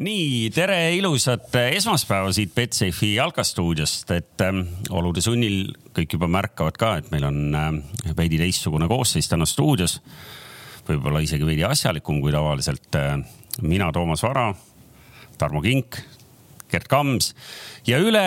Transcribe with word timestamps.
nii, 0.00 0.48
tere 0.54 0.78
ilusat 0.96 1.54
esmaspäeva 1.60 2.32
siit 2.32 2.54
Betsafe'i 2.56 3.14
jalkastuudiost, 3.18 4.12
et 4.16 4.44
äh, 4.44 4.60
olude 4.96 5.22
sunnil 5.24 5.74
kõik 5.96 6.16
juba 6.16 6.28
märkavad 6.30 6.78
ka, 6.80 6.94
et 7.00 7.10
meil 7.12 7.26
on 7.28 7.40
äh, 7.56 7.68
veidi 8.16 8.40
teistsugune 8.40 8.88
koosseis 8.90 9.28
täna 9.28 9.48
stuudios. 9.48 10.00
võib-olla 10.88 11.20
isegi 11.22 11.46
veidi 11.46 11.64
asjalikum 11.68 12.20
kui 12.22 12.32
tavaliselt 12.32 12.96
äh,. 12.96 13.18
mina, 13.62 13.92
Toomas 13.92 14.22
Vara, 14.22 14.54
Tarmo 15.38 15.60
Kink, 15.60 16.00
Gerd 16.70 16.88
Kams 16.88 17.34
ja 17.86 17.98
üle, 18.00 18.24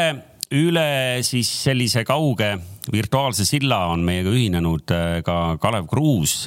üle 0.51 1.23
siis 1.25 1.49
sellise 1.63 2.03
kauge 2.05 2.57
virtuaalse 2.91 3.45
silla 3.45 3.87
on 3.89 4.03
meiega 4.05 4.29
ühinenud 4.29 4.93
äh, 4.93 5.21
ka 5.25 5.57
Kalev 5.57 5.89
Kruus. 5.89 6.43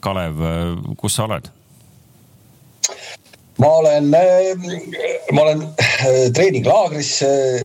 Kalev, 0.00 0.42
äh, 0.42 0.96
kus 0.98 1.14
sa 1.14 1.30
oled? 1.30 1.55
Ma 3.58 3.66
olen, 3.66 4.14
äh, 4.14 4.56
ma 5.32 5.42
olen 5.42 5.62
äh, 5.62 6.32
treeninglaagris. 6.32 7.22
Äh, 7.22 7.62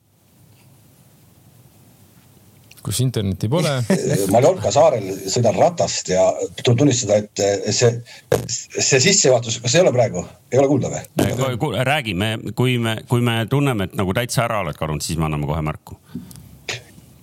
kus 2.84 3.00
internetti 3.00 3.50
pole? 3.50 3.74
Mallorca 4.34 4.72
saarel 4.74 5.12
sõidan 5.30 5.58
ratast 5.60 6.10
ja 6.10 6.24
tuleb 6.64 6.80
tunnistada, 6.82 7.20
et 7.22 7.74
see, 7.76 7.92
see 8.50 9.02
sissejuhatus, 9.04 9.60
kas 9.62 9.78
ei 9.78 9.84
ole 9.86 9.94
praegu, 9.94 10.26
ei 10.52 10.62
ole 10.62 10.72
kuulda 10.72 10.90
või? 10.90 11.74
räägime, 11.86 12.34
kui 12.58 12.80
me, 12.82 12.98
kui 13.10 13.22
me 13.22 13.44
tunneme, 13.50 13.90
et 13.90 13.98
nagu 14.00 14.16
täitsa 14.18 14.48
ära 14.48 14.64
oled 14.66 14.80
kadunud, 14.80 15.06
siis 15.06 15.20
me 15.22 15.30
anname 15.30 15.50
kohe 15.50 15.62
märku. 15.66 16.00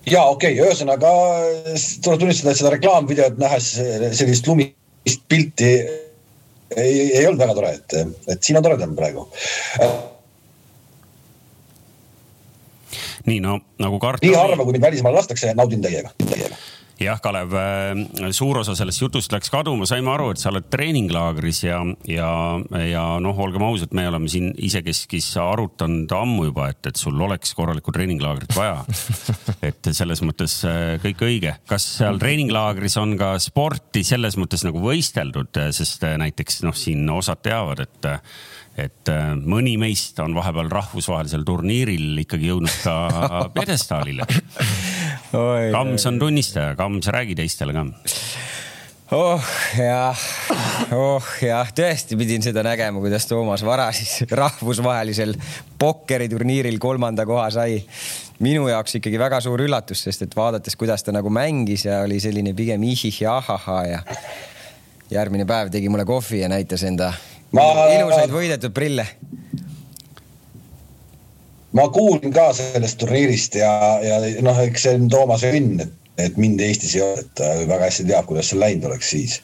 Ja 0.09 0.23
okei. 0.31 0.55
Okay,, 0.55 0.63
ühesõnaga 0.63 1.09
tuleb 2.05 2.21
tunnistada, 2.23 2.53
et 2.53 2.61
seda 2.61 2.71
reklaamvideot 2.73 3.35
nähes 3.41 3.73
sellist 4.17 4.47
lumist 4.47 5.25
pilti 5.29 5.73
ei, 6.77 7.17
ei 7.17 7.27
olnud 7.27 7.41
väga 7.41 7.57
tore, 7.57 7.73
et, 7.79 7.97
et 8.33 8.43
siin 8.43 8.59
on 8.59 8.65
toredam 8.65 8.95
praegu. 8.97 9.27
nii 13.29 13.39
no 13.43 13.59
nagu 13.81 13.99
karta. 14.01 14.25
nii 14.25 14.35
harva, 14.37 14.63
kui 14.63 14.75
mind 14.75 14.85
välismaale 14.89 15.21
lastakse, 15.21 15.53
naudin 15.57 15.81
teiega, 15.85 16.13
teiega 16.25 16.55
jah, 17.03 17.19
Kalev, 17.23 17.53
äh, 17.55 18.29
suur 18.35 18.59
osa 18.61 18.75
sellest 18.77 19.01
jutust 19.01 19.33
läks 19.33 19.51
kaduma, 19.53 19.87
saime 19.89 20.11
aru, 20.13 20.31
et 20.33 20.41
sa 20.41 20.51
oled 20.51 20.67
treeninglaagris 20.71 21.63
ja, 21.63 21.79
ja, 22.09 22.29
ja 22.83 23.05
noh, 23.23 23.39
olgem 23.39 23.63
ausad, 23.67 23.93
me 23.97 24.07
oleme 24.09 24.29
siin 24.31 24.51
isekeskis 24.57 25.31
arutanud 25.41 26.11
ammu 26.19 26.49
juba, 26.49 26.69
et, 26.73 26.81
et 26.91 26.99
sul 26.99 27.19
oleks 27.25 27.55
korralikku 27.57 27.93
treeninglaagrit 27.95 28.55
vaja. 28.57 28.83
et 29.69 29.91
selles 29.95 30.23
mõttes 30.25 30.59
äh, 30.67 30.97
kõik 31.03 31.25
õige. 31.27 31.55
kas 31.69 31.87
seal 31.99 32.19
treeninglaagris 32.21 32.99
on 33.01 33.15
ka 33.19 33.33
sporti 33.43 34.03
selles 34.07 34.37
mõttes 34.39 34.65
nagu 34.67 34.83
võisteldud, 34.83 35.63
sest 35.75 36.07
äh, 36.07 36.17
näiteks 36.19 36.63
noh, 36.67 36.77
siin 36.77 37.07
osad 37.15 37.43
teavad, 37.45 37.85
et 37.87 38.13
et 38.79 39.09
mõni 39.43 39.73
meist 39.81 40.15
on 40.23 40.31
vahepeal 40.37 40.69
rahvusvahelisel 40.71 41.41
turniiril 41.43 42.21
ikkagi 42.21 42.47
jõudnud 42.47 42.77
ka 42.79 42.93
pjedestaalile 43.57 44.23
Kams 45.31 46.05
on 46.09 46.19
tunnistaja, 46.19 46.75
Kams, 46.75 47.07
räägi 47.07 47.35
teistele 47.37 47.73
ka. 47.73 47.85
Oh 49.11 49.41
jah, 49.73 50.17
oh 50.93 51.25
jah, 51.41 51.69
tõesti 51.73 52.13
pidin 52.17 52.43
seda 52.45 52.61
nägema, 52.65 53.01
kuidas 53.01 53.25
Toomas 53.25 53.63
Vara 53.65 53.87
siis 53.95 54.27
rahvusvahelisel 54.29 55.33
pokkeriturniiril 55.81 56.77
kolmanda 56.81 57.25
koha 57.25 57.47
sai. 57.49 57.79
minu 58.39 58.67
jaoks 58.69 58.95
ikkagi 58.99 59.19
väga 59.19 59.41
suur 59.41 59.65
üllatus, 59.65 60.03
sest 60.05 60.27
et 60.27 60.35
vaadates, 60.37 60.77
kuidas 60.77 61.03
ta 61.03 61.11
nagu 61.11 61.29
mängis 61.29 61.85
ja 61.85 62.03
oli 62.05 62.19
selline 62.21 62.53
pigem 62.53 62.83
ihih 62.83 63.21
ja 63.21 63.37
ahahaa 63.37 63.85
ja 63.85 64.03
järgmine 65.11 65.45
päev 65.45 65.73
tegi 65.73 65.89
mulle 65.89 66.05
kohvi 66.05 66.43
ja 66.43 66.49
näitas 66.49 66.83
enda 66.83 67.11
ma... 67.51 67.65
ilusaid 67.97 68.29
võidetud 68.29 68.73
prille 68.77 69.07
ma 71.77 71.89
kuulin 71.93 72.33
ka 72.33 72.49
sellest 72.57 72.99
turniirist 73.01 73.59
ja, 73.59 73.71
ja 74.03 74.17
noh, 74.45 74.57
eks 74.63 74.87
see 74.87 74.97
on 74.97 75.09
Toomase 75.11 75.51
õnn, 75.53 75.83
et, 75.85 75.93
et 76.29 76.41
mind 76.41 76.61
Eestis 76.65 76.95
ei 76.97 77.05
ole, 77.05 77.21
et 77.21 77.29
ta 77.37 77.53
väga 77.61 77.85
hästi 77.85 78.09
teab, 78.09 78.27
kuidas 78.29 78.49
seal 78.51 78.63
läinud 78.63 78.89
oleks 78.89 79.13
siis. 79.13 79.39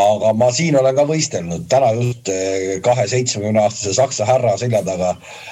aga 0.00 0.32
ma 0.40 0.48
siin 0.56 0.74
olen 0.80 0.96
ka 0.96 1.04
võistelnud, 1.06 1.66
täna 1.70 1.90
just 1.98 2.30
eh, 2.32 2.78
kahe 2.82 3.04
seitsmekümne 3.10 3.60
aastase 3.60 3.92
saksa 3.98 4.24
härra 4.26 4.54
selja 4.58 4.80
taga 4.86 5.10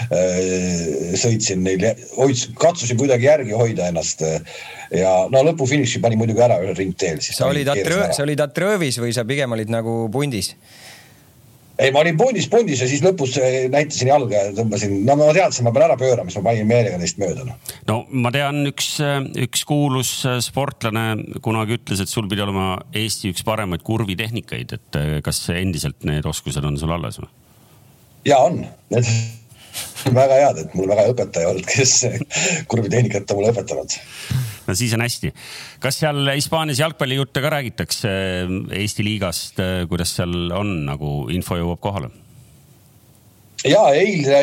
äh, 0.08 1.12
sõitsin 1.20 1.60
neil, 1.62 1.84
hoidsin, 2.16 2.56
katsusin 2.58 2.98
kuidagi 2.98 3.28
järgi 3.28 3.52
hoida 3.52 3.90
ennast. 3.92 4.24
ja 4.96 5.12
no 5.32 5.44
lõpufiniši 5.44 6.00
panin 6.00 6.18
muidugi 6.18 6.40
ära 6.42 6.56
ühel 6.64 6.78
ringteel. 6.78 7.20
sa 7.20 7.52
olid 7.52 7.68
Atrõ-, 7.68 8.08
sa 8.16 8.24
olid 8.24 8.40
Atrõvis 8.40 8.98
või 9.02 9.12
sa 9.12 9.28
pigem 9.28 9.52
olid 9.52 9.70
nagu 9.70 10.06
pundis? 10.12 10.54
Ei, 11.78 11.90
ma 11.92 12.02
olin 12.02 12.16
pundis, 12.20 12.46
pundis 12.52 12.82
ja 12.82 12.88
siis 12.90 13.02
lõpus 13.04 13.36
eh, 13.40 13.66
näitasin 13.72 14.10
jalga 14.10 14.46
ja 14.46 14.54
tõmbasin, 14.56 14.94
no 15.06 15.16
ma 15.18 15.30
teadsin, 15.36 15.66
ma 15.66 15.72
pean 15.74 15.86
ära 15.86 15.96
pöörama, 16.00 16.30
siis 16.30 16.42
ma 16.42 16.50
panin 16.50 16.68
meelega 16.68 17.00
neist 17.00 17.20
mööda 17.22 17.46
no.. 17.48 17.56
no 17.88 17.98
ma 18.24 18.32
tean, 18.34 18.62
üks, 18.70 18.94
üks 19.46 19.64
kuulus 19.68 20.14
eh, 20.28 20.38
sportlane 20.44 21.06
kunagi 21.44 21.78
ütles, 21.80 22.02
et 22.04 22.12
sul 22.12 22.28
pidi 22.30 22.44
olema 22.44 22.74
Eesti 22.98 23.32
üks 23.32 23.44
paremaid 23.46 23.84
kurvitehnikaid, 23.86 24.76
et 24.78 25.00
eh, 25.00 25.14
kas 25.24 25.44
endiselt 25.54 26.04
need 26.08 26.28
oskused 26.28 26.64
on 26.68 26.78
sul 26.80 26.92
alles 26.94 27.20
või? 27.22 27.30
ja 28.28 28.42
on, 28.44 28.62
väga 30.20 30.40
head, 30.44 30.64
et 30.64 30.74
mul 30.78 30.90
väga 30.92 31.08
õpetaja 31.14 31.52
olnud, 31.54 31.68
kes 31.68 32.02
kurvitehnikat 32.70 33.30
on 33.32 33.40
mulle 33.40 33.54
õpetanud 33.54 34.00
no 34.66 34.74
siis 34.78 34.92
on 34.96 35.04
hästi. 35.04 35.32
kas 35.82 36.00
seal 36.02 36.30
Hispaanias 36.34 36.80
jalgpallijutte 36.82 37.40
ka 37.44 37.48
räägitakse 37.56 38.08
eh, 38.08 38.48
Eesti 38.82 39.02
liigast, 39.06 39.58
eh, 39.62 39.86
kuidas 39.90 40.16
seal 40.18 40.34
on, 40.56 40.70
nagu 40.88 41.08
info 41.34 41.54
jõuab 41.60 41.80
kohale? 41.82 42.08
ja 43.68 43.82
eile, 43.94 44.38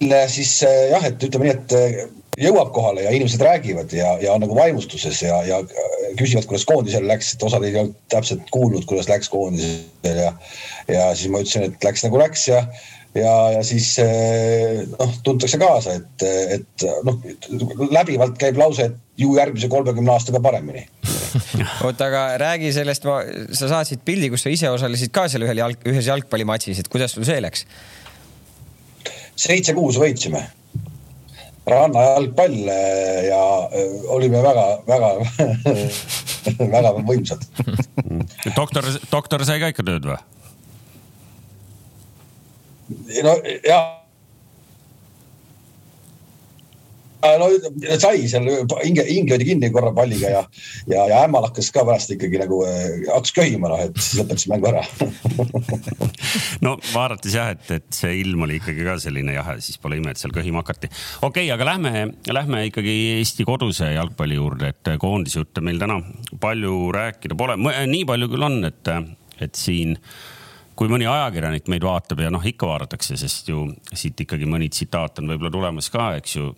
eile 0.00 0.28
siis 0.32 0.52
eh, 0.66 0.90
jah, 0.92 1.04
et 1.10 1.18
ütleme 1.28 1.44
nii, 1.48 1.56
et 1.58 1.68
jõuab 2.40 2.72
kohale 2.74 3.04
ja 3.04 3.12
inimesed 3.14 3.42
räägivad 3.44 3.92
ja, 3.94 4.16
ja 4.22 4.32
on 4.34 4.42
nagu 4.42 4.56
vaimustuses 4.56 5.22
ja, 5.22 5.36
ja 5.46 5.60
küsivad, 6.18 6.46
kuidas 6.50 6.66
koondisel 6.66 7.06
läks, 7.08 7.34
et 7.34 7.42
osad 7.46 7.62
ei 7.66 7.76
olnud 7.76 7.94
täpselt 8.12 8.48
kuulnud, 8.54 8.84
kuidas 8.90 9.08
läks 9.10 9.30
koondisel 9.30 10.18
ja, 10.18 10.32
ja 10.90 11.06
siis 11.14 11.30
ma 11.30 11.42
ütlesin, 11.44 11.68
et 11.68 11.86
läks 11.86 12.04
nagu 12.06 12.18
läks 12.20 12.48
ja 12.50 12.64
ja, 13.14 13.34
ja 13.56 13.62
siis 13.66 13.92
eh, 14.02 14.82
noh, 14.90 15.14
tuntakse 15.26 15.60
kaasa, 15.60 15.98
et, 16.00 16.24
et 16.58 16.86
noh, 17.06 17.20
läbivalt 17.94 18.38
käib 18.40 18.58
lause, 18.60 18.90
et 18.90 19.20
ju 19.20 19.36
järgmise 19.38 19.70
kolmekümne 19.72 20.14
aastaga 20.14 20.42
paremini. 20.44 20.86
oota, 21.86 22.08
aga 22.08 22.24
räägi 22.42 22.72
sellest, 22.74 23.06
sa 23.58 23.70
saatsid 23.70 24.02
pildi, 24.06 24.30
kus 24.32 24.46
sa 24.46 24.52
ise 24.54 24.70
osalesid 24.70 25.14
ka 25.14 25.28
seal 25.30 25.46
ühel 25.46 25.62
jalg, 25.62 25.86
ühes 25.90 26.10
jalgpallimatšis, 26.10 26.82
et 26.82 26.92
kuidas 26.92 27.16
sul 27.16 27.26
see 27.28 27.40
läks? 27.44 27.66
seitse-kuus 29.34 29.96
võitsime 29.98 30.44
rannajalgpall 31.66 32.68
eh, 32.68 33.24
ja 33.30 33.40
eh, 33.72 33.96
olime 34.12 34.42
väga-väga 34.44 35.10
väga 36.76 36.92
võimsad. 37.08 37.44
doktor, 38.60 38.88
doktor 39.10 39.44
sai 39.48 39.62
ka 39.62 39.72
ikka 39.72 39.86
tööd 39.86 40.08
või? 40.10 40.20
No 43.24 43.36
ja. 43.64 43.82
No 47.24 47.46
sai 47.96 48.26
seal 48.28 48.44
hinge, 48.84 49.04
hing 49.08 49.30
löödi 49.30 49.46
kinni 49.48 49.70
korra 49.72 49.94
palliga 49.96 50.28
ja, 50.28 50.42
ja, 50.90 51.06
ja 51.08 51.22
ämmal 51.24 51.46
hakkas 51.46 51.70
ka 51.72 51.80
pärast 51.88 52.12
ikkagi 52.12 52.36
nagu 52.42 52.58
äh, 52.68 53.06
hakkas 53.08 53.32
köhima 53.32 53.70
noh, 53.72 53.80
et 53.80 53.96
lõpetas 54.18 54.44
mängu 54.52 54.68
ära. 54.68 54.82
No 56.64 56.74
vaadates 56.90 57.34
jah, 57.36 57.50
et, 57.54 57.64
et 57.70 57.88
see 57.94 58.12
ilm 58.20 58.44
oli 58.44 58.58
ikkagi 58.58 58.84
ka 58.84 58.98
selline 59.00 59.34
jahe, 59.36 59.56
siis 59.64 59.80
pole 59.80 59.98
ime, 60.00 60.12
et 60.12 60.20
seal 60.20 60.32
köhima 60.34 60.60
hakati. 60.62 60.90
okei 61.22 61.46
okay,, 61.46 61.50
aga 61.54 61.68
lähme, 61.68 62.04
lähme 62.28 62.62
ikkagi 62.68 62.94
Eesti 63.18 63.46
koduse 63.48 63.90
jalgpalli 63.94 64.36
juurde, 64.36 64.74
et 64.74 64.94
koondisjutte 65.00 65.64
meil 65.64 65.80
täna 65.80 66.00
palju 66.40 66.76
rääkida 66.94 67.36
pole, 67.38 67.56
nii 67.60 68.04
palju 68.08 68.30
küll 68.32 68.48
on, 68.48 68.60
et, 68.68 68.92
et 69.44 69.60
siin 69.60 69.96
äh, 69.96 70.33
kui 70.76 70.90
mõni 70.90 71.06
ajakirjanik 71.08 71.68
meid 71.70 71.84
vaatab 71.86 72.24
ja 72.24 72.30
noh, 72.34 72.44
ikka 72.44 72.68
vaadatakse, 72.68 73.16
sest 73.20 73.50
ju 73.50 73.66
siit 73.92 74.20
ikkagi 74.24 74.48
mõni 74.50 74.70
tsitaat 74.72 75.20
on 75.22 75.30
võib-olla 75.32 75.52
tulemas 75.54 75.90
ka, 75.92 76.14
eks 76.20 76.38
ju 76.38 76.52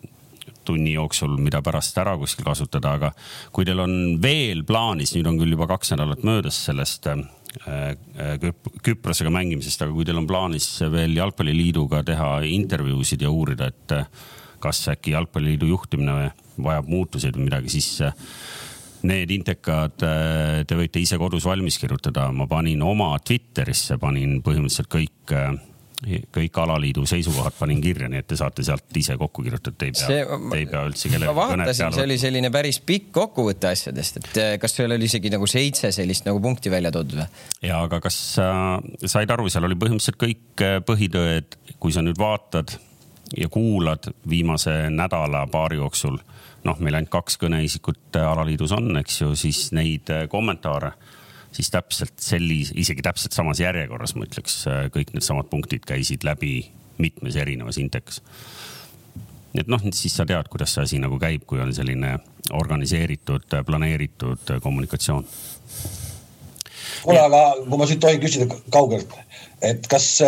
tunni 0.66 0.96
jooksul, 0.96 1.36
mida 1.42 1.60
pärast 1.64 1.98
ära 2.02 2.16
kuskil 2.18 2.46
kasutada, 2.46 2.96
aga 2.98 3.12
kui 3.54 3.66
teil 3.66 3.80
on 3.82 3.94
veel 4.22 4.64
plaanis, 4.66 5.14
nüüd 5.14 5.28
on 5.30 5.38
küll 5.40 5.54
juba 5.54 5.68
kaks 5.70 5.94
nädalat 5.94 6.24
möödas 6.26 6.58
sellest 6.68 7.06
äh, 7.12 7.22
äh 7.66 8.48
Küprosega 8.84 9.30
mängimisest, 9.32 9.82
aga 9.82 9.94
kui 9.94 10.04
teil 10.04 10.18
on 10.20 10.26
plaanis 10.28 10.66
veel 10.92 11.14
Jalgpalliliiduga 11.16 12.02
teha 12.06 12.30
intervjuusid 12.50 13.22
ja 13.22 13.30
uurida, 13.30 13.70
et 13.70 13.94
äh, 13.94 14.08
kas 14.60 14.82
äkki 14.90 15.14
Jalgpalliliidu 15.14 15.70
juhtimine 15.70 16.32
vajab 16.62 16.88
muutuseid 16.90 17.36
või 17.36 17.50
midagi, 17.50 17.70
siis 17.76 18.02
Need 19.06 19.32
intekad 19.34 20.02
äh, 20.06 20.64
te 20.66 20.76
võite 20.78 21.02
ise 21.02 21.18
kodus 21.20 21.46
valmis 21.46 21.78
kirjutada, 21.80 22.30
ma 22.32 22.48
panin 22.50 22.82
oma 22.86 23.12
Twitterisse, 23.20 23.98
panin 24.02 24.38
põhimõtteliselt 24.44 24.88
kõik, 24.92 25.34
äh, 25.36 26.22
kõik 26.32 26.58
alaliidu 26.62 27.04
seisukohad 27.08 27.56
panin 27.58 27.80
kirja, 27.84 28.08
nii 28.12 28.22
et 28.22 28.28
te 28.28 28.38
saate 28.38 28.64
sealt 28.66 28.98
ise 29.00 29.16
kokku 29.20 29.44
kirjutada, 29.44 29.76
te 29.78 29.90
ei 29.90 29.94
pea, 29.96 30.08
te 30.38 30.58
ei 30.60 30.66
pea 30.70 30.82
üldse 30.88 31.12
kellelegi 31.12 31.36
kõnet 31.52 31.70
peale. 31.70 31.92
see 31.98 32.06
oli 32.06 32.18
selline 32.20 32.50
päris 32.54 32.80
pikk 32.84 33.12
kokkuvõte 33.16 33.70
asjadest, 33.70 34.20
et 34.22 34.42
eh, 34.42 34.56
kas 34.62 34.76
seal 34.76 34.96
oli 34.96 35.08
isegi 35.08 35.32
nagu 35.32 35.48
seitse 35.50 35.92
sellist 35.96 36.28
nagu 36.28 36.42
punkti 36.44 36.72
välja 36.72 36.92
toodud 36.94 37.20
või? 37.22 37.46
ja, 37.64 37.80
aga 37.84 38.00
kas 38.04 38.18
sa 38.36 38.50
said 39.04 39.32
aru, 39.32 39.48
seal 39.52 39.68
oli 39.68 39.78
põhimõtteliselt 39.80 40.20
kõik 40.20 40.66
põhitööd, 40.88 41.58
kui 41.80 41.96
sa 41.96 42.04
nüüd 42.04 42.20
vaatad 42.20 42.76
ja 43.36 43.48
kuulad 43.48 44.10
viimase 44.28 44.90
nädala-paari 44.90 45.76
jooksul, 45.80 46.18
noh, 46.66 46.80
meil 46.82 46.98
ainult 46.98 47.12
kaks 47.12 47.38
kõneisikut 47.40 48.18
alaliidus 48.20 48.74
on, 48.76 48.90
eks 49.00 49.20
ju, 49.22 49.34
siis 49.38 49.68
neid 49.76 50.10
eh, 50.12 50.26
kommentaare 50.32 50.92
siis 51.56 51.70
täpselt 51.72 52.16
sellise, 52.20 52.74
isegi 52.76 53.04
täpselt 53.04 53.36
samas 53.36 53.60
järjekorras, 53.62 54.14
ma 54.16 54.26
ütleks, 54.26 54.58
kõik 54.94 55.14
needsamad 55.14 55.48
punktid 55.50 55.86
käisid 55.88 56.26
läbi 56.26 56.58
mitmes 57.02 57.36
erinevas 57.36 57.78
intekas. 57.80 58.22
nii 59.54 59.62
et 59.64 59.70
noh, 59.72 59.84
siis 59.96 60.12
sa 60.16 60.26
tead, 60.28 60.50
kuidas 60.52 60.74
see 60.74 60.84
asi 60.84 60.98
nagu 61.00 61.16
käib, 61.20 61.46
kui 61.48 61.60
on 61.62 61.72
selline 61.74 62.18
organiseeritud, 62.52 63.48
planeeritud 63.66 64.52
kommunikatsioon. 64.62 65.24
kuule, 67.02 67.20
aga 67.20 67.42
kui 67.62 67.78
ma 67.78 67.86
siit 67.88 68.02
tohin 68.04 68.20
küsida 68.20 68.48
kaugelt, 68.72 69.16
et 69.64 69.88
kas 69.88 70.18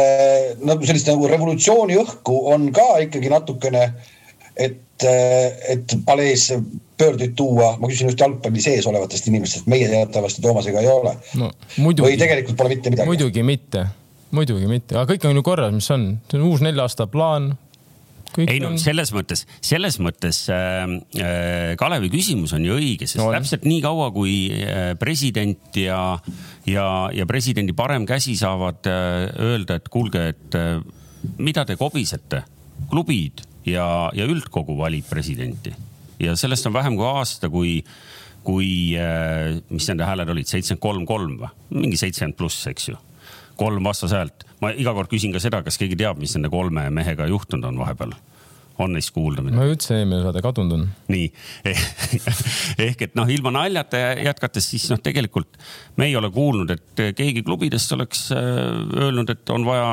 nagu 0.64 0.88
sellist 0.88 1.10
nagu 1.12 1.28
revolutsiooni 1.28 1.98
õhku 2.00 2.38
on 2.54 2.70
ka 2.72 2.88
ikkagi 3.04 3.32
natukene, 3.32 3.90
et, 4.58 5.06
et 5.68 5.94
palees 6.06 6.50
pöörduid 6.98 7.36
tuua, 7.38 7.76
ma 7.78 7.90
küsin 7.90 8.10
just 8.10 8.20
jalgpalli 8.20 8.62
sees 8.62 8.86
olevatest 8.90 9.30
inimestest, 9.30 9.70
meie 9.70 9.88
teatavasti 9.90 10.42
Toomasega 10.42 10.82
ei 10.82 10.90
ole. 10.90 11.14
No,. 11.38 11.52
või 11.78 12.18
tegelikult 12.18 12.58
pole 12.58 12.74
mitte 12.74 12.92
midagi? 12.92 13.10
muidugi 13.10 13.46
mitte, 13.46 13.86
muidugi 14.34 14.68
mitte, 14.70 14.98
aga 14.98 15.06
kõik 15.12 15.28
on 15.30 15.38
ju 15.38 15.46
korras, 15.46 15.72
mis 15.74 15.88
on, 15.94 16.10
see 16.26 16.40
on 16.40 16.50
uus 16.50 16.64
nelja 16.66 16.88
aasta 16.88 17.06
plaan. 17.10 17.52
ei 18.42 18.58
no 18.60 18.72
on... 18.72 18.78
selles 18.82 19.12
mõttes, 19.14 19.44
selles 19.64 20.00
mõttes 20.02 20.44
äh, 20.52 20.82
äh, 21.22 21.72
Kalevi 21.78 22.10
küsimus 22.12 22.52
on 22.58 22.66
ju 22.66 22.76
õige, 22.76 23.06
sest 23.06 23.22
no, 23.22 23.30
täpselt 23.34 23.66
nii 23.68 23.80
kaua, 23.84 24.10
kui 24.14 24.36
äh, 24.58 24.92
president 25.00 25.78
ja, 25.78 26.18
ja, 26.66 26.86
ja 27.14 27.26
presidendi 27.30 27.76
parem 27.78 28.06
käsi 28.10 28.34
saavad 28.38 28.90
äh, 28.90 29.28
öelda, 29.38 29.78
et 29.78 29.88
kuulge, 29.92 30.26
et 30.34 30.58
äh, 30.58 30.82
mida 31.38 31.64
te 31.68 31.78
kobisete, 31.78 32.42
klubid 32.90 33.46
ja, 33.72 33.86
ja 34.16 34.26
üldkogu 34.28 34.76
valib 34.78 35.06
presidenti 35.08 35.74
ja 36.20 36.36
sellest 36.36 36.66
on 36.66 36.76
vähem 36.76 36.96
kui 36.98 37.06
aasta, 37.06 37.50
kui, 37.50 37.72
kui, 38.46 38.70
äh, 38.98 39.58
mis 39.70 39.88
nende 39.90 40.06
hääled 40.08 40.32
olid, 40.34 40.48
seitsekümmend 40.50 40.82
kolm, 40.82 41.06
kolm 41.08 41.36
või? 41.42 41.52
mingi 41.84 42.00
seitsekümmend 42.00 42.38
pluss, 42.38 42.66
eks 42.70 42.90
ju. 42.90 42.96
kolm 43.58 43.84
vastashäält. 43.84 44.46
ma 44.60 44.72
iga 44.74 44.94
kord 44.94 45.10
küsin 45.10 45.34
ka 45.34 45.42
seda, 45.42 45.62
kas 45.62 45.78
keegi 45.78 45.98
teab, 45.98 46.18
mis 46.18 46.34
nende 46.36 46.50
kolme 46.52 46.88
mehega 46.90 47.26
juhtunud 47.30 47.70
on 47.70 47.78
vahepeal 47.84 48.16
on 48.84 48.94
neist 48.94 49.12
kuulda 49.14 49.42
midagi? 49.42 49.58
ma 49.58 49.66
ütlesin, 49.68 50.00
eelmine 50.02 50.22
saade 50.24 50.42
kadunud 50.44 50.76
on. 50.78 50.86
nii 51.10 51.26
ehk 52.88 53.04
et 53.08 53.18
noh, 53.18 53.28
ilma 53.32 53.52
naljata 53.54 54.00
jätkates, 54.22 54.70
siis 54.72 54.88
noh, 54.92 55.00
tegelikult 55.02 55.58
me 55.98 56.08
ei 56.08 56.16
ole 56.18 56.30
kuulnud, 56.34 56.70
et 56.74 57.04
keegi 57.18 57.44
klubidest 57.46 57.92
oleks 57.96 58.28
äh, 58.36 58.40
öelnud, 59.02 59.30
et 59.34 59.54
on 59.54 59.66
vaja 59.68 59.92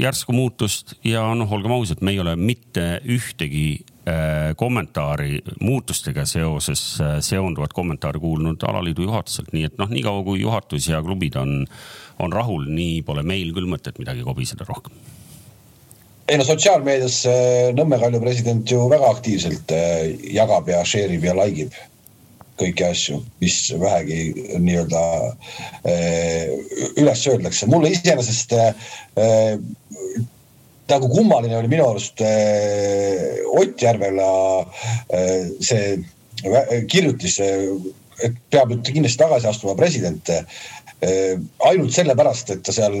järsku 0.00 0.36
muutust 0.36 0.96
ja 1.06 1.26
noh, 1.38 1.50
olgem 1.54 1.74
ausad, 1.76 2.02
me 2.04 2.14
ei 2.14 2.22
ole 2.22 2.36
mitte 2.40 2.86
ühtegi 3.04 3.66
äh, 4.08 4.52
kommentaari 4.60 5.40
muutustega 5.60 6.26
seoses 6.28 6.84
äh, 7.00 7.18
seonduvat 7.24 7.76
kommentaari 7.76 8.22
kuulnud 8.22 8.66
alaliidu 8.68 9.08
juhatuselt, 9.08 9.52
nii 9.54 9.68
et 9.70 9.82
noh, 9.82 9.90
niikaua 9.92 10.24
kui 10.26 10.42
juhatus 10.42 10.90
ja 10.90 11.02
klubid 11.04 11.38
on, 11.40 11.60
on 12.22 12.32
rahul, 12.34 12.66
nii 12.70 13.02
pole 13.06 13.26
meil 13.26 13.54
küll 13.54 13.70
mõtet 13.70 14.00
midagi 14.02 14.26
kobiseda 14.26 14.66
rohkem 14.68 14.96
ei 16.28 16.38
no 16.40 16.44
sotsiaalmeedias 16.46 17.18
äh, 17.28 17.72
Nõmme 17.76 17.98
Kalju 18.00 18.20
president 18.22 18.70
ju 18.70 18.86
väga 18.92 19.10
aktiivselt 19.12 19.72
äh, 19.74 20.14
jagab 20.36 20.68
ja 20.70 20.84
share 20.88 21.12
ib 21.16 21.26
ja 21.26 21.34
like 21.36 21.66
ib 21.66 21.82
kõiki 22.54 22.84
asju, 22.86 23.16
mis 23.42 23.56
vähegi 23.82 24.46
nii-öelda 24.62 25.00
äh, 25.90 26.52
üles 27.02 27.24
öeldakse. 27.26 27.66
mulle 27.66 27.90
iseenesest 27.90 28.54
nagu 30.88 31.08
kummaline 31.10 31.56
oli 31.58 31.72
minu 31.72 31.88
arust 31.88 32.22
Ott 33.58 33.82
Järvela 33.82 34.28
see 35.64 35.96
kirjutis, 36.92 37.40
et 37.40 38.38
peab 38.54 38.70
nüüd 38.70 38.86
kindlasti 38.86 39.22
tagasi 39.24 39.48
astuma 39.50 39.74
president. 39.78 40.30
ainult 41.70 41.92
sellepärast, 41.96 42.54
et 42.54 42.62
ta 42.62 42.72
seal 42.72 43.00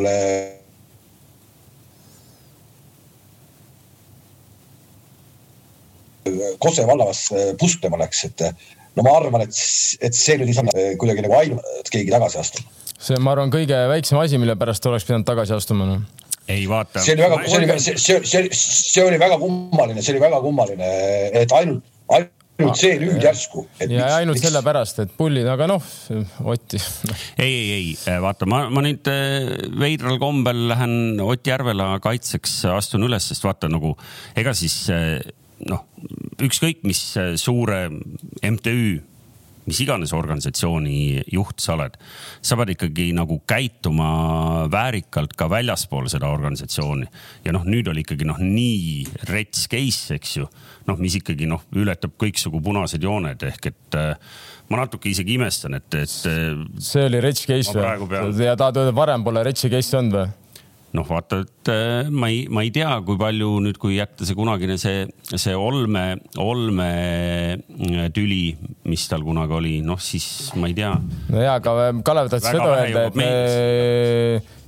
Kose 6.62 6.86
vallas 6.88 7.26
pustlema 7.60 8.00
läks, 8.00 8.24
et 8.30 8.48
no 8.94 9.04
ma 9.06 9.14
arvan, 9.18 9.44
et, 9.44 9.62
et 10.04 10.16
see 10.16 10.36
nüüd 10.40 10.52
ei 10.52 10.56
saa 10.56 10.74
äh, 10.74 10.92
kuidagi 11.00 11.24
nagu 11.24 11.38
ainult 11.38 11.90
keegi 11.92 12.12
tagasi 12.14 12.40
astuma. 12.42 12.76
see, 12.94 13.18
ma 13.22 13.34
arvan, 13.34 13.52
kõige 13.54 13.80
väiksem 13.90 14.20
asi, 14.20 14.40
mille 14.40 14.56
pärast 14.60 14.86
oleks 14.90 15.08
pidanud 15.08 15.26
tagasi 15.28 15.56
astuma 15.56 15.88
no 15.88 15.98
ei 16.50 16.68
vaata. 16.68 17.02
see 17.02 17.16
oli 17.16 17.26
väga, 17.26 17.42
see 17.48 17.58
oli, 17.58 17.74
see, 17.80 17.98
see, 17.98 18.22
see, 18.28 18.48
see 18.54 19.04
oli 19.04 19.18
väga 19.20 19.40
kummaline, 19.42 20.04
see 20.04 20.14
oli 20.14 20.24
väga 20.24 20.40
kummaline, 20.44 20.94
et 21.42 21.54
ainult, 21.56 21.86
ainult 22.14 22.78
see 22.78 22.98
nüüd 23.00 23.22
järsku. 23.24 23.64
ja 23.82 24.12
ainult 24.20 24.38
miks... 24.38 24.46
sellepärast, 24.46 25.00
et 25.02 25.14
pullid, 25.18 25.48
aga 25.50 25.66
noh, 25.72 25.92
Otti. 26.54 26.78
ei, 27.42 27.54
ei, 27.56 27.86
ei 27.96 28.18
vaata, 28.22 28.46
ma, 28.50 28.66
ma 28.70 28.84
nüüd 28.84 29.10
äh, 29.10 29.54
veidral 29.80 30.20
kombel 30.22 30.68
lähen 30.70 31.18
Ott 31.24 31.48
Järvela 31.50 31.96
kaitseks, 32.04 32.60
astun 32.76 33.08
üles, 33.08 33.26
sest 33.32 33.46
vaata 33.46 33.72
nagu 33.72 33.96
ega 34.38 34.54
siis 34.54 34.84
äh, 34.92 35.18
noh, 35.68 35.84
ükskõik 36.42 36.84
mis 36.86 37.00
suure 37.40 37.86
MTÜ, 38.44 39.02
mis 39.64 39.80
iganes 39.80 40.12
organisatsiooni 40.12 41.22
juht 41.32 41.62
sa 41.64 41.74
oled, 41.76 41.96
sa 42.44 42.56
pead 42.60 42.74
ikkagi 42.74 43.08
nagu 43.16 43.38
käituma 43.48 44.08
väärikalt 44.72 45.32
ka 45.38 45.48
väljaspool 45.50 46.08
seda 46.12 46.28
organisatsiooni. 46.34 47.06
ja 47.46 47.54
noh, 47.56 47.64
nüüd 47.64 47.88
oli 47.88 48.04
ikkagi 48.04 48.28
noh, 48.28 48.40
nii 48.40 49.24
rets 49.30 49.66
case, 49.72 50.18
eks 50.18 50.36
ju, 50.40 50.48
noh, 50.88 51.00
mis 51.00 51.16
ikkagi 51.20 51.48
noh, 51.48 51.64
ületab 51.80 52.16
kõiksugu 52.20 52.60
punased 52.64 53.02
jooned 53.02 53.48
ehk 53.48 53.72
et 53.72 53.98
äh, 54.00 54.14
ma 54.68 54.84
natuke 54.84 55.08
isegi 55.10 55.38
imestan, 55.38 55.78
et, 55.80 55.88
et. 55.96 56.12
see 56.12 57.08
oli 57.08 57.20
rets 57.24 57.48
case 57.48 57.72
või? 57.72 58.32
ja 58.44 58.56
tahad 58.56 58.82
öelda, 58.82 58.96
varem 58.96 59.24
pole 59.24 59.44
retsi 59.46 59.72
case 59.72 59.96
olnud 60.00 60.18
või? 60.20 60.32
Noh, 60.94 61.06
vaata, 61.08 61.40
et 61.42 61.70
äh, 61.72 62.10
ma 62.14 62.30
ei, 62.30 62.44
ma 62.52 62.62
ei 62.64 62.70
tea, 62.74 62.90
kui 63.06 63.18
palju 63.20 63.50
nüüd, 63.64 63.78
kui 63.82 63.96
jätta 63.98 64.26
see 64.26 64.36
kunagine 64.38 64.76
see, 64.80 65.04
see 65.34 65.54
olme, 65.58 66.04
olme 66.40 66.88
äh, 67.58 68.66
mis 68.88 69.06
tal 69.10 69.24
kunagi 69.26 69.58
oli, 69.58 69.76
noh 69.84 70.00
siis 70.02 70.52
ma 70.60 70.70
ei 70.70 70.76
tea. 70.78 70.94
no 71.34 71.42
ja, 71.42 71.56
aga 71.58 71.78
äh, 71.88 71.96
Kalev 72.06 72.30
tahtis 72.30 72.52
seda 72.54 72.68
öelda, 72.76 73.08
et 73.10 73.18
me, 73.18 73.30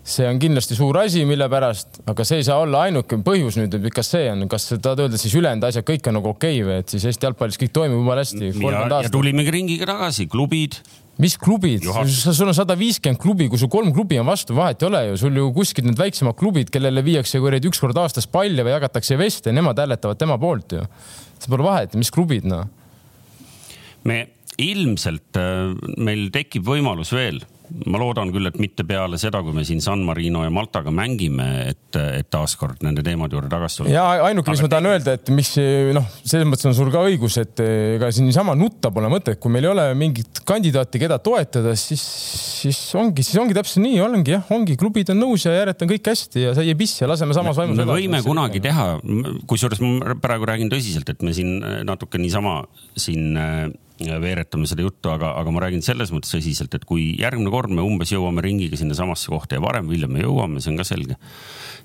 see 0.07 0.27
on 0.27 0.43
kindlasti 0.43 0.79
suur 0.79 0.99
asi, 1.03 1.23
mille 1.29 1.47
pärast, 1.53 2.03
aga 2.11 2.27
see 2.27 2.43
ei 2.43 2.49
saa 2.51 2.59
olla 2.65 2.85
ainuke 2.89 3.21
põhjus 3.27 3.61
nüüd, 3.61 3.79
et 3.79 3.89
kas 3.95 4.11
see 4.17 4.27
on, 4.33 4.49
kas 4.51 4.69
tahad 4.75 5.07
öelda 5.07 5.23
siis 5.23 5.35
ülejäänud 5.39 5.71
asjad 5.71 5.87
kõik 5.87 6.11
on 6.11 6.19
nagu 6.19 6.35
okei 6.35 6.59
okay 6.59 6.69
või 6.69 6.83
et 6.83 6.95
siis 6.95 7.07
Eesti 7.07 7.31
jalgpallis 7.31 7.63
kõik 7.63 7.75
toimub 7.75 8.03
jumala 8.03 8.27
hästi. 8.27 8.51
ja, 8.67 8.87
ja 8.99 9.15
tulimegi 9.15 9.55
ringiga 9.61 9.95
tagasi, 9.95 10.27
klubid 10.31 10.81
mis 11.23 11.37
klubid, 11.41 11.87
sul 12.13 12.51
on 12.51 12.57
sada 12.57 12.77
viiskümmend 12.79 13.21
klubi, 13.21 13.49
kui 13.49 13.61
sul 13.61 13.71
kolm 13.73 13.93
klubi 13.97 14.19
on 14.21 14.29
vastu, 14.29 14.57
vahet 14.57 14.83
ei 14.83 14.89
ole 14.91 15.03
ju, 15.11 15.19
sul 15.25 15.41
ju 15.41 15.49
kuskil 15.57 15.87
need 15.89 15.99
väiksemad 16.01 16.37
klubid, 16.37 16.71
kellele 16.73 17.05
viiakse 17.07 17.41
kuradi 17.43 17.71
üks 17.71 17.81
kord 17.81 17.97
aastas 18.01 18.29
palle 18.29 18.67
või 18.67 18.75
jagatakse 18.75 19.19
veste, 19.21 19.55
nemad 19.57 19.81
hääletavad 19.81 20.21
tema 20.21 20.37
poolt 20.41 20.77
ju. 20.77 20.85
see 21.39 21.53
pole 21.53 21.67
vahet, 21.67 21.97
mis 21.97 22.13
klubid 22.13 22.49
noh. 22.49 22.69
me 24.05 24.23
ilmselt, 24.61 25.37
äh, 25.41 25.73
meil 25.97 26.29
tekib 26.35 26.69
võimalus 26.69 27.13
veel 27.17 27.43
ma 27.87 28.01
loodan 28.01 28.31
küll, 28.35 28.49
et 28.49 28.59
mitte 28.63 28.85
peale 28.87 29.19
seda, 29.21 29.41
kui 29.45 29.55
me 29.57 29.65
siin 29.67 29.81
San 29.85 30.03
Marino 30.07 30.43
ja 30.45 30.51
Maltaga 30.55 30.93
mängime, 30.95 31.47
et, 31.73 31.99
et 31.99 32.29
taaskord 32.33 32.83
nende 32.87 33.05
teemade 33.07 33.37
juurde 33.37 33.51
tagasi 33.53 33.81
tulla. 33.81 33.93
ja 33.95 34.05
ainuke, 34.29 34.53
mis 34.55 34.63
ma 34.65 34.71
tahan 34.73 34.91
öelda, 34.93 35.17
et 35.19 35.31
mis 35.35 35.53
noh, 35.97 36.09
selles 36.23 36.49
mõttes 36.49 36.69
on 36.71 36.77
sul 36.79 36.91
ka 36.95 37.05
õigus, 37.07 37.39
et 37.43 37.63
ega 37.65 38.11
siin 38.15 38.29
niisama 38.31 38.57
nutta 38.59 38.93
pole 38.95 39.11
mõtet, 39.13 39.41
kui 39.43 39.53
meil 39.55 39.69
ei 39.69 39.73
ole 39.73 39.87
mingit 39.99 40.43
kandidaati, 40.49 41.03
keda 41.03 41.19
toetada, 41.23 41.75
siis, 41.79 42.05
siis 42.63 42.81
ongi, 42.99 43.25
siis 43.27 43.41
ongi 43.43 43.57
täpselt 43.57 43.85
nii, 43.85 44.01
ongi 44.05 44.37
jah, 44.37 44.47
ongi 44.57 44.79
klubid 44.81 45.13
on 45.15 45.23
nõus 45.23 45.47
ja 45.49 45.55
järjed 45.57 45.87
on 45.87 45.93
kõik 45.95 46.13
hästi 46.13 46.47
ja 46.49 46.55
sai 46.57 46.77
pissi 46.79 47.05
ja 47.05 47.11
laseme 47.11 47.37
samas 47.37 47.59
vaimus. 47.59 47.81
me 47.81 47.89
võime 47.89 48.21
edasi. 48.21 48.29
kunagi 48.29 48.63
teha, 48.65 48.87
kusjuures 49.51 49.83
ma 49.85 50.17
praegu 50.23 50.49
räägin 50.49 50.73
tõsiselt, 50.73 51.11
et 51.13 51.27
me 51.27 51.35
siin 51.37 51.59
natuke 51.87 52.21
niisama 52.23 52.63
siin 52.97 53.35
veeretame 53.97 54.69
seda 54.69 54.85
juttu, 54.85 55.09
aga, 55.13 55.33
aga 55.41 55.53
ma 55.55 55.63
räägin 55.65 55.85
selles 55.85 56.11
mõttes 56.13 56.35
tõsiselt, 56.35 56.75
et 56.77 56.85
kui 56.89 57.15
järgmine 57.21 57.53
kord 57.53 57.73
me 57.73 57.85
umbes 57.85 58.13
jõuame 58.13 58.45
ringiga 58.45 58.77
sinnasamasse 58.77 59.31
kohta 59.33 59.57
ja 59.57 59.63
varem 59.65 59.89
või 59.89 59.97
hiljem 59.97 60.13
me 60.17 60.25
jõuame, 60.25 60.61
see 60.61 60.73
on 60.75 60.81
ka 60.81 60.87
selge. 60.89 61.17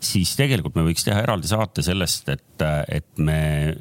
siis 0.02 0.34
tegelikult 0.36 0.76
me 0.76 0.84
võiks 0.88 1.06
teha 1.08 1.22
eraldi 1.24 1.48
saate 1.48 1.84
sellest, 1.86 2.30
et, 2.34 2.66
et 2.90 3.22
me 3.22 3.38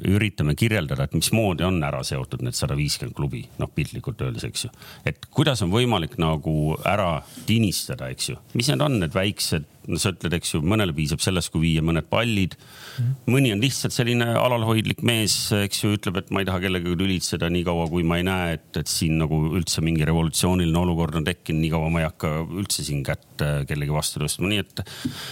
üritame 0.07 0.55
kirjeldada, 0.55 1.09
et 1.09 1.17
mismoodi 1.17 1.65
on 1.67 1.81
ära 1.83 2.03
seotud 2.07 2.45
need 2.45 2.55
sada 2.55 2.77
viiskümmend 2.77 3.17
klubi, 3.17 3.43
noh 3.59 3.71
piltlikult 3.75 4.21
öeldes, 4.21 4.47
eks 4.47 4.65
ju. 4.67 4.71
et 5.05 5.27
kuidas 5.33 5.63
on 5.65 5.73
võimalik 5.73 6.17
nagu 6.21 6.77
ära 6.87 7.17
tinistada, 7.49 8.11
eks 8.13 8.31
ju, 8.31 8.39
mis 8.55 8.71
need 8.71 8.85
on 8.85 8.99
need 9.03 9.15
väiksed 9.17 9.67
sa 9.97 10.11
ütled, 10.13 10.35
eks 10.37 10.53
ju, 10.55 10.61
mõnele 10.65 10.93
piisab 10.95 11.21
sellest, 11.23 11.51
kui 11.53 11.63
viia 11.65 11.83
mõned 11.85 12.07
pallid 12.11 12.55
mm. 12.57 12.95
-hmm. 12.97 13.33
mõni 13.33 13.53
on 13.55 13.63
lihtsalt 13.63 13.95
selline 13.95 14.27
alalhoidlik 14.39 15.01
mees, 15.07 15.35
eks 15.57 15.83
ju, 15.83 15.93
ütleb, 15.97 16.21
et 16.21 16.31
ma 16.31 16.43
ei 16.43 16.49
taha 16.49 16.61
kellegagi 16.63 16.97
tülitseda 16.99 17.49
nii 17.53 17.65
kaua, 17.67 17.87
kui 17.91 18.05
ma 18.07 18.19
ei 18.21 18.27
näe, 18.27 18.57
et, 18.59 18.69
et 18.81 18.91
siin 18.91 19.17
nagu 19.21 19.41
üldse 19.57 19.83
mingi 19.85 20.07
revolutsiooniline 20.07 20.83
olukord 20.83 21.17
on 21.19 21.27
tekkinud, 21.27 21.61
nii 21.61 21.73
kaua 21.73 21.89
ma 21.93 22.03
ei 22.03 22.09
hakka 22.09 22.33
üldse 22.47 22.85
siin 22.87 23.03
kätt 23.07 23.45
äh, 23.45 23.61
kellegi 23.69 23.95
vastu 23.95 24.21
tõstma, 24.21 24.51
nii 24.51 24.65
et 24.65 24.83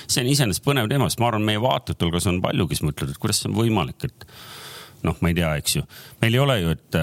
see 0.08 0.24
on 0.24 0.32
iseenesest 0.34 0.65
põnev 0.65 0.89
teema, 0.91 1.10
sest 1.10 1.22
ma 1.22 1.29
arvan, 1.32 1.46
meie 1.46 1.62
vaatajate 1.62 2.08
hulgas 2.08 2.29
on 2.32 2.41
palju, 2.44 2.70
kes 2.72 2.84
mõtlevad, 2.86 3.13
et 3.13 3.22
kuidas 3.22 3.44
see 3.44 3.51
on 3.51 3.60
võimalik, 3.60 4.10
et 4.10 4.27
noh, 5.06 5.18
ma 5.22 5.32
ei 5.32 5.38
tea, 5.38 5.53
eks 5.62 5.75
ju. 5.77 5.84
meil 6.22 6.36
ei 6.36 6.41
ole 6.44 6.58
ju, 6.60 6.75
et, 6.75 7.00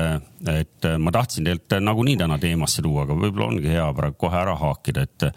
et 0.53 0.88
ma 1.00 1.12
tahtsin 1.15 1.47
tegelikult 1.47 1.85
nagunii 1.87 2.17
täna 2.21 2.38
teemasse 2.43 2.85
tuua, 2.85 3.07
aga 3.07 3.17
võib-olla 3.17 3.50
ongi 3.50 3.73
hea 3.73 3.87
praegu 3.97 4.19
kohe 4.21 4.41
ära 4.41 4.57
haakida, 4.61 5.07
et, 5.07 5.29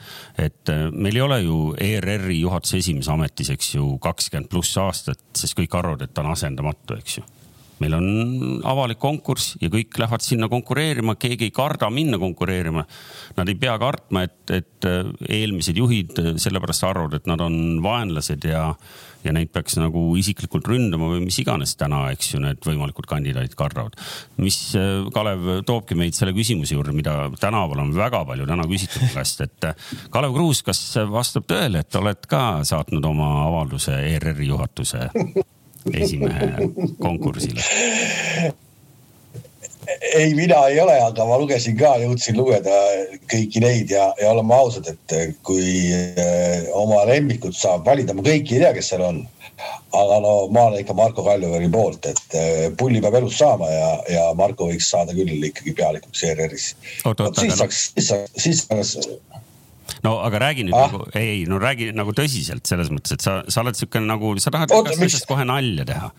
et 0.47 0.73
meil 0.91 1.19
ei 1.19 1.25
ole 1.25 1.41
ju 1.45 1.59
ERR-i 1.89 2.41
juhatuse 2.41 2.81
esimees 2.83 3.09
ametis, 3.11 3.51
eks 3.55 3.75
ju, 3.77 3.91
kakskümmend 4.03 4.51
pluss 4.51 4.77
aastat, 4.81 5.23
sest 5.37 5.57
kõik 5.59 5.75
arvavad, 5.79 6.05
et 6.05 6.13
ta 6.13 6.25
on 6.25 6.33
asendamatu, 6.35 6.99
eks 6.99 7.19
ju 7.21 7.27
meil 7.83 7.95
on 7.97 8.07
avalik 8.67 8.99
konkurss 9.01 9.55
ja 9.61 9.69
kõik 9.71 9.97
lähevad 9.99 10.23
sinna 10.23 10.49
konkureerima, 10.51 11.15
keegi 11.19 11.49
ei 11.49 11.55
karda 11.55 11.89
minna 11.93 12.19
konkureerima. 12.21 12.85
Nad 13.37 13.51
ei 13.51 13.57
pea 13.59 13.75
kartma, 13.81 14.25
et, 14.27 14.41
et 14.53 14.87
eelmised 15.29 15.77
juhid 15.79 16.19
sellepärast 16.41 16.87
arvavad, 16.87 17.19
et 17.19 17.29
nad 17.29 17.41
on 17.43 17.79
vaenlased 17.83 18.47
ja, 18.49 18.63
ja 19.23 19.33
neid 19.35 19.51
peaks 19.55 19.77
nagu 19.79 20.01
isiklikult 20.19 20.67
ründama 20.69 21.11
või 21.13 21.23
mis 21.25 21.39
iganes 21.41 21.75
täna, 21.79 22.05
eks 22.13 22.33
ju, 22.33 22.41
need 22.43 22.63
võimalikud 22.65 23.07
kandidaadid 23.09 23.55
kardavad. 23.59 23.95
mis, 24.39 24.59
Kalev, 25.15 25.47
toobki 25.67 25.97
meid 25.99 26.17
selle 26.17 26.35
küsimuse 26.35 26.75
juurde, 26.75 26.95
mida 26.95 27.29
tänaval 27.39 27.85
on 27.85 27.93
väga 27.95 28.23
palju 28.27 28.47
täna 28.49 28.67
küsitud 28.69 29.05
mu 29.05 29.13
käest, 29.13 29.45
et 29.45 29.69
Kalev 30.13 30.35
Kruus, 30.35 30.63
kas 30.65 30.81
vastab 31.11 31.47
tõele, 31.49 31.83
et 31.83 31.99
oled 31.99 32.27
ka 32.29 32.43
saatnud 32.67 33.05
oma 33.11 33.31
avalduse 33.47 33.95
ERR-i 34.15 34.51
juhatuse 34.51 35.07
esimehe 35.93 36.69
konkursile? 36.99 37.61
ei, 40.13 40.33
mina 40.33 40.67
ei 40.67 40.79
ole, 40.79 40.95
aga 41.01 41.25
ma 41.25 41.37
lugesin 41.39 41.77
ka, 41.79 41.95
jõudsin 42.01 42.37
lugeda 42.37 42.75
kõiki 43.31 43.61
neid 43.63 43.91
ja, 43.93 44.09
ja 44.21 44.31
oleme 44.33 44.55
ausad, 44.55 44.89
et 44.91 45.37
kui 45.45 45.89
äh, 45.93 46.69
oma 46.77 47.01
lemmikut 47.09 47.57
saab 47.57 47.87
valida, 47.87 48.15
ma 48.15 48.25
kõiki 48.25 48.57
ei 48.57 48.63
tea, 48.63 48.73
kes 48.77 48.91
seal 48.93 49.05
on. 49.07 49.21
aga 49.91 50.19
no 50.23 50.33
ma 50.55 50.69
olen 50.69 50.83
ikka 50.83 50.95
Marko 50.95 51.23
Kaljuveri 51.25 51.67
poolt, 51.73 52.05
et 52.07 52.37
äh, 52.37 52.67
pulli 52.79 53.01
peab 53.03 53.17
elus 53.19 53.39
saama 53.41 53.67
ja, 53.71 53.89
ja 54.13 54.27
Marko 54.37 54.69
võiks 54.69 54.87
saada 54.93 55.15
küll 55.17 55.49
ikkagi 55.49 55.73
pealikuks 55.75 56.23
ERR-is. 56.29 56.69
siis 57.41 57.57
saaks, 57.59 57.81
siis 57.95 58.11
saaks, 58.13 58.37
siis 58.37 58.63
saaks 58.67 58.95
no 60.05 60.17
aga 60.25 60.41
räägi 60.45 60.65
nüüd 60.67 60.77
ah. 60.77 60.87
nagu, 60.87 61.05
ei, 61.13 61.29
ei 61.39 61.45
no 61.49 61.59
räägi 61.61 61.91
nagu 61.95 62.13
tõsiselt 62.15 62.69
selles 62.69 62.91
mõttes, 62.93 63.17
et 63.17 63.25
sa, 63.25 63.39
sa 63.51 63.63
oled 63.63 63.77
siukene 63.79 64.07
nagu, 64.09 64.35
sa 64.41 64.53
tahad 64.55 64.71
igast 64.73 65.05
asjast 65.07 65.29
kohe 65.29 65.47
nalja 65.47 65.87
teha 65.89 66.11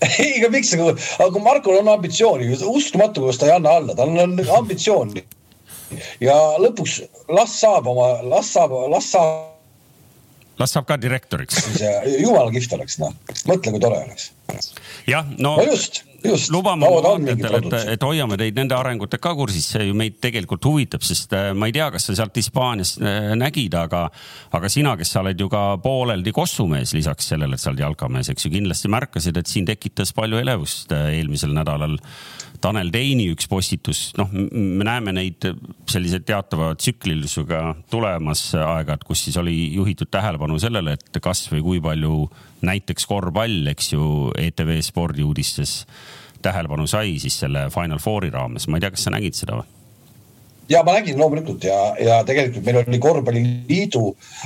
ei, 0.08 0.38
aga 0.38 0.48
miks, 0.54 0.72
aga 0.76 1.28
kui 1.34 1.44
Markol 1.44 1.80
on 1.82 1.92
ambitsiooni, 1.92 2.48
uskumatu, 2.56 3.26
kuidas 3.26 3.40
ta 3.40 3.50
ei 3.50 3.54
anna 3.58 3.76
alla, 3.80 3.96
tal 3.98 4.12
on 4.14 4.38
ambitsiooni. 4.56 5.24
ja 6.22 6.36
lõpuks 6.62 7.00
las 7.36 7.56
saab 7.60 7.88
oma, 7.90 8.12
las 8.30 8.52
saab, 8.54 8.76
las 8.92 9.10
saab. 9.12 9.48
las 10.62 10.72
saab 10.76 10.86
ka 10.88 10.96
direktoriks. 11.00 11.60
jumala 12.16 12.48
kihvt 12.54 12.78
oleks, 12.78 13.00
noh, 13.02 13.12
mõtle, 13.50 13.74
kui 13.74 13.82
tore 13.82 14.00
oleks. 14.06 14.30
jah, 15.10 15.28
no. 15.36 15.58
no 15.58 15.66
just 15.68 16.04
lubame 16.52 16.88
oma 16.88 17.02
vaatajatele, 17.04 17.60
et, 17.60 17.76
et 17.94 18.04
hoiame 18.04 18.38
teid 18.40 18.58
nende 18.58 18.76
arengutega 18.76 19.22
ka 19.24 19.34
kursis, 19.38 19.68
see 19.72 19.88
ju 19.88 19.96
meid 19.96 20.18
tegelikult 20.22 20.64
huvitab, 20.68 21.04
sest 21.06 21.32
äh, 21.36 21.50
ma 21.56 21.68
ei 21.70 21.76
tea, 21.76 21.88
kas 21.94 22.08
sa 22.08 22.16
sealt 22.18 22.36
Hispaaniast 22.40 23.00
äh, 23.02 23.30
nägid, 23.38 23.76
aga, 23.78 24.06
aga 24.56 24.72
sina, 24.72 24.96
kes 25.00 25.14
sa 25.14 25.24
oled 25.24 25.40
ju 25.40 25.48
ka 25.52 25.64
pooleldi 25.82 26.34
kossumees, 26.36 26.94
lisaks 26.96 27.32
sellele, 27.32 27.56
et 27.56 27.62
sa 27.62 27.72
oled 27.72 27.84
jalkamees, 27.84 28.32
eks 28.32 28.46
ju, 28.46 28.52
kindlasti 28.54 28.92
märkasid, 28.92 29.40
et 29.40 29.50
siin 29.50 29.68
tekitas 29.68 30.14
palju 30.16 30.40
elevust 30.42 30.94
äh, 30.96 31.10
eelmisel 31.18 31.54
nädalal 31.56 31.98
Tanel 32.60 32.90
Teini 32.92 33.30
üks 33.32 33.48
postitus, 33.48 34.10
noh, 34.20 34.28
me 34.32 34.84
näeme 34.84 35.14
neid 35.16 35.46
sellise 35.88 36.20
teatava 36.26 36.74
tsüklilisusega 36.76 37.62
tulemas 37.92 38.50
aeg-ajalt, 38.52 39.06
kus 39.08 39.24
siis 39.24 39.38
oli 39.40 39.56
juhitud 39.72 40.10
tähelepanu 40.12 40.58
sellele, 40.60 40.98
et 40.98 41.20
kas 41.24 41.46
või 41.52 41.64
kui 41.64 41.80
palju 41.84 42.26
näiteks 42.66 43.06
korvpall, 43.10 43.66
eks 43.72 43.92
ju, 43.94 44.30
ETV 44.38 44.78
spordiuudistes 44.84 45.84
tähelepanu 46.42 46.86
sai 46.88 47.18
siis 47.20 47.36
selle 47.42 47.68
Final 47.74 48.00
Fouri 48.00 48.30
raames, 48.32 48.68
ma 48.68 48.78
ei 48.78 48.84
tea, 48.84 48.94
kas 48.94 49.06
sa 49.06 49.14
nägid 49.14 49.36
seda 49.38 49.60
või? 49.60 49.68
ja 50.70 50.84
ma 50.86 50.94
nägin 50.94 51.18
loomulikult 51.18 51.64
ja, 51.66 51.80
ja 51.98 52.20
tegelikult 52.26 52.64
meil 52.66 52.78
oli 52.84 53.02
korvpalliliidu 53.02 54.04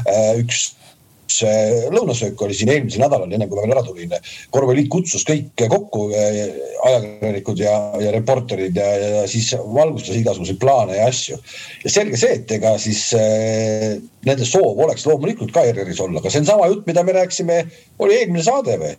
äh, 0.08 0.32
üks 0.40 0.70
üks 1.24 1.40
lõunasöök 1.94 2.42
oli 2.44 2.54
siin 2.54 2.70
eelmisel 2.70 3.02
nädalal, 3.02 3.30
enne 3.32 3.48
kui 3.48 3.56
ma 3.56 3.64
veel 3.64 3.74
ära 3.74 3.82
tulin. 3.86 4.12
korvpalliliit 4.52 4.90
kutsus 4.92 5.24
kõik 5.24 5.56
kokku, 5.56 6.10
eh, 6.12 6.52
ajakirjanikud 6.88 7.60
ja, 7.62 7.74
ja 8.02 8.12
reporterid 8.14 8.76
ja, 8.76 8.88
ja 9.00 9.22
siis 9.30 9.50
valgustas 9.54 10.18
igasuguseid 10.18 10.60
plaane 10.62 10.98
ja 10.98 11.08
asju. 11.10 11.38
ja 11.84 11.94
selge 11.96 12.20
see, 12.20 12.36
et 12.40 12.52
ega 12.58 12.74
siis 12.82 13.06
äh, 13.18 13.96
nende 14.26 14.48
soov 14.48 14.80
oleks 14.86 15.06
loomulikult 15.08 15.54
ka 15.54 15.64
ERR-is 15.68 16.02
olla, 16.04 16.20
aga 16.20 16.32
see 16.32 16.44
on 16.44 16.52
sama 16.52 16.68
jutt, 16.72 16.86
mida 16.90 17.04
me 17.06 17.16
rääkisime, 17.16 17.64
oli 18.04 18.20
eelmine 18.20 18.44
saade 18.46 18.78
või? 18.82 18.94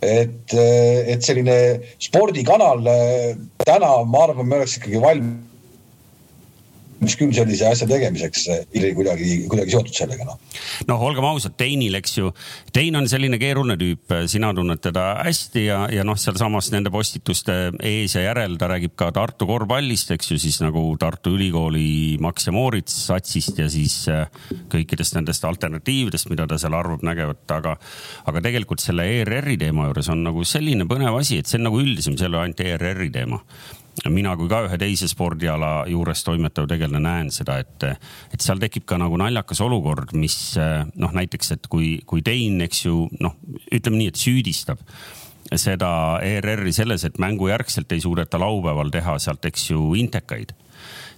et, 0.00 0.54
eh, 0.56 1.12
et 1.12 1.24
selline 1.24 1.56
spordikanal 2.00 2.80
täna, 3.60 3.90
ma 4.08 4.22
arvan, 4.24 4.48
me 4.48 4.56
oleks 4.56 4.78
ikkagi 4.78 5.02
valmis 5.02 5.49
valmis 7.00 7.16
küll 7.16 7.32
sellise 7.32 7.64
asja 7.64 7.86
tegemiseks, 7.88 8.44
kuidagi, 8.94 9.46
kuidagi 9.48 9.72
seotud 9.72 9.96
sellega 9.96 10.26
noh. 10.28 10.36
noh, 10.88 11.00
olgem 11.00 11.24
ausad, 11.24 11.54
Teinil, 11.56 11.96
eks 11.96 12.18
ju, 12.18 12.32
Tein 12.72 12.96
on 12.96 13.08
selline 13.08 13.38
keeruline 13.40 13.78
tüüp, 13.80 14.12
sina 14.28 14.52
tunned 14.54 14.82
teda 14.84 15.22
hästi 15.24 15.64
ja, 15.64 15.78
ja 15.92 16.04
noh, 16.04 16.18
sealsamas 16.20 16.70
nende 16.74 16.92
postituste 16.92 17.72
ees 17.80 18.14
ja 18.18 18.26
järel 18.28 18.58
ta 18.60 18.68
räägib 18.68 18.94
ka 19.00 19.10
Tartu 19.16 19.48
korvpallist, 19.48 20.12
eks 20.12 20.32
ju, 20.34 20.38
siis 20.42 20.60
nagu 20.60 20.82
Tartu 21.00 21.32
Ülikooli 21.38 22.18
Max 22.20 22.50
ja 22.50 22.54
Moritz 22.54 22.94
satsist 23.08 23.58
ja 23.58 23.70
siis 23.72 24.02
äh, 24.12 24.28
kõikidest 24.72 25.16
nendest 25.16 25.44
alternatiividest, 25.48 26.28
mida 26.32 26.46
ta 26.50 26.60
seal 26.60 26.76
arvab 26.76 27.04
nägevat, 27.06 27.46
aga, 27.56 27.76
aga 28.28 28.44
tegelikult 28.44 28.84
selle 28.84 29.08
ERR-i 29.20 29.56
teema 29.60 29.88
juures 29.88 30.12
on 30.12 30.26
nagu 30.28 30.44
selline 30.44 30.84
põnev 30.90 31.16
asi, 31.22 31.40
et 31.40 31.48
see 31.48 31.60
on 31.60 31.70
nagu 31.70 31.80
üldisem, 31.80 32.20
see 32.20 32.28
ei 32.28 32.34
ole 32.34 32.44
ainult 32.44 32.66
ERR-i 32.66 33.12
teema 33.14 33.40
mina 34.08 34.32
kui 34.38 34.48
ka 34.48 34.62
ühe 34.64 34.78
teise 34.80 35.08
spordiala 35.10 35.84
juures 35.90 36.24
toimetav 36.24 36.68
tegelane 36.70 37.02
näen 37.04 37.30
seda, 37.34 37.58
et, 37.60 37.84
et 38.32 38.40
seal 38.40 38.60
tekib 38.62 38.86
ka 38.88 38.98
nagu 39.00 39.18
naljakas 39.20 39.60
olukord, 39.66 40.14
mis 40.16 40.36
noh, 40.56 41.12
näiteks, 41.16 41.52
et 41.56 41.68
kui, 41.72 41.98
kui 42.08 42.24
Tein, 42.24 42.60
eks 42.64 42.86
ju, 42.86 43.04
noh, 43.20 43.36
ütleme 43.68 44.00
nii, 44.00 44.12
et 44.12 44.20
süüdistab 44.20 44.80
seda 45.58 45.92
ERR-i 46.22 46.72
selles, 46.72 47.04
et 47.04 47.18
mängujärgselt 47.20 47.92
ei 47.92 48.02
suudeta 48.02 48.38
laupäeval 48.40 48.92
teha 48.94 49.18
sealt, 49.18 49.44
eks 49.50 49.70
ju, 49.72 49.92
intekaid 49.98 50.54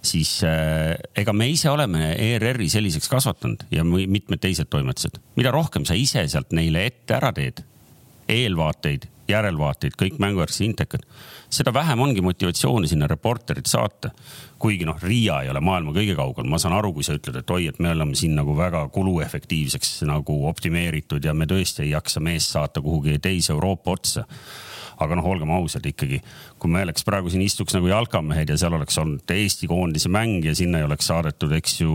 siis 0.02 0.40
ega 0.42 1.32
me 1.36 1.46
ise 1.52 1.70
oleme 1.70 2.12
ERR-i 2.18 2.66
selliseks 2.72 3.06
kasvatanud 3.10 3.68
ja 3.70 3.84
mitmed 3.86 4.40
teised 4.42 4.66
toimetused. 4.70 5.20
mida 5.36 5.52
rohkem 5.54 5.86
sa 5.86 5.94
ise 5.94 6.24
sealt 6.28 6.50
neile 6.56 6.86
ette 6.88 7.14
ära 7.14 7.30
teed, 7.36 7.62
eelvaateid, 8.28 9.08
järelvaateid, 9.28 9.96
kõik 9.98 10.18
mängujärgsed 10.22 10.66
intekad. 10.66 11.04
Seda 11.52 11.72
vähem 11.74 12.00
ongi 12.00 12.20
motivatsiooni 12.24 12.88
sinna 12.88 13.06
reporterit 13.06 13.66
saata. 13.66 14.10
kuigi 14.62 14.84
noh, 14.86 14.98
Riia 15.02 15.40
ei 15.42 15.48
ole 15.50 15.60
maailma 15.60 15.90
kõige 15.90 16.14
kaugel, 16.14 16.46
ma 16.46 16.58
saan 16.58 16.76
aru, 16.76 16.92
kui 16.94 17.02
sa 17.02 17.16
ütled, 17.18 17.34
et 17.40 17.50
oi, 17.50 17.66
et 17.66 17.78
me 17.82 17.90
oleme 17.90 18.14
siin 18.14 18.36
nagu 18.38 18.54
väga 18.56 18.84
kuluefektiivseks 18.94 20.04
nagu 20.06 20.36
optimeeritud 20.46 21.24
ja 21.24 21.34
me 21.34 21.48
tõesti 21.50 21.82
ei 21.82 21.90
jaksa 21.90 22.20
meest 22.22 22.54
saata 22.54 22.80
kuhugi 22.80 23.18
teise 23.18 23.52
Euroopa 23.52 23.90
otsa 23.90 24.22
aga 25.00 25.18
noh, 25.18 25.28
olgem 25.32 25.50
ausad 25.54 25.86
ikkagi, 25.88 26.20
kui 26.60 26.70
me 26.72 26.82
oleks 26.86 27.06
praegu 27.06 27.32
siin 27.32 27.44
istuks 27.44 27.76
nagu 27.76 27.88
jalkamehed 27.90 28.52
ja 28.52 28.58
seal 28.60 28.76
oleks 28.76 28.98
olnud 29.00 29.32
Eesti 29.32 29.68
koondise 29.70 30.10
mäng 30.12 30.44
ja 30.46 30.54
sinna 30.56 30.82
ei 30.82 30.86
oleks 30.86 31.08
saadetud, 31.10 31.54
eks 31.56 31.80
ju, 31.80 31.92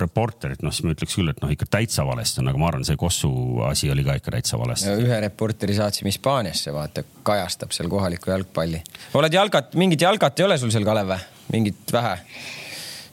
reporterit, 0.00 0.62
noh 0.64 0.74
siis 0.74 0.86
ma 0.86 0.94
ütleks 0.94 1.16
küll, 1.18 1.32
et 1.32 1.40
noh, 1.42 1.52
ikka 1.52 1.68
täitsa 1.70 2.04
valesti 2.08 2.42
on, 2.42 2.50
aga 2.52 2.60
ma 2.60 2.70
arvan, 2.70 2.86
see 2.86 2.98
Kossu 3.00 3.32
asi 3.66 3.90
oli 3.92 4.04
ka 4.06 4.18
ikka 4.20 4.34
täitsa 4.36 4.60
valesti. 4.60 4.94
ühe 5.04 5.20
reporteri 5.26 5.76
saatsime 5.78 6.12
Hispaaniasse, 6.12 6.74
vaata, 6.74 7.04
kajastab 7.26 7.74
seal 7.76 7.90
kohalikku 7.92 8.32
jalgpalli. 8.32 8.82
oled 9.20 9.36
jalgat, 9.36 9.76
mingit 9.80 10.02
jalgat 10.06 10.40
ei 10.40 10.48
ole 10.48 10.58
sul 10.60 10.72
seal, 10.74 10.86
Kalev 10.88 11.14
või? 11.14 11.22
mingit 11.54 11.92
vähe? 11.92 12.18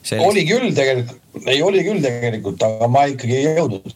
Sellist... 0.07 0.27
oli 0.27 0.43
küll 0.47 0.73
tegelikult, 0.75 1.47
ei 1.51 1.61
oli 1.65 1.83
küll 1.83 2.03
tegelikult, 2.03 2.61
aga 2.63 2.87
ma 2.91 3.07
ikkagi 3.11 3.39
ei 3.41 3.55
jõudnud 3.57 3.95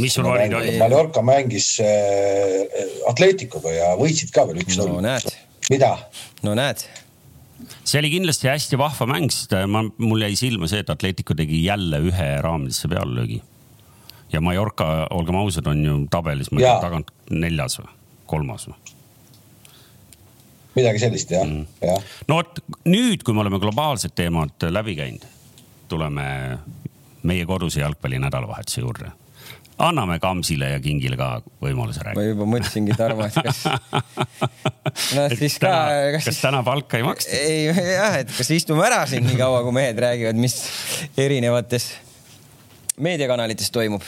mis 0.00 0.16
sul 0.16 0.26
valid 0.28 0.54
olid? 0.56 0.78
Mallorca 0.80 1.22
mängis 1.24 1.76
äh, 1.82 2.86
Atleticoga 3.10 3.72
ja 3.72 3.90
võitsid 3.98 4.32
ka 4.34 4.46
veel 4.48 4.62
üks-null 4.64 4.96
no,. 5.02 5.18
mida? 5.70 5.92
no 6.46 6.54
näed. 6.58 6.84
see 7.82 8.00
oli 8.02 8.12
kindlasti 8.16 8.50
hästi 8.50 8.80
vahva 8.80 9.08
mäng, 9.10 9.30
sest 9.34 9.54
äh, 9.56 9.66
ma, 9.70 9.84
mul 9.98 10.24
jäi 10.26 10.34
silma 10.38 10.70
see, 10.70 10.82
et 10.84 10.92
Atletico 10.92 11.36
tegi 11.38 11.62
jälle 11.64 12.02
ühe 12.10 12.30
raamidesse 12.44 12.90
peallöögi. 12.92 13.40
ja 14.32 14.42
Mallorca, 14.44 15.06
olgem 15.16 15.40
ausad, 15.42 15.68
on 15.70 15.84
ju 15.84 16.00
tabelis, 16.12 16.52
ma 16.52 16.62
ei 16.62 16.68
tea, 16.68 16.78
tagant 16.84 17.14
neljas 17.30 17.80
või 17.80 17.92
kolmas 18.26 18.68
või? 18.70 18.78
midagi 20.76 21.00
sellist 21.00 21.30
jah 21.32 21.46
mm., 21.46 21.84
jah. 21.84 22.16
no 22.28 22.40
vot 22.40 22.60
nüüd, 22.84 23.22
kui 23.24 23.36
me 23.36 23.44
oleme 23.46 23.60
globaalsed 23.62 24.16
teemad 24.16 24.68
läbi 24.70 24.96
käinud, 24.98 25.28
tuleme 25.88 26.26
meie 27.26 27.46
koduse 27.48 27.80
jalgpalli 27.80 28.20
nädalavahetuse 28.22 28.84
juurde 28.84 29.14
anname 29.78 30.18
Kamsile 30.22 30.70
ja 30.74 30.80
Kingile 30.82 31.18
ka 31.20 31.28
võimaluse 31.62 32.00
ma 32.00 32.08
rääkida. 32.08 32.30
juba 32.30 32.48
mõtlesingi, 32.48 32.96
Tarmo, 32.96 33.26
et 33.26 33.36
kas, 33.44 33.62
no 35.16 35.26
siis 35.36 35.58
ka 35.60 35.68
täna, 35.68 36.22
kas 36.24 36.40
täna 36.40 36.62
palka 36.66 37.00
ei 37.00 37.06
maksta? 37.06 37.36
ei 37.36 37.66
jah, 37.68 38.16
et 38.22 38.32
kas 38.32 38.52
istume 38.56 38.86
ära 38.86 39.02
siin 39.10 39.26
nii 39.28 39.36
kaua, 39.40 39.60
kui 39.66 39.76
mehed 39.76 40.00
räägivad, 40.00 40.40
mis 40.40 40.56
erinevates 41.20 41.90
meediakanalites 42.96 43.70
toimub. 43.74 44.04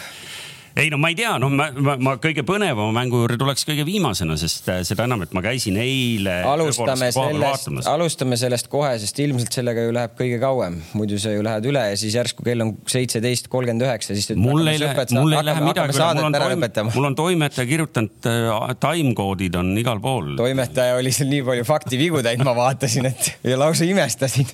Ei 0.78 0.90
no 0.92 0.98
ma 1.00 1.10
ei 1.10 1.16
tea, 1.18 1.32
noh, 1.42 1.50
ma, 1.50 1.68
ma, 1.74 1.94
ma 1.98 2.14
kõige 2.22 2.44
põnevama 2.46 2.92
mängu 2.94 3.22
juurde 3.22 3.38
tuleks 3.40 3.66
kõige 3.66 3.84
viimasena, 3.88 4.36
sest 4.38 4.68
äh, 4.70 4.80
seda 4.86 5.08
enam, 5.08 5.24
et 5.24 5.32
ma 5.36 5.42
käisin 5.44 5.78
eile. 5.82 6.38
alustame 6.46 7.10
sellest, 7.14 7.88
alustame 7.90 8.38
sellest 8.40 8.70
kohe, 8.72 8.92
sest 9.02 9.18
ilmselt 9.24 9.58
sellega 9.58 9.86
ju 9.86 9.94
läheb 9.96 10.14
kõige 10.18 10.38
kauem, 10.42 10.78
muidu 10.98 11.18
sa 11.22 11.34
ju 11.34 11.42
lähed 11.46 11.66
üle 11.70 11.82
ja 11.90 11.98
siis 11.98 12.14
järsku 12.18 12.46
kell 12.46 12.62
on 12.64 12.74
seitseteist 12.88 13.50
kolmkümmend 13.50 13.88
üheksa, 13.88 14.14
siis. 14.14 14.30
mul 14.38 14.62
ei 14.70 14.78
lähe, 14.82 15.06
mul 15.18 15.34
ei 15.34 15.48
lähe 15.50 15.64
midagi, 15.66 15.98
mul 15.98 16.30
on 16.30 16.38
toim, 16.38 16.92
mul 16.94 17.10
on 17.10 17.18
toimetaja 17.18 17.68
kirjutanud 17.72 18.30
äh, 18.30 18.70
timecode'id 18.86 19.58
on 19.58 19.74
igal 19.82 20.02
pool. 20.04 20.36
toimetaja 20.38 20.98
oli 21.00 21.14
seal 21.14 21.32
nii 21.32 21.42
palju 21.48 21.66
faktivigu 21.68 22.22
teinud, 22.24 22.46
ma 22.46 22.54
vaatasin, 22.58 23.10
et 23.10 23.34
ja 23.46 23.58
lausa 23.58 23.88
imestasin. 23.88 24.46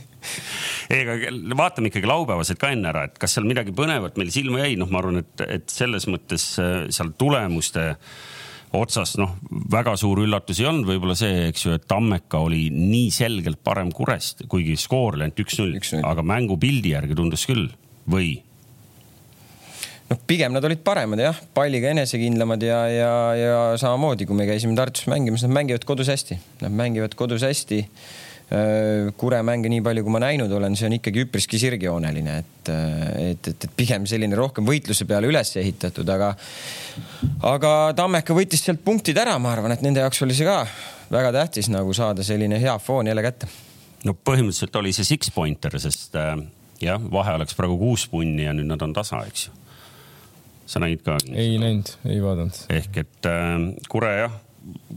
ei, 0.93 1.03
aga 1.05 1.33
vaatame 1.59 1.91
ikkagi 1.91 2.11
laupäevased 2.11 2.61
ka 2.61 2.73
enne 2.75 2.91
ära, 2.93 3.07
et 3.09 3.19
kas 3.21 3.37
seal 3.37 3.49
midagi 3.49 3.75
põnevat 3.77 4.19
meil 4.21 4.33
silma 4.35 4.65
jäi, 4.65 4.79
noh, 4.81 4.91
ma 4.93 5.03
arvan, 5.03 5.23
et, 5.25 5.45
et 5.47 5.67
selles 5.73 6.09
mõttes 6.11 6.55
äh, 6.63 6.87
seal 6.95 7.13
tulemuste 7.21 7.93
otsas 8.75 9.15
noh, 9.21 9.37
väga 9.71 9.95
suur 10.01 10.25
üllatus 10.25 10.59
ei 10.61 10.67
olnud, 10.71 10.89
võib-olla 10.89 11.15
see, 11.19 11.49
eks 11.51 11.67
ju, 11.67 11.77
et 11.79 11.85
Tammeka 11.91 12.41
oli 12.43 12.67
nii 12.75 13.13
selgelt 13.15 13.63
parem 13.65 13.93
Kurest, 13.95 14.47
kuigi 14.51 14.75
skoor 14.81 15.19
oli 15.19 15.29
ainult 15.29 15.45
üks-null, 15.45 15.77
1-0. 15.79 16.03
aga 16.09 16.27
mängupildi 16.27 16.95
järgi 16.97 17.19
tundus 17.19 17.47
küll 17.49 17.69
või 18.11 18.35
noh, 20.11 20.21
pigem 20.29 20.55
nad 20.55 20.65
olid 20.67 20.83
paremad 20.87 21.23
jah, 21.23 21.39
palliga 21.57 21.93
enesekindlamad 21.95 22.67
ja, 22.67 22.81
ja, 22.91 23.15
ja 23.39 23.63
samamoodi, 23.81 24.29
kui 24.29 24.39
me 24.39 24.49
käisime 24.49 24.77
Tartus 24.79 25.09
mängimas, 25.11 25.47
nad 25.47 25.55
mängivad 25.55 25.87
kodus 25.89 26.11
hästi, 26.13 26.39
nad 26.65 26.75
mängivad 26.75 27.17
kodus 27.19 27.47
hästi. 27.47 27.85
Kure 29.19 29.39
mänge 29.43 29.71
nii 29.73 29.81
palju, 29.83 30.03
kui 30.05 30.13
ma 30.15 30.21
näinud 30.23 30.53
olen, 30.53 30.77
see 30.77 30.87
on 30.87 30.95
ikkagi 30.99 31.25
üpriski 31.25 31.59
sirgjooneline, 31.59 32.35
et, 32.43 32.69
et, 32.71 33.49
et, 33.51 33.65
et 33.67 33.73
pigem 33.75 34.05
selline 34.07 34.37
rohkem 34.39 34.69
võitluse 34.69 35.09
peale 35.09 35.31
üles 35.31 35.55
ehitatud, 35.59 36.09
aga, 36.13 36.29
aga 37.51 37.71
Tammeka 37.97 38.37
võttis 38.37 38.63
sealt 38.63 38.85
punktid 38.85 39.19
ära, 39.19 39.39
ma 39.43 39.55
arvan, 39.57 39.75
et 39.75 39.83
nende 39.83 40.05
jaoks 40.05 40.23
oli 40.29 40.37
see 40.37 40.47
ka 40.47 40.61
väga 41.11 41.33
tähtis 41.33 41.69
nagu 41.73 41.95
saada 41.95 42.23
selline 42.23 42.61
hea 42.61 42.79
foon 42.79 43.07
jälle 43.07 43.23
kätte. 43.23 43.49
no 44.05 44.15
põhimõtteliselt 44.15 44.77
oli 44.77 44.93
see 44.93 45.05
six 45.09 45.31
pointer, 45.35 45.79
sest 45.81 46.17
äh, 46.21 46.37
jah, 46.85 47.03
vahe 47.13 47.37
oleks 47.39 47.57
praegu 47.57 47.79
kuus 47.79 48.07
punni 48.09 48.45
ja 48.45 48.55
nüüd 48.57 48.69
nad 48.71 48.83
on 48.83 48.93
tasa, 48.93 49.25
eks 49.29 49.47
ju. 49.49 49.53
sa 50.67 50.83
nägid 50.85 51.05
ka? 51.07 51.19
ei 51.33 51.59
näinud, 51.59 51.95
ei 52.05 52.23
vaadanud. 52.23 52.65
ehk 52.71 53.03
et 53.05 53.31
äh, 53.31 53.71
Kure 53.89 54.15
jah, 54.19 54.39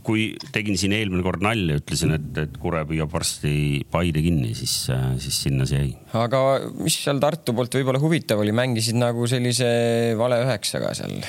kui 0.07 0.29
tegin 0.55 0.77
siin 0.79 0.93
eelmine 0.95 1.23
kord 1.25 1.43
nalja, 1.43 1.79
ütlesin, 1.81 2.13
et, 2.15 2.29
et 2.39 2.55
Kure 2.61 2.83
püüab 2.87 3.11
varsti 3.11 3.83
Paide 3.91 4.23
kinni, 4.23 4.53
siis 4.55 4.75
siis 5.23 5.41
sinna 5.47 5.67
see 5.67 5.81
jäi. 5.81 5.91
aga 6.17 6.41
mis 6.79 6.95
seal 7.03 7.19
Tartu 7.23 7.55
poolt 7.57 7.75
võib-olla 7.75 8.01
huvitav 8.01 8.41
oli, 8.43 8.55
mängisid 8.55 8.97
nagu 8.99 9.27
sellise 9.29 9.67
vale 10.19 10.39
üheksaga 10.45 10.93
seal. 10.97 11.19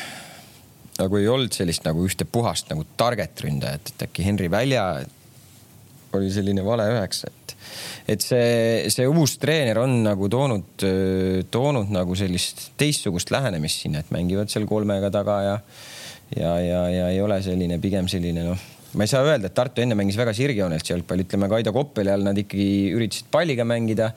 nagu 0.99 1.21
ei 1.21 1.28
olnud 1.30 1.54
sellist 1.54 1.87
nagu 1.88 2.07
ühte 2.07 2.28
puhast 2.28 2.71
nagu 2.71 2.87
target 3.00 3.45
ründajat, 3.47 3.95
et 3.95 4.09
äkki 4.09 4.26
Henri 4.26 4.50
Välja 4.52 4.88
oli 6.16 6.30
selline 6.33 6.62
vale 6.64 6.87
üheksa, 6.88 7.28
et, 7.28 7.54
et 8.14 8.25
see, 8.25 8.88
see 8.92 9.07
uus 9.11 9.37
treener 9.42 9.83
on 9.83 9.99
nagu 10.07 10.30
toonud, 10.33 10.87
toonud 11.52 11.92
nagu 11.92 12.16
sellist 12.16 12.71
teistsugust 12.80 13.35
lähenemist 13.35 13.85
sinna, 13.85 14.00
et 14.00 14.14
mängivad 14.14 14.52
seal 14.52 14.66
kolmega 14.71 15.11
taga 15.12 15.42
ja 15.45 15.57
ja, 16.37 16.59
ja, 16.61 16.83
ja 16.93 17.07
ei 17.13 17.23
ole 17.23 17.41
selline 17.43 17.79
pigem 17.83 18.09
selline 18.11 18.45
noh, 18.45 18.67
ma 18.97 19.05
ei 19.05 19.11
saa 19.11 19.25
öelda, 19.27 19.51
et 19.51 19.57
Tartu 19.57 19.83
enne 19.83 19.97
mängis 19.99 20.17
väga 20.19 20.33
sirgjoonelist 20.37 20.91
jalgpalli, 20.93 21.27
ütleme 21.27 21.49
Kaido 21.51 21.73
Koppeli 21.77 22.13
all 22.13 22.25
nad 22.25 22.39
ikkagi 22.41 22.95
üritasid 22.97 23.29
palliga 23.33 23.67
mängida. 23.69 24.13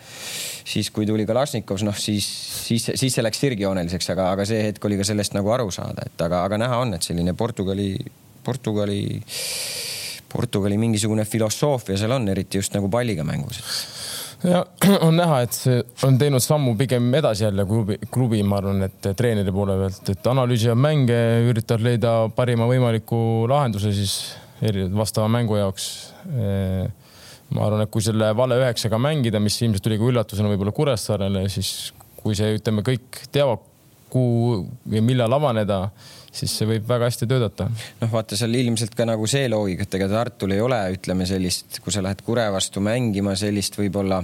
siis 0.72 0.92
kui 0.94 1.06
tuli 1.06 1.26
Kalašnikov, 1.26 1.82
noh 1.84 1.98
siis, 1.98 2.28
siis, 2.68 2.92
siis 2.96 3.14
see 3.14 3.24
läks 3.24 3.40
sirgjooneliseks, 3.42 4.12
aga, 4.14 4.32
aga 4.36 4.46
see 4.48 4.62
hetk 4.70 4.86
oli 4.86 5.00
ka 5.00 5.08
sellest 5.08 5.36
nagu 5.36 5.52
aru 5.52 5.72
saada, 5.74 6.06
et 6.06 6.22
aga, 6.22 6.44
aga 6.48 6.60
näha 6.62 6.78
on, 6.86 6.94
et 6.96 7.04
selline 7.04 7.34
Portugali, 7.34 7.96
Portugali, 8.44 9.02
Portugali 10.32 10.78
mingisugune 10.80 11.26
filosoofia 11.26 11.98
seal 12.00 12.16
on, 12.16 12.30
eriti 12.32 12.62
just 12.62 12.78
nagu 12.78 12.90
palliga 12.90 13.26
mängus. 13.28 13.60
Ja 14.44 14.64
on 15.08 15.18
näha, 15.18 15.42
et 15.46 15.56
see 15.56 15.80
on 16.08 16.18
teinud 16.22 16.44
sammu 16.44 16.76
pigem 16.80 17.10
edasi 17.18 17.46
jälle 17.46 17.66
klubi, 17.70 17.98
klubi, 18.12 18.42
ma 18.44 18.60
arvan, 18.62 18.86
et 18.88 19.12
treeneri 19.18 19.54
poole 19.54 19.78
pealt, 19.84 20.14
et 20.14 20.30
analüüsivad 20.34 20.80
mänge, 20.82 21.20
üritavad 21.52 21.86
leida 21.86 22.14
parima 22.36 22.68
võimaliku 22.70 23.22
lahenduse 23.52 23.94
siis 23.96 24.16
vastava 24.94 25.28
mängu 25.32 25.58
jaoks. 25.58 25.88
ma 27.52 27.66
arvan, 27.66 27.82
et 27.84 27.92
kui 27.92 28.04
selle 28.06 28.30
vale 28.38 28.56
üheksaga 28.62 29.00
mängida, 29.02 29.42
mis 29.44 29.58
ilmselt 29.62 29.84
tuli 29.84 29.98
ka 30.00 30.08
üllatusena 30.08 30.52
võib-olla 30.54 30.72
Kuressaarele, 30.72 31.48
siis 31.52 31.92
kui 32.22 32.38
see, 32.38 32.56
ütleme, 32.60 32.84
kõik 32.86 33.26
teavad, 33.34 33.66
kuhu 34.12 34.62
ja 34.92 35.02
millal 35.04 35.34
avaneda, 35.36 35.86
siis 36.32 36.54
see 36.58 36.68
võib 36.70 36.88
väga 36.88 37.10
hästi 37.10 37.28
töötada. 37.28 37.68
noh, 38.02 38.12
vaata 38.12 38.38
seal 38.40 38.56
ilmselt 38.56 38.96
ka 38.96 39.08
nagu 39.10 39.28
see 39.30 39.50
loogika, 39.52 39.88
et 39.88 40.00
ega 40.00 40.08
Tartul 40.12 40.56
ei 40.56 40.64
ole, 40.64 40.80
ütleme 40.96 41.28
sellist, 41.30 41.82
kui 41.84 41.94
sa 41.94 42.04
lähed 42.06 42.24
Kure 42.26 42.48
vastu 42.54 42.84
mängima, 42.84 43.36
sellist 43.40 43.78
võib-olla 43.80 44.22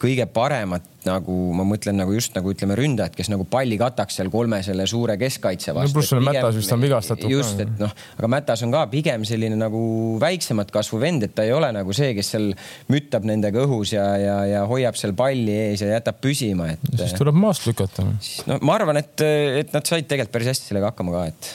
kõige 0.00 0.26
paremat 0.32 0.86
nagu 1.06 1.34
ma 1.56 1.64
mõtlen 1.64 1.96
nagu 2.00 2.12
just 2.12 2.34
nagu 2.36 2.50
ütleme 2.52 2.76
ründajat, 2.76 3.14
kes 3.16 3.30
nagu 3.32 3.46
palli 3.48 3.78
kataks 3.80 4.18
seal 4.18 4.30
kolme 4.32 4.60
selle 4.64 4.84
suure 4.90 5.16
keskkaitse 5.20 5.74
vastu. 5.76 5.96
pluss 5.96 6.12
sul 6.12 6.22
Mätas 6.24 6.58
vist 6.58 6.74
on 6.74 6.82
vigastatud 6.84 7.32
just, 7.32 7.60
et 7.64 7.72
noh, 7.80 7.92
aga 8.18 8.30
Mätas 8.32 8.64
on 8.66 8.74
ka 8.74 8.84
pigem 8.92 9.24
selline 9.28 9.56
nagu 9.60 9.82
väiksemat 10.20 10.72
kasvu 10.74 11.00
vend, 11.02 11.24
et 11.28 11.34
ta 11.36 11.46
ei 11.46 11.54
ole 11.56 11.70
nagu 11.76 11.94
see, 11.96 12.12
kes 12.16 12.34
seal 12.34 12.50
müttab 12.92 13.28
nendega 13.28 13.64
õhus 13.64 13.94
ja, 13.96 14.06
ja, 14.20 14.36
ja 14.48 14.66
hoiab 14.70 14.98
seal 15.00 15.16
palli 15.16 15.56
ees 15.70 15.84
ja 15.84 15.94
jätab 15.94 16.20
püsima, 16.24 16.72
et. 16.74 16.84
siis 16.96 17.16
tuleb 17.20 17.36
maast 17.40 17.68
lükata. 17.68 18.04
no 18.50 18.60
ma 18.60 18.76
arvan, 18.76 19.00
et, 19.00 19.24
et 19.62 19.72
nad 19.76 19.88
said 19.88 20.08
tegelikult 20.08 20.36
päris 20.36 20.52
hästi 20.54 20.72
sellega 20.72 20.92
hakkama 20.92 21.16
ka, 21.16 21.26
et 21.32 21.50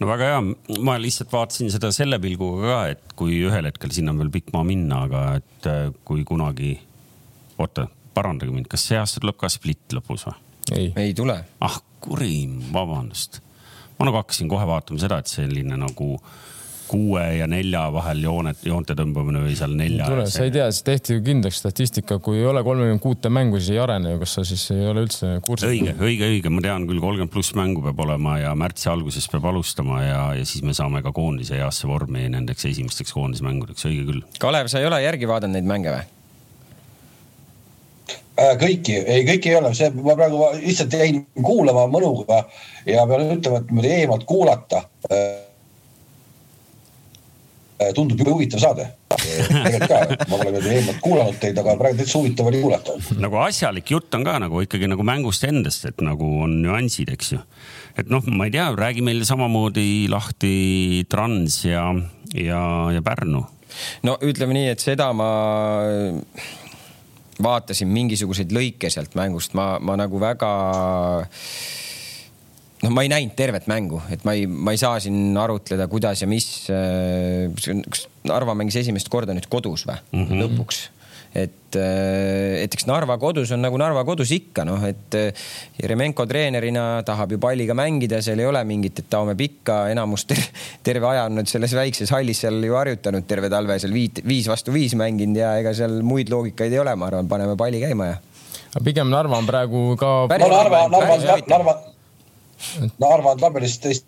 no 0.00 0.08
väga 0.10 0.30
hea, 0.30 0.40
ma 0.84 0.96
lihtsalt 1.00 1.32
vaatasin 1.32 1.70
seda 1.72 1.90
selle 1.94 2.18
pilguga 2.22 2.70
ka, 2.70 2.80
et 2.94 3.16
kui 3.18 3.40
ühel 3.46 3.68
hetkel 3.70 3.94
sinna 3.94 4.14
on 4.14 4.22
veel 4.24 4.32
pikk 4.34 4.52
maa 4.56 4.66
minna, 4.66 5.04
aga 5.08 5.22
et 5.40 5.70
äh, 5.70 5.84
kui 6.08 6.24
kunagi, 6.28 6.74
oota, 7.58 7.88
parandage 8.16 8.52
mind, 8.52 8.68
kas 8.72 8.86
see 8.88 8.98
aasta 9.00 9.22
tuleb 9.22 9.38
ka 9.40 9.50
split 9.52 9.96
lõpus 9.96 10.26
või? 10.28 10.38
ei, 10.74 10.88
ei 10.98 11.12
tule 11.14 11.36
ah 11.62 11.76
kurim, 12.06 12.58
vabandust. 12.72 13.40
ma 13.98 14.08
nagu 14.08 14.20
hakkasin 14.20 14.50
kohe 14.50 14.66
vaatama 14.68 15.00
seda, 15.02 15.20
et 15.22 15.30
selline 15.30 15.78
nagu 15.80 16.16
kuue 16.88 17.22
ja 17.38 17.46
nelja 17.50 17.84
vahel 17.94 18.22
joonet, 18.24 18.62
joonte 18.66 18.96
tõmbamine 18.98 19.42
või 19.44 19.56
seal 19.58 19.74
nelja. 19.78 20.08
tule, 20.10 20.26
sa 20.32 20.46
ei 20.46 20.52
tea, 20.54 20.68
siis 20.72 20.86
tehti 20.86 21.16
ju 21.16 21.24
kindlaks 21.26 21.60
statistika, 21.62 22.18
kui 22.22 22.40
ei 22.40 22.48
ole 22.48 22.62
kolmekümmend 22.66 23.02
kuute 23.02 23.32
mängu, 23.32 23.60
siis 23.60 23.74
ei 23.76 23.82
arene 23.82 24.14
ju, 24.14 24.22
kas 24.22 24.36
sa 24.38 24.46
siis 24.48 24.64
ei 24.74 24.88
ole 24.90 25.06
üldse 25.06 25.36
kursis? 25.46 25.70
õige, 25.70 25.96
õige, 26.00 26.32
õige, 26.36 26.52
ma 26.52 26.64
tean 26.64 26.88
küll, 26.88 27.02
kolmkümmend 27.02 27.32
pluss 27.32 27.54
mängu 27.58 27.84
peab 27.84 28.02
olema 28.06 28.38
ja 28.42 28.54
märtsi 28.58 28.90
alguses 28.92 29.28
peab 29.32 29.48
alustama 29.52 30.02
ja, 30.04 30.20
ja 30.38 30.48
siis 30.48 30.64
me 30.66 30.76
saame 30.76 31.02
ka 31.06 31.14
koondise 31.16 31.58
heasse 31.60 31.88
vormi 31.90 32.28
nendeks 32.32 32.68
esimesteks 32.72 33.14
koondismängudeks, 33.16 33.88
õige 33.90 34.06
küll. 34.10 34.26
Kalev, 34.42 34.70
sa 34.72 34.82
ei 34.82 34.90
ole 34.90 35.02
järgi 35.04 35.30
vaadanud 35.30 35.58
neid 35.58 35.68
mänge 35.68 35.94
või? 35.94 36.04
Äh, 38.36 38.52
kõiki, 38.60 38.98
ei 39.08 39.22
kõiki 39.24 39.48
ei 39.48 39.56
ole, 39.56 39.70
see 39.72 39.88
ma 39.96 40.12
praegu 40.12 40.50
lihtsalt 40.60 40.92
jäin 40.92 41.22
kuulama 41.40 41.86
mõnuga 41.88 42.42
ja 42.84 43.06
pean 43.08 43.30
ütlema, 43.32 43.62
et 43.62 43.70
niimoodi 43.70 43.92
eemalt 43.96 44.26
kuulata 44.28 44.82
äh, 45.08 45.45
tundub 47.94 48.20
jube 48.20 48.32
huvitav 48.32 48.60
saade. 48.62 48.86
tegelikult 49.16 49.88
ka, 49.90 50.26
ma 50.30 50.38
pole 50.40 50.52
niimoodi 50.54 50.74
eemalt 50.78 51.00
kuulanud 51.04 51.40
teid, 51.40 51.58
aga 51.60 51.76
praegu 51.80 52.00
täitsa 52.00 52.18
huvitav 52.20 52.50
oli 52.50 52.60
kuulata. 52.62 52.96
nagu 53.22 53.40
asjalik 53.44 53.90
jutt 53.90 54.14
on 54.18 54.24
ka 54.26 54.38
nagu 54.42 54.62
ikkagi 54.64 54.88
nagu 54.90 55.06
mängust 55.06 55.44
endast, 55.48 55.84
et 55.88 56.04
nagu 56.04 56.28
on 56.44 56.58
nüansid, 56.64 57.12
eks 57.12 57.34
ju. 57.36 57.40
et 58.00 58.12
noh, 58.12 58.24
ma 58.32 58.48
ei 58.48 58.54
tea, 58.54 58.68
räägi 58.76 59.04
meile 59.04 59.28
samamoodi 59.28 60.06
lahti 60.12 61.06
Trans 61.10 61.64
ja, 61.64 61.88
ja, 62.34 62.62
ja 62.94 63.02
Pärnu. 63.04 63.44
no 64.08 64.18
ütleme 64.24 64.56
nii, 64.56 64.70
et 64.72 64.84
seda 64.84 65.12
ma 65.16 65.30
vaatasin 67.42 67.88
mingisuguseid 67.92 68.52
lõike 68.56 68.90
sealt 68.92 69.16
mängust, 69.18 69.52
ma, 69.58 69.76
ma 69.82 69.98
nagu 70.00 70.20
väga 70.22 70.52
noh, 72.82 72.92
ma 72.92 73.04
ei 73.04 73.12
näinud 73.12 73.36
tervet 73.38 73.68
mängu, 73.70 74.02
et 74.12 74.26
ma 74.28 74.36
ei, 74.36 74.46
ma 74.46 74.74
ei 74.74 74.80
saa 74.80 74.98
siin 75.02 75.36
arutleda, 75.40 75.88
kuidas 75.92 76.22
ja 76.22 76.28
mis. 76.30 76.50
kas 76.66 78.06
Narva 78.26 78.56
mängis 78.58 78.80
esimest 78.82 79.08
korda 79.12 79.36
nüüd 79.36 79.46
kodus 79.50 79.86
või 79.86 79.96
mm 80.12 80.26
-hmm. 80.26 80.44
lõpuks? 80.44 80.84
et, 81.36 81.76
et 81.76 82.74
eks 82.74 82.86
Narva 82.88 83.16
kodus 83.20 83.50
on 83.54 83.62
nagu 83.64 83.78
Narva 83.80 84.04
kodus 84.08 84.30
ikka 84.34 84.64
noh, 84.68 84.82
et 84.88 85.16
eh, 85.18 85.46
Jeremenko 85.80 86.26
treenerina 86.28 87.02
tahab 87.06 87.34
ju 87.34 87.40
palliga 87.42 87.76
mängida, 87.76 88.22
seal 88.24 88.40
ei 88.40 88.48
ole 88.48 88.62
mingit, 88.68 89.02
et 89.02 89.10
taome 89.12 89.36
pikka, 89.38 89.88
enamus 89.92 90.26
ter 90.30 90.40
terve 90.86 91.10
aja 91.10 91.26
on 91.28 91.36
nad 91.40 91.50
selles 91.50 91.74
väikses 91.76 92.12
hallis 92.14 92.40
seal 92.44 92.62
ju 92.64 92.78
harjutanud 92.78 93.26
terve 93.28 93.50
talve 93.52 93.78
seal 93.82 93.92
viit, 93.96 94.22
viis 94.26 94.48
vastu 94.48 94.74
viis 94.74 94.96
mänginud 94.98 95.42
ja 95.42 95.56
ega 95.60 95.74
seal 95.76 96.00
muid 96.06 96.32
loogikaid 96.32 96.72
ei 96.72 96.82
ole, 96.82 96.96
ma 96.96 97.10
arvan, 97.10 97.28
paneme 97.28 97.56
palli 97.58 97.82
käima 97.84 98.12
ja 98.12 98.16
pigem 98.84 99.10
Narva 99.12 99.38
on 99.40 99.46
praegu 99.48 99.84
ka. 100.00 100.14
no 100.30 100.48
Narva, 100.52 100.86
Narva, 100.92 101.38
Narva, 101.48 101.76
Narva 102.98 103.34
on 103.34 103.40
tabelis 103.40 103.78
teist. 103.82 104.06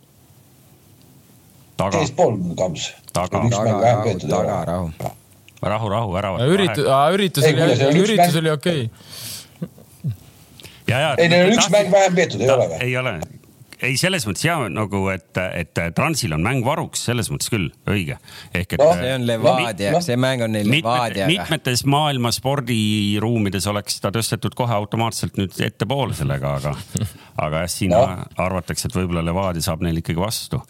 teispool 1.79 2.37
Kams. 2.59 2.93
taga, 3.13 3.43
taga, 3.51 4.15
taga, 4.21 4.61
rahu. 4.67 4.91
rahu, 5.63 5.89
rahu, 5.89 6.17
ära. 6.19 6.33
üritus, 6.47 6.85
üritus 7.15 7.45
oli, 7.49 8.01
üritus 8.03 8.37
oli 8.41 8.51
okei 8.51 8.85
okay. 8.85 9.73
ja, 10.87 11.01
ja. 11.01 11.11
ei, 11.19 11.29
neil 11.29 11.51
on 11.51 11.59
üks 11.59 11.71
mäng 11.75 11.93
vähem 11.93 12.15
peetud, 12.19 12.41
ei 12.43 12.51
ole 12.51 12.71
või? 12.73 12.81
ei 12.87 12.97
ole 12.97 13.19
ei, 13.85 13.97
selles 14.01 14.27
mõttes 14.29 14.45
ja 14.47 14.57
nagu, 14.73 15.03
et, 15.13 15.39
et 15.55 15.81
Transil 15.97 16.35
on 16.37 16.45
mäng 16.45 16.65
varuks, 16.67 17.05
selles 17.09 17.31
mõttes 17.33 17.51
küll 17.53 17.69
õige. 17.91 18.19
ehk 18.57 18.75
et 18.75 18.83
no,. 18.83 18.91
see 18.99 19.13
on 19.15 19.27
Levadia 19.29 19.93
no,, 19.95 20.03
see 20.05 20.19
mäng 20.21 20.45
on 20.47 20.55
neil 20.57 20.71
Levadiaga. 20.71 21.29
mitmetes 21.31 21.85
maailma 21.89 22.33
spordiruumides 22.35 23.69
oleks 23.71 24.01
ta 24.05 24.13
tõstetud 24.15 24.57
kohe 24.59 24.75
automaatselt 24.75 25.39
nüüd 25.41 25.55
ettepoole 25.65 26.17
sellega, 26.19 26.57
aga, 26.61 26.75
aga 27.37 27.65
jah, 27.65 27.71
siin 27.73 27.95
no. 27.95 28.03
arvatakse, 28.41 28.91
et 28.91 28.99
võib-olla 28.99 29.25
Levadia 29.27 29.65
saab 29.65 29.87
neil 29.87 30.03
ikkagi 30.03 30.21
vastu 30.23 30.63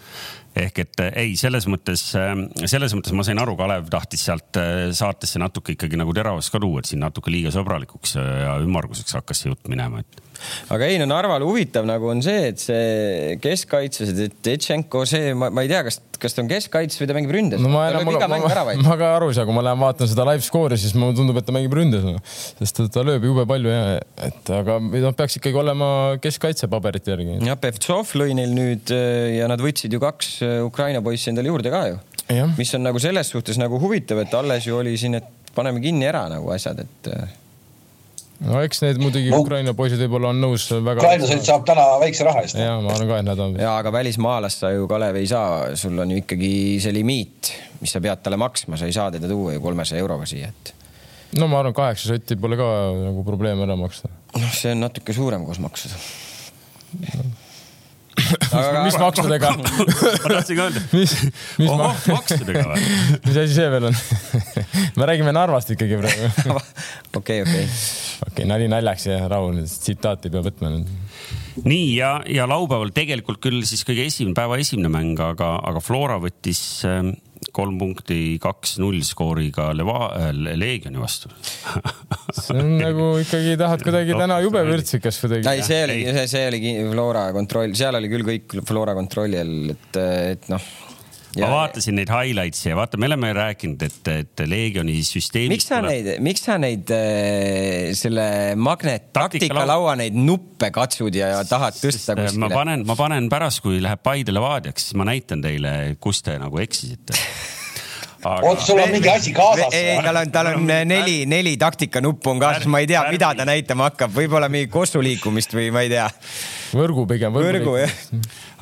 ehk 0.59 0.81
et 0.83 1.03
ei, 1.12 1.35
selles 1.38 1.68
mõttes, 1.71 2.03
selles 2.11 2.94
mõttes 2.97 3.14
ma 3.14 3.25
sain 3.27 3.38
aru, 3.38 3.55
Kalev 3.59 3.90
tahtis 3.92 4.25
sealt 4.27 4.59
saatesse 4.97 5.38
natuke 5.38 5.77
ikkagi 5.77 5.99
nagu 6.01 6.14
teravust 6.16 6.51
ka 6.51 6.61
tuua, 6.62 6.83
et 6.83 6.90
siin 6.90 7.05
natuke 7.05 7.31
liiga 7.33 7.53
sõbralikuks 7.55 8.16
ja 8.18 8.57
ümmarguseks 8.64 9.21
hakkas 9.21 9.44
see 9.44 9.53
jutt 9.53 9.71
minema, 9.71 10.03
et 10.03 10.28
aga 10.74 10.88
ei 10.88 10.98
no 11.01 11.09
Narval 11.11 11.44
huvitav 11.46 11.87
nagu 11.88 12.11
on 12.12 12.22
see, 12.24 12.53
et 12.53 12.62
see 12.62 13.37
keskkaitse, 13.42 14.09
see 14.11 14.31
Tetšenko, 14.44 15.05
see, 15.09 15.33
ma, 15.38 15.51
ma 15.55 15.64
ei 15.64 15.70
tea, 15.70 15.83
kas, 15.87 16.01
kas 16.20 16.37
ta 16.37 16.42
on 16.44 16.51
keskkaitses 16.51 17.01
või 17.03 17.11
ta 17.11 17.16
mängib 17.16 17.35
ründes. 17.35 17.62
no 17.62 17.72
ma 17.72 17.87
enam, 17.90 18.09
ma, 18.09 18.18
ma, 18.24 18.40
ma, 18.40 18.77
ma 18.88 18.98
ka 19.01 19.12
aru 19.16 19.31
ei 19.33 19.38
saa, 19.38 19.46
kui 19.48 19.57
ma 19.57 19.64
lähen 19.66 19.83
vaatan 19.83 20.11
seda 20.11 20.27
live 20.31 20.44
skoori, 20.46 20.79
siis 20.81 20.96
mulle 20.98 21.16
tundub, 21.18 21.38
et 21.40 21.48
ta 21.48 21.55
mängib 21.57 21.74
ründes 21.79 22.07
no.. 22.07 22.16
sest 22.61 22.81
ta, 22.81 22.88
ta 22.98 23.07
lööb 23.07 23.27
jube 23.29 23.46
palju 23.48 23.72
ja, 23.72 23.83
et 24.29 24.53
aga 24.59 24.79
noh, 24.83 25.16
peaks 25.18 25.38
ikkagi 25.40 25.59
olema 25.61 25.90
keskkaitse 26.24 26.70
paberite 26.72 27.14
järgi. 27.14 27.40
jah, 27.48 27.59
Pevtsov 27.61 28.14
lõi 28.18 28.37
neil 28.38 28.55
nüüd 28.57 28.92
ja 29.38 29.48
nad 29.51 29.62
võtsid 29.62 29.94
ju 29.94 30.03
kaks 30.03 30.37
äh, 30.46 30.61
Ukraina 30.66 31.03
poissi 31.05 31.33
endale 31.33 31.53
juurde 31.53 31.72
ka 31.72 31.83
ju. 31.90 31.98
mis 32.59 32.72
on 32.77 32.85
nagu 32.85 33.01
selles 33.03 33.33
suhtes 33.33 33.59
nagu 33.61 33.81
huvitav, 33.81 34.20
et 34.22 34.35
alles 34.37 34.68
ju 34.68 34.79
oli 34.79 34.96
siin, 35.01 35.18
et 35.20 35.53
paneme 35.57 35.83
kinni 35.83 36.07
ära 36.09 36.27
nagu 36.31 36.51
asjad, 36.55 36.85
et 36.85 37.12
äh, 37.12 37.37
no 38.46 38.61
eks 38.62 38.83
need 38.85 39.01
muidugi 39.03 39.33
no, 39.33 39.40
Ukraina 39.42 39.74
poisid 39.79 40.01
võib-olla 40.05 40.33
on 40.35 40.42
nõus 40.42 40.68
väga. 40.70 41.01
ukrainlased 41.03 41.44
saab 41.46 41.64
täna 41.68 41.87
väikse 42.03 42.27
raha 42.29 42.44
eest. 42.44 42.59
ja 42.61 42.77
ma 42.85 42.94
arvan 42.94 43.11
ka, 43.11 43.20
et 43.22 43.29
nad 43.31 43.42
on. 43.44 43.57
ja 43.61 43.74
aga 43.81 43.92
välismaalast 43.94 44.64
sa 44.64 44.72
ju 44.74 44.87
Kalev 44.90 45.18
ei 45.20 45.31
saa, 45.31 45.74
sul 45.79 45.98
on 45.98 46.14
ju 46.14 46.22
ikkagi 46.22 46.53
see 46.83 46.94
limiit, 46.94 47.53
mis 47.83 47.94
sa 47.94 48.03
pead 48.05 48.22
talle 48.22 48.38
maksma, 48.40 48.79
sa 48.79 48.88
ei 48.88 48.94
saa 48.96 49.11
teda 49.14 49.31
tuua 49.31 49.57
ju 49.57 49.64
kolmesaja 49.64 50.05
euroga 50.05 50.29
siia, 50.29 50.53
et. 50.53 50.72
no 51.40 51.51
ma 51.51 51.62
arvan, 51.62 51.77
kaheksa 51.77 52.12
sotti 52.12 52.38
pole 52.40 52.61
ka 52.61 52.70
nagu 53.03 53.27
probleem 53.27 53.66
ära 53.66 53.79
maksta. 53.81 54.12
noh, 54.37 54.55
see 54.55 54.77
on 54.77 54.87
natuke 54.87 55.16
suurem 55.16 55.46
koos 55.48 55.62
maksudega 55.64 57.18
no 57.18 57.47
aga 58.52 58.85
mis 58.87 58.98
maksudega 59.00 59.52
ma 59.59 60.33
tahtsin 60.33 60.59
ka 60.59 60.68
öelda. 60.68 60.83
mis, 60.92 61.14
mis 61.61 61.72
Oho, 61.72 61.90
maksudega 62.12 62.64
või? 62.70 62.87
mis 63.28 63.40
asi 63.44 63.57
see 63.57 63.68
veel 63.74 63.90
on 63.90 63.98
me 64.98 65.11
räägime 65.12 65.35
Narvast 65.37 65.74
ikkagi 65.74 66.00
praegu. 66.00 66.57
okei, 67.18 67.42
okei. 67.44 67.66
okei, 68.31 68.48
nali 68.48 68.70
naljaks 68.70 69.09
ja 69.11 69.20
rahu, 69.31 69.54
tsitaati 69.64 70.31
ei 70.31 70.37
pea 70.37 70.46
võtma 70.50 70.74
nüüd 70.74 70.96
nii 71.64 71.94
ja, 71.96 72.11
ja 72.31 72.46
laupäeval 72.50 72.92
tegelikult 72.94 73.40
küll 73.42 73.64
siis 73.66 73.83
kõige 73.87 74.07
esimene, 74.07 74.37
päeva 74.37 74.59
esimene 74.62 74.90
mäng, 74.92 75.18
aga, 75.22 75.57
aga 75.66 75.83
Flora 75.83 76.18
võttis 76.22 76.61
ähm, 76.87 77.16
kolm 77.54 77.78
punkti, 77.80 78.38
kaks-null 78.42 79.00
skooriga 79.06 79.70
Leva- 79.76 80.11
äh,, 80.18 80.32
Leegioni 80.58 81.00
vastu 81.00 81.30
see 82.38 82.58
on 82.58 82.74
nagu 82.80 83.11
ikkagi 83.22 83.56
tahad 83.61 83.84
kuidagi 83.87 84.18
täna 84.18 84.40
jube 84.44 84.64
vürtsikas 84.68 85.20
kuidagi. 85.22 85.48
ei, 85.48 85.64
see 85.66 85.80
oli, 85.87 86.00
see, 86.12 86.26
see 86.34 86.44
oli 86.50 86.76
Flora 86.92 87.28
kontroll, 87.37 87.74
seal 87.78 87.98
oli 88.00 88.12
küll 88.12 88.26
kõik 88.28 88.61
Flora 88.68 88.96
kontrolli 88.98 89.40
all, 89.40 89.72
et, 89.74 90.02
et 90.34 90.52
noh 90.52 90.70
ma 91.44 91.51
vaatasin 91.53 91.98
neid 91.98 92.12
highlights'e 92.12 92.72
ja 92.72 92.79
vaata, 92.79 93.01
me 93.01 93.09
oleme 93.11 93.33
rääkinud, 93.37 93.85
et, 93.87 94.11
et 94.12 94.44
Leegioni 94.48 94.96
süsteemis. 95.07 95.57
miks 95.57 95.68
sa 95.70 95.81
tuleb... 95.81 95.92
neid, 95.94 96.24
miks 96.24 96.46
sa 96.48 96.59
neid 96.62 96.94
äh, 96.94 97.92
selle 97.98 98.29
magnet 98.61 99.11
taktika 99.16 99.66
laua 99.68 99.96
neid 100.01 100.16
nuppe 100.18 100.72
katsud 100.74 101.14
ja 101.18 101.35
tahad 101.48 101.79
tõsta 101.79 102.16
kuskile? 102.18 102.44
ma 102.46 102.53
panen, 102.55 102.87
ma 102.88 102.98
panen 102.98 103.31
pärast, 103.33 103.62
kui 103.64 103.83
läheb 103.85 104.03
Paide 104.05 104.35
Levadiaks, 104.35 104.90
siis 104.90 104.98
ma 104.98 105.09
näitan 105.09 105.44
teile, 105.44 105.79
kus 106.03 106.24
te 106.27 106.38
nagu 106.40 106.61
eksisite 106.64 107.16
aga.... 108.22 108.46
oot, 108.46 108.61
sul 108.64 108.81
on 108.83 108.90
mingi 108.92 109.11
asi 109.11 109.33
kaasas? 109.37 109.74
ei, 109.74 109.98
tal 110.03 110.20
on, 110.20 110.33
tal 110.35 110.53
on 110.53 110.66
neli, 110.66 111.22
neli 111.31 111.57
taktikanuppu 111.61 112.35
on 112.35 112.42
kaasas, 112.42 112.66
ma 112.70 112.83
ei 112.83 112.88
tea, 112.90 113.03
mida 113.12 113.33
ta 113.38 113.46
näitama 113.48 113.90
hakkab, 113.90 114.14
võib-olla 114.14 114.51
mingi 114.53 114.70
kossu 114.72 115.03
liikumist 115.05 115.55
või 115.57 115.70
ma 115.74 115.85
ei 115.87 115.92
tea. 115.92 116.09
Võrgu 116.76 117.04
pigem. 117.09 117.35
võrgu 117.35 117.74
jah. 117.78 117.94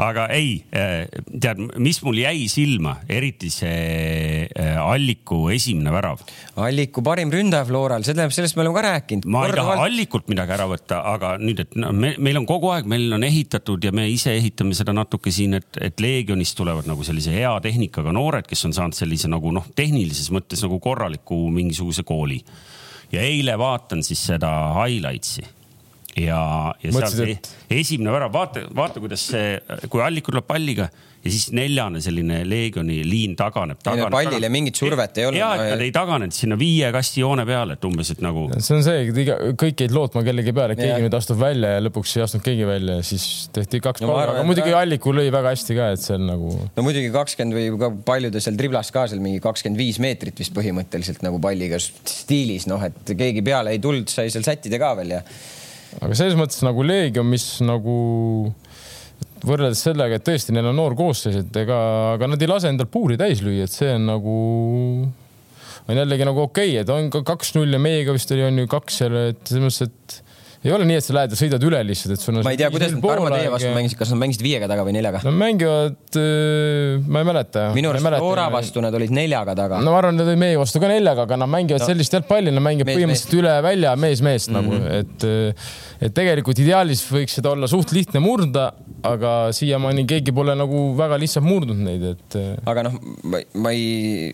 aga 0.03 0.27
ei, 0.35 0.59
eh, 0.75 1.07
tead, 1.31 1.61
mis 1.83 1.99
mul 2.05 2.21
jäi 2.21 2.47
silma, 2.53 2.97
eriti 3.09 3.51
see 3.53 4.47
eh, 4.47 4.77
Alliku 4.81 5.47
esimene 5.55 5.93
värav. 5.95 6.23
Alliku 6.63 7.03
parim 7.07 7.33
ründaja 7.33 7.67
Floral, 7.69 8.05
see 8.07 8.15
tähendab, 8.15 8.35
sellest 8.37 8.59
me 8.59 8.65
oleme 8.65 8.77
ka 8.79 8.85
rääkinud. 8.89 9.29
ma 9.33 9.47
ei 9.49 9.57
taha 9.57 9.79
Allikult 9.87 10.31
midagi 10.33 10.57
ära 10.57 10.69
võtta, 10.71 11.01
aga 11.15 11.35
nüüd, 11.43 11.65
et 11.67 11.75
no, 11.81 11.93
me, 11.97 12.15
meil 12.23 12.41
on 12.43 12.49
kogu 12.49 12.71
aeg, 12.75 12.89
meil 12.91 13.09
on 13.17 13.27
ehitatud 13.27 13.89
ja 13.89 13.95
me 13.97 14.07
ise 14.13 14.37
ehitame 14.37 14.77
seda 14.79 14.95
natuke 14.97 15.35
siin, 15.35 15.59
et, 15.61 15.71
et 15.81 16.01
Leegionist 16.03 16.59
tulevad 16.59 16.89
nagu 16.91 17.07
sellise 17.07 17.35
hea 17.35 17.53
tehnikaga 17.65 18.15
noored, 18.17 18.49
kes 18.49 18.69
on 18.69 18.77
saanud 18.77 18.97
sellise 18.97 19.31
nagu 19.33 19.53
noh, 19.55 19.67
tehnilises 19.77 20.31
mõttes 20.35 20.63
nagu 20.67 20.81
korraliku 20.83 21.47
mingisuguse 21.55 22.07
kooli. 22.07 22.43
ja 23.13 23.23
eile 23.23 23.55
vaatan 23.59 24.03
siis 24.03 24.25
seda 24.33 24.51
highlights'i 24.75 25.56
ja, 26.17 26.41
ja 26.83 26.95
Mõtlesid, 26.95 27.19
seal 27.19 27.33
see 27.33 27.37
et... 27.37 27.51
esimene 27.83 28.15
värav, 28.15 28.33
vaata, 28.35 28.65
vaata, 28.77 29.03
kuidas 29.03 29.27
see, 29.33 29.59
kui 29.93 30.03
Allik 30.05 30.29
tuleb 30.31 30.47
palliga 30.49 30.89
ja 31.27 31.33
siis 31.33 31.49
neljane 31.57 32.01
selline 32.05 32.41
Leegioni 32.47 33.01
liin 33.07 33.35
taganeb, 33.39 33.81
taganeb. 33.83 34.13
pallile 34.15 34.37
taganeb. 34.37 34.55
mingit 34.55 34.79
survet 34.79 35.19
ei 35.19 35.27
olnud. 35.29 35.41
ja, 35.41 35.49
et 35.57 35.73
nad 35.75 35.83
ei 35.85 35.93
taganenud 35.95 36.37
sinna 36.37 36.59
viie 36.61 36.91
kasti 36.95 37.23
joone 37.23 37.47
peale, 37.49 37.77
et 37.77 37.89
umbes, 37.89 38.13
et 38.15 38.23
nagu. 38.25 38.47
see 38.59 38.77
on 38.79 38.85
see, 38.87 39.03
et 39.09 39.21
iga, 39.25 39.39
kõik 39.59 39.83
jäid 39.85 39.97
lootma 39.97 40.23
kellegi 40.27 40.55
peale, 40.57 40.77
et 40.77 40.83
keegi 40.83 41.03
nüüd 41.07 41.19
astub 41.19 41.41
välja 41.41 41.75
ja 41.77 41.83
lõpuks 41.87 42.15
ei 42.19 42.25
astunud 42.27 42.47
keegi 42.47 42.69
välja 42.69 43.01
ja 43.01 43.07
siis 43.11 43.27
tehti 43.57 43.83
kaks 43.85 44.05
no, 44.05 44.13
palga, 44.13 44.39
aga 44.39 44.47
muidugi 44.47 44.71
ka... 44.71 44.85
Alliku 44.87 45.15
lõi 45.17 45.27
väga 45.35 45.55
hästi 45.57 45.79
ka, 45.79 45.91
et 45.97 46.05
seal 46.05 46.23
nagu. 46.23 46.55
no 46.79 46.87
muidugi 46.87 47.11
kakskümmend 47.15 47.59
või 47.59 47.69
ka 47.83 47.93
paljudel 48.13 48.47
seal 48.47 48.59
driblas 48.61 48.95
ka 48.95 49.09
seal 49.11 49.23
mingi 49.25 49.43
kakskümmend 49.45 49.83
viis 49.83 50.01
meetrit 50.03 50.45
vist 50.45 50.55
põhimõtteliselt 50.57 51.27
nagu 51.27 51.43
palliga 51.43 51.81
stiilis, 51.83 52.71
noh, 52.71 52.83
et 52.87 53.17
keegi 53.17 53.45
peale 53.47 53.75
ei 53.75 53.83
tulnud, 53.83 54.09
sai 54.13 54.31
seal 54.31 54.47
sättida 54.47 54.79
ka 54.83 54.95
veel 55.01 55.19
ja 55.19 55.25
aga 56.03 56.17
selles 56.19 56.37
mõttes 56.39 56.63
nagu 56.67 56.85
Leegion, 56.87 57.29
mis 57.29 57.45
nagu 57.65 57.97
võrreldes 59.47 59.83
sellega, 59.87 60.19
et 60.19 60.27
tõesti, 60.27 60.55
neil 60.55 60.71
on 60.71 60.77
noor 60.79 60.97
koosseis, 60.99 61.39
et 61.43 61.61
ega, 61.61 61.79
aga 62.17 62.29
nad 62.31 62.43
ei 62.43 62.51
lase 62.51 62.71
endal 62.73 62.89
puuri 62.91 63.19
täis 63.21 63.43
lüüa, 63.45 63.67
et 63.67 63.73
see 63.73 63.93
on 63.95 64.09
nagu, 64.11 64.37
on 65.87 66.01
jällegi 66.01 66.29
nagu 66.29 66.47
okei 66.47 66.75
okay,, 66.75 66.83
et 66.83 66.93
on 66.93 67.11
ka 67.15 67.23
kaks-null 67.27 67.77
ja 67.77 67.83
meiega 67.83 68.15
vist 68.17 68.33
oli, 68.35 68.47
on 68.47 68.63
ju 68.63 68.71
kaks 68.73 69.03
seal, 69.03 69.19
et 69.33 69.43
selles 69.45 69.67
mõttes, 69.67 69.91
et 69.91 70.26
ei 70.65 70.73
ole 70.73 70.87
nii, 70.89 70.99
et 71.01 71.07
sa 71.07 71.15
lähed 71.17 71.35
ja 71.35 71.39
sõidad 71.39 71.65
üle 71.69 71.81
lihtsalt, 71.87 72.17
et 72.17 72.23
sul 72.23 72.39
on. 72.39 72.45
ma 72.47 72.53
ei 72.55 72.61
tea, 72.61 72.71
kuidas 72.73 72.95
nad 72.95 73.03
Tarmo 73.05 73.31
teie 73.33 73.51
vastu 73.53 73.73
mängisid, 73.75 73.99
kas 74.01 74.13
nad 74.15 74.21
mängisid 74.23 74.45
viiega 74.47 74.69
taga 74.71 74.87
või 74.87 74.95
neljaga? 74.97 75.21
Nad 75.27 75.37
mängivad, 75.43 76.19
ma 77.07 77.23
ei 77.23 77.29
mäleta. 77.31 77.67
minu 77.77 77.93
arust 77.93 78.09
Flora 78.17 78.47
vastu 78.55 78.85
nad 78.85 78.97
olid 78.97 79.13
neljaga 79.17 79.57
taga. 79.59 79.81
no 79.85 79.95
ma 79.95 80.01
arvan, 80.01 80.19
nad 80.19 80.27
olid 80.27 80.41
meie 80.41 80.61
vastu 80.61 80.83
ka 80.83 80.91
neljaga, 80.91 81.27
aga 81.29 81.41
nad 81.43 81.53
mängivad 81.53 81.85
no. 81.85 81.91
sellist 81.93 82.17
jalgpalli, 82.17 82.55
nad 82.55 82.65
mängivad 82.65 82.91
mees, 82.91 83.01
põhimõtteliselt 83.01 83.35
mees. 83.35 83.43
üle 83.43 83.55
välja 83.67 83.95
mees 84.07 84.25
meest 84.27 84.53
mm 84.53 84.57
-hmm. 84.57 84.87
nagu, 84.87 84.97
et, 85.01 86.07
et 86.09 86.17
tegelikult 86.17 86.63
ideaalis 86.65 87.05
võiks 87.11 87.39
seda 87.41 87.53
olla 87.53 87.71
suht 87.71 87.93
lihtne 87.97 88.23
murda, 88.25 88.71
aga 89.05 89.33
siiamaani 89.57 90.07
keegi 90.09 90.33
pole 90.35 90.55
nagu 90.57 90.83
väga 90.97 91.19
lihtsalt 91.21 91.47
murdnud 91.47 91.81
neid, 91.83 92.05
et. 92.15 92.37
aga 92.69 92.87
noh, 92.87 92.97
ma, 93.29 93.41
ma 93.63 93.73
ei, 93.75 94.31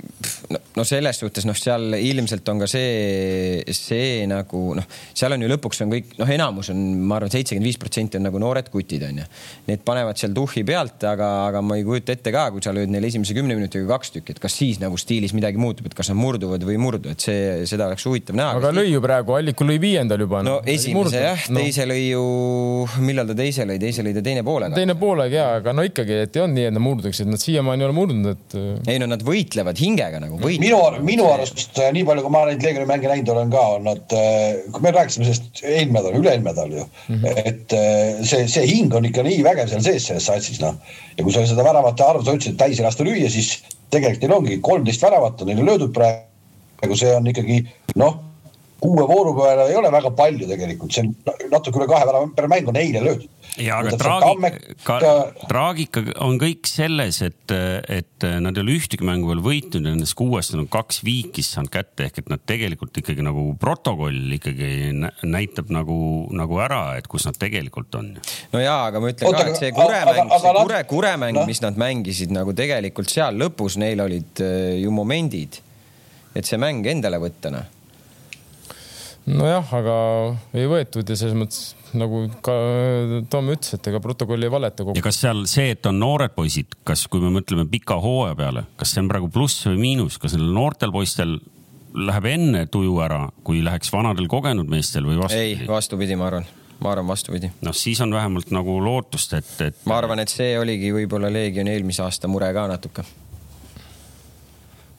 no 0.77 0.85
selles 0.89 1.19
suhtes 1.23 1.47
noh, 1.49 1.57
seal 1.59 1.97
ilmselt 1.99 2.49
on 2.53 2.63
ka 2.63 2.69
see, 2.71 3.63
see 3.77 4.25
nagu 4.31 4.63
noh, 4.79 4.87
seal 5.13 5.37
on 5.37 5.45
ju 5.45 5.51
lõpuks 5.51 5.83
on 5.85 5.93
kõik 5.93 6.15
noh, 6.21 6.33
enamus 6.37 6.73
on, 6.73 6.81
ma 7.09 7.19
arvan, 7.19 7.33
seitsekümmend 7.33 7.69
viis 7.69 7.81
protsenti 7.81 8.21
on 8.21 8.27
nagu 8.29 8.41
noored 8.43 8.71
kutid 8.73 9.05
onju. 9.09 9.27
Need 9.69 9.85
panevad 9.87 10.21
seal 10.21 10.35
tuhhi 10.37 10.65
pealt, 10.69 11.03
aga, 11.09 11.31
aga 11.49 11.63
ma 11.65 11.79
ei 11.79 11.87
kujuta 11.87 12.15
ette 12.15 12.33
ka, 12.35 12.49
kui 12.55 12.65
sa 12.65 12.75
lööd 12.75 12.93
neile 12.93 13.11
esimese 13.11 13.37
kümne 13.37 13.57
minutiga 13.59 13.89
kaks 13.91 14.15
tükki, 14.17 14.37
et 14.37 14.43
kas 14.43 14.57
siis 14.59 14.81
nagu 14.83 14.99
stiilis 15.01 15.35
midagi 15.37 15.61
muutub, 15.61 15.89
et 15.89 15.97
kas 15.99 16.13
nad 16.13 16.21
murduvad 16.21 16.65
või 16.67 16.77
ei 16.79 16.83
murdu, 16.83 17.13
et 17.13 17.25
see, 17.25 17.67
seda 17.69 17.91
oleks 17.91 18.07
huvitav 18.09 18.39
näha. 18.39 18.57
aga 18.61 18.73
lõi 18.75 18.89
ju 18.93 19.03
praegu, 19.05 19.37
Alliku 19.39 19.67
lõi 19.69 19.79
viiendal 19.83 20.25
juba. 20.25 20.43
no 20.47 20.59
esimese 20.69 21.23
jah, 21.25 21.47
teise 21.49 21.87
no. 21.87 21.93
lõi 21.93 22.03
ju, 22.07 22.25
millal 23.05 23.31
ta 23.31 23.39
teise 23.39 23.67
lõi, 23.69 23.79
teise 23.83 24.07
lõi 24.07 24.15
ta 24.17 24.25
teine 24.25 24.45
poolega. 24.53 24.77
teine 24.77 24.97
poolega 25.01 25.39
ja, 25.39 25.49
aga 25.61 25.75
no 25.77 25.85
ikkagi, 25.89 26.21
et 26.27 26.37
ei 26.37 26.45
olnud 26.45 26.59
nii, 26.59 26.69
et 26.71 26.77
nad 26.77 26.85
murduksid, 26.85 27.31
nad 27.33 27.43
siiamaani 27.43 27.85
ei 27.85 27.89
ole 27.89 27.97
murdnud, 27.97 28.31
et. 28.37 28.57
ei 28.93 29.01
no 29.03 29.09
nad 29.11 29.25
võitlevad 29.27 29.81
hingega 29.81 30.21
nagu. 30.23 30.39
minu, 30.63 30.81
minu 31.07 31.29
arust 31.33 31.81
nii 31.83 32.07
palju, 32.09 32.27
kui 32.27 32.35
ma 32.35 32.45
neid 32.49 32.65
Leegioni 32.65 32.89
mänge 32.89 33.11
näinud 33.11 33.33
olen 33.35 33.53
ka, 33.53 33.67
on 33.79 33.87
nad, 33.89 34.17
kui 34.73 34.85
me 34.85 34.95
rääkisime 34.95 35.29
sellest 35.29 35.63
eelmine 35.63 35.99
nädal, 35.99 36.19
üle-eelmine 36.21 36.51
nädal 36.53 36.75
ju 36.77 36.85
mm. 36.85 37.21
-hmm. 37.23 37.43
et 37.45 37.77
äh, 37.77 38.25
see, 38.27 38.49
see 38.49 38.67
hing 38.69 38.95
on 38.95 39.07
ikka 39.09 39.25
nii 39.27 39.43
vägev 39.47 39.71
seal 39.71 39.85
sees 39.85 40.09
selles 40.11 40.27
satsis, 40.29 40.61
noh. 40.63 40.77
ja 41.17 41.25
kui 41.25 41.33
sa 41.35 41.47
seda 41.47 41.65
väravate 41.67 42.05
arvu, 42.05 42.25
sa 42.25 42.37
ütlesid, 42.37 42.57
et 42.57 42.63
täis 42.65 42.81
ei 42.81 42.87
lasta 42.87 43.07
lüüa, 43.07 43.31
siis 43.31 43.55
tegelikult 43.93 44.27
neil 44.27 44.37
ongi 44.39 44.61
kolmteist 44.65 45.03
väravat 45.03 45.43
on 45.43 45.53
neile 45.53 45.67
löödud 45.69 45.95
praegu, 45.97 46.99
see 46.99 47.15
on 47.17 47.27
ikkagi 47.33 47.63
noh, 48.01 48.21
kuue 48.83 49.05
vooru 49.07 49.35
peale 49.37 49.69
ei 49.71 49.77
ole 49.79 49.91
väga 49.95 50.11
palju 50.17 50.49
tegelikult, 50.49 50.95
see 50.95 51.05
on 51.07 51.13
natuke 51.53 51.79
üle 51.79 51.87
kahe 51.91 52.07
värava 52.09 52.29
per 52.35 52.49
mäng 52.51 52.69
on 52.71 52.79
eile 52.81 53.03
löödud. 53.05 53.29
ja 53.63 53.79
aga 53.83 53.97
traagika, 54.01 54.97
traagika 55.51 56.03
on 56.25 56.39
kõik 56.41 56.67
selles, 56.71 57.21
et, 57.27 57.53
et 57.53 58.27
nad 58.43 58.57
ei 58.57 58.65
ole 58.65 58.77
ühtegi 58.79 59.07
mängu 59.07 59.31
veel 59.31 59.43
võitnud 59.45 59.87
ja 59.87 59.93
nendest 59.93 60.17
kuuest 60.19 60.57
on 60.57 60.67
kaks 60.73 61.03
viikist 61.07 61.55
saanud 61.55 61.73
kätte, 61.73 62.09
ehk 62.09 62.23
et 62.23 62.33
nad 62.33 62.43
tegelikult 62.49 62.99
ikkagi 63.03 63.27
nagu 63.27 63.45
protokoll 63.61 64.39
ikkagi 64.39 64.71
näitab 65.29 65.71
nagu, 65.75 65.99
nagu 66.35 66.63
ära, 66.65 66.83
et 66.99 67.11
kus 67.11 67.29
nad 67.29 67.39
tegelikult 67.39 68.01
on. 68.01 68.15
no 68.55 68.63
ja, 68.63 68.81
aga 68.89 69.03
ma 69.03 69.13
ütlen 69.13 69.31
Oota, 69.31 69.45
ka, 69.45 69.53
et 69.53 69.61
see 69.63 69.75
kuremäng, 69.77 70.33
see 70.33 70.57
kure, 70.59 70.81
kuremäng 70.91 71.39
no., 71.39 71.47
mis 71.51 71.63
nad 71.63 71.79
mängisid 71.79 72.35
nagu 72.35 72.57
tegelikult 72.57 73.13
seal 73.13 73.39
lõpus, 73.39 73.79
neil 73.79 74.03
olid 74.03 74.43
äh, 74.43 74.81
ju 74.83 74.91
momendid, 74.95 75.61
et 76.35 76.49
see 76.49 76.59
mäng 76.59 76.89
endale 76.91 77.21
võtta 77.23 77.55
noh 77.55 77.71
nojah, 79.31 79.73
aga 79.79 79.97
ei 80.57 80.67
võetud 80.71 81.09
ja 81.09 81.17
selles 81.19 81.37
mõttes 81.39 81.61
nagu 81.99 82.25
ka 82.45 82.55
Tom 83.31 83.51
ütles, 83.53 83.77
et 83.77 83.89
ega 83.91 84.01
protokoll 84.03 84.43
ei 84.43 84.53
valeta 84.53 84.85
kokku. 84.85 84.99
ja 84.99 85.05
kas 85.05 85.21
seal 85.23 85.45
see, 85.51 85.73
et 85.77 85.87
on 85.89 86.01
noored 86.03 86.35
poisid, 86.37 86.79
kas, 86.89 87.05
kui 87.13 87.23
me 87.23 87.33
mõtleme 87.35 87.67
pika 87.71 87.99
hooaja 88.03 88.39
peale, 88.39 88.65
kas 88.81 88.95
see 88.95 89.05
on 89.05 89.11
praegu 89.13 89.31
pluss 89.33 89.67
või 89.69 89.79
miinus, 89.83 90.19
kas 90.23 90.37
nendel 90.37 90.55
noortel 90.57 90.95
poistel 90.95 91.39
läheb 91.93 92.27
enne 92.33 92.65
tuju 92.73 92.97
ära, 93.05 93.27
kui 93.45 93.61
läheks 93.65 93.93
vanadel 93.93 94.29
kogenud 94.33 94.71
meestel 94.73 95.07
või 95.07 95.21
vastupidi? 95.21 95.61
ei, 95.61 95.69
vastupidi, 95.69 96.19
ma 96.19 96.31
arvan 96.31 96.51
ma 96.83 96.95
arvan 96.97 97.13
vastupidi. 97.13 97.53
noh, 97.63 97.77
siis 97.77 98.01
on 98.03 98.15
vähemalt 98.15 98.51
nagu 98.55 98.79
lootust, 98.83 99.37
et, 99.39 99.53
et. 99.69 99.83
ma 99.87 100.01
arvan, 100.01 100.23
et 100.25 100.33
see 100.33 100.57
oligi 100.59 100.91
võib-olla 100.95 101.31
Leegioni 101.33 101.77
eelmise 101.77 102.03
aasta 102.03 102.31
mure 102.31 102.49
ka 102.57 102.67
natuke 102.71 103.05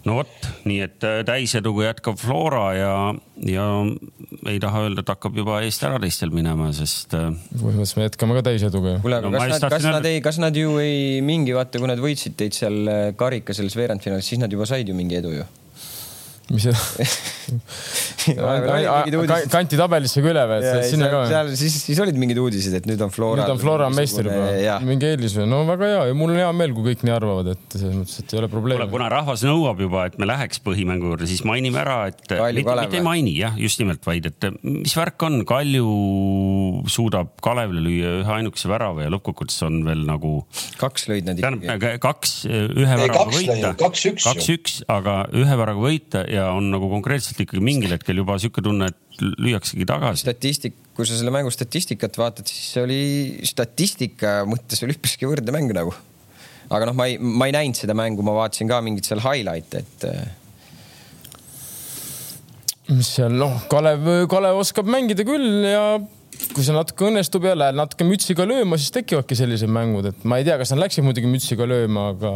no 0.07 0.17
vot, 0.19 0.47
nii 0.67 0.81
et 0.85 1.05
äh, 1.07 1.21
täiseduga 1.27 1.87
jätkab 1.89 2.19
Flora 2.19 2.65
ja, 2.75 2.93
ja 3.47 3.67
ei 4.51 4.59
taha 4.63 4.85
öelda, 4.87 5.03
et 5.03 5.11
hakkab 5.13 5.37
juba 5.39 5.61
eest 5.63 5.85
ära 5.87 5.99
teistel 6.03 6.33
minema, 6.35 6.69
sest. 6.75 7.15
Äh, 7.17 7.31
põhimõtteliselt 7.55 8.01
me 8.01 8.07
jätkame 8.09 8.37
ka 8.37 8.45
täiseduga. 8.49 8.97
kuule, 9.03 9.19
aga 9.21 9.31
no, 9.31 9.39
kas, 9.39 9.55
nad, 9.55 9.67
kas 9.77 9.89
nad 9.89 10.09
ei, 10.09 10.21
kas 10.25 10.39
nad 10.43 10.59
ju 10.59 10.77
ei 10.83 11.19
mingi, 11.25 11.55
vaata, 11.55 11.81
kui 11.81 11.91
nad 11.91 12.03
võitsid 12.03 12.37
teid 12.39 12.57
seal 12.57 12.79
äh, 12.83 13.03
karika 13.19 13.55
selles 13.55 13.77
veerandfinaalis, 13.79 14.33
siis 14.33 14.43
nad 14.43 14.51
juba 14.51 14.67
said 14.69 14.89
ju 14.91 14.97
mingi 14.97 15.21
edu 15.21 15.37
ju 15.37 15.49
mis 16.51 16.65
see 16.65 16.73
kanti 19.53 19.77
tabelisse 19.79 20.21
ka 20.23 20.31
üle 20.31 20.43
või? 20.49 20.59
sinna 20.89 21.07
ka? 21.11 21.19
seal 21.29 21.47
siis, 21.59 21.75
siis 21.85 21.99
olid 22.03 22.17
mingid 22.19 22.39
uudised, 22.41 22.73
et 22.79 22.85
nüüd 22.89 23.01
on 23.03 23.11
Flora. 23.13 23.41
nüüd 23.41 23.51
on 23.53 23.59
Flora 23.61 23.87
meister 23.93 24.27
juba, 24.27 24.77
mingi 24.87 25.05
eelis 25.13 25.35
või? 25.37 25.45
no 25.51 25.57
väga 25.67 25.89
hea 25.91 26.01
ja 26.09 26.17
mul 26.17 26.33
on 26.33 26.39
hea 26.41 26.49
meel, 26.55 26.71
kui 26.75 26.83
kõik 26.91 27.05
nii 27.07 27.15
arvavad, 27.15 27.53
et 27.55 27.77
selles 27.77 27.95
mõttes, 27.95 28.17
et 28.19 28.35
ei 28.35 28.41
ole 28.41 28.49
probleemi. 28.51 28.87
kuna 28.91 29.07
rahvas 29.13 29.45
nõuab 29.47 29.77
juba, 29.85 30.07
et 30.09 30.15
me 30.19 30.27
läheks 30.29 30.59
põhimängu 30.65 31.13
juurde, 31.13 31.29
siis 31.29 31.43
mainime 31.47 31.79
ära, 31.83 31.97
et 32.11 32.23
Kalju 32.27 32.59
mitte, 32.59 32.77
mitte 32.81 32.99
ei 32.99 33.05
maini 33.05 33.35
jah, 33.37 33.55
just 33.59 33.81
nimelt, 33.81 34.03
vaid 34.07 34.27
et 34.29 34.49
mis 34.63 34.95
värk 34.99 35.27
on, 35.27 35.39
Kalju 35.47 35.87
suudab 36.91 37.33
Kalevile 37.43 37.83
lüüa 37.83 38.13
ühe 38.21 38.35
ainukese 38.39 38.71
värava 38.71 39.05
ja 39.05 39.13
lõppkokkuvõttes 39.13 39.59
on 39.67 39.79
veel 39.87 40.03
nagu. 40.07 40.33
kaks 40.81 41.07
lõid 41.11 41.29
nad 41.29 41.39
ikkagi. 41.39 41.93
kaks, 42.03 42.35
ühe 42.51 42.99
värava 43.03 43.27
võita. 43.31 43.73
kaks-üks. 43.79 44.27
kaks-üks, 44.27 44.77
aga 44.91 45.21
ühe 45.31 45.59
värava 45.63 45.87
võita 45.87 46.27
ja 46.33 46.49
on 46.55 46.69
nagu 46.73 46.89
konkreetselt 46.91 47.39
ikkagi 47.43 47.63
mingil 47.63 47.93
hetkel 47.95 48.19
juba 48.21 48.37
sihuke 48.41 48.63
tunne, 48.65 48.89
et 48.91 49.21
lüüaksegi 49.21 49.87
tagasi. 49.89 50.25
statistik, 50.25 50.77
kui 50.97 51.07
sa 51.07 51.17
selle 51.17 51.33
mängu 51.33 51.51
statistikat 51.53 52.17
vaatad, 52.19 52.49
siis 52.49 52.71
see 52.73 52.85
oli 52.85 53.01
statistika 53.47 54.41
mõttes 54.49 54.83
oli 54.85 54.97
üpriski 54.97 55.29
võrdne 55.29 55.55
mäng 55.55 55.73
nagu. 55.75 55.93
aga 56.73 56.89
noh, 56.89 56.97
ma 56.97 57.09
ei, 57.09 57.19
ma 57.19 57.49
ei 57.49 57.55
näinud 57.55 57.77
seda 57.79 57.95
mängu, 57.97 58.25
ma 58.25 58.35
vaatasin 58.39 58.71
ka 58.71 58.81
mingit 58.85 59.09
seal 59.09 59.21
highlight'e, 59.23 59.83
et. 59.83 60.07
mis 62.89 63.13
seal 63.19 63.37
noh, 63.37 63.61
Kalev, 63.71 64.09
Kalev 64.31 64.61
oskab 64.63 64.89
mängida 64.89 65.25
küll 65.27 65.63
ja 65.69 65.85
kui 66.53 66.65
see 66.65 66.73
natuke 66.75 67.07
õnnestub 67.07 67.45
ja 67.47 67.53
lähed 67.57 67.77
natuke 67.77 68.05
mütsiga 68.07 68.45
lööma, 68.49 68.79
siis 68.81 68.93
tekivadki 68.95 69.37
sellised 69.37 69.71
mängud, 69.71 70.09
et 70.09 70.25
ma 70.27 70.39
ei 70.39 70.47
tea, 70.47 70.57
kas 70.61 70.73
nad 70.73 70.81
läksid 70.83 71.05
muidugi 71.05 71.29
mütsiga 71.29 71.67
lööma, 71.69 72.09
aga. 72.15 72.33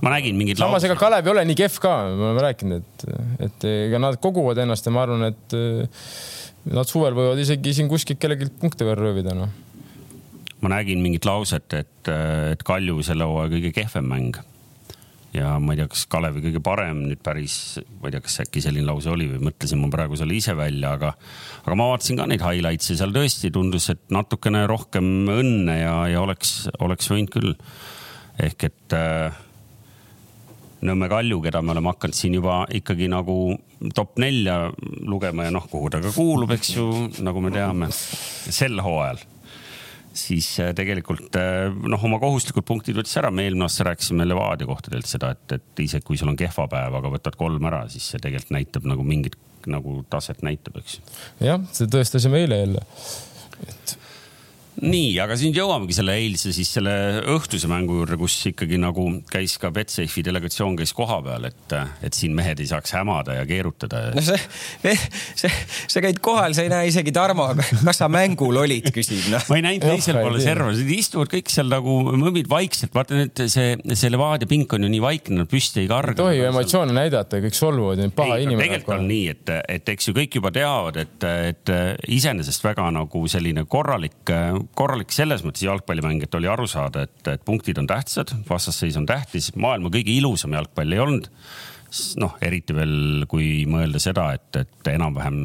Ma 0.00 0.14
nägin 0.14 0.38
mingeid. 0.38 0.60
samas 0.60 0.86
ega 0.88 0.96
Kalev 1.00 1.26
ei 1.26 1.34
ole 1.34 1.44
nii 1.48 1.58
kehv 1.58 1.80
ka, 1.82 1.96
me 2.12 2.28
oleme 2.28 2.46
rääkinud, 2.46 2.86
et, 2.86 3.26
et 3.48 3.66
ega 3.70 4.00
nad 4.02 4.20
koguvad 4.22 4.62
ennast 4.64 4.88
ja 4.88 4.94
ma 4.94 5.04
arvan, 5.06 5.26
et 5.28 5.58
eh, 5.58 6.06
nad 6.72 6.88
suvel 6.88 7.16
võivad 7.18 7.42
isegi 7.42 7.74
siin 7.76 7.90
kuskilt 7.90 8.22
kellelgi 8.22 8.48
punkte 8.62 8.86
veel 8.88 8.98
röövida, 9.00 9.36
noh. 9.36 9.52
ma 10.62 10.72
nägin 10.76 11.02
mingit 11.04 11.28
lauset, 11.28 11.68
et, 11.76 12.12
et 12.54 12.64
Kalju 12.66 13.02
selle 13.06 13.28
hooaja 13.28 13.52
kõige 13.56 13.74
kehvem 13.82 14.08
mäng 14.14 14.40
ja 15.32 15.54
ma 15.62 15.72
ei 15.72 15.80
tea, 15.80 15.88
kas 15.90 16.04
Kalevi 16.12 16.42
kõige 16.44 16.60
parem 16.64 17.06
nüüd 17.06 17.20
päris, 17.24 17.56
ma 18.00 18.08
ei 18.08 18.14
tea, 18.14 18.22
kas 18.24 18.42
äkki 18.44 18.62
selline 18.64 18.84
lause 18.88 19.10
oli 19.12 19.28
või 19.30 19.40
mõtlesin 19.48 19.80
ma 19.80 19.88
praegu 19.92 20.18
selle 20.20 20.36
ise 20.36 20.54
välja, 20.56 20.92
aga, 20.98 21.14
aga 21.64 21.78
ma 21.78 21.88
vaatasin 21.92 22.20
ka 22.20 22.26
neid 22.28 22.44
highlights'e, 22.44 22.98
seal 23.00 23.14
tõesti 23.14 23.52
tundus, 23.54 23.88
et 23.92 24.02
natukene 24.12 24.66
rohkem 24.70 25.08
õnne 25.32 25.78
ja, 25.78 25.94
ja 26.12 26.20
oleks, 26.24 26.66
oleks 26.84 27.08
võinud 27.12 27.32
küll. 27.32 27.56
ehk 28.42 28.68
et 28.68 28.96
äh, 28.96 29.40
Nõmme 30.82 31.06
Kalju, 31.06 31.38
keda 31.44 31.60
me 31.62 31.76
oleme 31.76 31.92
hakanud 31.92 32.16
siin 32.18 32.34
juba 32.34 32.62
ikkagi 32.74 33.06
nagu 33.10 33.36
top 33.94 34.16
nelja 34.22 34.56
lugema 35.06 35.46
ja 35.46 35.52
noh, 35.54 35.68
kuhu 35.70 35.92
ta 35.92 36.00
ka 36.02 36.10
kuulub, 36.14 36.50
eks 36.56 36.72
ju, 36.74 36.88
nagu 37.22 37.42
me 37.44 37.52
teame, 37.54 37.90
sel 37.92 38.82
hooajal 38.82 39.22
siis 40.16 40.48
äh, 40.60 40.72
tegelikult 40.76 41.36
äh, 41.40 41.70
noh, 41.72 42.04
oma 42.04 42.18
kohustuslikud 42.22 42.66
punktid 42.68 42.98
võttis 42.98 43.16
ära, 43.20 43.30
me 43.32 43.46
eelmine 43.46 43.66
aasta 43.66 43.86
rääkisime 43.88 44.26
Levadia 44.28 44.68
kohta 44.68 44.90
tegelikult 44.90 45.14
seda, 45.14 45.32
et, 45.36 45.56
et 45.56 45.84
isegi 45.86 46.04
kui 46.06 46.20
sul 46.20 46.32
on 46.32 46.38
kehva 46.38 46.66
päev, 46.70 46.98
aga 46.98 47.12
võtad 47.14 47.38
kolm 47.40 47.70
ära, 47.70 47.84
siis 47.92 48.10
see 48.12 48.22
tegelikult 48.22 48.54
näitab 48.58 48.88
nagu 48.88 49.06
mingit 49.06 49.38
nagu 49.70 50.00
taset 50.10 50.42
näitab, 50.44 50.80
eks. 50.82 50.98
jah, 51.42 51.60
seda 51.72 51.98
tõestasime 51.98 52.42
eile 52.42 52.62
jälle. 52.64 52.84
et 53.68 53.96
nii, 54.80 55.10
aga 55.20 55.36
nüüd 55.36 55.58
jõuamegi 55.58 55.94
selle 55.96 56.14
eilse 56.16 56.52
siis 56.54 56.70
selle 56.72 56.92
õhtuse 57.34 57.68
mängu 57.70 57.98
juurde, 58.00 58.16
kus 58.20 58.38
ikkagi 58.48 58.78
nagu 58.80 59.04
käis 59.30 59.58
ka 59.60 59.70
Betsafe'i 59.74 60.24
delegatsioon 60.24 60.78
käis 60.78 60.94
kohapeal, 60.96 61.44
et, 61.50 61.74
et 62.02 62.16
siin 62.16 62.32
mehed 62.36 62.62
ei 62.62 62.70
saaks 62.70 62.94
hämada 62.96 63.36
ja 63.36 63.44
keerutada. 63.48 64.04
no 64.16 64.24
see, 64.24 64.94
see, 65.38 65.52
sa 65.92 66.02
käid 66.04 66.22
kohal, 66.24 66.56
sa 66.56 66.64
ei 66.64 66.72
näe 66.72 66.88
isegi 66.88 67.12
Tarmo, 67.14 67.50
kas 67.86 68.00
sa 68.00 68.08
mängul 68.12 68.62
olid, 68.62 68.88
küsib 68.94 69.28
noh. 69.32 69.44
ma 69.50 69.60
ei 69.60 69.66
näinud 69.68 69.86
teisel 69.92 70.18
pool 70.22 70.40
serva, 70.42 70.72
istuvad 70.96 71.30
kõik 71.34 71.52
seal 71.52 71.68
nagu 71.72 71.98
mõmmid 72.08 72.48
vaikselt, 72.50 72.94
vaata 72.96 73.18
nüüd 73.18 73.44
see, 73.52 73.76
see 73.92 74.12
Levadia 74.12 74.48
pink 74.50 74.72
on 74.72 74.88
ju 74.88 74.92
nii 74.92 75.04
vaikne, 75.04 75.42
nad 75.42 75.52
püsti 75.52 75.84
ei 75.84 75.90
karga. 75.92 76.16
ei 76.16 76.22
tohi 76.22 76.40
ju 76.40 76.48
emotsioone 76.48 76.96
näidata 76.96 77.42
kõik 77.44 77.58
solvuvad 77.58 78.02
paha 78.16 78.40
ei, 78.40 78.48
inimene. 78.48 78.64
tegelikult 78.66 78.96
on 78.96 79.06
nii, 79.10 79.28
et, 79.36 79.54
et 79.76 79.94
eks 79.94 80.08
ju 80.08 80.16
kõik 80.16 80.40
juba 80.40 80.54
teavad, 80.54 80.98
et, 81.04 81.30
et 81.52 81.76
iseenesest 82.08 82.64
väga 82.64 82.88
nagu 82.94 83.26
selline 83.30 83.68
korralik 83.68 84.32
korralik 84.78 85.12
selles 85.14 85.44
mõttes 85.46 85.64
jalgpallimäng, 85.66 86.22
et 86.24 86.38
oli 86.38 86.48
aru 86.50 86.68
saada, 86.70 87.06
et, 87.06 87.20
et 87.30 87.44
punktid 87.44 87.78
on 87.82 87.88
tähtsad, 87.90 88.32
vastasseis 88.48 88.96
on 89.00 89.06
tähtis, 89.08 89.52
maailma 89.56 89.92
kõige 89.92 90.14
ilusam 90.14 90.56
jalgpall 90.56 90.94
ei 90.94 91.02
olnud. 91.02 91.28
noh, 92.22 92.38
eriti 92.40 92.72
veel, 92.72 93.26
kui 93.28 93.66
mõelda 93.68 94.00
seda, 94.00 94.30
et, 94.32 94.56
et 94.56 94.92
enam-vähem 94.94 95.38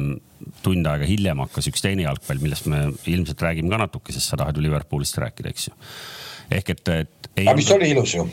tund 0.64 0.86
aega 0.88 1.04
hiljem 1.04 1.42
hakkas 1.44 1.68
üks 1.68 1.82
teine 1.84 2.06
jalgpall, 2.06 2.40
millest 2.40 2.68
me 2.72 2.86
ilmselt 3.10 3.42
räägime 3.44 3.68
ka 3.72 3.82
natuke, 3.84 4.14
sest 4.16 4.32
sa 4.32 4.38
tahad 4.40 4.56
ju 4.56 4.64
Liverpoolist 4.64 5.18
rääkida, 5.20 5.52
eks 5.52 5.68
ju. 5.68 5.74
ehk 6.56 6.70
et, 6.72 6.92
et. 6.94 7.30
aga 7.44 7.56
mis 7.58 7.72
oli 7.74 7.90
ilus 7.92 8.14
ju 8.16 8.28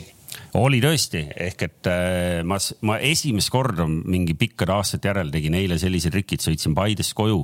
oli 0.56 0.80
tõesti, 0.80 1.22
ehk 1.46 1.62
et 1.66 1.88
äh, 1.90 2.40
ma, 2.46 2.56
ma 2.88 2.96
esimest 3.04 3.50
korda 3.52 3.86
mingi 3.88 4.36
pikkade 4.38 4.72
aastate 4.72 5.10
järel 5.10 5.30
tegin 5.34 5.56
eile 5.58 5.78
sellise 5.80 6.12
triki, 6.12 6.38
et 6.38 6.46
sõitsin 6.46 6.74
Paidest 6.76 7.14
koju 7.16 7.42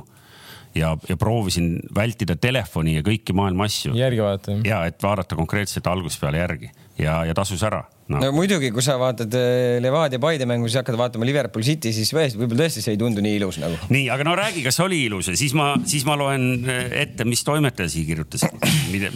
ja, 0.75 0.97
ja 1.09 1.17
proovisin 1.17 1.75
vältida 1.95 2.37
telefoni 2.37 2.97
ja 2.97 3.07
kõiki 3.07 3.35
maailma 3.37 3.69
asju. 3.69 3.97
järgi 3.97 4.23
vaadata. 4.25 4.61
ja 4.67 4.85
et 4.89 5.03
vaadata 5.03 5.37
konkreetselt 5.39 5.87
algusest 5.87 6.21
peale 6.23 6.41
järgi 6.43 6.71
ja, 6.99 7.23
ja 7.29 7.35
tasus 7.37 7.63
ära 7.67 7.83
no.. 8.09 8.21
no 8.21 8.31
muidugi, 8.35 8.71
kui 8.75 8.85
sa 8.85 8.97
vaatad 9.01 9.35
äh, 9.37 9.79
Levadia 9.83 10.21
Paide 10.23 10.47
mängu, 10.49 10.69
siis 10.69 10.81
hakkad 10.81 10.97
vaatama 11.01 11.29
Liverpool 11.29 11.65
City, 11.67 11.93
siis 11.95 12.13
võib-olla 12.15 12.65
tõesti 12.65 12.85
see 12.85 12.97
ei 12.97 13.01
tundu 13.01 13.25
nii 13.25 13.39
ilus 13.41 13.59
nagu. 13.63 13.79
nii, 13.93 14.07
aga 14.13 14.27
no 14.29 14.37
räägi, 14.39 14.65
kas 14.67 14.81
oli 14.85 15.03
ilus 15.07 15.33
ja 15.33 15.37
siis 15.39 15.55
ma, 15.59 15.73
siis 15.89 16.07
ma 16.09 16.17
loen 16.21 16.67
äh, 16.67 16.85
ette, 17.05 17.27
mis 17.29 17.45
toimetaja 17.47 17.93
siia 17.93 18.09
kirjutas, 18.09 18.47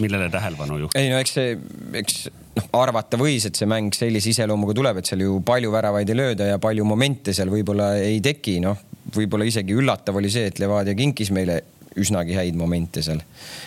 millele 0.03 0.29
tähelepanu 0.33 0.83
juhtis. 0.85 1.01
ei 1.01 1.13
no 1.13 1.21
eks 1.23 1.37
see, 1.39 1.55
eks 2.03 2.27
noh, 2.59 2.69
arvata 2.83 3.21
võis, 3.21 3.49
et 3.49 3.59
see 3.59 3.69
mäng 3.71 3.97
sellise 3.97 4.33
iseloomuga 4.35 4.77
tuleb, 4.77 5.01
et 5.01 5.09
seal 5.09 5.25
ju 5.25 5.41
palju 5.47 5.73
väravaid 5.75 6.13
ei 6.13 6.21
lööda 6.21 6.53
ja 6.53 6.61
palju 6.63 6.85
momente 6.89 7.37
seal 7.37 7.53
võib-olla 7.53 7.95
ei 8.03 8.21
teki, 8.25 8.61
noh 8.65 8.85
võib-olla 9.15 9.47
isegi 9.47 9.77
üllatav 9.77 10.19
oli 10.19 10.31
see, 10.33 10.51
et 10.51 10.61
Levadia 10.63 10.97
kinkis 10.99 11.31
meile 11.35 11.63
üsnagi 12.01 12.37
häid 12.37 12.57
momente 12.59 13.03
seal. 13.05 13.23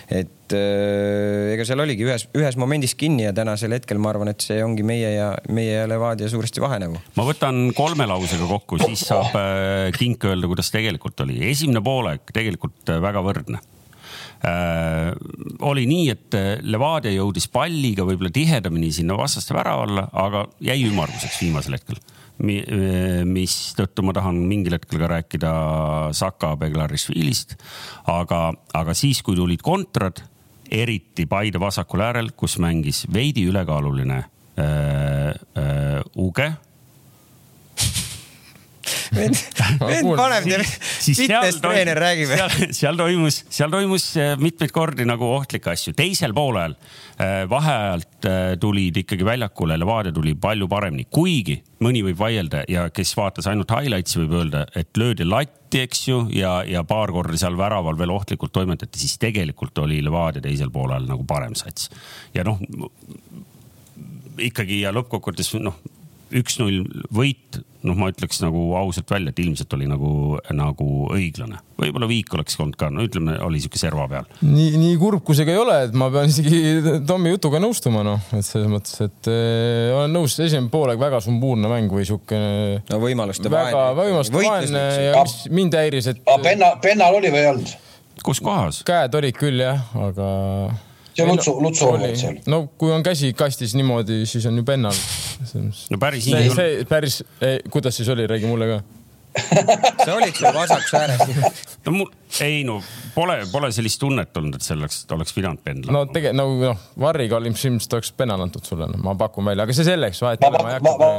et 0.10 0.54
äh, 0.56 1.54
ega 1.56 1.66
seal 1.68 1.82
oligi 1.84 2.06
ühes, 2.06 2.28
ühes 2.38 2.58
momendis 2.62 2.96
kinni 3.00 3.26
ja 3.26 3.34
tänasel 3.36 3.74
hetkel 3.76 4.02
ma 4.02 4.14
arvan, 4.14 4.32
et 4.34 4.46
see 4.46 4.62
ongi 4.66 4.86
meie 4.86 5.14
ja 5.16 5.32
meie 5.54 5.82
ja 5.82 5.88
Levadia 5.90 6.30
suuresti 6.32 6.64
vahe 6.64 6.80
nagu. 6.84 7.02
ma 7.18 7.26
võtan 7.28 7.70
kolme 7.78 8.08
lausega 8.10 8.48
kokku, 8.50 8.80
siis 8.84 9.08
saab 9.10 9.36
äh, 9.40 9.90
kink 9.98 10.30
öelda, 10.30 10.50
kuidas 10.52 10.72
tegelikult 10.74 11.26
oli. 11.26 11.42
esimene 11.50 11.84
poolek 11.86 12.30
tegelikult 12.36 12.94
äh, 12.94 13.02
väga 13.02 13.26
võrdne 13.26 13.62
äh, 14.46 15.10
oli 15.72 15.88
nii, 15.90 16.06
et 16.14 16.40
Levadia 16.70 17.14
jõudis 17.16 17.50
palliga 17.52 18.06
võib-olla 18.08 18.34
tihedamini 18.34 18.94
sinna 18.94 19.18
vastaste 19.18 19.58
värava 19.58 19.90
alla, 19.90 20.08
aga 20.14 20.46
jäi 20.70 20.84
ümmarguseks 20.92 21.42
viimasel 21.42 21.80
hetkel 21.80 22.02
mistõttu 22.40 24.04
ma 24.08 24.14
tahan 24.16 24.38
mingil 24.48 24.78
hetkel 24.78 25.02
ka 25.02 25.10
rääkida 25.12 25.54
Saka 26.16 26.54
Beglarishvilist. 26.60 27.58
aga, 28.08 28.54
aga 28.74 28.96
siis, 28.96 29.22
kui 29.22 29.36
tulid 29.36 29.64
kontrad, 29.66 30.24
eriti 30.72 31.26
Paide 31.26 31.60
vasakul 31.60 32.04
äärel, 32.06 32.32
kus 32.38 32.58
mängis 32.62 33.04
veidi 33.14 33.44
ülekaaluline 33.50 34.20
äh, 34.20 35.34
äh, 35.58 36.02
Uge 36.16 36.54
vend, 39.16 39.40
vend 39.82 40.10
paneb 40.18 40.48
teile, 40.48 40.66
fitness 40.66 41.60
treener 41.64 42.00
räägib. 42.00 42.32
seal, 42.34 42.74
seal 42.76 43.00
toimus, 43.00 43.42
seal 43.54 43.74
toimus 43.74 44.10
äh, 44.20 44.34
mitmeid 44.42 44.74
kordi 44.76 45.08
nagu 45.08 45.28
ohtlikke 45.34 45.74
asju. 45.74 45.94
teisel 45.98 46.34
poolel 46.38 46.76
äh, 46.76 47.44
vaheajalt 47.50 48.30
äh, 48.30 48.40
tulid 48.62 49.02
ikkagi 49.04 49.28
väljakule, 49.28 49.78
Levadia 49.80 50.14
tuli 50.16 50.36
palju 50.40 50.70
paremini, 50.72 51.08
kuigi 51.12 51.60
mõni 51.84 52.04
võib 52.06 52.20
vaielda 52.20 52.66
ja 52.70 52.88
kes 52.94 53.16
vaatas 53.18 53.48
ainult 53.52 53.72
highlights'i, 53.74 54.20
võib 54.24 54.40
öelda, 54.42 54.66
et 54.78 54.92
löödi 55.00 55.28
latti, 55.28 55.84
eks 55.86 56.08
ju, 56.10 56.24
ja, 56.36 56.60
ja 56.68 56.84
paar 56.88 57.14
korda 57.16 57.38
seal 57.40 57.58
väraval 57.60 57.98
veel 58.00 58.14
ohtlikult 58.16 58.54
toimetati, 58.56 59.00
siis 59.02 59.18
tegelikult 59.22 59.78
oli 59.86 60.02
Levadia 60.06 60.44
teisel 60.44 60.74
poolel 60.74 61.08
nagu 61.10 61.26
parem 61.28 61.56
sats. 61.58 61.90
ja 62.36 62.46
noh, 62.48 62.60
ikkagi 64.40 64.84
ja 64.84 64.94
lõppkokkuvõttes 64.96 65.56
noh 65.60 65.80
üks-null 66.36 66.84
võit, 67.16 67.60
noh, 67.88 67.96
ma 67.98 68.10
ütleks 68.12 68.42
nagu 68.44 68.62
ausalt 68.78 69.10
välja, 69.12 69.32
et 69.32 69.40
ilmselt 69.42 69.74
oli 69.78 69.88
nagu, 69.90 70.12
nagu 70.56 70.88
õiglane. 71.16 71.62
võib-olla 71.80 72.10
viik 72.10 72.34
oleks 72.36 72.60
olnud 72.60 72.78
ka, 72.80 72.90
no 72.94 73.06
ütleme, 73.08 73.38
oli 73.46 73.62
sihuke 73.64 73.82
serva 73.82 74.08
peal. 74.12 74.28
nii, 74.44 74.78
nii 74.80 74.98
kurb 75.02 75.24
kui 75.26 75.38
see 75.38 75.48
ka 75.48 75.56
ei 75.56 75.62
ole, 75.62 75.78
et 75.88 75.98
ma 75.98 76.10
pean 76.14 76.32
isegi 76.32 77.02
Tommi 77.10 77.34
jutuga 77.34 77.62
nõustuma, 77.64 78.04
noh, 78.06 78.24
et 78.36 78.46
selles 78.46 78.70
mõttes, 78.72 78.96
et 79.06 79.32
äh, 79.32 79.90
olen 79.96 80.16
nõus, 80.16 80.38
esimene 80.38 80.72
poolaeg 80.74 81.02
väga 81.02 81.22
sumbuurne 81.26 81.72
mäng 81.72 81.92
või 81.94 82.08
sihuke. 82.10 82.40
no 82.90 83.02
võimaluste 83.04 83.52
väga, 83.54 83.90
võimaluste 83.98 84.38
vaene 84.38 84.88
ja 85.10 85.24
mis 85.24 85.38
mind 85.54 85.80
häiris, 85.80 86.14
et. 86.14 86.26
Penna, 86.44 86.76
pennal 86.84 87.20
oli 87.20 87.32
või 87.34 87.46
ei 87.46 87.54
olnud? 87.54 87.78
kus 88.24 88.42
kohas? 88.44 88.84
käed 88.88 89.16
olid 89.16 89.38
küll 89.40 89.64
jah, 89.64 89.80
aga 89.96 90.30
see 91.20 91.28
on 91.28 91.36
Lutsu, 91.36 91.56
Lutsu 91.64 91.90
olukord 91.90 92.20
seal. 92.20 92.40
no 92.50 92.64
kui 92.80 92.94
on 92.96 93.04
käsi 93.06 93.34
kastis 93.38 93.76
niimoodi, 93.78 94.24
siis 94.30 94.48
on 94.50 94.62
ju 94.62 94.68
pennal. 94.68 95.04
no 95.90 96.02
päris 96.02 96.30
nii 96.30 96.40
ei 96.40 96.54
ole. 96.54 96.70
päris, 96.90 97.22
kuidas 97.70 98.00
siis 98.00 98.10
oli, 98.16 98.28
räägi 98.28 98.50
mulle 98.50 98.72
ka 98.74 98.80
sa 100.06 100.16
olid 100.16 100.34
seal 100.34 100.54
vasakus 100.54 100.94
ääres. 100.98 101.20
no 101.86 101.94
mul, 101.94 102.10
ei 102.42 102.64
no 102.68 102.80
pole, 103.16 103.38
pole 103.52 103.72
sellist 103.76 104.02
tunnet 104.02 104.38
olnud, 104.38 104.58
et 104.58 104.66
selleks 104.66 105.04
oleks 105.16 105.36
pidanud 105.36 105.62
pendlama. 105.64 106.00
no 106.00 106.06
tegelikult 106.10 106.40
nagu 106.42 106.58
noh, 106.72 106.84
Varriga 107.06 107.42
ilmselt 107.44 107.98
oleks 107.98 108.12
pennal 108.18 108.42
antud 108.46 108.66
sulle, 108.66 108.90
ma 108.98 109.16
pakun 109.20 109.52
välja, 109.52 109.68
aga 109.68 109.78
see 109.78 109.88
selleks, 109.88 110.22
vahet 110.26 110.44
ei 110.44 110.50
ole, 110.52 110.64
ma 110.66 110.74
ei 110.74 110.80
hakka. 110.80 111.10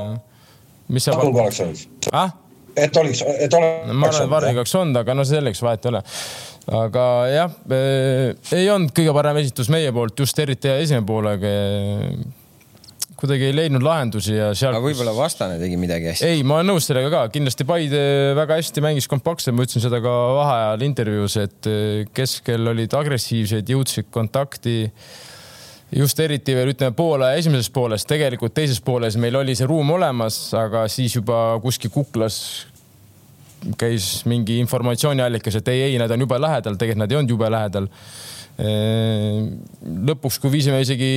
mis 0.96 1.06
sa 1.06 1.16
pakud? 1.16 1.42
oleks 1.44 1.62
olnud 1.66 2.10
ah?. 2.12 2.34
et 2.74 3.02
oleks, 3.02 3.22
et 3.46 3.58
oleks. 3.60 3.92
ma 3.94 4.10
arvan, 4.10 4.24
et 4.24 4.34
Varriga 4.34 4.64
oleks 4.64 4.78
olnud, 4.82 5.02
aga 5.04 5.16
no 5.16 5.26
selleks 5.28 5.62
vahet 5.66 5.86
ei 5.86 5.94
ole 5.94 6.04
aga 6.70 7.04
jah, 7.30 7.54
eh, 7.74 8.34
ei 8.56 8.68
olnud 8.70 8.92
kõige 8.94 9.14
parem 9.16 9.40
esitus 9.42 9.70
meie 9.72 9.90
poolt, 9.94 10.18
just 10.22 10.38
eriti 10.38 10.70
esimene 10.70 11.06
poolega 11.06 11.54
kuidagi 13.20 13.50
ei 13.50 13.54
leidnud 13.54 13.84
lahendusi 13.84 14.36
ja 14.36 14.50
seal. 14.56 14.72
aga 14.72 14.84
võib-olla 14.84 15.12
vastane 15.16 15.58
tegi 15.60 15.76
midagi 15.80 16.08
hästi? 16.10 16.28
ei, 16.28 16.44
ma 16.46 16.58
olen 16.58 16.72
nõus 16.72 16.86
sellega 16.88 17.10
ka, 17.12 17.24
kindlasti 17.34 17.66
Paide 17.68 18.02
väga 18.38 18.56
hästi 18.60 18.84
mängis 18.84 19.08
kompaktselt, 19.10 19.56
ma 19.56 19.66
ütlesin 19.66 19.84
seda 19.84 20.00
ka 20.04 20.14
vaheajal 20.38 20.86
intervjuus, 20.86 21.36
et 21.42 21.70
eh, 21.70 22.06
keskel 22.16 22.72
olid 22.72 22.96
agressiivsed, 22.96 23.74
jõudsid 23.74 24.08
kontakti. 24.14 24.78
just 25.90 26.20
eriti 26.22 26.54
veel 26.54 26.70
ütleme 26.70 26.94
poole 26.96 27.32
esimeses 27.36 27.68
pooles, 27.74 28.06
tegelikult 28.06 28.54
teises 28.54 28.80
pooles 28.80 29.18
meil 29.20 29.36
oli 29.36 29.56
see 29.58 29.66
ruum 29.68 29.90
olemas, 29.90 30.38
aga 30.54 30.86
siis 30.88 31.16
juba 31.18 31.58
kuskil 31.62 31.90
kuklas 31.90 32.69
käis 33.80 34.24
mingi 34.30 34.58
informatsiooniallikas, 34.62 35.60
et 35.60 35.72
ei, 35.72 35.82
ei, 35.88 35.98
nad 36.00 36.10
on 36.14 36.26
jube 36.26 36.38
lähedal, 36.40 36.78
tegelikult 36.80 37.04
nad 37.04 37.12
ei 37.12 37.20
olnud 37.20 37.34
jube 37.36 37.50
lähedal. 37.52 37.88
lõpuks, 40.10 40.36
kui 40.40 40.52
viisime 40.52 40.82
isegi, 40.84 41.10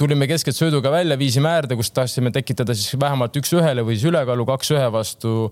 tulime 0.00 0.28
keskelt 0.30 0.56
sööduga 0.56 0.92
välja, 0.92 1.18
viisime 1.20 1.50
äärde, 1.50 1.76
kus 1.76 1.90
tahtsime 1.92 2.32
tekitada 2.34 2.76
siis 2.76 2.96
vähemalt 3.00 3.36
üks-ühele 3.36 3.84
või 3.84 3.98
siis 3.98 4.08
ülekaalu 4.12 4.46
kaks-ühe 4.48 4.88
vastu 4.94 5.50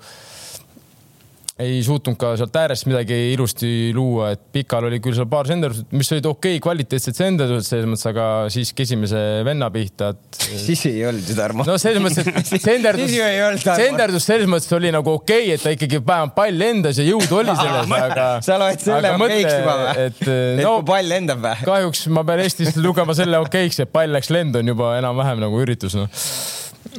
ei 1.57 1.79
suutnud 1.81 2.19
ka 2.21 2.35
sealt 2.37 2.57
äärest 2.61 2.85
midagi 2.85 3.17
ilusti 3.33 3.69
luua, 3.97 4.35
et 4.35 4.43
pikal 4.53 4.91
oli 4.91 4.99
küll 5.01 5.17
seal 5.17 5.29
paar 5.31 5.49
senderdust, 5.49 5.87
mis 5.97 6.11
olid 6.13 6.27
okei 6.29 6.59
okay, 6.59 6.63
kvaliteetsed 6.67 7.17
senderdused 7.17 7.71
selles 7.71 7.89
mõttes, 7.89 8.05
aga 8.11 8.27
siiski 8.53 8.85
esimese 8.85 9.23
venna 9.47 9.71
pihta, 9.73 10.11
et. 10.13 10.41
siis 10.67 10.85
ei 10.91 11.01
olnud 11.09 11.31
ju 11.33 11.37
Tarmo. 11.39 11.65
no 11.65 11.79
selles 11.81 12.05
mõttes, 12.05 12.29
et 12.29 12.61
senderdus, 12.61 13.17
senderdus 13.65 14.29
selles 14.29 14.53
mõttes 14.53 14.77
oli 14.77 14.93
nagu 14.93 15.15
okei 15.17 15.47
okay,, 15.47 15.55
et 15.57 15.65
ta 15.65 15.73
ikkagi 15.73 16.03
vähemalt 16.03 16.37
pall 16.37 16.61
lendas 16.61 17.01
ja 17.01 17.09
jõudu 17.09 17.41
oli 17.41 17.57
selles, 17.63 17.97
aga. 18.03 18.29
sa 18.45 18.61
loed 18.61 18.85
selle 18.85 19.17
okeiks 19.17 19.57
juba 19.57 19.79
või? 19.81 20.07
et 20.11 20.23
no, 20.61 20.77
kui 20.77 20.89
pall 20.93 21.13
lendab 21.15 21.41
või? 21.41 21.57
kahjuks 21.73 22.05
ma 22.13 22.27
pean 22.29 22.45
Eestis 22.45 22.77
lugema 22.77 23.17
selle 23.17 23.41
okeiks, 23.49 23.81
et 23.87 23.97
pall 23.97 24.13
läks 24.13 24.29
lendu 24.29 24.61
on 24.61 24.75
juba 24.75 24.93
enam-vähem 25.01 25.41
nagu 25.49 25.65
üritus 25.65 25.97
noh 25.97 26.13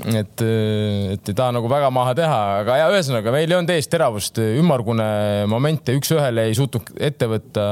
et, 0.06 0.44
et 1.14 1.30
ei 1.32 1.38
taha 1.38 1.54
nagu 1.56 1.70
väga 1.72 1.90
maha 1.94 2.16
teha, 2.18 2.40
aga 2.64 2.80
ja 2.82 2.90
ühesõnaga 2.94 3.34
meil 3.34 3.50
ei 3.50 3.58
olnud 3.58 3.74
ees 3.76 3.90
teravust, 3.92 4.42
ümmargune 4.42 5.08
momente 5.50 5.96
üks-ühele 5.98 6.48
ei 6.50 6.58
suutnud 6.58 6.94
ette 7.10 7.30
võtta. 7.32 7.66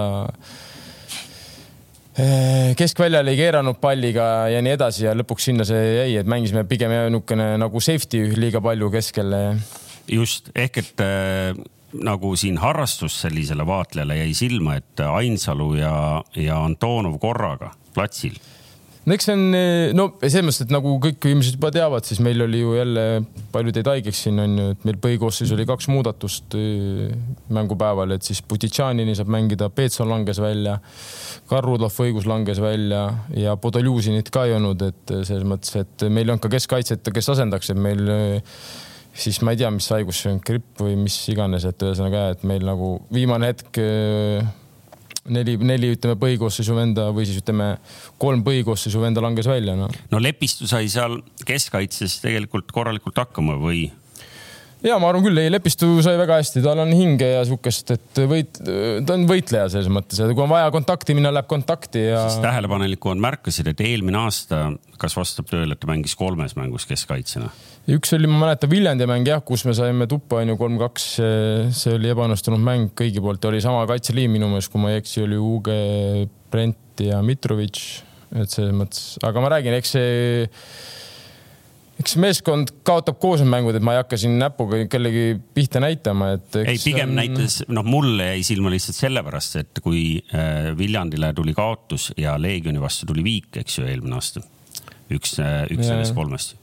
keskväljal 2.80 3.28
ei 3.28 3.36
keeranud 3.36 3.80
palliga 3.82 4.48
ja 4.48 4.62
nii 4.64 4.76
edasi 4.78 5.04
ja 5.04 5.16
lõpuks 5.18 5.50
sinna 5.50 5.66
see 5.68 5.84
jäi, 5.98 6.12
et 6.22 6.30
mängisime 6.32 6.64
pigem 6.68 6.94
niisugune 6.96 7.50
nagu 7.60 7.82
safety 7.84 8.30
liiga 8.40 8.62
palju 8.64 8.92
keskele. 8.94 9.42
just 10.08 10.52
ehk 10.56 10.78
et 10.80 11.04
äh, 11.04 11.64
nagu 12.04 12.36
siin 12.40 12.58
harrastus 12.58 13.20
sellisele 13.22 13.66
vaatlejale 13.68 14.18
jäi 14.24 14.34
silma, 14.34 14.80
et 14.80 15.00
Ainsalu 15.00 15.76
ja, 15.80 15.96
ja 16.36 16.64
Antonov 16.64 17.20
korraga 17.20 17.74
platsil 17.94 18.40
no 19.06 19.16
eks 19.16 19.28
see 19.28 19.36
on, 19.38 19.44
no 19.98 20.06
selles 20.24 20.46
mõttes, 20.48 20.62
et 20.66 20.74
nagu 20.74 20.96
kõik 21.04 21.28
inimesed 21.30 21.58
juba 21.58 21.72
teavad, 21.74 22.06
siis 22.08 22.22
meil 22.26 22.42
oli 22.46 22.62
ju 22.64 22.74
jälle 22.78 23.04
palju 23.54 23.74
teid 23.76 23.90
haigeks 23.92 24.24
siin 24.26 24.42
on 24.42 24.56
ju, 24.60 24.70
et 24.74 24.88
meil 24.88 24.98
põhikoosseis 25.04 25.54
oli 25.56 25.68
kaks 25.70 25.90
muudatust 25.94 26.58
äh, 26.58 27.14
mängupäeval, 27.54 28.16
et 28.16 28.26
siis 28.26 28.42
Putitšanini 28.46 29.16
saab 29.18 29.30
mängida, 29.36 29.70
Peetson 29.74 30.10
langes 30.10 30.42
välja, 30.42 30.80
Karudov 31.50 31.94
õigus 32.06 32.26
langes 32.30 32.62
välja 32.64 33.06
ja 33.38 33.56
Podoljuzinit 33.62 34.32
ka 34.34 34.48
ei 34.50 34.58
olnud, 34.58 34.82
et 34.90 35.16
selles 35.22 35.46
mõttes, 35.48 35.76
et 35.78 36.10
meil 36.10 36.26
ei 36.26 36.34
olnud 36.34 36.48
ka 36.48 36.54
keskkaitset, 36.58 37.14
kes 37.14 37.34
asendaks, 37.36 37.72
et 37.72 37.80
meil 37.80 38.04
siis 39.16 39.40
ma 39.46 39.54
ei 39.54 39.62
tea, 39.62 39.72
mis 39.72 39.88
haigus 39.94 40.20
see 40.24 40.34
on, 40.34 40.42
gripp 40.44 40.82
või 40.82 40.98
mis 41.00 41.16
iganes, 41.32 41.66
et 41.68 41.86
ühesõnaga, 41.86 42.28
et 42.36 42.46
meil 42.48 42.66
nagu 42.68 42.96
viimane 43.14 43.54
hetk 43.54 43.80
neli, 45.34 45.58
neli 45.58 45.92
ütleme 45.96 46.18
põhikoosseisu 46.22 46.78
venda 46.78 47.10
või 47.16 47.28
siis 47.28 47.42
ütleme 47.42 47.76
kolm 48.22 48.44
põhikoosseisu 48.46 49.02
venda 49.02 49.24
langes 49.26 49.50
välja 49.50 49.76
no.. 49.80 49.90
no 50.12 50.22
Lepistu 50.22 50.70
sai 50.70 50.90
seal 50.92 51.20
keskkaitses 51.48 52.20
tegelikult 52.24 52.72
korralikult 52.76 53.18
hakkama 53.24 53.58
või? 53.62 53.88
ja 54.86 54.98
ma 55.02 55.10
arvan 55.10 55.26
küll, 55.26 55.40
ei 55.42 55.52
Lepistu 55.54 55.90
sai 56.06 56.18
väga 56.20 56.40
hästi, 56.42 56.62
tal 56.66 56.82
on 56.84 56.94
hinge 56.94 57.28
ja 57.32 57.44
sihukest, 57.48 57.96
et 57.96 58.22
võit, 58.30 58.60
ta 58.62 59.16
on 59.18 59.26
võitleja 59.30 59.70
selles 59.74 59.90
mõttes, 59.94 60.20
et 60.22 60.34
kui 60.34 60.46
on 60.46 60.52
vaja 60.52 60.70
kontakti 60.74 61.16
minna, 61.18 61.34
läheb 61.34 61.50
kontakti 61.50 62.08
ja. 62.10 62.26
siis 62.28 62.44
tähelepanelikumad 62.46 63.22
märkasid, 63.26 63.72
et 63.72 63.82
eelmine 63.86 64.22
aasta, 64.22 64.68
kas 65.02 65.18
vastab 65.18 65.50
tõele, 65.50 65.74
et 65.74 65.82
ta 65.82 65.90
mängis 65.90 66.18
kolmes 66.20 66.58
mängus 66.60 66.86
keskkaitsjana? 66.90 67.50
Üks 67.92 68.16
oli, 68.18 68.30
ma 68.30 68.40
mäletan, 68.42 68.72
Viljandi 68.72 69.06
mäng 69.10 69.28
jah, 69.30 69.44
kus 69.46 69.66
me 69.68 69.76
saime 69.78 70.08
tuppa 70.10 70.42
onju 70.42 70.58
kolm-kaks, 70.58 71.06
see 71.76 71.94
oli 71.94 72.10
ebaõnnestunud 72.14 72.62
mäng 72.62 72.92
kõigi 72.98 73.22
poolt 73.22 73.46
ja 73.46 73.52
oli 73.52 73.62
sama 73.64 73.86
kaitseliin 73.90 74.34
minu 74.34 74.50
meelest, 74.50 74.72
kui 74.74 74.82
ma 74.82 74.94
ei 74.94 75.04
eksi, 75.04 75.22
oli 75.26 75.38
Uge, 75.38 75.78
Brent 76.52 77.06
ja 77.06 77.22
Mitrovic. 77.26 77.82
et 78.36 78.52
selles 78.52 78.74
mõttes, 78.76 79.16
aga 79.24 79.44
ma 79.44 79.52
räägin, 79.54 79.78
eks 79.78 79.94
see, 79.96 80.50
eks 82.02 82.18
meeskond 82.20 82.74
kaotab 82.88 83.22
koos 83.22 83.44
need 83.44 83.54
mängud, 83.54 83.78
et 83.78 83.86
ma 83.86 83.94
ei 83.94 84.02
hakka 84.02 84.18
siin 84.20 84.40
näpuga 84.42 84.82
kellegi 84.92 85.38
pihta 85.56 85.80
näitama, 85.84 86.34
et. 86.40 86.60
ei, 86.66 86.82
pigem 86.82 87.14
on... 87.14 87.22
näitas, 87.22 87.62
noh, 87.70 87.86
mulle 87.86 88.32
jäi 88.34 88.44
silma 88.50 88.74
lihtsalt 88.74 88.98
sellepärast, 88.98 89.62
et 89.62 89.86
kui 89.86 90.04
äh, 90.34 90.74
Viljandile 90.78 91.36
tuli 91.38 91.54
kaotus 91.56 92.12
ja 92.18 92.34
Leegioni 92.42 92.82
vastu 92.82 93.14
tuli 93.14 93.24
viik, 93.24 93.54
eks 93.62 93.80
ju, 93.80 93.88
eelmine 93.94 94.18
aasta. 94.18 94.42
üks, 95.14 95.38
äh, 95.38 95.68
üks 95.70 95.86
sellest 95.86 96.18
kolmest 96.18 96.58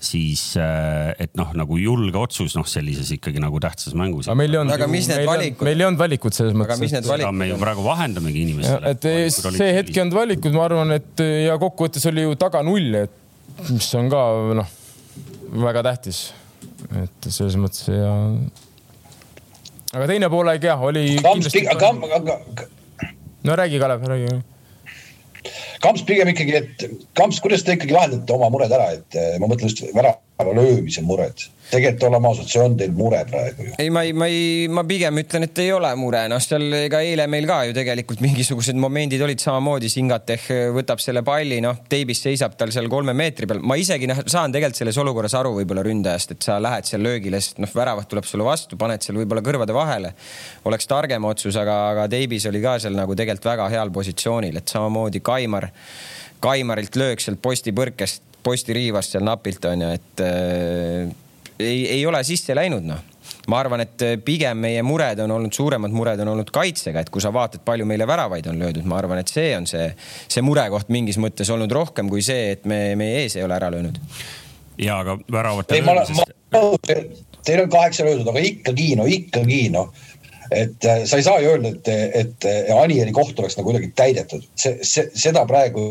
siis 0.00 0.42
äh, 0.56 1.12
et 1.20 1.34
noh, 1.38 1.50
nagu 1.56 1.76
julge 1.80 2.16
otsus 2.18 2.54
noh, 2.56 2.66
sellises 2.68 3.10
ikkagi 3.16 3.40
nagu 3.42 3.60
tähtsas 3.62 3.94
mängus. 3.98 4.28
aga 4.30 4.38
meil 4.40 4.54
ei 4.54 4.60
olnud, 4.62 4.84
meil, 4.88 5.44
meil 5.60 5.82
ei 5.82 5.86
olnud 5.86 6.00
valikut 6.00 6.36
selles 6.36 6.56
mõttes. 6.56 6.72
aga 6.72 6.80
mis 6.80 6.94
need 6.96 7.08
valikud 7.10 7.28
on? 7.28 7.38
me 7.42 7.48
ju 7.50 7.58
praegu 7.60 7.84
vahendamegi 7.84 8.44
inimestele. 8.46 8.94
et 8.94 9.08
see 9.28 9.70
hetk 9.76 9.92
ei 9.92 10.02
olnud 10.04 10.16
valikud, 10.16 10.56
ma 10.56 10.66
arvan, 10.68 10.94
et 10.96 11.24
ja 11.44 11.58
kokkuvõttes 11.60 12.08
oli 12.10 12.24
ju 12.24 12.36
taga 12.40 12.62
null, 12.66 12.96
et 13.02 13.68
mis 13.68 13.90
on 14.00 14.08
ka 14.12 14.24
noh, 14.60 14.70
väga 15.66 15.84
tähtis. 15.90 16.22
et 17.02 17.28
selles 17.28 17.58
mõttes 17.60 17.90
ja. 17.92 18.14
aga 19.92 20.08
teine 20.08 20.30
poolaeg 20.32 20.64
jah, 20.64 20.80
oli. 20.80 21.18
no 23.44 23.60
räägi, 23.60 23.82
Kalev, 23.84 24.08
räägi 24.14 24.40
Kamps 25.84 26.04
pigem 26.08 26.32
ikkagi, 26.32 26.56
et 26.60 26.84
Kamps, 27.18 27.40
kuidas 27.44 27.64
te 27.64 27.76
ikkagi 27.76 27.96
lahendate 27.96 28.36
oma 28.36 28.50
mured 28.52 28.72
ära, 28.76 28.90
et 28.98 29.18
eh, 29.18 29.36
ma 29.40 29.48
mõtlen 29.50 29.70
just 29.70 29.84
vära 29.96 30.16
värava 30.40 30.56
löömise 30.56 31.02
mured 31.04 31.48
tegelikult 31.70 32.02
oleme 32.08 32.28
ausad, 32.30 32.48
see 32.50 32.62
on 32.62 32.72
teil 32.78 32.92
mure 32.96 33.20
praegu 33.28 33.66
ju. 33.68 33.74
ei, 33.78 33.90
ma 33.94 34.02
ei, 34.02 34.12
ma 34.16 34.26
ei, 34.26 34.66
ma 34.72 34.82
pigem 34.86 35.20
ütlen, 35.22 35.46
et 35.46 35.58
ei 35.62 35.70
ole 35.70 35.90
mure, 35.98 36.24
noh, 36.30 36.40
seal 36.42 36.64
ega 36.80 37.02
eile 37.06 37.26
meil 37.30 37.46
ka 37.46 37.60
ju 37.68 37.74
tegelikult 37.76 38.22
mingisugused 38.24 38.78
momendid 38.80 39.22
olid 39.22 39.42
samamoodi, 39.42 39.90
Singateh 39.92 40.48
võtab 40.74 41.02
selle 41.02 41.22
palli, 41.26 41.60
noh, 41.62 41.82
teibis 41.90 42.24
seisab 42.26 42.56
tal 42.58 42.72
seal 42.74 42.90
kolme 42.90 43.14
meetri 43.16 43.46
peal. 43.50 43.62
ma 43.62 43.78
isegi 43.78 44.10
noh, 44.10 44.22
saan 44.26 44.54
tegelikult 44.54 44.82
selles 44.82 44.98
olukorras 45.02 45.36
aru 45.38 45.54
võib-olla 45.60 45.84
ründajast, 45.86 46.34
et 46.34 46.48
sa 46.48 46.58
lähed 46.62 46.90
seal 46.90 47.04
löögile, 47.06 47.38
sest 47.42 47.62
noh, 47.62 47.70
väravat 47.74 48.10
tuleb 48.10 48.26
sulle 48.26 48.46
vastu, 48.46 48.78
paned 48.80 49.06
seal 49.06 49.20
võib-olla 49.20 49.44
kõrvade 49.46 49.76
vahele. 49.76 50.14
oleks 50.66 50.90
targem 50.90 51.28
otsus, 51.30 51.54
aga, 51.60 51.76
aga 51.92 52.08
teibis 52.10 52.48
oli 52.50 52.62
ka 52.64 52.78
seal 52.82 52.98
nagu 52.98 53.14
tegelikult 53.14 53.52
väga 53.52 53.70
heal 53.76 53.94
positsioonil, 53.94 54.58
et 54.58 54.74
samamoodi 54.74 55.22
Kaimar, 55.22 55.70
Kaimarilt 56.40 56.96
löök 56.96 57.20
sealt 57.22 57.38
posti 57.42 57.70
põrkest, 57.76 58.29
posti 58.42 58.76
riivast 58.76 59.16
seal 59.16 59.24
napilt 59.26 59.64
on 59.68 59.86
ju, 59.86 59.92
et 59.98 60.24
ei, 61.60 61.80
ei 61.98 62.02
ole 62.06 62.22
sisse 62.24 62.56
läinud, 62.56 62.86
noh 62.88 63.06
ma 63.50 63.60
arvan, 63.60 63.82
et 63.84 64.04
pigem 64.24 64.58
meie 64.62 64.82
mured 64.86 65.20
on 65.24 65.34
olnud, 65.36 65.54
suuremad 65.54 65.94
mured 65.94 66.20
on 66.24 66.32
olnud 66.34 66.50
kaitsega, 66.54 67.02
et 67.02 67.10
kui 67.12 67.22
sa 67.22 67.32
vaatad, 67.34 67.62
palju 67.66 67.86
meile 67.88 68.06
väravaid 68.08 68.46
on 68.50 68.60
löödud, 68.60 68.86
ma 68.88 68.98
arvan, 69.00 69.22
et 69.22 69.32
see 69.32 69.54
on 69.56 69.66
see, 69.70 69.88
see 70.30 70.44
murekoht 70.44 70.90
mingis 70.92 71.18
mõttes 71.22 71.50
olnud 71.52 71.72
rohkem 71.74 72.10
kui 72.12 72.22
see, 72.26 72.54
et 72.56 72.68
me, 72.70 72.82
meie 73.00 73.24
ees 73.24 73.38
ei 73.38 73.46
ole 73.46 73.56
ära 73.56 73.70
löönud. 73.72 73.98
ja 74.80 75.00
aga 75.02 75.18
väravate. 75.32 75.80
Teil 77.40 77.62
on 77.62 77.70
kaheksa 77.72 78.04
löödud, 78.04 78.28
aga 78.28 78.44
ikkagi 78.44 78.94
no 79.00 79.06
ikkagi 79.08 79.62
noh, 79.72 79.88
et 80.52 80.84
äh, 80.84 81.04
sa 81.08 81.16
ei 81.16 81.24
saa 81.24 81.40
ju 81.40 81.54
öelda, 81.54 81.72
et, 81.72 81.90
et 82.20 82.48
Anieri 82.76 83.14
koht 83.16 83.38
oleks 83.40 83.56
nagu 83.56 83.70
kuidagi 83.70 83.92
täidetud, 83.96 84.44
see, 84.54 84.76
see, 84.84 85.08
seda 85.16 85.46
praegu 85.48 85.86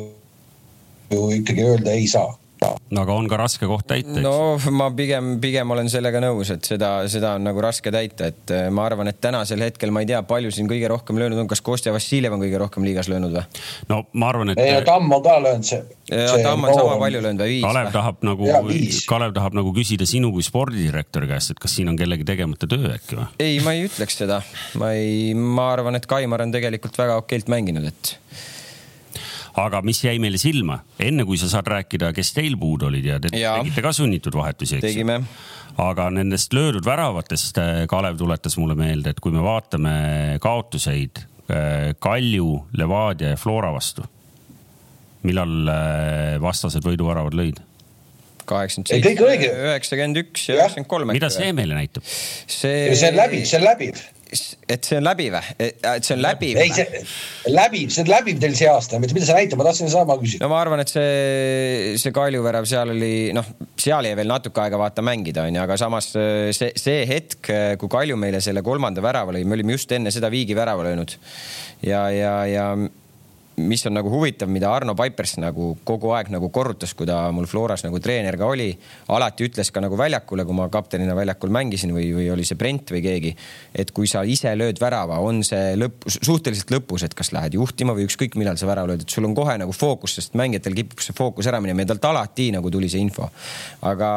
ju 1.09 1.31
ikkagi 1.39 1.65
öelda 1.65 1.95
ei 1.97 2.07
saa 2.07 2.35
no 2.59 3.03
aga 3.03 3.15
on 3.15 3.27
ka 3.31 3.37
raske 3.39 3.67
koht 3.69 3.87
täita, 3.89 4.11
eks? 4.11 4.25
no 4.25 4.71
ma 4.75 4.89
pigem, 4.95 5.35
pigem 5.43 5.71
olen 5.75 5.89
sellega 5.91 6.21
nõus, 6.23 6.51
et 6.53 6.65
seda, 6.67 6.91
seda 7.11 7.35
on 7.37 7.45
nagu 7.47 7.61
raske 7.63 7.91
täita, 7.93 8.29
et 8.33 8.53
äh, 8.55 8.67
ma 8.73 8.85
arvan, 8.89 9.11
et 9.11 9.19
tänasel 9.21 9.63
hetkel 9.65 9.93
ma 9.95 10.03
ei 10.03 10.09
tea, 10.09 10.21
palju 10.27 10.51
siin 10.55 10.69
kõige 10.69 10.89
rohkem 10.91 11.19
löönud 11.21 11.39
on, 11.43 11.49
kas 11.49 11.63
Kostja 11.65 11.93
Vassiljev 11.95 12.35
on 12.35 12.43
kõige 12.43 12.59
rohkem 12.61 12.85
liigas 12.87 13.09
löönud 13.11 13.35
või? 13.35 13.45
no 13.91 14.01
ma 14.13 14.31
arvan, 14.33 14.53
et. 14.53 14.63
ei 14.63 14.83
Tamm 14.87 15.11
on 15.15 15.23
ka 15.25 15.37
löönud 15.43 15.69
see. 15.69 15.81
ja 16.11 16.35
Tamm 16.43 16.67
on 16.67 16.75
sama 16.75 16.99
palju 17.01 17.23
löönud 17.25 17.45
või 17.45 17.55
viis? 17.55 17.65
Kalev 17.67 17.91
tahab 17.95 18.23
nagu, 18.27 18.53
Kalev 19.09 19.35
tahab 19.37 19.59
nagu 19.59 19.73
küsida 19.75 20.09
sinu 20.09 20.33
kui 20.35 20.45
spordidirektori 20.45 21.29
käest, 21.31 21.55
et 21.55 21.61
kas 21.61 21.77
siin 21.77 21.91
on 21.91 21.99
kellegi 21.99 22.27
tegemata 22.27 22.69
töö 22.69 22.95
äkki 22.95 23.19
või? 23.19 23.29
ei, 23.39 23.59
ma 23.65 23.75
ei 23.77 23.87
ütleks 23.87 24.19
seda, 24.23 24.41
ma 24.81 24.93
ei, 24.97 25.35
ma 25.37 25.71
arvan, 25.75 25.99
et 25.99 26.09
Kaimar 26.09 26.43
on 26.45 26.55
tegelikult 26.55 26.97
väga 26.99 27.19
okeilt 27.23 27.51
mänginud, 27.51 27.91
et 27.91 28.17
aga 29.57 29.81
mis 29.85 30.01
jäi 30.03 30.17
meile 30.21 30.39
silma, 30.41 30.79
enne 31.01 31.25
kui 31.27 31.39
sa 31.39 31.49
saad 31.51 31.69
rääkida, 31.69 32.11
kes 32.15 32.33
teil 32.35 32.57
puudu 32.59 32.89
olid 32.89 33.05
ja 33.05 33.19
te 33.21 33.31
ja. 33.37 33.55
tegite 33.59 33.83
ka 33.85 33.93
sunnitud 33.95 34.35
vahetusi, 34.37 34.77
eks? 34.77 34.85
tegime. 34.85 35.19
aga 35.79 36.09
nendest 36.13 36.53
löödud 36.53 36.85
väravatest 36.85 37.61
äh, 37.61 37.71
Kalev 37.89 38.19
tuletas 38.19 38.57
mulle 38.61 38.77
meelde, 38.79 39.13
et 39.13 39.23
kui 39.23 39.33
me 39.35 39.43
vaatame 39.45 39.93
kaotuseid 40.43 41.23
äh, 41.23 41.95
Kalju, 41.99 42.65
Levadia 42.77 43.33
ja 43.33 43.39
Flora 43.39 43.71
vastu, 43.75 44.05
millal 45.27 45.73
äh, 45.73 46.37
vastased 46.43 46.85
võiduväravad 46.85 47.37
lõid? 47.37 47.65
kaheksakümmend 48.49 48.89
seitse, 48.89 49.49
üheksakümmend 49.69 50.23
üks 50.23 50.47
ja 50.49 50.55
üheksakümmend 50.57 50.89
kolm. 50.89 51.11
mida 51.13 51.29
see 51.33 51.51
meile 51.53 51.77
näitab? 51.77 52.05
see, 52.05 52.89
see 52.97 53.11
on 53.11 53.19
läbiv, 53.19 53.45
see 53.45 53.59
on 53.59 53.67
läbiv 53.67 53.99
et 54.29 54.85
see 54.85 54.97
on 54.99 55.05
läbiv 55.05 55.33
või? 55.33 55.67
et 55.67 56.05
see 56.05 56.13
on 56.13 56.21
läbiv? 56.21 56.59
ei, 56.61 56.73
see 56.75 57.01
läbiv, 57.49 57.89
see 57.93 58.03
on 58.03 58.11
läbiv 58.11 58.41
teil 58.43 58.55
see 58.57 58.69
aasta, 58.69 58.99
mida 59.01 59.25
see 59.25 59.37
näitab, 59.37 59.61
ma 59.61 59.65
tahtsin 59.69 59.89
sama 59.91 60.17
küsida. 60.21 60.43
no 60.43 60.51
ma 60.51 60.59
arvan, 60.61 60.83
et 60.83 60.91
see, 60.91 61.95
see 62.01 62.13
Kalju 62.15 62.43
värav 62.45 62.67
seal 62.69 62.93
oli, 62.93 63.13
noh, 63.35 63.47
seal 63.79 64.05
jäi 64.05 64.13
veel 64.19 64.29
natuke 64.29 64.61
aega 64.63 64.79
vaata 64.81 65.05
mängida, 65.05 65.47
onju, 65.49 65.63
aga 65.63 65.79
samas 65.81 66.11
see, 66.13 66.71
see 66.77 67.01
hetk, 67.09 67.51
kui 67.81 67.91
Kalju 67.91 68.19
meile 68.21 68.41
selle 68.45 68.63
kolmanda 68.65 69.03
värava 69.05 69.33
lõi, 69.35 69.45
me 69.47 69.57
olime 69.57 69.77
just 69.77 69.97
enne 69.97 70.13
seda 70.13 70.29
Viigi 70.33 70.57
värava 70.57 70.85
löönud. 70.85 71.17
ja, 71.85 72.05
ja, 72.13 72.33
ja 72.49 72.71
mis 73.59 73.85
on 73.87 73.95
nagu 73.97 74.09
huvitav, 74.11 74.49
mida 74.51 74.69
Arno 74.73 74.95
Paipers 74.97 75.35
nagu 75.41 75.71
kogu 75.87 76.13
aeg 76.15 76.31
nagu 76.33 76.49
korrutas, 76.53 76.93
kui 76.97 77.07
ta 77.09 77.21
mul 77.35 77.47
Floras 77.49 77.83
nagu 77.85 77.99
treener 78.03 78.37
ka 78.39 78.47
oli. 78.49 78.69
alati 79.07 79.47
ütles 79.47 79.71
ka 79.73 79.83
nagu 79.83 79.97
väljakule, 79.99 80.45
kui 80.45 80.57
ma 80.57 80.69
kaptenina 80.71 81.15
väljakul 81.17 81.51
mängisin 81.53 81.93
või, 81.95 82.09
või 82.15 82.29
oli 82.33 82.47
see 82.47 82.57
Brent 82.59 82.91
või 82.95 83.03
keegi. 83.05 83.35
et 83.75 83.91
kui 83.91 84.07
sa 84.07 84.23
ise 84.23 84.55
lööd 84.55 84.81
värava, 84.81 85.19
on 85.19 85.43
see 85.43 85.75
lõpp, 85.77 86.07
suhteliselt 86.07 86.71
lõpus, 86.73 87.05
et 87.05 87.13
kas 87.13 87.31
lähed 87.35 87.59
juhtima 87.59 87.95
või 87.97 88.07
ükskõik 88.09 88.35
millal 88.39 88.57
sa 88.57 88.67
värava 88.69 88.93
lööd, 88.93 89.05
et 89.05 89.09
sul 89.09 89.25
on 89.25 89.35
kohe 89.35 89.57
nagu 89.61 89.75
fookus, 89.75 90.17
sest 90.19 90.37
mängijatel 90.39 90.77
kipub 90.77 91.03
see 91.03 91.15
fookus 91.17 91.47
ära 91.49 91.61
minema 91.61 91.85
ja 91.85 91.93
talt 91.93 92.11
alati 92.11 92.51
nagu 92.55 92.71
tuli 92.71 92.89
see 92.89 93.01
info. 93.03 93.29
aga 93.81 94.09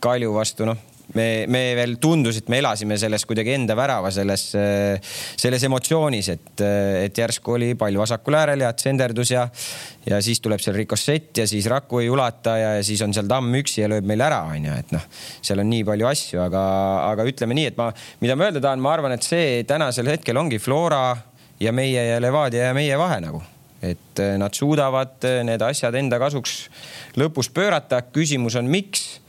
Kalju 0.00 0.34
vastu 0.34 0.66
noh 0.68 0.97
me, 1.14 1.46
me 1.48 1.62
veel 1.78 1.96
tundus, 2.02 2.40
et 2.40 2.50
me 2.52 2.58
elasime 2.60 2.98
selles 3.00 3.24
kuidagi 3.28 3.54
enda 3.56 3.76
värava 3.78 4.10
selles, 4.12 4.44
selles 4.52 5.64
emotsioonis, 5.68 6.28
et, 6.34 6.62
et 7.06 7.20
järsku 7.22 7.56
oli 7.56 7.72
pall 7.78 7.96
vasakul 8.00 8.36
äärel 8.38 8.64
ja 8.66 8.72
tsenderdus 8.76 9.32
ja, 9.32 9.46
ja 10.08 10.20
siis 10.24 10.42
tuleb 10.44 10.60
seal 10.62 10.76
rikossett 10.76 11.42
ja 11.42 11.46
siis 11.48 11.68
Raku 11.70 12.02
ei 12.02 12.10
ulata 12.12 12.56
ja, 12.60 12.72
ja 12.78 12.86
siis 12.86 13.02
on 13.04 13.14
seal 13.16 13.28
Tamm 13.30 13.54
üksi 13.60 13.82
ja 13.82 13.90
lööb 13.92 14.08
meil 14.08 14.24
ära, 14.24 14.42
onju, 14.52 14.78
et 14.84 14.96
noh, 14.96 15.04
seal 15.44 15.64
on 15.64 15.70
nii 15.72 15.84
palju 15.88 16.10
asju, 16.10 16.42
aga, 16.44 16.64
aga 17.10 17.28
ütleme 17.28 17.56
nii, 17.56 17.70
et 17.72 17.78
ma, 17.80 17.90
mida 18.22 18.36
ma 18.36 18.48
öelda 18.48 18.64
tahan, 18.64 18.82
ma 18.84 18.96
arvan, 18.96 19.16
et 19.16 19.26
see 19.26 19.62
tänasel 19.68 20.10
hetkel 20.12 20.40
ongi 20.40 20.60
Flora 20.62 21.12
ja 21.60 21.72
meie 21.74 22.10
ja 22.12 22.18
Levadia 22.22 22.70
ja 22.70 22.76
meie 22.76 22.98
vahe 23.00 23.22
nagu 23.24 23.44
et 23.78 24.18
nad 24.40 24.50
suudavad 24.58 25.22
need 25.46 25.62
asjad 25.62 25.94
enda 25.94 26.18
kasuks 26.18 26.64
lõpus 27.14 27.46
pöörata. 27.54 28.00
küsimus 28.10 28.56
on, 28.58 28.66
miks 28.66 29.20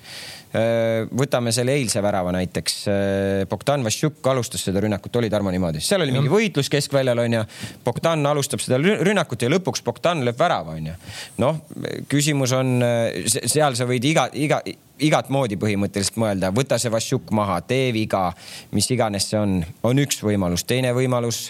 võtame 1.13 1.51
selle 1.53 1.75
eilse 1.77 2.01
värava 2.01 2.33
näiteks. 2.33 2.75
Äh, 2.89 3.45
Bogdan 3.49 3.83
Vassiuk 3.85 4.25
alustas 4.31 4.63
seda 4.65 4.81
rünnakut, 4.81 5.15
oli 5.21 5.29
Tarmo 5.29 5.53
niimoodi, 5.53 5.81
seal 5.83 6.01
oli 6.01 6.15
mingi 6.15 6.31
võitlus 6.31 6.71
keskväljal 6.73 7.21
onju. 7.25 7.43
Bogdan 7.85 8.25
alustab 8.25 8.63
seda 8.63 8.79
rünnakut 8.81 9.45
ja 9.45 9.51
lõpuks 9.53 9.85
Bogdan 9.85 10.25
lööb 10.25 10.39
värava 10.39 10.73
onju. 10.79 10.95
noh, 11.43 11.61
küsimus 12.09 12.53
on, 12.57 12.79
äh, 12.81 13.25
seal 13.29 13.77
sa 13.77 13.85
võid 13.89 14.09
iga, 14.09 14.29
iga 14.33 14.63
igat 15.05 15.29
moodi 15.33 15.57
põhimõtteliselt 15.59 16.19
mõelda, 16.21 16.51
võta 16.55 16.77
see 16.81 16.91
Vassiuk 16.91 17.31
maha, 17.35 17.59
tee 17.67 17.89
viga, 17.95 18.29
mis 18.75 18.89
iganes 18.93 19.29
see 19.31 19.39
on, 19.39 19.59
on 19.85 20.01
üks 20.03 20.21
võimalus. 20.23 20.65
teine 20.69 20.93
võimalus, 20.95 21.41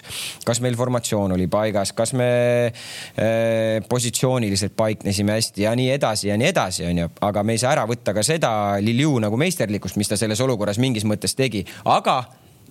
kas 0.46 0.62
meil 0.64 0.76
formatsioon 0.78 1.36
oli 1.36 1.48
paigas, 1.50 1.92
kas 1.96 2.14
me 2.18 2.30
äh, 2.70 3.80
positsiooniliselt 3.88 4.76
paiknesime 4.76 5.38
hästi 5.38 5.66
ja 5.66 5.74
nii 5.76 5.90
edasi 5.96 6.30
ja 6.30 6.38
nii 6.40 6.50
edasi, 6.50 6.86
onju. 6.90 7.10
aga 7.30 7.44
me 7.44 7.56
ei 7.56 7.62
saa 7.62 7.74
ära 7.76 7.86
võtta 7.90 8.14
ka 8.16 8.24
seda 8.26 8.52
Lilju 8.80 9.18
nagu 9.26 9.38
meisterlikkust, 9.40 9.98
mis 10.00 10.10
ta 10.10 10.18
selles 10.20 10.40
olukorras 10.40 10.78
mingis 10.82 11.06
mõttes 11.08 11.36
tegi, 11.38 11.64
aga 11.84 12.22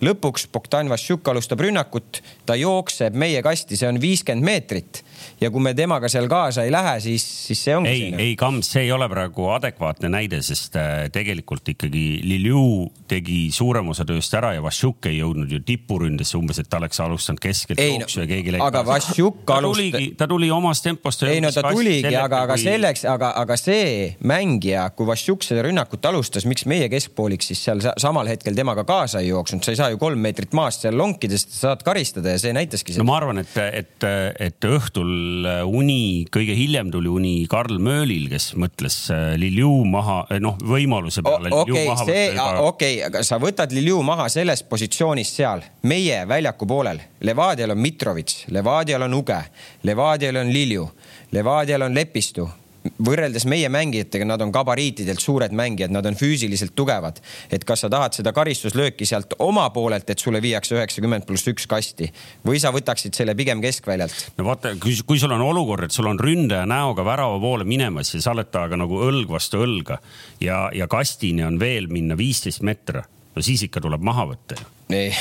lõpuks 0.06 0.48
Bogdan 0.54 0.90
Vassiuk 0.90 1.28
alustab 1.28 1.62
rünnakut, 1.66 2.22
ta 2.46 2.56
jookseb 2.60 3.18
meie 3.20 3.44
kasti, 3.46 3.78
see 3.80 3.90
on 3.90 4.02
viiskümmend 4.02 4.46
meetrit 4.46 5.04
ja 5.42 5.50
kui 5.52 5.64
me 5.64 5.74
temaga 5.78 6.10
seal 6.12 6.28
kaasa 6.32 6.64
ei 6.68 6.72
lähe, 6.74 6.96
siis, 7.04 7.26
siis 7.48 7.64
see 7.64 7.76
ongi. 7.76 7.92
ei, 7.92 8.14
ei 8.18 8.36
Kams, 8.40 8.72
see 8.74 8.86
ei 8.88 8.92
ole 8.96 9.08
praegu 9.12 9.50
adekvaatne 9.54 10.12
näide, 10.12 10.42
sest 10.46 10.76
äh, 10.80 11.08
tegelikult 11.14 11.68
ikkagi 11.74 12.04
Lilju 12.24 12.64
tegi 13.10 13.40
suurema 13.56 13.94
osa 13.94 14.06
tööst 14.08 14.34
ära 14.38 14.54
ja 14.56 14.64
Vassiuk 14.64 15.10
ei 15.10 15.20
jõudnud 15.20 15.52
ju 15.52 15.62
tipuründesse 15.66 16.38
umbes, 16.40 16.62
et 16.62 16.70
ta 16.70 16.80
oleks 16.82 17.00
alustanud 17.04 17.42
keskelt 17.44 17.82
jooksu 17.82 18.22
no, 18.22 18.26
ja 18.26 18.32
keegi 18.34 18.56
läks. 18.56 18.66
aga 18.68 18.84
Vassiuk 18.88 19.54
alustas. 19.56 20.10
ta 20.20 20.28
tuli 20.30 20.52
omast 20.54 20.86
tempost. 20.86 21.24
ei 21.28 21.42
no 21.44 21.52
ta 21.56 21.64
tuligi, 21.70 22.14
aga, 22.16 22.44
aga 22.48 22.58
kui... 22.58 22.66
selleks, 22.66 23.06
aga, 23.10 23.34
aga 23.44 23.60
see 23.60 24.14
mängija, 24.24 24.90
kui 24.96 25.08
Vassiuk 25.10 25.46
seda 25.46 25.64
rünnakut 25.66 26.06
alustas, 26.10 26.48
miks 26.50 26.68
meie 26.70 26.90
keskpooliks 26.92 27.52
siis 27.52 27.64
seal 27.68 27.84
samal 27.98 28.30
hetkel 28.30 28.58
temaga 28.58 28.86
kaasa 28.88 29.24
ei 29.24 29.32
jooksnud, 29.32 29.64
sa 29.66 29.74
ei 29.74 29.80
saa 29.80 29.89
ju 29.94 30.00
kolm 30.02 30.22
meetrit 30.24 30.54
maast 30.58 30.86
seal 30.86 30.98
lonkida, 31.00 31.38
sest 31.38 31.56
sa 31.56 31.70
saad 31.70 31.84
karistada 31.86 32.34
ja 32.34 32.42
see 32.42 32.54
näitaski 32.56 32.94
seda. 32.94 33.04
no 33.04 33.10
ma 33.10 33.18
arvan, 33.20 33.42
et, 33.42 33.56
et, 33.82 34.08
et 34.50 34.68
õhtul 34.70 35.48
uni, 35.70 36.26
kõige 36.34 36.56
hiljem 36.58 36.92
tuli 36.94 37.12
uni 37.12 37.34
Karl 37.52 37.80
Möölil, 37.84 38.28
kes 38.32 38.52
mõtles 38.60 38.98
äh, 39.14 39.34
Lilju 39.40 39.72
maha, 39.90 40.22
äh, 40.30 40.42
noh, 40.44 40.58
võimaluse 40.62 41.24
peale. 41.26 41.52
okei, 41.56 41.88
see, 42.06 42.26
okei, 42.66 43.02
aga 43.10 43.24
sa 43.28 43.40
võtad 43.42 43.74
Lilju 43.76 44.02
maha 44.06 44.30
sellest 44.32 44.70
positsioonist 44.70 45.42
seal, 45.42 45.66
meie 45.90 46.24
väljaku 46.30 46.68
poolel. 46.70 47.02
Levadial 47.26 47.76
on 47.76 47.84
Mitrovitš, 47.84 48.48
Levadial 48.56 49.08
on 49.08 49.20
Uge, 49.20 49.42
Levadial 49.88 50.42
on 50.44 50.54
Lilju, 50.54 50.88
Levadial 51.36 51.88
on 51.88 51.96
Lepistu 51.96 52.48
võrreldes 53.04 53.46
meie 53.50 53.70
mängijatega, 53.72 54.26
nad 54.28 54.42
on 54.44 54.54
gabariitidelt 54.56 55.20
suured 55.20 55.54
mängijad, 55.56 55.92
nad 55.92 56.06
on 56.08 56.16
füüsiliselt 56.16 56.76
tugevad. 56.76 57.20
et 57.52 57.64
kas 57.68 57.84
sa 57.84 57.90
tahad 57.90 58.16
seda 58.16 58.34
karistuslööki 58.34 59.06
sealt 59.06 59.36
oma 59.40 59.70
poolelt, 59.76 60.10
et 60.10 60.20
sulle 60.20 60.42
viiakse 60.42 60.76
üheksakümmend 60.76 61.28
pluss 61.28 61.48
üks 61.52 61.68
kasti 61.68 62.12
või 62.46 62.60
sa 62.60 62.72
võtaksid 62.72 63.16
selle 63.16 63.36
pigem 63.36 63.62
keskväljalt? 63.62 64.32
no 64.38 64.48
vaata, 64.48 64.76
kui, 64.80 64.96
kui 65.06 65.20
sul 65.20 65.36
on 65.36 65.44
olukord, 65.44 65.90
et 65.90 65.96
sul 65.96 66.08
on 66.08 66.20
ründaja 66.20 66.66
näoga 66.70 67.06
värava 67.06 67.40
poole 67.40 67.68
minemas 67.68 68.14
ja 68.14 68.22
sa 68.24 68.34
oled 68.36 68.52
temaga 68.52 68.80
nagu 68.80 69.04
õlg 69.10 69.30
vastu 69.30 69.64
õlga 69.66 70.00
ja, 70.40 70.70
ja 70.74 70.88
kastini 70.88 71.44
on 71.44 71.60
veel 71.60 71.92
minna 71.92 72.18
viisteist 72.18 72.64
meetrit, 72.64 73.08
no 73.36 73.44
siis 73.44 73.68
ikka 73.68 73.84
tuleb 73.84 74.04
maha 74.04 74.30
võtta 74.32 74.60
ju. 74.60 74.70
ei 74.96 75.12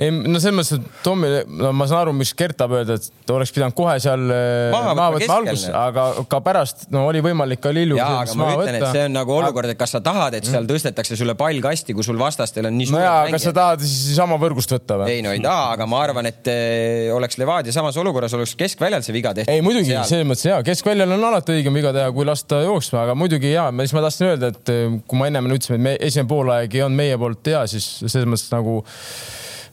ei 0.00 0.12
no 0.12 0.40
selles 0.40 0.56
mõttes, 0.56 0.78
et 0.78 1.00
Tommi, 1.04 1.28
no 1.58 1.72
ma 1.76 1.86
saan 1.90 2.06
aru, 2.06 2.14
mis 2.16 2.32
Gert 2.36 2.56
tahab 2.58 2.78
öelda, 2.78 2.96
et 2.96 3.32
oleks 3.32 3.52
pidanud 3.52 3.76
kohe 3.76 3.96
seal 4.02 4.24
äh, 4.32 4.72
Maha 4.72 4.92
võtma 4.92 5.08
võtma 5.16 5.36
alguses, 5.40 5.66
aga 5.76 6.06
ka 6.32 6.40
pärast, 6.44 6.86
no 6.94 7.04
oli 7.10 7.20
võimalik 7.24 7.60
ka 7.62 7.72
Lillu. 7.74 7.98
jaa, 7.98 8.22
aga 8.22 8.36
ma 8.38 8.48
ütlen, 8.54 8.78
et 8.78 8.86
see 8.94 9.04
on 9.08 9.16
nagu 9.18 9.34
olukord, 9.36 9.72
et 9.72 9.80
kas 9.80 9.92
sa 9.96 10.00
tahad, 10.04 10.36
et 10.38 10.48
seal 10.48 10.68
tõstetakse 10.68 11.18
sulle 11.18 11.36
pall 11.38 11.60
kasti, 11.64 11.96
kui 11.96 12.06
sul 12.06 12.20
vastastel 12.20 12.70
on 12.70 12.76
nii 12.78 12.88
no 12.88 12.96
suured 12.96 13.06
jaa, 13.06 13.26
kas 13.34 13.46
sa 13.48 13.54
tahad 13.58 13.84
siis 13.84 14.16
sama 14.16 14.38
võrgust 14.40 14.72
võtta 14.76 15.02
või? 15.02 15.18
ei 15.18 15.26
no 15.26 15.34
ei 15.36 15.42
taha, 15.44 15.68
aga 15.76 15.88
ma 15.90 16.00
arvan, 16.06 16.30
et 16.30 16.52
eh, 16.52 17.12
oleks 17.12 17.40
Levadia 17.42 17.74
samas 17.74 17.98
olukorras, 18.00 18.32
oleks 18.38 18.56
keskväljal 18.58 19.04
see 19.04 19.16
viga 19.18 19.34
tehtud. 19.36 19.52
ei 19.52 19.64
muidugi, 19.64 19.92
selles 20.08 20.28
mõttes 20.28 20.48
jaa, 20.48 20.62
keskväljal 20.66 21.18
on 21.18 21.28
alati 21.32 21.58
õigem 21.58 21.76
viga 21.76 21.92
teha, 21.92 22.08
kui 22.16 22.28
lasta 22.28 22.62
jooksma, 22.64 23.04
aga 23.04 23.18
muidugi 23.18 23.52
jaa, 23.52 23.68
siis 23.82 23.96
ma 23.96 24.06
tahtsin 24.06 24.30
öelda, 24.32 24.52
et 24.56 24.72
eh, 24.72 24.98
kui 25.04 25.20
ma 25.20 25.28
ennem 25.28 25.52
ütlesime, 25.52 25.80
et 25.80 25.86
me 25.90 25.96
esimene 26.00 26.32
poolaeg 26.32 26.80
ei 26.80 26.86
olnud 26.86 27.02
meie 27.04 27.20
poolt 27.20 27.52
hea, 27.52 27.66
siis 27.70 27.92
selles 28.06 28.28
mõttes 28.28 28.48
nagu 28.54 28.80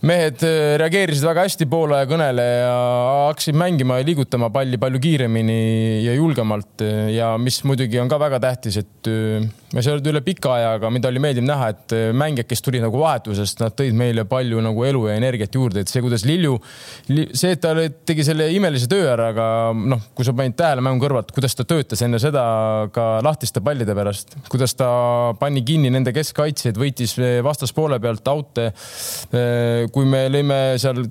mehed 0.08 0.43
eh, 0.47 0.76
reageerisid 0.80 1.28
väga 1.28 1.43
hästi 1.47 1.68
poolaja 1.72 2.08
kõnele 2.10 2.45
ja 2.45 2.76
hakkasid 3.30 3.58
mängima 3.60 4.00
ja 4.00 4.08
liigutama 4.08 4.52
palli 4.54 4.80
palju 4.80 5.02
kiiremini 5.04 5.60
ja 6.06 6.16
julgemalt 6.16 6.86
ja 7.14 7.34
mis 7.41 7.60
muidugi 7.68 8.00
on 8.00 8.12
ka 8.12 8.20
väga 8.22 8.39
tähtis, 8.43 8.80
et 8.80 9.12
me 9.74 9.84
seal 9.86 10.02
üle 10.02 10.22
pika 10.26 10.54
aja, 10.56 10.72
aga 10.78 10.89
mida 10.93 11.10
oli 11.12 11.22
meeldiv 11.22 11.45
näha, 11.45 11.70
et 11.74 11.93
eh, 11.95 12.06
mängijad, 12.16 12.47
kes 12.50 12.64
tulid 12.66 12.84
nagu 12.84 13.02
vahetusest, 13.02 13.62
nad 13.62 13.76
tõid 13.78 13.97
meile 13.97 14.26
palju 14.30 14.62
nagu 14.66 14.86
elu 14.88 15.04
ja 15.10 15.18
energiat 15.20 15.56
juurde, 15.56 15.84
et 15.84 15.91
see, 15.91 16.02
kuidas 16.04 16.26
Lilju, 16.26 16.56
see, 17.10 17.54
et 17.54 17.62
ta 17.62 17.74
tegi 18.10 18.26
selle 18.26 18.50
imelise 18.56 18.89
töö 18.89 19.06
ära, 19.14 19.30
aga 19.34 19.47
noh, 19.78 20.10
kui 20.18 20.26
sa 20.26 20.34
panid 20.38 20.58
tähele 20.60 20.84
mängu 20.86 21.04
kõrvalt, 21.06 21.34
kuidas 21.36 21.58
ta 21.58 21.68
töötas 21.70 22.02
enne 22.06 22.22
seda 22.22 22.43
ka 22.95 23.08
lahtiste 23.26 23.62
pallide 23.66 23.93
pärast, 23.97 24.36
kuidas 24.50 24.74
ta 24.80 24.89
pani 25.39 25.64
kinni 25.66 25.93
nende 25.93 26.14
keskkaitsjaid, 26.16 26.80
võitis 26.80 27.16
vastaspoole 27.45 28.00
pealt 28.02 28.28
aute. 28.32 28.70
Kui 29.93 30.05
me 30.05 30.25
lõime 30.31 30.59
seal 30.81 31.03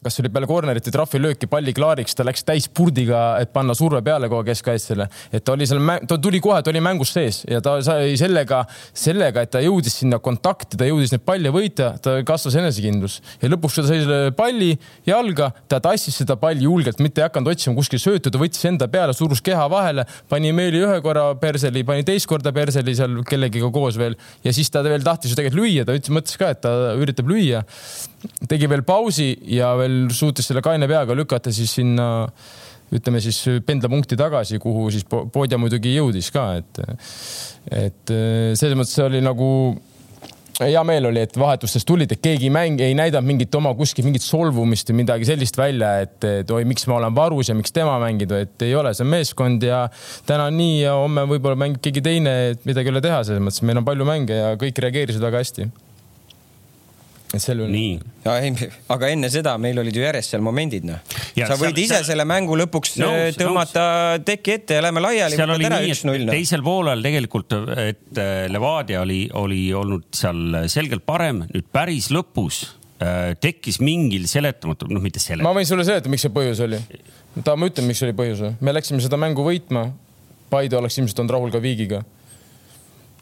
kas 0.00 0.16
oli 0.22 0.30
peale 0.32 0.48
corner'it 0.48 0.86
või 0.88 0.94
trahvilööki 0.94 1.46
palli 1.50 1.74
klaariks, 1.76 2.14
ta 2.16 2.24
läks 2.24 2.44
täis 2.48 2.66
purdiga, 2.72 3.34
et 3.42 3.50
panna 3.52 3.74
surve 3.76 4.00
peale 4.04 4.30
kogu 4.32 4.46
keskkaitsele. 4.48 5.06
et 5.32 5.44
ta 5.44 5.52
oli 5.52 5.66
seal, 5.68 5.82
ta 6.08 6.16
tuli 6.16 6.40
kohe, 6.40 6.62
ta 6.64 6.72
oli 6.72 6.80
mängus 6.80 7.12
sees 7.12 7.42
ja 7.44 7.60
ta 7.60 7.74
sai 7.84 8.14
sellega, 8.16 8.62
sellega, 8.96 9.42
et 9.44 9.50
ta 9.52 9.60
jõudis 9.60 9.98
sinna 10.00 10.18
kontakti, 10.18 10.78
ta 10.80 10.88
jõudis 10.88 11.12
neid 11.12 11.24
palle 11.26 11.52
võita, 11.52 11.90
ta 12.00 12.14
kasvas 12.24 12.56
enesekindlus 12.62 13.18
ja 13.42 13.50
lõpuks 13.52 13.76
ta 13.76 13.84
sai 13.90 14.00
selle 14.06 14.32
palli 14.36 14.70
jalga, 15.04 15.50
ta 15.68 15.82
tassis 15.84 16.16
seda 16.22 16.38
palli 16.40 16.64
julgelt, 16.64 17.02
mitte 17.04 17.20
ei 17.20 17.28
hakanud 17.28 17.52
otsima 17.52 17.76
kuskil 17.76 18.00
söötu, 18.00 18.32
ta 18.32 18.40
võttis 18.40 18.64
enda 18.70 18.88
peale, 18.88 19.12
surus 19.16 19.44
keha 19.44 19.66
vahele, 19.68 20.06
pani 20.32 20.54
meeli 20.56 20.80
ühe 20.80 20.96
korra 21.04 21.26
perseli, 21.40 21.84
pani 21.84 22.06
teist 22.08 22.30
korda 22.30 22.54
perseli 22.56 22.96
seal 22.96 23.20
kellegiga 23.28 23.68
koos 23.74 24.00
veel 24.00 24.16
ja 24.46 24.56
siis 24.56 24.72
ta 24.72 24.80
veel 24.86 25.04
tahtis 25.04 25.34
ju 25.34 25.42
tegelikult 25.42 25.60
lüüa, 25.60 25.84
ta 25.84 25.98
ütles, 26.00 26.14
mõtles 26.16 26.40
ka, 26.40 26.54
et 26.56 26.64
ta 26.64 26.72
üritab 26.96 27.28
lüüa. 27.28 27.60
Tegi 28.48 28.68
veel 28.70 28.82
pausi 28.86 29.32
ja 29.56 29.72
veel 29.78 30.08
suutis 30.14 30.50
selle 30.50 30.62
kaine 30.64 30.88
peaga 30.90 31.16
lükata 31.16 31.52
siis 31.54 31.72
sinna 31.80 32.08
ütleme 32.90 33.20
siis 33.22 33.38
pendlapunkti 33.66 34.18
tagasi, 34.18 34.58
kuhu 34.58 34.88
siis 34.90 35.04
Po- 35.06 35.28
Podja 35.30 35.58
muidugi 35.62 35.92
jõudis 35.94 36.32
ka, 36.34 36.48
et, 36.58 36.80
et 37.70 38.12
selles 38.58 38.74
mõttes 38.74 38.98
oli 39.04 39.20
nagu 39.22 39.50
hea 40.66 40.82
meel 40.84 41.08
oli, 41.08 41.22
et 41.24 41.36
vahetustest 41.38 41.86
tulid, 41.88 42.10
et 42.12 42.20
keegi 42.22 42.48
ei 42.48 42.52
mäng, 42.52 42.80
ei 42.84 42.96
näidanud 42.96 43.28
mingit 43.28 43.54
oma 43.56 43.72
kuskil 43.78 44.04
mingit 44.06 44.24
solvumist 44.24 44.90
või 44.90 45.00
midagi 45.02 45.28
sellist 45.28 45.56
välja, 45.56 45.92
et, 46.04 46.18
et 46.42 46.50
oi, 46.52 46.64
miks 46.68 46.86
ma 46.90 46.98
olen 46.98 47.16
varus 47.16 47.50
ja 47.50 47.56
miks 47.56 47.72
tema 47.74 47.96
mängib, 48.02 48.34
et 48.36 48.66
ei 48.66 48.74
ole, 48.76 48.92
see 48.96 49.06
on 49.06 49.12
meeskond 49.14 49.64
ja 49.64 49.84
täna 50.28 50.50
on 50.50 50.58
nii 50.60 50.80
ja 50.82 50.96
homme 51.00 51.24
võib-olla 51.30 51.58
mängib 51.62 51.80
keegi 51.84 52.04
teine, 52.04 52.34
et 52.54 52.66
midagi 52.68 52.90
ei 52.90 52.96
ole 52.96 53.04
teha, 53.04 53.22
selles 53.26 53.44
mõttes 53.44 53.64
meil 53.64 53.80
on 53.80 53.86
palju 53.86 54.08
mänge 54.08 54.36
ja 54.36 54.52
kõik 54.60 54.82
reageerisid 54.84 55.24
väga 55.24 55.44
hästi. 55.44 55.70
Et 57.30 57.42
selle 57.42 57.66
üle. 57.66 57.72
nii 57.72 57.92
ja 58.24 58.34
ei, 58.42 58.70
aga 58.90 59.10
enne 59.14 59.30
seda 59.32 59.54
meil 59.62 59.78
olid 59.82 59.96
ju 59.96 60.02
järjest 60.02 60.34
seal 60.34 60.42
momendid, 60.44 60.86
noh. 60.88 60.98
Sa 61.06 61.54
võid 61.54 61.70
seal- 61.70 61.82
ise 61.84 61.94
seal- 61.94 62.08
selle 62.10 62.26
mängu 62.28 62.56
lõpuks 62.58 62.96
Nõus, 63.00 63.12
nõus, 63.12 63.38
tõmmata 63.38 63.84
teki 64.26 64.56
ette 64.58 64.80
ja 64.80 64.84
lähme 64.84 65.02
laiali. 65.04 65.38
seal 65.38 65.54
oli 65.54 65.70
nii, 65.70 65.94
et 65.94 66.26
noh. 66.26 66.34
teisel 66.34 66.64
poolel 66.66 67.06
tegelikult, 67.06 67.56
et 67.76 68.20
äh, 68.20 68.44
Levadia 68.50 69.04
oli, 69.04 69.22
oli 69.38 69.62
olnud 69.76 70.10
seal 70.16 70.66
selgelt 70.72 71.06
parem, 71.06 71.44
nüüd 71.52 71.70
päris 71.72 72.10
lõpus 72.14 72.62
äh, 73.00 73.32
tekkis 73.40 73.80
mingil 73.84 74.26
seletamatu, 74.30 74.90
noh, 74.90 75.02
mitte 75.02 75.22
ma 75.22 75.26
seletamatu. 75.28 75.60
võin 75.60 75.70
sulle 75.72 75.86
seletada, 75.88 76.12
miks 76.12 76.26
see 76.26 76.34
põhjus 76.34 76.62
oli. 76.66 76.82
tahad 77.40 77.58
ma 77.60 77.70
ütlen, 77.70 77.88
miks 77.88 78.02
oli 78.06 78.16
põhjus 78.16 78.44
või? 78.44 78.54
me 78.60 78.76
läksime 78.76 79.02
seda 79.04 79.20
mängu 79.20 79.46
võitma. 79.46 79.90
Paide 80.50 80.74
oleks 80.74 80.96
ilmselt 80.98 81.20
olnud 81.22 81.30
rahul 81.36 81.52
ka 81.54 81.60
viigiga. 81.62 82.00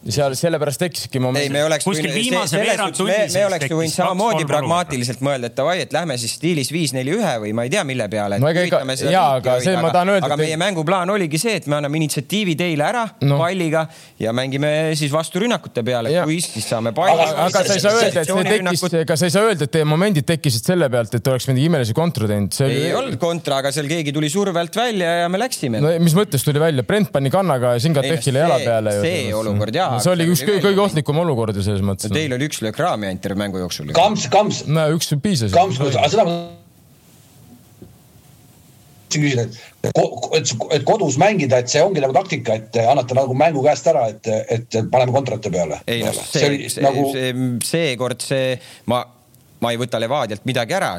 Seal 0.06 0.34
sellepärast 0.38 0.78
tekkiski 0.80 1.18
moment. 1.20 1.42
ei, 1.42 1.50
me 1.50 1.64
oleks 1.66 1.84
Kuskil 1.84 2.06
võinud- 2.06 2.14
viimase 2.30 2.56
veerand 2.60 2.92
me, 2.92 2.96
tunni 2.96 3.12
me 3.18 3.28
sees 3.32 3.46
oleks 3.48 3.66
ju 3.70 3.78
võinud 3.80 3.94
samamoodi 3.96 4.44
pragmaatiliselt 4.46 5.20
mõelda, 5.26 5.50
et 5.50 5.56
davai, 5.58 5.80
et 5.82 5.92
lähme 5.92 6.16
siis 6.20 6.36
stiilis 6.38 6.70
viis-neli-ühe 6.72 7.32
või 7.42 7.52
ma 7.56 7.64
ei 7.66 7.72
tea, 7.72 7.82
mille 7.84 8.06
peale. 8.08 8.38
No 8.38 8.48
ega- 8.52 8.62
ega- 8.68 9.10
jaa, 9.10 9.34
aga 9.40 9.56
see 9.64 9.74
ma 9.76 9.90
tahan 9.90 10.12
öelda, 10.14 10.28
aga 10.30 10.36
meie 10.38 10.56
mänguplaan 10.60 11.10
oligi 11.10 11.38
see, 11.42 11.56
et 11.58 11.66
me 11.66 11.76
anname 11.80 11.98
initsiatiivi 11.98 12.54
teile 12.56 12.84
ära 12.86 13.04
No. 13.26 13.38
palliga 13.42 13.88
ja 14.20 14.32
mängime 14.32 14.94
siis 14.96 15.10
vastu 15.12 15.40
rünnakute 15.42 15.82
peale, 15.84 16.14
kui 16.24 16.38
siis 16.40 16.64
saame 16.68 16.92
palli. 16.94 17.18
Aga- 17.18 17.48
aga 17.48 17.64
sa 17.64 17.74
ei 17.74 17.80
saa 17.80 17.92
öelda, 17.98 18.20
et 18.22 18.30
see 18.30 18.44
tekkis, 18.44 18.94
ega 19.02 19.16
sa 19.16 19.24
ei 19.26 19.30
saa 19.34 19.42
öelda, 19.50 19.64
et 19.64 19.70
teie 19.74 19.84
momendid 19.84 20.24
tekkisid 20.30 20.64
selle 20.64 20.88
pealt, 20.88 21.14
et 21.18 21.26
oleks 21.26 21.48
mingi 21.50 21.64
imelisi 21.66 21.94
kontra 21.94 22.26
teinud. 22.30 22.54
ei 22.62 22.92
oli, 22.92 22.94
olnud 23.02 23.18
kontra, 23.18 23.58
aga 23.58 23.72
seal 23.74 23.86
keegi 23.90 24.12
tuli 24.14 24.30
surve 24.30 24.58
alt 24.60 24.74
välja 24.76 25.22
ja 25.24 25.28
me 25.28 25.38
läksime 25.38 25.80
no 25.82 25.90
mis 25.98 26.14
mõttes 26.14 26.44
tuli 26.46 26.58
välja, 26.62 26.82
Brent 26.86 27.10
pani 27.12 27.30
kannaga 27.30 27.74
Singatechile 27.82 28.38
jala 28.46 28.58
peale 28.62 28.94
ju. 28.94 29.02
see 29.02 29.34
olukord, 29.34 29.74
jaa, 29.74 29.87
see 30.02 30.12
oli 30.14 30.28
üks 30.32 30.44
kõige, 30.44 30.62
kõige 30.68 30.84
ohtlikum 30.84 31.24
olukord 31.24 31.56
ju 31.58 31.64
selles 31.66 31.84
mõttes. 31.86 32.12
Teil 32.14 32.36
oli 32.36 32.48
üks 32.50 32.62
löök 32.64 32.78
raami 32.84 33.10
ainult 33.10 33.24
terve 33.24 33.40
mängu 33.40 33.64
jooksul. 33.64 33.92
Kams, 33.96 34.28
Kams, 34.32 34.62
no 34.68 34.88
üks 34.94 35.12
piisas. 35.22 35.54
Kams, 35.54 35.80
aga 35.82 36.08
seda 36.12 36.28
ma 36.28 36.38
tahtsin 39.08 39.24
küsida, 39.24 39.42
et 39.42 39.58
et, 40.36 40.50
et 40.76 40.84
kodus 40.84 41.18
mängida, 41.20 41.62
et 41.62 41.70
see 41.72 41.82
ongi 41.82 42.02
nagu 42.04 42.12
taktika, 42.12 42.58
et 42.58 42.76
annate 42.82 43.16
nagu 43.16 43.34
mängu 43.34 43.62
käest 43.64 43.86
ära, 43.88 44.08
et, 44.12 44.28
et 44.28 44.80
paneme 44.92 45.12
kontrate 45.14 45.50
peale. 45.50 45.80
ei 45.86 46.02
noh, 46.04 46.12
see 46.12 46.68
see, 46.68 46.82
nagu 46.84 47.06
see, 47.12 47.32
seekord 47.64 48.20
see, 48.24 48.58
ma, 48.90 49.04
ma 49.62 49.72
ei 49.72 49.78
võta 49.80 49.98
Levadialt 50.00 50.44
midagi 50.48 50.74
ära, 50.76 50.90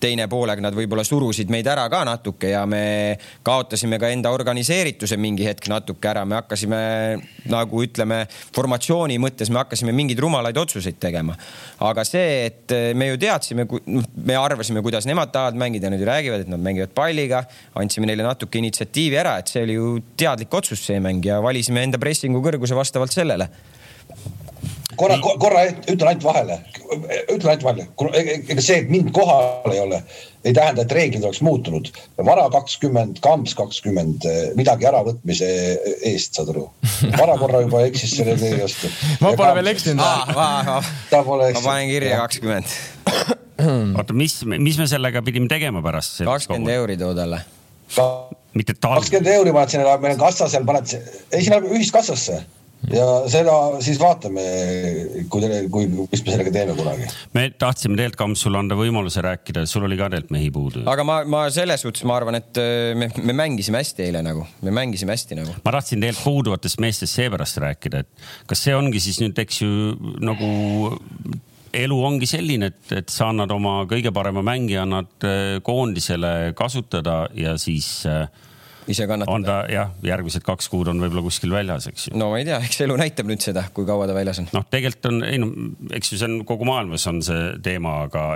teine 0.00 0.26
poolega 0.30 0.62
nad 0.62 0.76
võib-olla 0.76 1.04
surusid 1.06 1.50
meid 1.52 1.66
ära 1.70 1.86
ka 1.92 2.04
natuke 2.06 2.52
ja 2.52 2.62
me 2.70 3.16
kaotasime 3.46 3.98
ka 4.02 4.10
enda 4.14 4.32
organiseerituse 4.34 5.18
mingi 5.20 5.46
hetk 5.48 5.68
natuke 5.72 6.10
ära, 6.10 6.24
me 6.28 6.38
hakkasime 6.38 6.80
nagu 7.50 7.82
ütleme, 7.84 8.22
formatsiooni 8.54 9.18
mõttes 9.22 9.50
me 9.50 9.62
hakkasime 9.62 9.94
mingeid 9.96 10.22
rumalaid 10.22 10.58
otsuseid 10.62 11.00
tegema. 11.02 11.36
aga 11.84 12.04
see, 12.06 12.46
et 12.46 12.74
me 12.94 13.10
ju 13.10 13.20
teadsime, 13.20 13.66
me 14.14 14.38
arvasime, 14.38 14.82
kuidas 14.84 15.08
nemad 15.10 15.32
tahavad 15.34 15.58
mängida, 15.58 15.90
nad 15.90 16.00
ju 16.00 16.08
räägivad, 16.08 16.46
et 16.46 16.52
nad 16.52 16.62
mängivad 16.62 16.94
palliga, 16.94 17.44
andsime 17.74 18.06
neile 18.10 18.26
natuke 18.26 18.58
initsiatiivi 18.62 19.18
ära, 19.20 19.38
et 19.40 19.50
see 19.50 19.64
oli 19.66 19.78
ju 19.78 19.94
teadlik 20.16 20.54
otsus, 20.54 20.84
see 20.86 21.02
mäng 21.02 21.24
ja 21.26 21.40
valisime 21.44 21.82
enda 21.84 21.98
pressingu 22.00 22.42
kõrguse 22.44 22.78
vastavalt 22.78 23.14
sellele 23.14 23.50
korra, 24.98 25.16
korra 25.40 25.64
ütlen 25.90 26.10
ainult 26.10 26.24
vahele, 26.24 26.58
ütlen 27.32 27.50
ainult 27.52 27.64
vahele, 27.66 27.86
ega 28.20 28.62
see, 28.62 28.80
et 28.82 28.90
mind 28.92 29.10
kohal 29.16 29.72
ei 29.72 29.80
ole, 29.82 30.00
ei 30.44 30.54
tähenda, 30.56 30.84
et 30.84 30.94
reeglid 30.94 31.24
oleks 31.24 31.40
muutunud. 31.44 31.90
vara 32.26 32.46
kakskümmend, 32.52 33.20
kamps 33.24 33.54
kakskümmend, 33.58 34.26
midagi 34.58 34.88
äravõtmise 34.90 35.48
eest, 36.10 36.36
saad 36.38 36.52
aru. 36.54 36.66
vara 37.18 37.36
korra 37.40 37.62
juba 37.64 37.84
eksis 37.88 38.16
selle 38.18 38.36
tee 38.40 38.56
vastu. 38.60 38.90
ma 39.24 39.34
pole 39.38 39.52
veel 39.60 39.72
eksinud. 39.74 40.34
ta 41.10 41.22
pole 41.26 41.52
ma 41.56 41.64
panen 41.64 41.92
kirja. 41.92 42.18
kakskümmend, 42.24 42.74
oota, 44.00 44.16
mis, 44.16 44.40
mis 44.44 44.80
me 44.80 44.88
sellega 44.90 45.24
pidime 45.26 45.50
tegema 45.52 45.84
pärast? 45.84 46.22
kakskümmend 46.24 46.74
euri 46.76 46.98
too 47.00 47.14
talle. 47.16 47.44
mitte 48.54 48.76
tal. 48.76 49.00
kakskümmend 49.00 49.32
euri 49.38 49.54
paned 49.56 49.76
sinna, 49.76 49.96
meil 50.02 50.18
on 50.18 50.26
kassa 50.26 50.50
seal, 50.52 50.68
paned, 50.68 50.98
ei 51.32 51.46
sinna 51.46 51.62
ühiskassasse 51.64 52.42
ja 52.92 53.06
seda 53.30 53.54
siis 53.84 54.00
vaatame, 54.00 54.44
kui, 55.32 55.48
kui, 55.72 55.88
mis 55.88 56.24
me 56.24 56.34
sellega 56.34 56.52
teeme 56.54 56.76
kunagi. 56.78 57.08
me 57.36 57.46
tahtsime 57.58 57.96
tegelikult, 57.96 58.18
Kams, 58.24 58.44
sulle 58.44 58.60
anda 58.60 58.76
võimaluse 58.78 59.22
rääkida, 59.24 59.64
sul 59.70 59.86
oli 59.88 59.98
ka 60.00 60.10
tegelikult 60.12 60.34
mehi 60.36 60.50
puudu. 60.54 60.84
aga 60.90 61.06
ma, 61.06 61.20
ma 61.28 61.46
selles 61.54 61.84
suhtes 61.84 62.04
ma 62.08 62.18
arvan, 62.18 62.38
et 62.40 62.60
äh, 62.60 62.92
me, 62.98 63.10
me 63.22 63.36
mängisime 63.44 63.80
hästi 63.82 64.08
eile 64.08 64.24
nagu, 64.26 64.44
me 64.64 64.74
mängisime 64.74 65.16
hästi 65.16 65.40
nagu. 65.40 65.56
ma 65.64 65.74
tahtsin 65.78 66.02
tegelikult 66.02 66.24
puuduvatest 66.24 66.80
meestest 66.84 67.20
seepärast 67.20 67.60
rääkida, 67.64 68.04
et 68.04 68.28
kas 68.50 68.66
see 68.66 68.76
ongi 68.76 69.02
siis 69.02 69.20
nüüd, 69.22 69.38
eks 69.44 69.62
ju 69.64 69.72
nagu 70.24 70.52
elu 71.74 71.98
ongi 72.06 72.28
selline, 72.28 72.70
et, 72.70 72.92
et 73.00 73.12
sa 73.12 73.30
annad 73.32 73.52
oma 73.54 73.80
kõige 73.90 74.12
parema 74.14 74.44
mängija, 74.46 74.84
annad 74.84 75.26
eh, 75.26 75.58
koondisele 75.64 76.54
kasutada 76.58 77.24
ja 77.38 77.56
siis 77.60 77.88
eh, 78.10 78.26
ise 78.90 79.04
on 79.06 79.12
kannatada. 79.14 79.44
ta 79.46 79.72
jah, 79.72 79.92
järgmised 80.04 80.44
kaks 80.44 80.68
kuud 80.72 80.88
on 80.92 81.00
võib-olla 81.02 81.24
kuskil 81.26 81.52
väljas, 81.54 81.88
eks 81.90 82.08
ju. 82.08 82.16
no 82.20 82.30
ma 82.32 82.40
ei 82.40 82.48
tea, 82.48 82.58
eks 82.64 82.82
elu 82.84 82.96
näitab 83.00 83.30
nüüd 83.30 83.44
seda, 83.44 83.66
kui 83.74 83.86
kaua 83.88 84.08
ta 84.10 84.16
väljas 84.16 84.42
on. 84.42 84.50
noh, 84.54 84.66
tegelikult 84.70 85.08
on, 85.10 85.22
ei 85.28 85.40
no 85.40 85.50
eks 85.96 86.12
ju 86.12 86.20
see 86.20 86.28
on 86.30 86.42
kogu 86.48 86.68
maailmas 86.68 87.06
on 87.10 87.22
see 87.24 87.46
teema, 87.64 88.02
aga, 88.08 88.26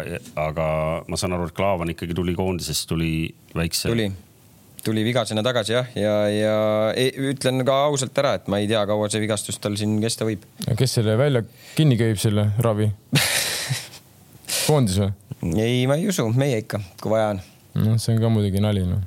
aga 0.40 0.70
ma 1.08 1.20
saan 1.20 1.36
aru, 1.36 1.50
et 1.50 1.56
Klaavan 1.58 1.92
ikkagi 1.94 2.16
tuli 2.16 2.36
koondisest, 2.38 2.88
tuli 2.90 3.12
väikse. 3.56 3.92
tuli, 3.92 4.08
tuli 4.84 5.04
vigasena 5.06 5.44
tagasi 5.46 5.76
jah, 5.76 5.92
ja, 5.98 6.14
ja 6.32 6.56
ei, 6.96 7.12
ütlen 7.32 7.64
ka 7.68 7.82
ausalt 7.88 8.16
ära, 8.22 8.36
et 8.38 8.48
ma 8.48 8.62
ei 8.62 8.70
tea, 8.70 8.84
kaua 8.88 9.10
see 9.12 9.22
vigastus 9.24 9.60
tal 9.62 9.76
siin 9.80 9.98
kesta 10.04 10.28
võib. 10.28 10.46
kes 10.78 10.98
selle 11.00 11.18
välja 11.20 11.44
kinni 11.76 12.00
kööb, 12.00 12.20
selle 12.22 12.50
ravi? 12.64 12.90
koondis 14.68 14.98
või? 15.02 15.12
ei, 15.60 15.86
ma 15.90 16.00
ei 16.00 16.08
usu, 16.10 16.28
meie 16.36 16.64
ikka, 16.64 16.80
kui 17.02 17.12
vaja 17.12 17.36
on. 17.36 17.46
noh, 17.84 18.00
see 18.00 18.16
on 18.16 18.24
ka 18.24 18.32
muidugi 18.32 18.64
nali 18.64 18.86
noh. 18.88 19.04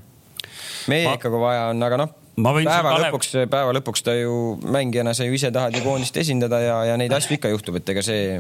Meie 0.88 1.08
Ma- 1.08 1.14
ikka, 1.20 1.30
kui 1.30 1.42
vaja 1.42 1.70
on, 1.74 1.84
aga 1.84 2.02
noh, 2.06 2.18
Ma 2.42 2.54
võin 2.56 2.66
päeva 2.66 2.94
Kalev- 2.96 3.12
lõpuks, 3.12 3.34
päeva 3.52 3.74
lõpuks 3.76 4.04
ta 4.06 4.14
ju 4.16 4.58
mängijana 4.64 5.14
sa 5.14 5.28
ju 5.28 5.36
ise 5.36 5.52
tahad 5.52 5.76
ju 5.76 5.82
koondist 5.84 6.16
esindada 6.18 6.62
ja, 6.64 6.78
ja 6.90 6.98
neid 6.98 7.12
asju 7.14 7.36
ikka 7.36 7.52
juhtub, 7.52 7.76
et 7.82 7.90
ega 7.92 8.02
see 8.06 8.40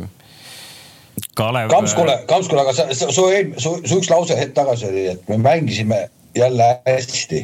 Kalev. 1.36 1.70
Kamskule, 1.70 2.16
Kamskule, 2.30 2.64
aga 2.64 2.74
sa, 2.74 2.88
su, 2.96 3.12
su, 3.12 3.28
su, 3.60 3.74
su 3.84 4.00
üks 4.00 4.10
lause 4.10 4.38
hetk 4.40 4.56
tagasi 4.56 4.88
oli, 4.88 5.06
et 5.12 5.28
me 5.30 5.38
mängisime 5.38 6.06
jälle 6.36 6.70
hästi. 6.88 7.44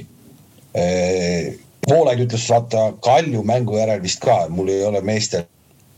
Voolaid 1.87 2.23
ütles, 2.25 2.47
vaata 2.51 2.89
Kalju 3.03 3.43
mängu 3.47 3.77
järel 3.77 4.01
vist 4.03 4.23
ka, 4.23 4.45
mul 4.49 4.71
ei 4.71 4.83
ole 4.87 5.01
meestele 5.05 5.45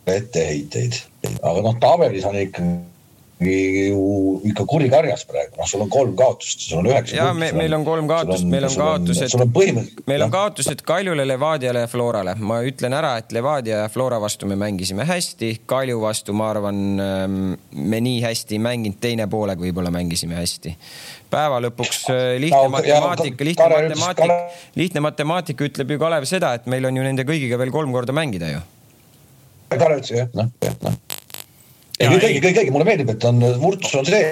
etteheiteid, 0.09 0.97
aga 1.45 1.61
noh, 1.61 1.75
tabelis 1.81 2.25
on 2.25 2.37
ikkagi 2.41 2.75
ju 3.39 4.41
ikka 4.43 4.65
kuri 4.67 4.89
karjas 4.91 5.23
praegu, 5.27 5.55
noh, 5.57 5.67
sul 5.67 5.83
on 5.85 5.89
kolm 5.91 6.15
kaotust, 6.19 6.65
sul 6.65 6.81
on 6.81 6.89
üheksa. 6.89 7.15
ja 7.15 7.29
me, 7.33 7.51
meil 7.55 7.73
on 7.77 7.85
kolm 7.87 8.07
kaotust, 8.09 8.43
meil 8.49 8.67
on 8.67 8.75
kaotused 8.75 9.35
meil 10.09 10.25
on 10.25 10.33
kaotused 10.33 10.83
Kaljule, 10.83 11.23
Levadiale 11.27 11.85
ja 11.85 11.87
Florale. 11.87 12.35
ma 12.35 12.59
ütlen 12.67 12.95
ära, 12.97 13.13
et 13.21 13.31
Levadia 13.31 13.83
ja 13.85 13.89
Flora 13.89 14.19
vastu 14.19 14.49
me 14.49 14.57
mängisime 14.59 15.07
hästi, 15.07 15.53
Kalju 15.69 16.01
vastu, 16.01 16.35
ma 16.35 16.49
arvan, 16.51 16.81
me 17.71 18.01
nii 18.03 18.19
hästi 18.25 18.57
ei 18.57 18.63
mänginud, 18.65 18.99
teine 18.99 19.27
poolega 19.31 19.63
võib-olla 19.63 19.91
mängisime 19.93 20.35
hästi. 20.35 20.75
päeva 21.31 21.61
lõpuks 21.63 22.09
äh, 22.11 22.35
lihtne 22.41 22.63
No, 22.65 22.73
matemaatika, 22.75 23.45
lihtne 23.45 23.69
matemaatika 23.69 24.39
lihtne 24.75 25.03
matemaatika 25.05 25.63
ütleb 25.69 25.95
ju 25.95 25.99
Kalev 26.01 26.27
seda, 26.27 26.53
et 26.59 26.67
meil 26.67 26.85
on 26.89 26.97
ju 26.97 27.07
nende 27.07 27.23
kõigiga 27.23 27.59
veel 27.61 27.71
kolm 27.71 27.95
korda 27.95 28.15
mängida 28.15 28.51
ju. 28.51 28.65
Kalev 29.69 30.01
ütles 30.01 30.17
jah, 30.17 30.33
noh, 30.35 30.51
jah, 30.65 30.75
noh. 30.83 30.99
ei, 31.99 32.07
kõik, 32.07 32.23
ei- 32.23 32.39
kõik, 32.43 32.55
kõik, 32.61 32.71
mulle 32.75 32.87
meeldib, 32.87 33.09
et 33.15 33.27
on, 33.29 33.41
Vurts 33.61 33.95
on 33.99 34.07
see. 34.07 34.29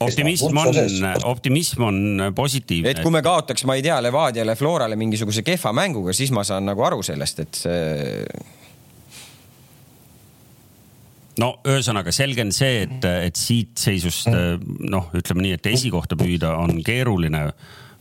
optimism 0.00 0.60
on 0.60 1.16
optimism 1.26 1.82
on 1.88 1.98
positiivne. 2.34 2.90
et 2.90 3.00
kui 3.02 3.10
me 3.10 3.22
kaotaks, 3.22 3.64
ma 3.66 3.74
ei 3.74 3.82
tea, 3.82 3.98
Levadiale, 4.02 4.54
Florale 4.56 4.96
mingisuguse 4.96 5.42
kehva 5.42 5.72
mänguga, 5.72 6.14
siis 6.14 6.30
ma 6.30 6.44
saan 6.46 6.68
nagu 6.70 6.84
aru 6.86 7.02
sellest, 7.02 7.40
et 7.40 7.54
see 7.54 8.22
no 11.38 11.50
ühesõnaga 11.66 12.12
selge 12.14 12.42
on 12.46 12.54
see, 12.54 12.84
et, 12.86 13.04
et 13.28 13.36
siit 13.38 13.76
seisust 13.78 14.30
noh, 14.30 15.10
ütleme 15.18 15.44
nii, 15.46 15.58
et 15.58 15.68
esikohta 15.70 16.18
püüda 16.18 16.56
on 16.62 16.82
keeruline 16.86 17.48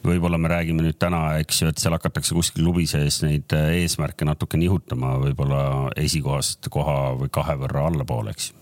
võib-olla 0.07 0.37
me 0.39 0.51
räägime 0.51 0.85
nüüd 0.85 0.97
täna, 1.01 1.21
eks 1.41 1.61
ju, 1.61 1.71
et 1.71 1.81
seal 1.81 1.95
hakatakse 1.97 2.35
kuskil 2.37 2.63
klubi 2.63 2.85
sees 2.89 3.19
neid 3.25 3.51
eesmärke 3.57 4.27
natuke 4.27 4.59
nihutama, 4.59 5.17
võib-olla 5.25 5.61
esikohast 5.99 6.69
koha 6.73 7.15
või 7.19 7.31
kahe 7.33 7.57
võrra 7.59 7.87
allapoole, 7.91 8.35
eks 8.35 8.51
ju. 8.51 8.56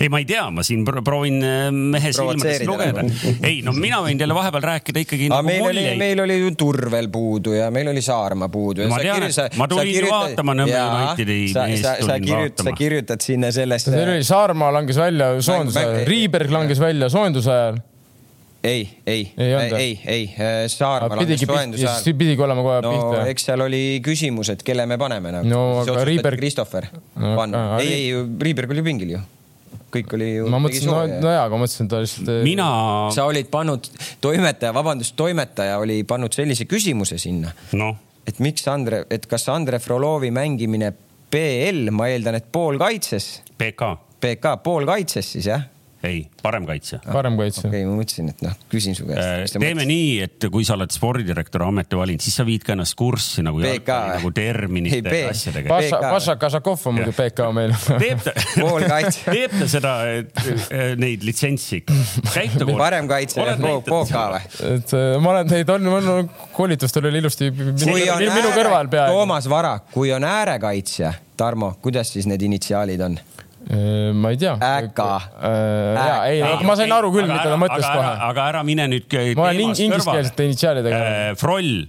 ei, 0.00 0.08
ma 0.12 0.20
ei 0.20 0.26
tea, 0.28 0.46
ma 0.54 0.64
siin 0.66 0.84
pro- 0.86 1.02
proovin 1.04 1.40
äh, 1.44 1.68
mehe 1.70 2.12
silmadest 2.14 2.64
lugeda. 2.68 3.04
ei 3.48 3.60
no 3.66 3.74
mina 3.76 4.00
võin 4.04 4.20
teile 4.20 4.36
vahepeal 4.36 4.66
rääkida 4.72 5.04
ikkagi 5.04 5.28
nagu 5.32 5.46
meil 5.48 5.66
oli, 5.68 5.84
meil 6.00 6.24
oli 6.24 6.38
ju 6.40 6.54
Turvel 6.60 7.10
puudu 7.12 7.54
ja 7.56 7.68
meil 7.74 7.92
oli 7.92 8.02
Saarma 8.04 8.50
puudu. 8.52 8.86
Ma 8.90 9.02
tean, 9.02 9.26
et 9.28 9.58
ma 9.60 9.68
tulin 9.70 9.92
ju 9.94 10.08
vaatama 10.10 10.56
Nõmme 10.62 10.80
Unitedi 10.86 11.38
sa, 11.52 11.66
meest 11.68 11.86
sa, 11.86 11.96
sa, 11.98 12.06
tulin 12.06 12.26
kirjut, 12.26 12.56
vaatama. 12.56 12.70
sa 12.70 12.80
kirjutad 12.82 13.26
sinna 13.26 13.52
sellest. 13.54 13.92
Saarmaa 14.30 14.72
langes 14.78 14.98
välja 15.00 15.32
soojenduse 15.44 15.84
ajal, 15.84 16.02
Riiberg 16.08 16.52
langes 16.54 16.82
välja 16.82 17.10
soojenduse 17.12 17.52
ajal. 17.54 17.80
ei, 18.62 18.82
ei, 19.06 19.22
Ei 19.40 19.52
ei, 19.72 19.92
ei, 20.06 20.24
Saarma 20.68 21.16
langes 21.16 21.40
pidigi, 21.46 21.80
siis 21.80 22.16
pidigi 22.18 22.42
olema 22.44 22.62
kohe 22.66 22.80
no 22.84 22.90
pihta. 22.92 23.22
eks 23.32 23.46
seal 23.48 23.62
oli 23.64 23.82
küsimus, 24.04 24.50
et 24.52 24.62
kelle 24.66 24.84
me 24.86 24.98
paneme 25.00 25.32
nagu. 25.32 25.48
No 25.48 25.62
aga 25.80 26.02
Riiberg- 26.04 26.36
Christopher 26.42 26.88
No, 26.92 27.34
panna 27.38 27.62
aga-, 27.76 27.84
ei, 27.84 28.10
ei, 28.10 28.24
Riiberg 28.44 28.74
oli 28.76 28.84
pingil 28.84 29.14
ju. 29.16 29.22
kõik 29.90 30.12
oli 30.14 30.28
ju. 30.36 30.46
ma 30.52 30.60
mõtlesin, 30.62 30.86
no, 30.92 31.00
nojaa, 31.24 31.46
aga 31.48 31.56
mõtlesin, 31.58 31.88
et 31.88 31.90
ta 31.94 32.02
lihtsalt. 32.04 32.30
mina, 32.46 32.68
sa 33.16 33.24
olid 33.26 33.48
pannud, 33.50 33.88
toimetaja, 34.22 34.74
vabandust, 34.76 35.16
toimetaja 35.18 35.80
oli 35.82 36.02
pannud 36.04 36.36
sellise 36.36 36.68
küsimuse 36.70 37.18
sinna 37.18 37.50
noh, 37.80 37.96
et 38.28 38.38
miks 38.44 38.68
Andre, 38.70 39.04
et 39.10 39.24
kas 39.26 39.48
Andre 39.50 39.80
Frolovi 39.82 40.30
mängimine 40.30 40.92
PL, 41.30 41.88
ma 41.94 42.06
eeldan, 42.12 42.36
et 42.38 42.46
poolkaitses, 42.52 43.40
PK, 43.58 43.88
PK 44.20 44.56
poolkaitses 44.62 45.32
siis 45.38 45.46
jah? 45.50 45.64
ei, 46.06 46.22
parem 46.42 46.64
kaitse 46.68 47.00
parem 47.04 47.36
kaitse 47.36 47.66
okei 47.66 47.82
okay,, 47.82 47.88
ma 47.88 47.98
mõtlesin, 47.98 48.30
et 48.32 48.44
noh, 48.44 48.54
küsin 48.72 48.96
su 48.96 49.04
käest. 49.08 49.56
Äh, 49.56 49.62
teeme 49.62 49.84
nii, 49.88 50.12
et 50.24 50.46
kui 50.52 50.64
sa 50.66 50.76
oled 50.78 50.92
spordidirektori 50.94 51.66
ameti 51.66 51.98
valinud, 51.98 52.24
siis 52.24 52.38
sa 52.40 52.46
viid 52.48 52.64
ka 52.66 52.74
ennast 52.76 52.96
kurssi 52.98 53.44
nagu 53.44 53.60
nagu 53.60 54.32
terminite 54.36 55.00
Ei, 55.00 55.04
ja 55.04 55.12
P- 55.12 55.34
asjadega. 55.34 55.68
Paša. 55.70 56.00
Paša 56.14 56.36
Kasakov 56.40 56.86
on 56.88 56.96
muidu 56.98 57.14
PK 57.16 57.50
meil. 57.56 57.74
teeb 58.00 58.24
ta 58.24 58.34
teeb 59.36 59.56
ta 59.60 59.68
seda, 59.70 59.94
neid 61.00 61.26
litsentsi 61.26 61.82
ikka? 61.82 61.98
käib 62.32 62.56
ta 62.56 62.68
koos? 62.68 62.78
parem 62.80 63.10
kaitse 63.10 63.44
ja 63.44 63.56
PK 63.60 64.24
või? 64.34 64.42
et 64.76 64.94
äh, 64.96 65.10
ma 65.20 65.34
olen 65.34 65.52
teid 65.52 65.74
olnud, 65.76 65.98
olnud 66.00 66.46
koolitustel 66.56 67.10
oli 67.10 67.20
ilusti 67.22 67.50
minu, 67.52 67.76
kui 67.84 68.06
on 68.08 68.24
minu, 68.24 68.54
kõrval 68.56 68.90
peaaegu. 68.92 69.20
Toomas 69.20 69.48
Varak, 69.50 69.90
kui 69.94 70.12
on 70.16 70.24
äärekaitsja, 70.24 71.12
Tarmo, 71.40 71.74
kuidas 71.82 72.12
siis 72.12 72.28
need 72.30 72.42
initsiaalid 72.48 73.04
on? 73.04 73.20
Ma 74.16 74.30
ei 74.32 74.38
tea. 74.40 74.54
Äka. 74.56 75.08
ja 75.94 76.14
ei, 76.26 76.40
ma 76.66 76.76
sain 76.78 76.92
aru 76.96 77.10
küll, 77.14 77.28
mida 77.28 77.44
ta 77.44 77.58
mõtles 77.60 77.84
kohe. 77.86 78.12
aga 78.30 78.46
ära 78.54 78.62
mine 78.66 78.86
nüüd 78.90 79.18
ma 79.36 79.50
olen 79.50 79.64
ing- 79.66 79.82
ingliskeelsete 79.86 80.46
initsiaalidega. 80.48 81.00
Äh, 81.00 81.34
Froll, 81.38 81.84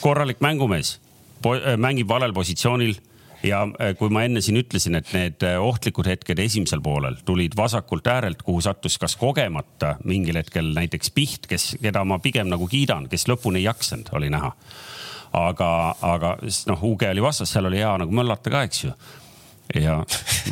korralik 0.00 0.40
mängumees, 0.44 0.96
mängib 1.76 2.08
valel 2.08 2.32
positsioonil 2.36 2.96
ja 3.46 3.62
äh, 3.80 3.92
kui 3.98 4.10
ma 4.12 4.24
enne 4.26 4.40
siin 4.44 4.58
ütlesin, 4.60 4.96
et 4.98 5.12
need 5.14 5.44
äh, 5.46 5.58
ohtlikud 5.62 6.08
hetked 6.08 6.40
esimesel 6.42 6.82
poolel 6.84 7.18
tulid 7.28 7.56
vasakult 7.58 8.06
äärelt, 8.10 8.42
kuhu 8.46 8.62
sattus 8.64 8.98
kas 9.02 9.16
kogemata 9.20 9.96
mingil 10.04 10.38
hetkel 10.40 10.72
näiteks 10.76 11.12
Piht, 11.14 11.46
kes, 11.50 11.74
keda 11.82 12.04
ma 12.08 12.18
pigem 12.22 12.50
nagu 12.52 12.68
kiidan, 12.70 13.10
kes 13.12 13.28
lõpuni 13.30 13.62
ei 13.62 13.68
jaksanud, 13.68 14.10
oli 14.16 14.30
näha. 14.32 14.52
aga, 15.36 15.70
aga 16.00 16.36
noh, 16.70 16.82
Uge 16.88 17.10
oli 17.10 17.22
vastas, 17.22 17.52
seal 17.52 17.68
oli 17.68 17.82
hea 17.82 17.92
nagu 18.00 18.12
möllata 18.14 18.52
ka, 18.52 18.62
eks 18.68 18.84
ju 18.86 18.92
ja 19.74 19.96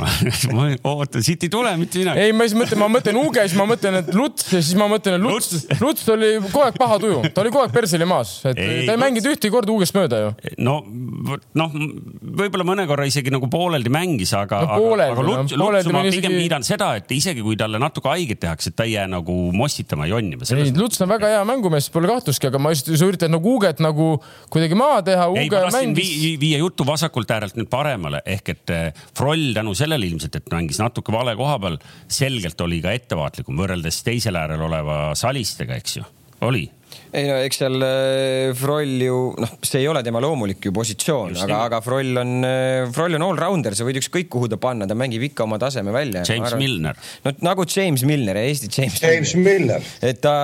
ma, 0.00 0.08
ma 0.56 0.66
ootan, 0.90 1.22
siit 1.24 1.44
ei 1.46 1.50
tule 1.52 1.70
mitte 1.78 2.00
midagi. 2.02 2.24
ei, 2.24 2.32
ma 2.34 2.46
siis 2.48 2.56
mõtlen, 2.58 2.80
ma 2.82 2.88
mõtlen 2.90 3.18
Uge, 3.20 3.44
siis 3.46 3.56
ma 3.58 3.66
mõtlen, 3.70 3.98
et 4.02 4.10
Luts 4.16 4.48
ja 4.52 4.60
siis 4.60 4.74
ma 4.78 4.88
mõtlen, 4.90 5.18
et 5.20 5.24
Luts, 5.24 5.66
Luts 5.80 6.08
oli 6.14 6.32
kogu 6.48 6.64
aeg 6.66 6.78
paha 6.80 6.98
tuju, 7.02 7.20
ta 7.34 7.44
oli 7.44 7.52
kogu 7.54 7.62
aeg 7.66 7.74
perseli 7.76 8.08
maas, 8.08 8.32
et 8.50 8.58
Ei, 8.58 8.84
ta 8.88 8.96
ei 8.96 9.00
mänginud 9.00 9.28
ühtegi 9.34 9.52
korda 9.54 9.72
Ugest 9.74 9.94
mööda 9.96 10.20
ju. 10.24 10.32
no, 10.66 10.76
noh, 11.60 11.76
võib-olla 12.40 12.66
mõne 12.66 12.86
korra 12.90 13.06
isegi 13.08 13.32
nagu 13.34 13.48
pooleldi 13.52 13.92
mängis, 13.94 14.34
aga 14.36 14.62
No 14.64 14.90
aga, 14.94 15.06
aga 15.12 15.24
Luts, 15.26 15.54
Lutsu 15.58 15.92
ma 15.94 16.02
pigem 16.04 16.32
isegi- 16.32 16.42
kiidan 16.44 16.64
seda, 16.66 16.90
et 16.98 17.10
isegi 17.14 17.42
kui 17.44 17.56
talle 17.60 17.78
natuke 17.82 18.10
haiget 18.10 18.40
tehakse, 18.42 18.72
et 18.72 18.76
ta 18.78 18.86
ei 18.88 18.94
jää 18.96 19.06
nagu 19.10 19.34
mossitama, 19.54 20.06
jonnima. 20.10 20.46
ei, 20.56 20.72
Luts 20.76 21.00
on 21.04 21.10
väga 21.10 21.30
hea 21.36 21.44
mängumees, 21.48 21.90
pole 21.94 22.08
kahtlustki, 22.10 22.48
aga 22.50 22.58
ma 22.62 22.72
just, 22.74 22.90
sa 22.90 23.06
üritad 23.08 23.32
nagu 23.32 23.54
Uget 23.54 23.78
nagu 23.84 24.16
kuidagi 24.50 24.74
maha 24.78 25.02
teha, 25.06 25.28
ei, 25.38 25.48
ma 25.50 25.64
tahtsin 25.66 25.90
mängis 25.92 26.10
vii, 26.10 26.34
viia 26.42 26.58
jutu 26.62 26.86
vasakult 26.88 27.30
äärelt 27.30 27.58
nüüd 27.58 27.68
paremale 27.72 28.22
ehk 28.26 28.48
et 28.54 28.72
eh, 28.74 29.03
Froll 29.16 29.52
tänu 29.56 29.74
sellele 29.78 30.08
ilmselt, 30.08 30.38
et 30.40 30.54
mängis 30.54 30.80
natuke 30.82 31.14
vale 31.14 31.36
koha 31.38 31.58
peal, 31.62 31.80
selgelt 32.10 32.60
oli 32.64 32.80
ka 32.84 32.94
ettevaatlikum 32.94 33.58
võrreldes 33.60 34.02
teisel 34.06 34.38
äärel 34.40 34.64
oleva 34.66 35.02
Salistega, 35.18 35.76
eks 35.80 36.00
ju, 36.00 36.06
oli. 36.48 36.64
ei 37.14 37.28
no 37.28 37.36
eks 37.42 37.60
seal 37.62 37.84
äh, 37.86 38.50
Froll 38.58 39.02
ju 39.02 39.18
noh, 39.42 39.54
see 39.62 39.82
ei 39.82 39.88
ole 39.90 40.02
tema 40.06 40.22
loomulik 40.22 40.66
ju 40.66 40.72
positsioon, 40.74 41.36
aga, 41.44 41.60
aga 41.68 41.80
Froll 41.84 42.20
on, 42.22 42.34
Froll 42.94 43.18
on 43.18 43.26
allrounder, 43.28 43.76
sa 43.78 43.86
võid 43.86 43.98
ükskõik 44.02 44.30
kuhu 44.32 44.50
ta 44.50 44.58
panna, 44.62 44.88
ta 44.90 44.98
mängib 44.98 45.24
ikka 45.30 45.46
oma 45.46 45.58
taseme 45.62 45.94
välja. 45.94 46.24
James 46.28 46.54
Milner. 46.58 46.98
no 47.26 47.34
nagu 47.46 47.66
James 47.70 48.06
Milner, 48.06 48.38
Eesti 48.44 48.70
James, 48.70 49.00
James 49.02 49.34
Miller. 49.38 49.90
et 50.02 50.22
ta, 50.22 50.36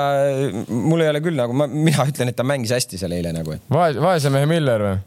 mul 0.71 1.05
ei 1.05 1.13
ole 1.13 1.23
küll 1.25 1.39
nagu, 1.39 1.57
ma, 1.57 1.71
mina 1.71 2.07
ütlen, 2.11 2.33
et 2.33 2.39
ta 2.39 2.47
mängis 2.47 2.75
hästi 2.77 3.01
seal 3.01 3.15
eile 3.19 3.35
nagu, 3.37 3.59
vaese 3.71 4.35
mehe 4.35 4.51
Miller 4.51 4.87
või? 4.89 4.99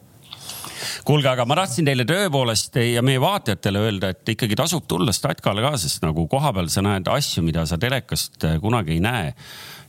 kuulge, 1.08 1.30
aga 1.32 1.46
ma 1.50 1.58
tahtsin 1.62 1.88
teile 1.88 2.06
tõepoolest 2.10 2.80
ja 2.82 3.04
meie 3.06 3.22
vaatajatele 3.22 3.86
öelda, 3.88 4.12
et 4.14 4.34
ikkagi 4.36 4.58
tasub 4.60 4.88
tulla 4.90 5.14
Statkale 5.16 5.64
ka, 5.66 5.76
sest 5.82 6.04
nagu 6.06 6.28
kohapeal 6.32 6.70
sa 6.74 6.84
näed 6.86 7.10
asju, 7.12 7.44
mida 7.46 7.66
sa 7.70 7.80
telekast 7.82 8.44
äh, 8.48 8.60
kunagi 8.64 8.98
ei 8.98 9.04
näe. 9.04 9.34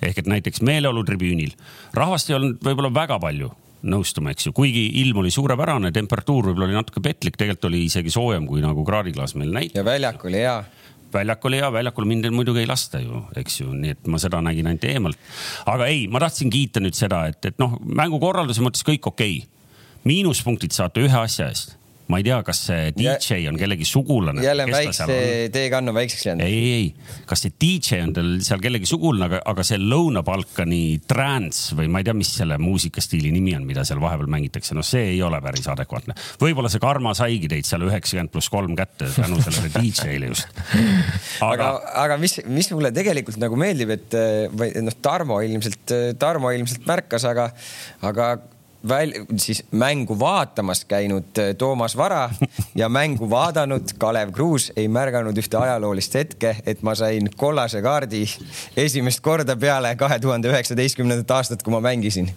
ehk 0.05 0.19
et 0.19 0.27
näiteks 0.29 0.61
meeleolutribüünil 0.67 1.55
rahvast 1.97 2.29
ei 2.29 2.35
olnud 2.37 2.59
võib-olla 2.65 2.91
väga 2.93 3.19
palju 3.23 3.53
nõustuma, 3.85 4.33
eks 4.33 4.49
ju, 4.49 4.55
kuigi 4.57 4.85
ilm 5.03 5.23
oli 5.23 5.33
suurepärane, 5.33 5.93
temperatuur 5.95 6.51
võib-olla 6.51 6.71
oli 6.71 6.77
natuke 6.77 7.03
petlik, 7.05 7.37
tegelikult 7.41 7.69
oli 7.71 7.85
isegi 7.89 8.13
soojem 8.13 8.49
kui 8.49 8.65
nagu 8.65 8.85
kraadiklaas 8.87 9.37
meil 9.39 9.53
näitab 9.55 9.83
ja 9.83 9.87
väljak 9.87 10.25
oli 10.25 10.41
hea. 10.41 10.57
väljak 11.15 11.45
oli 11.45 11.61
hea, 11.61 11.73
väljakul 11.73 12.09
mind 12.11 12.31
muidugi 12.35 12.65
ei 12.65 12.69
lasta 12.71 13.01
ju, 13.03 13.25
eks 13.37 13.61
ju, 13.61 13.73
nii 13.73 13.97
et 13.97 14.07
ma 14.11 14.21
seda 14.23 14.41
nägin 14.45 14.71
ainult 14.71 14.87
eemalt. 14.89 15.19
aga 15.71 15.89
ei, 15.93 16.07
ma 16.09 16.23
tahtsin 16.25 16.53
kiita 16.53 16.83
nüüd 16.85 16.97
seda, 16.99 17.27
et, 17.31 17.45
et 17.53 17.61
noh, 17.63 17.77
mängukorralduse 17.85 18.65
mõttes 18.65 18.87
kõik 18.87 19.13
okei 19.13 19.43
okay.. 19.43 19.54
Miinuspunktid 20.09 20.75
saate 20.77 21.05
ühe 21.05 21.25
asja 21.25 21.49
eest. 21.53 21.81
ma 22.05 22.19
ei 22.21 22.25
tea, 22.27 22.37
kas 22.45 22.59
see 22.67 22.91
DJ 22.93 23.47
on 23.49 23.57
kellegi 23.57 23.87
sugulane. 23.89 24.43
jälle 24.45 24.67
väikse, 24.69 25.07
teekann 25.53 25.89
on 25.89 25.97
väikseks 25.97 26.27
jäänud. 26.27 26.45
ei, 26.45 26.59
ei, 26.59 26.73
ei, 26.75 27.23
kas 27.25 27.47
see 27.47 27.55
DJ 27.57 28.03
on 28.05 28.13
tal 28.13 28.29
seal 28.45 28.61
kellegi 28.61 28.85
sugulane, 28.91 29.25
aga, 29.31 29.41
aga 29.49 29.65
see 29.65 29.79
Lõuna-Balkani 29.81 30.83
trance 31.09 31.73
või 31.79 31.89
ma 31.89 32.03
ei 32.03 32.09
tea, 32.11 32.17
mis 32.19 32.35
selle 32.37 32.61
muusikastiili 32.61 33.33
nimi 33.33 33.57
on, 33.57 33.65
mida 33.65 33.87
seal 33.89 34.05
vahepeal 34.05 34.29
mängitakse, 34.37 34.77
noh, 34.77 34.85
see 34.85 35.15
ei 35.15 35.23
ole 35.25 35.41
päris 35.45 35.65
adekvaatne. 35.73 36.19
võib-olla 36.45 36.69
see 36.69 36.85
Karma 36.85 37.17
saigi 37.17 37.49
teid 37.55 37.71
seal 37.71 37.89
üheksakümmend 37.89 38.35
pluss 38.37 38.53
kolm 38.53 38.77
kätte 38.77 39.09
tänu 39.17 39.41
sellele 39.41 39.73
DJ-le 39.79 40.33
just. 40.35 40.65
aga, 41.41 41.49
aga, 41.49 41.69
aga 42.05 42.21
mis, 42.21 42.43
mis 42.45 42.69
mulle 42.77 42.93
tegelikult 42.93 43.41
nagu 43.41 43.57
meeldib, 43.57 43.97
et 43.97 44.23
või 44.53 44.75
noh, 44.85 45.01
Tarmo 45.01 45.41
ilmselt, 45.41 45.97
Tarmo 46.21 46.53
ilmselt 46.53 46.85
märkas, 46.91 47.25
aga, 47.33 47.49
aga 48.05 48.35
väl-, 48.89 49.15
siis 49.37 49.65
mängu 49.71 50.19
vaatamas 50.19 50.85
käinud 50.85 51.39
äh, 51.39 51.55
Toomas 51.59 51.97
Vara 51.97 52.31
ja 52.81 52.89
mängu 52.89 53.31
vaadanud 53.31 53.97
Kalev 53.99 54.33
Kruus 54.33 54.73
ei 54.77 54.89
märganud 54.89 55.39
ühte 55.39 55.59
ajaloolist 55.59 56.15
hetke, 56.15 56.57
et 56.67 56.83
ma 56.83 56.95
sain 56.95 57.31
kollase 57.37 57.83
kaardi 57.83 58.25
esimest 58.77 59.21
korda 59.21 59.57
peale 59.57 59.97
kahe 59.97 60.19
tuhande 60.19 60.53
üheksateistkümnendat 60.53 61.31
aastat, 61.31 61.63
kui 61.63 61.73
ma 61.73 61.81
mängisin 61.81 62.31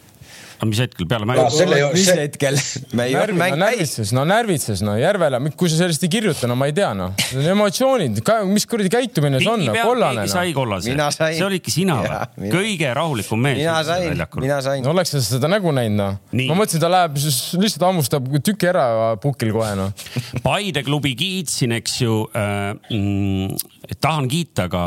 aga 0.58 0.68
mis 0.70 0.80
hetkel 0.82 1.08
peale 1.10 1.28
mängu? 1.30 1.46
mis 1.94 2.10
hetkel? 2.18 2.58
me 2.98 3.06
ei 3.10 3.18
olnud 3.20 3.38
mäng 3.38 3.58
närvitses, 3.62 4.12
no 4.16 4.24
närvitses, 4.28 4.82
no 4.86 4.96
Järvela, 4.98 5.40
kui 5.60 5.70
sa 5.70 5.82
sellest 5.84 6.06
ei 6.08 6.12
kirjuta, 6.16 6.50
no 6.50 6.58
ma 6.58 6.70
ei 6.70 6.74
tea, 6.78 6.90
noh. 6.98 7.14
Emotsioonid, 7.38 8.22
mis 8.50 8.66
kuradi 8.70 8.92
käitumine 8.94 9.42
see 9.44 9.52
on, 9.52 9.66
kollane. 9.78 10.24
keegi 10.24 10.34
sai 10.34 10.56
kollase. 10.58 10.96
see 11.22 11.46
olidki 11.46 11.74
sina 11.74 12.00
või? 12.02 12.50
kõige 12.54 12.94
rahulikum 12.98 13.44
mees. 13.46 13.60
mina 13.62 13.78
sain, 13.86 14.18
mina 14.42 14.60
sain 14.66 14.86
no,. 14.86 14.96
oleks 14.96 15.14
sa 15.14 15.22
seda 15.26 15.52
nägu 15.52 15.74
näinud, 15.76 15.98
noh. 16.00 16.18
ma 16.50 16.58
mõtlesin, 16.58 16.82
ta 16.82 16.92
läheb, 16.92 17.20
lihtsalt 17.62 17.88
hammustab 17.90 18.32
tüki 18.42 18.72
ära 18.72 18.88
pukil 19.22 19.54
kohe, 19.56 19.76
noh. 19.78 19.94
Paide 20.48 20.82
klubi 20.88 21.14
kiitsin, 21.20 21.78
eks 21.82 22.02
ju 22.02 22.24
äh,. 22.34 22.74
Mm, 22.88 23.54
tahan 24.02 24.28
kiita 24.32 24.68
ka 24.72 24.82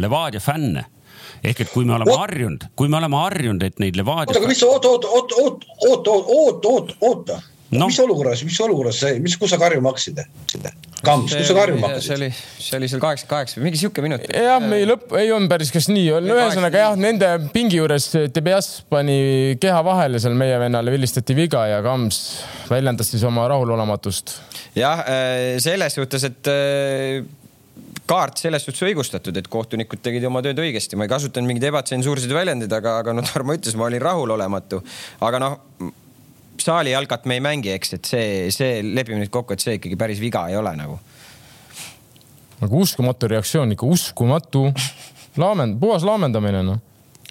Levadia 0.00 0.42
fänne 0.42 0.84
ehk 1.46 1.66
et 1.66 1.72
kui 1.72 1.88
me 1.88 1.96
oleme 1.98 2.16
harjunud, 2.18 2.70
kui 2.78 2.92
me 2.92 3.00
oleme 3.00 3.20
harjunud, 3.24 3.66
et 3.66 3.82
neid 3.82 3.98
Levadia. 3.98 4.30
oota, 4.30 4.40
aga 4.40 4.54
mis, 4.54 4.62
oota, 4.66 4.94
oota, 4.94 5.12
oota, 5.18 5.42
oota, 5.42 5.76
oota, 5.90 6.16
oota, 6.40 6.72
oota, 6.72 6.98
oota 7.00 7.42
no.. 7.70 7.86
mis 7.86 8.00
olukorras, 8.00 8.42
mis 8.46 8.58
olukorras 8.60 8.98
see, 9.02 9.20
mis, 9.22 9.36
kus 9.40 9.52
sa 9.52 9.58
karjuma 9.60 9.92
hakkasid? 9.92 10.20
Kams, 11.06 11.34
kus 11.34 11.48
sa 11.50 11.56
karjuma 11.56 11.90
hakkasid? 11.90 12.08
see 12.08 12.18
oli, 12.18 12.28
see 12.66 12.78
oli 12.78 12.90
seal 12.90 13.02
kaheksakümmend 13.02 13.32
kaheksa 13.32 13.58
või 13.58 13.66
mingi 13.68 13.80
sihuke 13.80 14.04
minut. 14.04 14.26
jah, 14.30 14.58
meil 14.62 14.86
lõpp 14.92 15.16
ei 15.20 15.32
olnud 15.34 15.50
päris 15.52 15.72
kas 15.74 15.88
nii, 15.92 16.04
ühesõnaga 16.20 16.84
jah, 16.84 16.98
nende 17.00 17.30
pingi 17.54 17.80
juures 17.80 18.10
TBS 18.34 18.84
pani 18.92 19.18
keha 19.62 19.80
vahele 19.86 20.22
seal 20.22 20.36
meie 20.38 20.60
vennale 20.62 20.94
vilistati 20.94 21.36
viga 21.38 21.66
ja 21.70 21.80
Kams 21.86 22.20
väljendas 22.70 23.10
siis 23.12 23.24
oma 23.26 23.48
rahulolematust. 23.52 24.38
jah, 24.78 25.02
äh, 25.02 25.56
selles 25.62 25.98
suhtes, 25.98 26.28
et 26.30 26.52
äh, 26.52 27.26
kaart 28.06 28.40
selles 28.40 28.64
suhtes 28.66 28.84
õigustatud, 28.86 29.36
et 29.36 29.48
kohtunikud 29.50 30.00
tegid 30.02 30.24
oma 30.28 30.42
tööd 30.44 30.60
õigesti, 30.62 30.98
ma 30.98 31.06
ei 31.06 31.12
kasutanud 31.12 31.50
mingeid 31.50 31.68
ebatsensuurseid 31.70 32.34
väljendeid, 32.34 32.72
aga, 32.72 32.98
aga 33.02 33.14
noh, 33.16 33.26
Tarmo 33.26 33.56
ütles, 33.56 33.76
ma 33.78 33.88
olin 33.88 34.02
rahulolematu. 34.02 34.82
aga 35.26 35.42
noh, 35.42 35.58
saali 36.62 36.94
jalkat 36.94 37.26
me 37.26 37.38
ei 37.38 37.44
mängi, 37.44 37.74
eks, 37.74 37.94
et 37.98 38.10
see, 38.10 38.26
see, 38.54 38.80
lepime 38.86 39.20
nüüd 39.22 39.32
kokku, 39.34 39.56
et 39.56 39.64
see 39.64 39.78
ikkagi 39.80 39.98
päris 40.00 40.22
viga 40.22 40.46
ei 40.50 40.58
ole 40.58 40.72
nagu. 40.78 40.98
aga 42.60 42.72
uskumatu 42.72 43.28
reaktsioon, 43.34 43.74
ikka 43.76 43.86
uskumatu. 43.86 44.68
laamend, 45.36 45.80
puhas 45.80 46.06
laamendamine 46.06 46.62
noh 46.64 46.84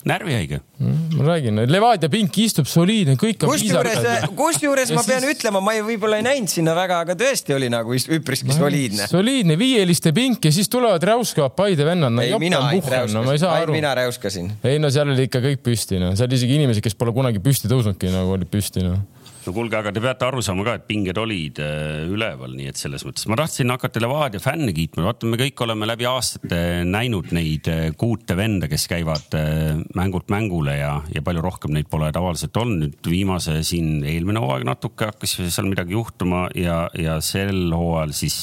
närvihaige 0.05 0.59
mm,. 0.59 1.17
ma 1.17 1.27
räägin, 1.29 1.61
Levadia 1.71 2.09
pink 2.13 2.37
istub 2.43 2.67
soliidne, 2.69 3.15
kõik 3.19 3.45
on 3.45 3.53
kusjuures, 3.53 4.27
kusjuures 4.37 4.93
ma 4.95 5.03
pean 5.07 5.23
siis... 5.25 5.37
ütlema, 5.37 5.61
ma 5.65 5.73
ei, 5.77 5.81
võib-olla 5.85 6.19
ei 6.21 6.25
näinud 6.27 6.51
sinna 6.51 6.75
väga, 6.77 7.01
aga 7.05 7.17
tõesti 7.19 7.55
oli 7.55 7.71
nagu 7.73 7.95
üpriski 7.95 8.51
no, 8.51 8.57
soliidne. 8.59 9.09
soliidne 9.11 9.57
viieliste 9.59 10.13
pink 10.15 10.45
ja 10.45 10.53
siis 10.55 10.69
tulevad 10.71 11.03
räuskavad 11.09 11.57
Paide 11.57 11.87
vennad 11.87 12.13
no,. 12.13 12.25
ei, 12.25 12.37
mina 12.41 12.61
ainult 12.69 12.89
räuskasin 12.91 13.21
no,, 13.25 13.51
ainult 13.55 13.75
mina 13.75 13.95
räuskasin. 13.97 14.51
ei 14.63 14.79
no 14.81 14.93
seal 14.93 15.09
oli 15.15 15.27
ikka 15.29 15.41
kõik 15.49 15.65
püsti, 15.65 15.99
noh, 16.01 16.13
seal 16.19 16.37
isegi 16.37 16.59
inimesed, 16.59 16.85
kes 16.85 16.97
pole 16.99 17.15
kunagi 17.15 17.41
püsti 17.43 17.71
tõusnudki, 17.71 18.13
nagu 18.13 18.37
olid 18.37 18.51
püsti, 18.51 18.85
noh 18.85 19.01
no 19.45 19.53
kuulge, 19.53 19.77
aga 19.77 19.91
te 19.93 20.01
peate 20.03 20.25
aru 20.27 20.41
saama 20.45 20.65
ka, 20.65 20.75
et 20.79 20.85
pinged 20.89 21.17
olid 21.21 21.59
äh, 21.61 22.05
üleval, 22.11 22.55
nii 22.57 22.69
et 22.71 22.79
selles 22.79 23.05
mõttes. 23.05 23.27
Ma 23.29 23.37
tahtsin 23.39 23.71
hakata 23.73 24.01
Levadia 24.01 24.41
fänne 24.41 24.73
kiitma, 24.75 25.05
vaata, 25.05 25.29
me 25.29 25.39
kõik 25.39 25.61
oleme 25.65 25.89
läbi 25.89 26.07
aastate 26.09 26.59
näinud 26.89 27.31
neid 27.35 27.69
äh, 27.71 27.83
kuute 27.99 28.37
venda, 28.37 28.69
kes 28.71 28.87
käivad 28.91 29.37
äh, 29.37 29.77
mängult 29.97 30.31
mängule 30.33 30.77
ja, 30.79 30.95
ja 31.13 31.23
palju 31.25 31.43
rohkem 31.45 31.75
neid 31.75 31.89
pole 31.91 32.09
tavaliselt 32.15 32.57
olnud. 32.61 32.73
nüüd 32.85 33.07
viimase 33.09 33.59
siin 33.65 34.01
eelmine 34.03 34.41
hooaeg 34.43 34.65
natuke 34.67 35.11
hakkas 35.11 35.37
seal 35.43 35.69
midagi 35.69 35.95
juhtuma 35.95 36.47
ja, 36.57 36.85
ja 36.99 37.19
sel 37.23 37.69
hooajal 37.73 38.11
siis 38.17 38.39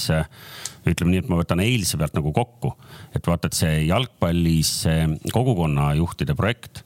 ütleme 0.89 1.13
nii, 1.13 1.25
et 1.25 1.29
ma 1.31 1.39
võtan 1.39 1.61
eilse 1.63 1.99
pealt 1.99 2.17
nagu 2.17 2.33
kokku, 2.35 2.73
et 3.15 3.27
vaata, 3.27 3.51
et 3.51 3.59
see 3.59 3.75
jalgpallis 3.91 4.73
kogukonnajuhtide 5.35 6.35
projekt 6.39 6.83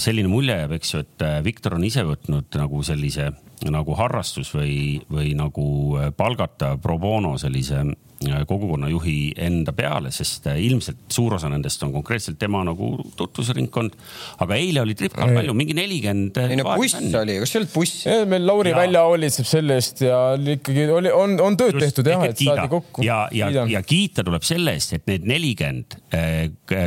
selline 0.00 0.30
mulje 0.30 0.56
jääb, 0.56 0.76
eks 0.78 0.94
ju, 0.94 1.02
et 1.04 1.24
äh, 1.26 1.40
Viktor 1.44 1.76
on 1.78 1.86
ise 1.86 2.04
võtnud 2.06 2.58
nagu 2.58 2.82
sellise 2.86 3.30
nagu 3.70 3.94
harrastus 3.94 4.52
või, 4.54 5.02
või 5.10 5.34
nagu 5.38 5.66
äh, 6.00 6.10
palgata 6.16 6.76
pro 6.82 6.98
bono 6.98 7.36
sellise 7.38 7.84
Äh, 8.22 8.44
kogukonnajuhi 8.46 9.32
enda 9.42 9.72
peale, 9.74 10.12
sest 10.14 10.46
äh, 10.50 10.58
ilmselt 10.62 11.10
suur 11.10 11.34
osa 11.34 11.48
nendest 11.50 11.82
on 11.82 11.92
konkreetselt 11.94 12.38
tema 12.38 12.60
nagu 12.66 12.94
tutvusringkond. 13.18 13.96
aga 14.44 14.58
eile 14.58 14.82
oli 14.84 14.94
tripkal 14.98 15.32
palju, 15.34 15.54
mingi 15.58 15.74
nelikümmend. 15.74 16.38
ei 16.44 16.58
no 16.60 16.66
buss 16.76 16.94
oli, 17.18 17.38
kas 17.42 17.50
see 17.50 17.58
ei 17.58 17.62
olnud 17.62 17.72
buss? 17.74 18.04
meil 18.30 18.46
Lauri 18.46 18.70
ja. 18.70 18.76
välja 18.78 19.02
hoolitseb 19.08 19.48
selle 19.48 19.78
eest 19.80 20.04
ja 20.06 20.18
ikkagi 20.54 20.86
oli, 20.94 21.10
on, 21.10 21.34
on 21.42 21.58
tööd 21.58 21.74
Just, 21.78 21.86
tehtud 21.88 22.12
jah, 22.12 22.26
et 22.28 22.38
kiida. 22.38 22.54
saadi 22.60 22.72
kokku. 22.76 23.06
ja, 23.06 23.24
ja, 23.34 23.50
ja 23.70 23.82
kiita 23.86 24.26
tuleb 24.26 24.46
selle 24.46 24.76
eest, 24.78 24.94
et 25.00 25.08
need 25.10 25.26
nelikümmend 25.26 25.98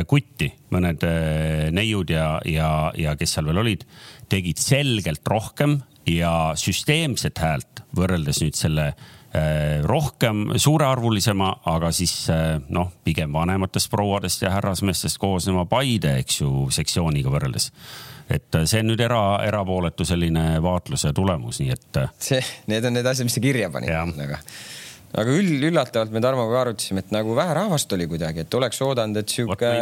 kutti, 0.08 0.48
mõned 0.72 1.04
neiud 1.76 2.14
ja, 2.14 2.30
ja, 2.48 2.70
ja 2.96 3.16
kes 3.20 3.36
seal 3.36 3.50
veel 3.50 3.60
olid, 3.66 3.84
tegid 4.32 4.62
selgelt 4.62 5.28
rohkem 5.28 5.80
ja 6.06 6.52
süsteemset 6.58 7.38
häält 7.38 7.84
võrreldes 7.96 8.42
nüüd 8.42 8.58
selle 8.58 8.92
Äh, 9.36 9.82
rohkem 9.84 10.52
suurearvulisema, 10.56 11.48
aga 11.66 11.90
siis 11.92 12.12
äh, 12.30 12.60
noh, 12.72 12.92
pigem 13.04 13.32
vanematest 13.34 13.90
prouadest 13.90 14.44
ja 14.46 14.52
härrasmeestest 14.54 15.18
koosneva 15.20 15.64
Paide, 15.68 16.14
eks 16.22 16.38
ju, 16.40 16.50
sektsiooniga 16.72 17.32
võrreldes. 17.34 17.66
et 18.30 18.54
äh, 18.54 18.64
see 18.70 18.80
on 18.84 18.88
nüüd 18.92 19.02
era, 19.02 19.20
erapooletu 19.44 20.06
selline 20.08 20.62
vaatluse 20.62 21.12
tulemus, 21.12 21.58
nii 21.60 21.74
et. 21.74 22.00
see, 22.22 22.40
need 22.70 22.86
on 22.86 22.96
need 22.96 23.10
asjad, 23.10 23.28
mis 23.28 23.36
sa 23.36 23.42
kirja 23.44 23.68
panid, 23.74 23.92
aga 23.92 24.40
aga 25.20 25.36
üld, 25.42 25.58
üllatavalt 25.72 26.14
me 26.14 26.22
Tarmoga 26.24 26.62
arutasime, 26.62 27.04
et 27.04 27.12
nagu 27.12 27.36
vähe 27.36 27.58
rahvast 27.60 27.92
oli 27.98 28.08
kuidagi, 28.08 28.46
et 28.46 28.58
oleks 28.60 28.80
oodanud, 28.86 29.20
et 29.20 29.36
sihuke. 29.36 29.74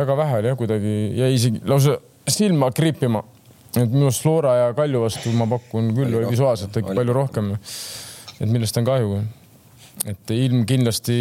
väga 0.00 0.18
vähe 0.22 0.40
oli 0.40 0.52
jah, 0.54 0.60
kuidagi 0.62 0.96
jäi 1.20 1.34
isegi 1.36 1.60
lausa 1.68 1.98
silma 2.30 2.70
kriipima 2.72 3.26
et 3.74 3.90
minu 3.90 4.08
arust 4.08 4.22
Flora 4.22 4.54
ja 4.60 4.72
Kalju 4.76 5.04
vastu 5.04 5.32
ma 5.34 5.46
pakun 5.50 5.92
küll 5.96 6.14
oli 6.20 6.30
visuaalselt 6.30 6.76
ikka 6.80 6.94
palju 6.94 7.16
rohkem. 7.16 7.54
et 8.40 8.50
millest 8.50 8.76
on 8.78 8.86
kahju. 8.86 9.22
et 10.10 10.34
ilm 10.36 10.64
kindlasti 10.66 11.18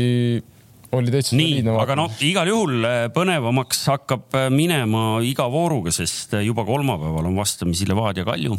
oli 0.93 1.13
täitsa 1.13 1.37
nii, 1.37 1.61
aga 1.81 1.95
noh, 1.97 2.11
igal 2.25 2.49
juhul 2.49 2.85
äh, 2.85 3.05
põnevamaks 3.13 3.79
hakkab 3.89 4.35
äh, 4.37 4.49
minema 4.53 5.21
iga 5.25 5.47
vooruga, 5.51 5.93
sest 5.93 6.35
äh, 6.37 6.45
juba 6.45 6.65
kolmapäeval 6.67 7.31
on 7.31 7.37
vastamisi 7.37 7.87
Levadia 7.89 8.25
Kalju. 8.27 8.57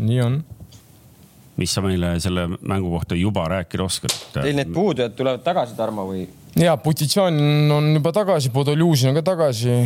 nii 0.00 0.20
on. 0.24 0.40
mis 1.60 1.74
sa 1.76 1.82
meile 1.84 2.14
selle 2.24 2.48
mängu 2.56 2.90
kohta 2.90 3.14
juba 3.14 3.46
rääkida 3.52 3.84
oskad? 3.84 4.14
Teil 4.34 4.56
need 4.56 4.72
puudujad 4.74 5.14
tulevad 5.14 5.44
tagasi, 5.46 5.76
Tarmo, 5.78 6.08
või? 6.08 6.24
Ja, 6.58 6.76
Putitšan 6.76 7.38
on 7.72 7.92
juba 7.94 8.12
tagasi, 8.12 8.50
Podoljuzin 8.50 9.12
on 9.12 9.20
ka 9.20 9.22
tagasi 9.22 9.76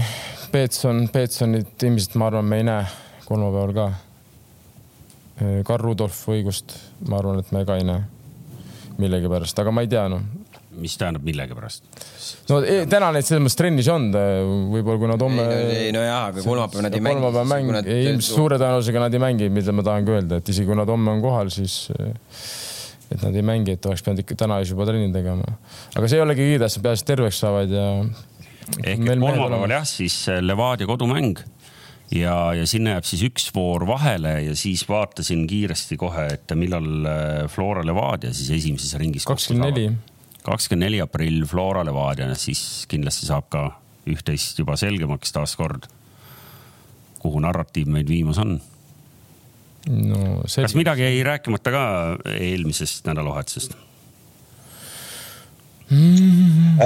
Peetson, 0.55 1.09
Peetsonit 1.13 1.83
ilmselt 1.83 2.15
ma 2.21 2.31
arvan, 2.31 2.47
me 2.47 2.61
ei 2.63 2.67
näe 2.69 2.87
kolmapäeval 3.25 3.73
ka. 3.75 3.93
Karl 5.67 5.83
Rudolf 5.83 6.21
õigust, 6.31 6.77
ma 7.09 7.19
arvan, 7.19 7.41
et 7.43 7.51
me 7.53 7.65
ka 7.67 7.79
ei 7.81 7.87
näe 7.89 8.05
millegipärast, 9.03 9.59
aga 9.59 9.73
ma 9.75 9.83
ei 9.83 9.91
tea, 9.91 10.05
noh. 10.13 10.23
mis 10.79 10.95
tähendab 10.99 11.23
millegipärast? 11.27 11.85
no 12.51 12.61
e, 12.63 12.85
täna 12.91 13.11
neid 13.15 13.27
selles 13.27 13.43
mõttes 13.43 13.59
trennis 13.59 13.89
on, 13.91 14.09
võib-olla 14.73 15.01
kui 15.03 15.11
nad 15.11 15.25
homme. 15.27 15.47
ei 15.75 15.91
no 15.95 16.03
jaa, 16.03 16.29
aga 16.31 16.45
kolmapäeval 16.47 16.87
nad 16.87 16.95
ei 16.95 17.03
mängi. 17.03 17.19
kolmapäeval 17.19 17.51
mäng, 17.51 17.91
ilmselt 18.11 18.39
suure 18.39 18.59
tõenäosusega 18.63 19.03
nad 19.03 19.15
ei 19.15 19.23
mängi, 19.23 19.51
mida 19.55 19.75
ma 19.75 19.87
tahangi 19.87 20.15
öelda, 20.15 20.39
et 20.39 20.55
isegi 20.55 20.71
kui 20.71 20.79
nad 20.79 20.91
homme 20.91 21.15
on 21.17 21.23
kohal, 21.25 21.51
siis 21.55 21.81
et 23.15 23.23
nad 23.23 23.37
ei 23.37 23.45
mängi, 23.47 23.77
et 23.77 23.87
oleks 23.87 24.03
pidanud 24.05 24.23
ikka 24.25 24.37
täna 24.45 24.61
juba 24.67 24.87
trenni 24.89 25.13
tegema. 25.15 25.57
aga 25.95 26.09
see 26.11 26.19
ei 26.19 26.25
olegi 26.25 26.47
kõige 26.49 26.63
tähtsam, 26.65 26.85
peaasi, 26.87 27.05
et 27.05 27.11
terveks 27.13 27.43
saavad 27.45 27.75
ja 27.75 27.89
ehk 28.83 29.05
et 29.05 29.21
kolmapäeval 29.21 29.77
jah, 29.77 29.87
siis 29.89 30.17
äh, 30.33 30.41
Levadia 30.43 30.89
kodumäng 30.91 31.39
ja, 32.15 32.37
ja 32.57 32.67
sinna 32.69 32.97
jääb 32.97 33.09
siis 33.09 33.25
üks 33.29 33.49
voor 33.55 33.87
vahele 33.89 34.35
ja 34.49 34.57
siis 34.59 34.85
vaatasin 34.89 35.47
kiiresti 35.51 35.99
kohe, 36.01 36.27
et 36.37 36.57
millal 36.59 36.91
äh, 37.09 37.39
Flora 37.53 37.85
Levadia 37.87 38.35
siis 38.35 38.51
esimeses 38.59 38.97
ringis. 39.01 39.27
kakskümmend 39.29 39.71
neli. 39.71 39.89
kakskümmend 40.45 40.89
neli 40.89 41.03
aprill 41.05 41.47
Flora 41.51 41.85
Levadia, 41.87 42.33
siis 42.39 42.85
kindlasti 42.91 43.31
saab 43.31 43.51
ka 43.53 43.67
üht-teist 44.11 44.59
juba 44.61 44.77
selgemaks 44.77 45.33
taaskord, 45.33 45.89
kuhu 47.23 47.41
narratiiv 47.41 47.89
meid 47.89 48.11
viimas 48.11 48.41
on 48.43 48.59
no 49.89 50.43
kas 50.45 50.75
midagi 50.79 51.05
jäi 51.05 51.23
rääkimata 51.27 51.73
ka 51.75 51.85
eelmisest 52.39 53.07
nädalavahetusest? 53.09 53.77
Mm. 55.91 56.81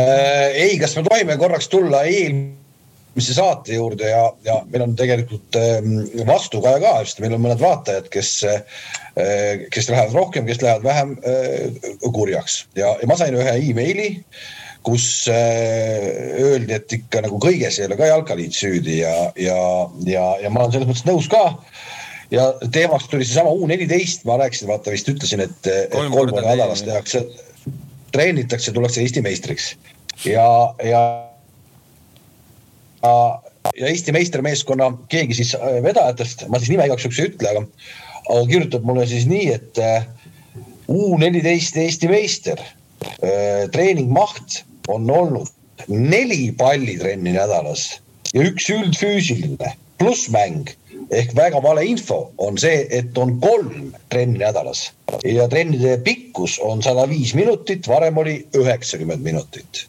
ei, 0.54 0.78
kas 0.78 0.96
me 0.96 1.04
tohime 1.06 1.36
korraks 1.38 1.68
tulla 1.70 2.02
eelmise 2.02 3.34
saate 3.34 3.76
juurde 3.76 4.08
ja, 4.10 4.24
ja 4.44 4.56
meil 4.66 4.88
on 4.88 4.96
tegelikult 4.98 5.54
ähm, 5.56 6.00
vastukaja 6.26 6.80
ka, 6.82 6.94
sest 7.06 7.22
meil 7.22 7.36
on 7.36 7.44
mõned 7.44 7.62
vaatajad, 7.62 8.08
kes, 8.10 8.32
äh, 8.50 8.80
kes 9.70 9.90
lähevad 9.92 10.16
rohkem, 10.18 10.48
kes 10.50 10.64
lähevad 10.64 10.82
vähem 10.84 11.14
äh, 11.22 11.92
kurjaks 12.10 12.64
ja, 12.74 12.96
ja 12.98 13.08
ma 13.10 13.16
sain 13.20 13.38
ühe 13.38 13.54
emaili, 13.70 14.08
kus 14.82 15.06
öeldi, 15.30 16.72
et 16.74 16.98
ikka 16.98 17.22
nagu 17.22 17.38
kõiges 17.42 17.78
ei 17.78 17.86
ole 17.86 17.98
ka 17.98 18.10
jalkaliit 18.10 18.56
süüdi 18.56 18.98
ja, 19.04 19.14
ja, 19.38 19.60
ja, 20.10 20.26
ja 20.42 20.50
ma 20.50 20.64
olen 20.64 20.74
selles 20.74 20.90
mõttes 20.90 21.06
nõus 21.06 21.30
ka 21.30 21.44
ja 22.30 22.48
teemaks 22.72 23.08
tuli 23.08 23.24
seesama 23.24 23.50
U 23.50 23.66
neliteist, 23.66 24.24
ma 24.28 24.36
rääkisin, 24.40 24.68
vaata 24.68 24.92
vist 24.92 25.08
ütlesin, 25.08 25.44
et, 25.44 25.70
kolm 25.92 26.12
korda 26.12 26.42
nädalas 26.44 26.82
tehakse 26.86 27.24
treenitakse, 28.12 28.72
tullakse 28.72 29.00
Eesti 29.00 29.22
meistriks. 29.24 29.72
Ja, 30.24 30.74
ja, 30.84 31.02
ja, 33.02 33.14
ja 33.76 33.86
Eesti 33.86 34.12
meistermeeskonna 34.12 34.90
keegi 35.12 35.38
siis 35.40 35.54
äh, 35.54 35.78
vedajatest, 35.84 36.46
ma 36.48 36.60
siis 36.60 36.72
nime 36.72 36.88
igaks 36.88 37.06
juhuks 37.06 37.20
ei 37.22 37.30
ütle, 37.30 37.52
aga, 37.52 37.64
aga 38.28 38.42
kirjutab 38.50 38.88
mulle 38.88 39.06
siis 39.10 39.28
nii, 39.30 39.52
et 39.54 39.82
äh, 39.82 40.08
U 40.88 41.18
neliteist 41.20 41.76
Eesti 41.76 42.08
meister 42.08 42.60
äh, 42.64 43.68
treeningmaht 43.72 44.62
on 44.88 45.10
olnud 45.12 45.52
neli 45.88 46.48
pallitrenni 46.58 47.34
nädalas 47.36 48.00
ja 48.34 48.42
üks 48.48 48.66
üldfüüsiline 48.72 49.74
pluss 50.00 50.28
mäng 50.32 50.72
ehk 51.10 51.34
väga 51.36 51.60
vale 51.64 51.84
info 51.88 52.32
on 52.44 52.58
see, 52.60 52.86
et 52.90 53.18
on 53.18 53.36
kolm 53.40 53.92
trenni 54.12 54.40
nädalas 54.42 54.90
ja 55.24 55.48
trennide 55.48 55.98
pikkus 56.04 56.58
on 56.64 56.82
sada 56.84 57.06
viis 57.08 57.34
minutit, 57.38 57.88
varem 57.88 58.18
oli 58.20 58.40
üheksakümmend 58.56 59.24
minutit 59.24 59.86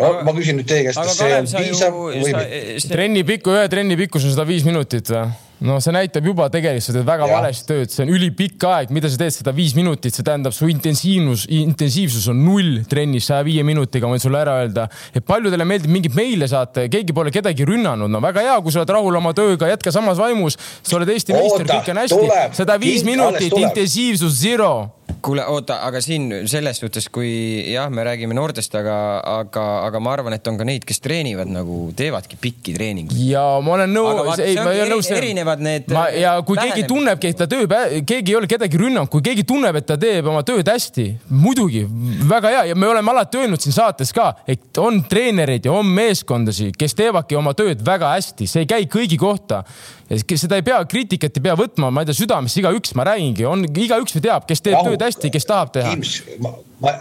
no 0.00 0.12
ma 0.26 0.34
küsin 0.36 0.60
nüüd 0.60 0.68
teie 0.68 0.86
käest, 0.86 1.00
kas 1.00 1.18
see 1.18 1.40
on 1.40 1.50
piisav 1.56 1.98
või 1.98 2.22
mitte? 2.24 2.46
trenni 2.92 3.24
pikku, 3.28 3.56
ühe 3.56 3.66
trenni 3.72 3.98
pikkus 4.00 4.28
on 4.28 4.36
sada 4.36 4.48
viis 4.48 4.66
minutit 4.68 5.12
või? 5.12 5.26
No 5.64 5.78
see 5.80 5.94
näitab 5.94 6.26
juba 6.28 6.48
tegelikult, 6.52 6.84
sa 6.84 6.94
teed 6.94 7.06
väga 7.08 7.28
valesti 7.30 7.68
tööd, 7.70 7.92
see 7.92 8.04
on 8.04 8.12
ülipikk 8.12 8.66
aeg, 8.68 8.92
mida 8.94 9.10
sa 9.12 9.20
teed 9.20 9.36
seda 9.38 9.54
viis 9.56 9.76
minutit, 9.78 10.14
see 10.16 10.26
tähendab, 10.26 10.54
su 10.56 10.68
intensiivsus, 10.70 11.46
intensiivsus 11.56 12.26
on 12.32 12.42
null 12.44 12.82
trennis. 12.90 13.28
Saja 13.30 13.46
viie 13.46 13.64
minutiga, 13.66 14.10
võin 14.10 14.22
sulle 14.22 14.40
ära 14.42 14.58
öelda. 14.62 14.88
et 15.14 15.24
paljudele 15.26 15.64
meeldib 15.64 15.90
mingeid 15.92 16.16
meile 16.16 16.48
saata 16.50 16.84
ja 16.84 16.92
keegi 16.92 17.14
pole 17.16 17.32
kedagi 17.34 17.66
rünnanud, 17.68 18.10
no 18.12 18.20
väga 18.24 18.44
hea, 18.44 18.58
kui 18.62 18.74
sa 18.74 18.82
oled 18.82 18.92
rahul 18.96 19.20
oma 19.22 19.32
tööga, 19.36 19.70
jätka 19.72 19.92
samas 19.94 20.20
vaimus. 20.20 20.58
sa 20.82 20.98
oled 20.98 21.14
Eesti 21.14 21.36
meister, 21.36 21.66
kõik 21.72 21.90
on 21.94 22.04
hästi. 22.04 22.52
sada 22.60 22.78
viis 22.80 23.06
minutit, 23.06 23.52
intensiivsus 23.56 24.40
zero 24.42 24.95
kuule, 25.22 25.44
oota, 25.50 25.78
aga 25.86 26.00
siin 26.04 26.28
selles 26.50 26.80
suhtes, 26.80 27.08
kui 27.12 27.30
jah, 27.72 27.88
me 27.92 28.04
räägime 28.06 28.36
noortest, 28.36 28.74
aga, 28.78 28.96
aga, 29.40 29.64
aga 29.86 30.00
ma 30.02 30.12
arvan, 30.16 30.36
et 30.36 30.50
on 30.50 30.58
ka 30.60 30.66
neid, 30.68 30.84
kes 30.88 31.00
treenivad 31.04 31.50
nagu, 31.52 31.78
teevadki 31.96 32.38
pikki 32.40 32.74
treeninguid. 32.76 33.18
ja 33.30 33.44
ma 33.64 33.76
olen 33.76 33.92
nõus, 33.96 34.40
ei, 34.42 34.56
ma 34.60 34.72
ei 34.74 34.84
ole 34.84 34.94
nõus. 34.94 35.10
erinevad 35.14 35.64
need. 35.64 35.90
ma 35.94 36.06
ja 36.14 36.36
kui 36.46 36.58
vähenemis. 36.58 36.80
keegi 36.80 36.92
tunnebki, 36.92 37.32
et 37.32 37.40
ta 37.42 37.48
töö, 37.50 37.66
keegi 38.06 38.34
ei 38.34 38.38
ole 38.40 38.50
kedagi 38.50 38.80
rünnanud, 38.80 39.10
kui 39.12 39.24
keegi 39.26 39.46
tunneb, 39.48 39.80
et 39.80 39.88
ta 39.88 39.98
teeb 40.00 40.30
oma 40.32 40.44
tööd 40.46 40.68
hästi, 40.70 41.08
muidugi 41.34 41.84
väga 42.28 42.54
hea 42.54 42.64
ja 42.72 42.78
me 42.78 42.90
oleme 42.90 43.14
alati 43.14 43.42
öelnud 43.42 43.62
siin 43.62 43.76
saates 43.76 44.14
ka, 44.16 44.32
et 44.46 44.82
on 44.82 45.02
treenereid 45.08 45.68
ja 45.68 45.76
on 45.76 45.88
meeskondasi, 45.98 46.72
kes 46.78 46.96
teevadki 46.98 47.38
oma 47.38 47.54
tööd 47.58 47.84
väga 47.86 48.14
hästi, 48.16 48.50
see 48.50 48.66
ei 48.66 48.72
käi 48.76 48.90
kõigi 48.90 49.20
kohta 49.20 49.64
seda 50.06 50.58
ei 50.58 50.62
pea, 50.62 50.78
kriitikat 50.86 51.38
ei 51.38 51.42
pea 51.42 51.54
võtma, 51.58 51.90
ma 51.90 52.02
ei 52.02 52.08
tea, 52.08 52.16
südamesse 52.20 52.60
igaüks, 52.60 52.94
ma 52.98 53.06
räägingi, 53.08 53.46
on 53.48 53.64
igaüks 53.66 54.14
teab, 54.22 54.46
kes 54.46 54.62
teeb 54.62 54.76
Rahu. 54.76 54.92
tööd 54.92 55.02
hästi, 55.02 55.05
kes 55.32 55.46
tahab 55.48 55.72
teha. 55.74 55.94
ma, 56.42 56.52
ma, 56.80 56.94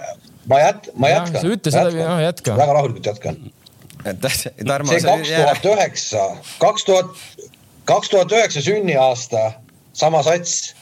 ma 0.48 0.62
jät-, 0.62 0.90
ma 0.96 1.12
jätkan. 1.12 1.42
sa 1.42 1.54
ütle 1.58 1.74
seda, 1.74 1.92
noh 1.96 2.24
jätka. 2.24 2.58
väga 2.58 2.78
rahulikult 2.80 3.12
jätkan. 3.14 3.40
Tarmo, 4.06 4.94
see 4.94 5.02
kaks 5.02 5.32
tuhat 5.34 5.68
üheksa, 5.72 6.24
kaks 6.62 6.86
tuhat, 6.86 7.22
kaks 7.90 8.12
tuhat 8.14 8.34
üheksa 8.38 8.62
sünniaasta, 8.62 9.46
sama 9.98 10.22
sats 10.26 10.76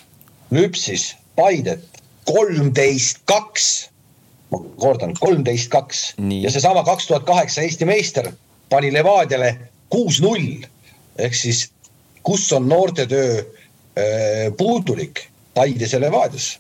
lüpsis 0.51 1.13
Paidet 1.36 1.86
kolmteist, 2.26 3.24
kaks. 3.26 3.89
ma 4.51 4.59
kordan, 4.78 5.15
kolmteist, 5.19 5.71
kaks 5.74 6.13
ja 6.19 6.51
seesama 6.51 6.84
kaks 6.86 7.07
tuhat 7.09 7.24
kaheksa 7.26 7.63
Eesti 7.65 7.88
meister 7.89 8.28
pani 8.69 8.91
Levadiale 8.93 9.55
kuus-null 9.89 10.65
ehk 11.17 11.34
siis 11.34 11.69
kus 12.24 12.51
on 12.53 12.69
noortetöö 12.69 13.39
äh, 13.39 14.53
puudulik 14.57 15.26
Paides 15.53 15.93
ja 15.93 16.01
Levadias 16.01 16.59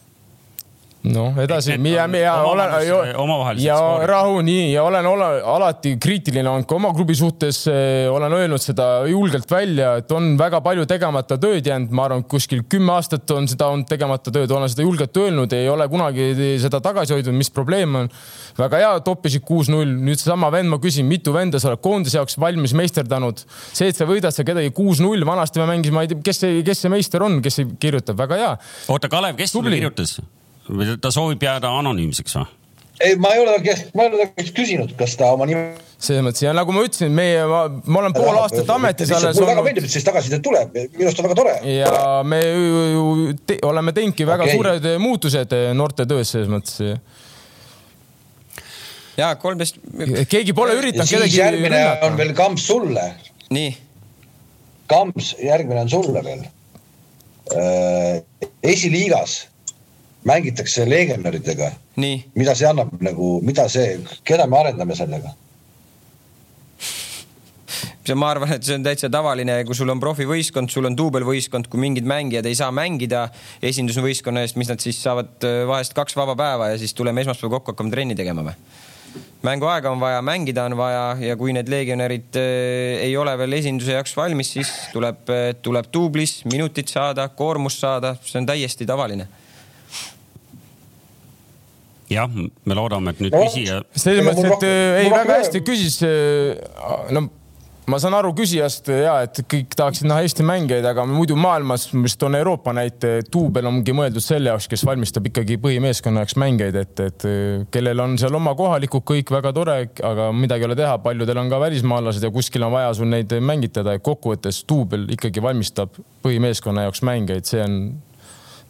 noh, 1.03 1.35
edasi, 1.43 1.73
ja, 1.91 2.05
ja 2.07 2.33
olen 2.47 3.57
ja 3.59 3.77
rahu 4.07 4.39
nii 4.45 4.69
ja 4.71 4.83
olen 4.87 5.07
ole, 5.07 5.27
alati 5.53 5.97
kriitiline 6.01 6.47
olnud 6.49 6.67
ka 6.69 6.77
oma 6.77 6.93
klubi 6.95 7.15
suhtes, 7.17 7.65
eh, 7.67 8.07
olen 8.11 8.31
öelnud 8.37 8.63
seda 8.63 9.03
julgelt 9.09 9.49
välja, 9.51 9.97
et 9.99 10.11
on 10.15 10.33
väga 10.39 10.61
palju 10.63 10.85
tegemata 10.87 11.35
tööd 11.41 11.67
jäänud, 11.67 11.91
ma 11.91 12.05
arvan, 12.07 12.23
kuskil 12.29 12.63
kümme 12.71 12.95
aastat 12.95 13.31
on 13.35 13.49
seda 13.51 13.67
olnud 13.73 13.89
tegemata 13.89 14.31
tööd, 14.31 14.51
olen 14.51 14.71
seda 14.71 14.85
julgelt 14.87 15.19
öelnud, 15.19 15.55
ei 15.57 15.67
ole 15.69 15.87
kunagi 15.91 16.29
seda 16.63 16.79
tagasi 16.83 17.17
hoidnud, 17.17 17.35
mis 17.35 17.51
probleem 17.51 17.99
on. 18.03 18.11
väga 18.57 18.79
hea, 18.79 18.93
toppisid 19.03 19.43
kuus-null, 19.43 19.89
nüüd 20.07 20.21
seesama 20.21 20.51
vend, 20.53 20.71
ma 20.71 20.79
küsin, 20.79 21.07
mitu 21.09 21.33
venda 21.35 21.59
sa 21.59 21.71
oled 21.71 21.81
koondise 21.83 22.19
jaoks 22.21 22.39
valmis 22.39 22.75
meisterdanud? 22.77 23.43
see, 23.73 23.89
et 23.89 23.97
sa 23.97 24.07
võidad 24.07 24.31
sa 24.31 24.45
kedagi 24.47 24.71
kuus-null, 24.75 25.25
vanasti 25.27 25.59
me 25.59 25.67
mängisime, 25.73 25.99
ma 25.99 26.05
ei 26.05 26.13
tea, 26.13 26.21
kes 26.23 26.43
see, 26.45 26.61
kes 26.63 26.85
see 26.85 26.93
meister 26.93 27.25
on, 27.25 27.41
kes 27.43 27.59
kirjutab, 27.81 28.19
väga 28.23 28.39
hea. 28.39 28.53
oota, 28.93 29.11
Kalev, 29.11 29.35
kes 29.41 29.57
sulle 29.57 29.73
kirjutas? 29.73 30.19
Või 30.69 30.97
ta 31.01 31.11
soovib 31.11 31.43
jääda 31.43 31.71
anonüümseks 31.79 32.37
või? 32.39 32.51
ei, 33.03 33.15
ma 33.15 33.33
ei 33.33 33.41
ole 33.41 33.55
ta 33.57 33.63
käest, 33.63 33.89
ma 33.97 34.05
ei 34.05 34.11
ole 34.11 34.21
ta 34.21 34.29
käest 34.37 34.53
küsinud, 34.57 34.93
kas 34.99 35.15
ta 35.19 35.31
oma 35.33 35.47
nime. 35.49 35.63
selles 35.97 36.23
mõttes 36.25 36.43
ja 36.45 36.53
nagu 36.55 36.75
ma 36.75 36.83
ütlesin, 36.85 37.11
meie, 37.15 37.43
ma, 37.49 37.63
ma 37.67 38.01
olen 38.03 38.15
pool 38.15 38.37
aastat 38.37 38.69
ametis 38.75 39.11
alles 39.11 39.31
olnud. 39.31 39.41
mulle 39.41 39.51
väga 39.53 39.65
meeldib, 39.67 39.87
et 39.87 39.93
sellist 39.93 40.09
tagasisidet 40.09 40.43
tuleb, 40.45 40.73
minu 40.95 41.09
arust 41.09 41.21
on 41.21 41.27
väga 41.27 41.37
tore. 41.41 41.57
ja 41.73 41.91
tore. 41.91 42.23
me 42.29 42.41
ju 42.45 43.35
te, 43.49 43.59
oleme 43.69 43.95
teinudki 43.97 44.27
väga 44.29 44.47
okay. 44.47 44.57
suured 44.57 44.89
muutused 45.03 45.55
noorte 45.79 46.07
töös 46.09 46.33
selles 46.35 46.51
mõttes. 46.53 46.97
ja 49.19 49.33
kolmteist. 49.41 49.79
keegi 50.29 50.55
pole 50.57 50.77
üritanud 50.79 51.09
kedagi. 51.09 51.39
järgmine 51.41 51.79
rünnata. 51.79 52.11
on 52.11 52.19
veel 52.19 52.35
kamps 52.37 52.67
sulle. 52.71 53.07
nii. 53.53 53.71
kamps, 54.93 55.33
järgmine 55.41 55.87
on 55.87 55.95
sulle 55.97 56.23
veel. 56.25 56.45
Äh, 57.53 58.21
esiliigas 58.63 59.41
mängitakse 60.25 60.89
legionäridega. 60.89 61.71
mida 62.35 62.55
see 62.55 62.67
annab 62.67 62.91
nagu, 63.01 63.39
mida 63.41 63.67
see, 63.69 63.99
keda 64.23 64.47
me 64.47 64.57
arendame 64.59 64.95
sellega? 64.95 65.33
see, 68.03 68.15
ma 68.19 68.29
arvan, 68.33 68.51
et 68.57 68.63
see 68.67 68.75
on 68.75 68.85
täitsa 68.85 69.09
tavaline, 69.11 69.61
kui 69.67 69.75
sul 69.77 69.91
on 69.93 70.01
profivõistkond, 70.03 70.71
sul 70.71 70.89
on 70.89 70.97
duubelvõistkond, 70.99 71.69
kui 71.71 71.79
mingid 71.79 72.07
mängijad 72.09 72.47
ei 72.49 72.57
saa 72.59 72.71
mängida 72.75 73.27
esindusvõistkonna 73.63 74.43
eest, 74.43 74.59
mis 74.59 74.71
nad 74.71 74.83
siis 74.83 74.99
saavad 75.03 75.47
äh, 75.47 75.61
vahest 75.69 75.95
kaks 75.97 76.17
vaba 76.19 76.35
päeva 76.39 76.73
ja 76.73 76.81
siis 76.81 76.95
tuleme 76.97 77.23
esmaspäeval 77.23 77.59
kokku, 77.59 77.75
hakkame 77.75 77.93
trenni 77.93 78.17
tegema 78.19 78.45
või? 78.49 78.57
mänguaega 79.45 79.91
on 79.93 79.99
vaja, 80.01 80.23
mängida 80.25 80.63
on 80.65 80.73
vaja 80.79 81.03
ja 81.21 81.35
kui 81.37 81.53
need 81.55 81.69
legionärid 81.69 82.39
äh, 82.39 83.05
ei 83.05 83.15
ole 83.19 83.37
veel 83.39 83.59
esinduse 83.59 83.95
jaoks 83.95 84.15
valmis, 84.17 84.51
siis 84.57 84.73
tuleb, 84.95 85.23
äh, 85.31 85.45
tuleb 85.61 85.87
duublis 85.93 86.41
minutit 86.49 86.91
saada, 86.91 87.29
koormust 87.37 87.83
saada, 87.83 88.15
see 88.25 88.41
on 88.41 88.49
täiesti 88.49 88.89
tavaline 88.89 89.29
jah, 92.15 92.33
me 92.33 92.77
loodame, 92.77 93.13
et 93.13 93.23
nüüd 93.23 93.35
no, 93.35 93.45
küsija. 93.45 93.79
selles 93.95 94.25
mõttes, 94.27 94.51
et 94.57 94.67
ei, 95.03 95.13
väga 95.13 95.39
hästi 95.41 95.63
küsis. 95.65 96.01
no 97.13 97.27
ma 97.89 97.99
saan 97.99 98.15
aru 98.15 98.31
küsijast 98.37 98.87
ja 98.93 99.15
et 99.25 99.41
kõik 99.49 99.73
tahaksid 99.75 100.07
näha 100.07 100.23
Eesti 100.23 100.45
mängijaid, 100.47 100.85
aga 100.87 101.05
muidu 101.09 101.35
maailmas, 101.39 101.89
vist 101.91 102.21
on 102.23 102.37
Euroopa 102.37 102.73
näite, 102.75 103.15
duubel 103.33 103.67
ongi 103.69 103.95
mõeldud 103.95 104.23
selle 104.23 104.51
jaoks, 104.51 104.69
kes 104.71 104.85
valmistab 104.87 105.27
ikkagi 105.29 105.57
põhimeeskonna 105.63 106.23
jaoks 106.23 106.37
mängijaid, 106.39 106.79
et, 106.79 107.03
et 107.09 107.27
kellel 107.73 108.03
on 108.05 108.15
seal 108.21 108.39
oma 108.39 108.55
kohalikud 108.59 109.03
kõik 109.13 109.33
väga 109.35 109.53
tore, 109.55 109.77
aga 110.11 110.29
midagi 110.35 110.65
ei 110.65 110.71
ole 110.71 110.79
teha, 110.79 110.97
paljudel 111.03 111.43
on 111.43 111.51
ka 111.51 111.59
välismaalased 111.65 112.23
ja 112.23 112.31
kuskil 112.33 112.67
on 112.67 112.75
vaja 112.75 112.93
sul 112.97 113.11
neid 113.11 113.35
mängitada, 113.43 113.97
et 113.97 114.05
kokkuvõttes 114.05 114.63
duubel 114.69 115.09
ikkagi 115.17 115.43
valmistab 115.43 115.99
põhimeeskonna 116.23 116.87
jaoks 116.87 117.03
mängijaid, 117.03 117.49
see 117.49 117.63
on 117.63 117.79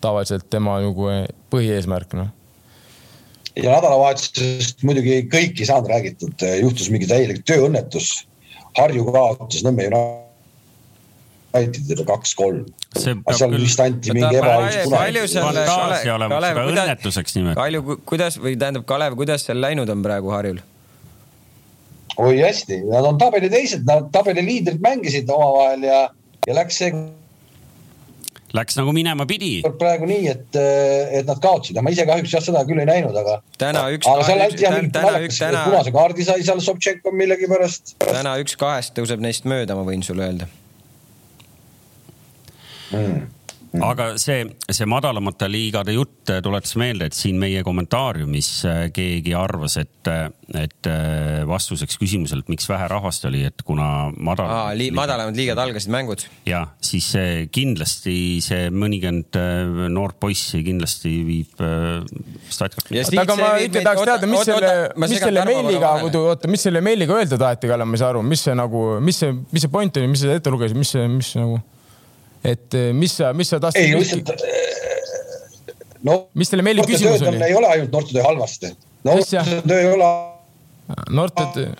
tavaliselt 0.03 0.49
tema 0.51 0.79
nagu 0.83 1.11
põhieesmärk 1.53 2.17
noh 2.17 2.33
ja 3.55 3.69
nädalavahetusest 3.75 4.83
muidugi 4.87 5.23
kõik 5.31 5.59
ei 5.59 5.69
saanud 5.69 5.89
räägitud, 5.91 6.45
juhtus 6.61 6.89
mingi 6.93 7.09
täielik 7.09 7.43
tööõnnetus. 7.47 8.25
Harju 8.77 9.05
kaotas 9.13 9.61
Nõmme 9.65 9.85
Unitedile 11.53 12.05
kaks-kolm. 12.07 12.65
seal 12.97 13.51
vist 13.53 13.79
anti 13.83 14.13
mingi 14.15 14.39
ebaõigus 14.39 15.35
punane. 15.37 15.65
Kalju, 17.59 17.97
kuidas 18.09 18.39
või 18.41 18.57
tähendab, 18.57 18.87
Kalev, 18.89 19.13
kuidas 19.19 19.45
seal 19.45 19.61
läinud 19.61 19.89
on 19.93 20.01
praegu 20.05 20.33
Harjul? 20.33 20.63
oi 22.17 22.37
hästi, 22.41 22.77
nad 22.89 23.05
on 23.09 23.17
tabeli 23.17 23.49
teised, 23.49 23.85
nad 23.89 24.09
tabeli 24.13 24.43
liidrid 24.45 24.81
mängisid 24.83 25.29
omavahel 25.33 25.85
ja, 25.87 25.99
ja 26.47 26.55
läks 26.57 26.77
see 26.81 26.91
Läks 28.53 28.75
nagu 28.77 28.91
minema 28.93 29.25
pidi. 29.25 29.63
praegu 29.79 30.05
nii, 30.05 30.27
et, 30.29 30.57
et 31.19 31.29
nad 31.29 31.39
kaotsid, 31.41 31.79
ma 31.81 31.89
ise 31.93 32.05
kahjuks 32.05 32.35
jah, 32.35 32.43
seda 32.45 32.61
küll 32.69 32.83
ei 32.83 32.89
näinud, 32.89 33.15
aga. 33.17 33.39
täna 33.57 33.87
üks. 33.95 34.09
aga 34.09 34.27
seal 34.27 34.43
anti 34.45 34.67
jah 34.67 34.75
mingit 34.77 34.99
naljakas, 34.99 35.39
punase 35.65 35.93
kaardi 35.95 36.27
sai 36.27 36.43
seal 36.45 36.61
Sobtšenko 36.61 37.15
millegipärast. 37.17 37.95
täna 38.03 38.35
üks 38.43 38.59
kahest 38.61 38.93
tõuseb 38.99 39.23
neist 39.25 39.49
mööda, 39.49 39.77
ma 39.79 39.87
võin 39.87 40.05
sulle 40.05 40.29
öelda 40.29 40.49
Mm. 42.93 43.25
Aga 43.81 44.09
see, 44.21 44.43
see 44.69 44.85
madalamate 44.89 45.47
liigade 45.49 45.95
jutt 45.95 46.29
tuletas 46.45 46.75
meelde, 46.79 47.07
et 47.09 47.17
siin 47.17 47.39
meie 47.41 47.63
kommentaariumis 47.65 48.49
äh, 48.69 48.81
keegi 48.93 49.33
arvas, 49.37 49.77
et, 49.81 50.09
et 50.59 50.89
äh, 50.89 51.41
vastuseks 51.49 51.97
küsimusele, 52.01 52.45
et 52.45 52.51
miks 52.53 52.69
vähe 52.69 52.87
rahvast 52.91 53.25
oli, 53.29 53.43
et 53.49 53.65
kuna 53.65 54.11
madal... 54.13 54.51
Aa, 54.51 54.75
li. 54.77 54.91
madalamad 54.93 55.37
liigad 55.37 55.61
algasid 55.63 55.93
mängud. 55.93 56.27
ja 56.45 56.65
siis 56.83 57.09
kindlasti 57.53 58.15
see 58.45 58.69
mõnikümmend 58.73 59.39
äh, 59.41 59.89
noort 59.93 60.19
poissi 60.21 60.61
kindlasti 60.65 61.15
viib 61.27 61.65
statkalt. 62.53 62.93
aga 62.93 63.39
ma 63.39 63.51
ikka 63.63 63.85
tahaks 63.89 64.05
teada, 64.05 64.29
mis 64.29 64.47
selle, 64.47 64.73
mis 65.01 65.17
selle 65.17 65.49
meiliga 65.49 65.95
muidu, 66.03 66.25
oota, 66.33 66.51
mis 66.51 66.69
selle 66.69 66.83
meiliga 66.85 67.17
öelda 67.17 67.41
taheti, 67.41 67.71
Kalle, 67.73 67.87
ma 67.89 67.97
ei 67.97 68.03
saa 68.03 68.13
aru, 68.13 68.21
mis 68.27 68.43
see 68.45 68.53
nagu, 68.57 68.85
mis 69.03 69.23
see, 69.23 69.33
mis 69.53 69.65
see 69.65 69.71
point 69.73 69.97
oli, 69.97 70.09
mis 70.13 70.21
sa 70.21 70.35
ette 70.37 70.53
lugesid, 70.53 70.77
mis 70.77 70.93
see, 70.93 71.07
mis 71.09 71.33
nagu 71.39 71.61
et 72.43 72.77
eh, 72.77 72.91
mis 72.93 73.17
sa, 73.17 73.33
mis 73.33 73.49
sa 73.49 73.59
tahtsid? 73.63 73.81
ei, 73.81 73.95
lihtsalt 73.99 74.29
eh, 74.35 75.79
no. 76.03 76.19
mis 76.33 76.51
selle 76.51 76.65
meili 76.65 76.85
küsimus 76.87 77.23
oli? 77.23 77.41
ei 77.47 77.55
ole 77.55 77.71
ainult 77.71 77.91
noortetöö 77.95 78.23
halvasti. 78.23 78.75
noortetöö 79.03 79.81
ei 79.81 79.91
ole. 79.93 80.13
noortetöö 81.09 81.73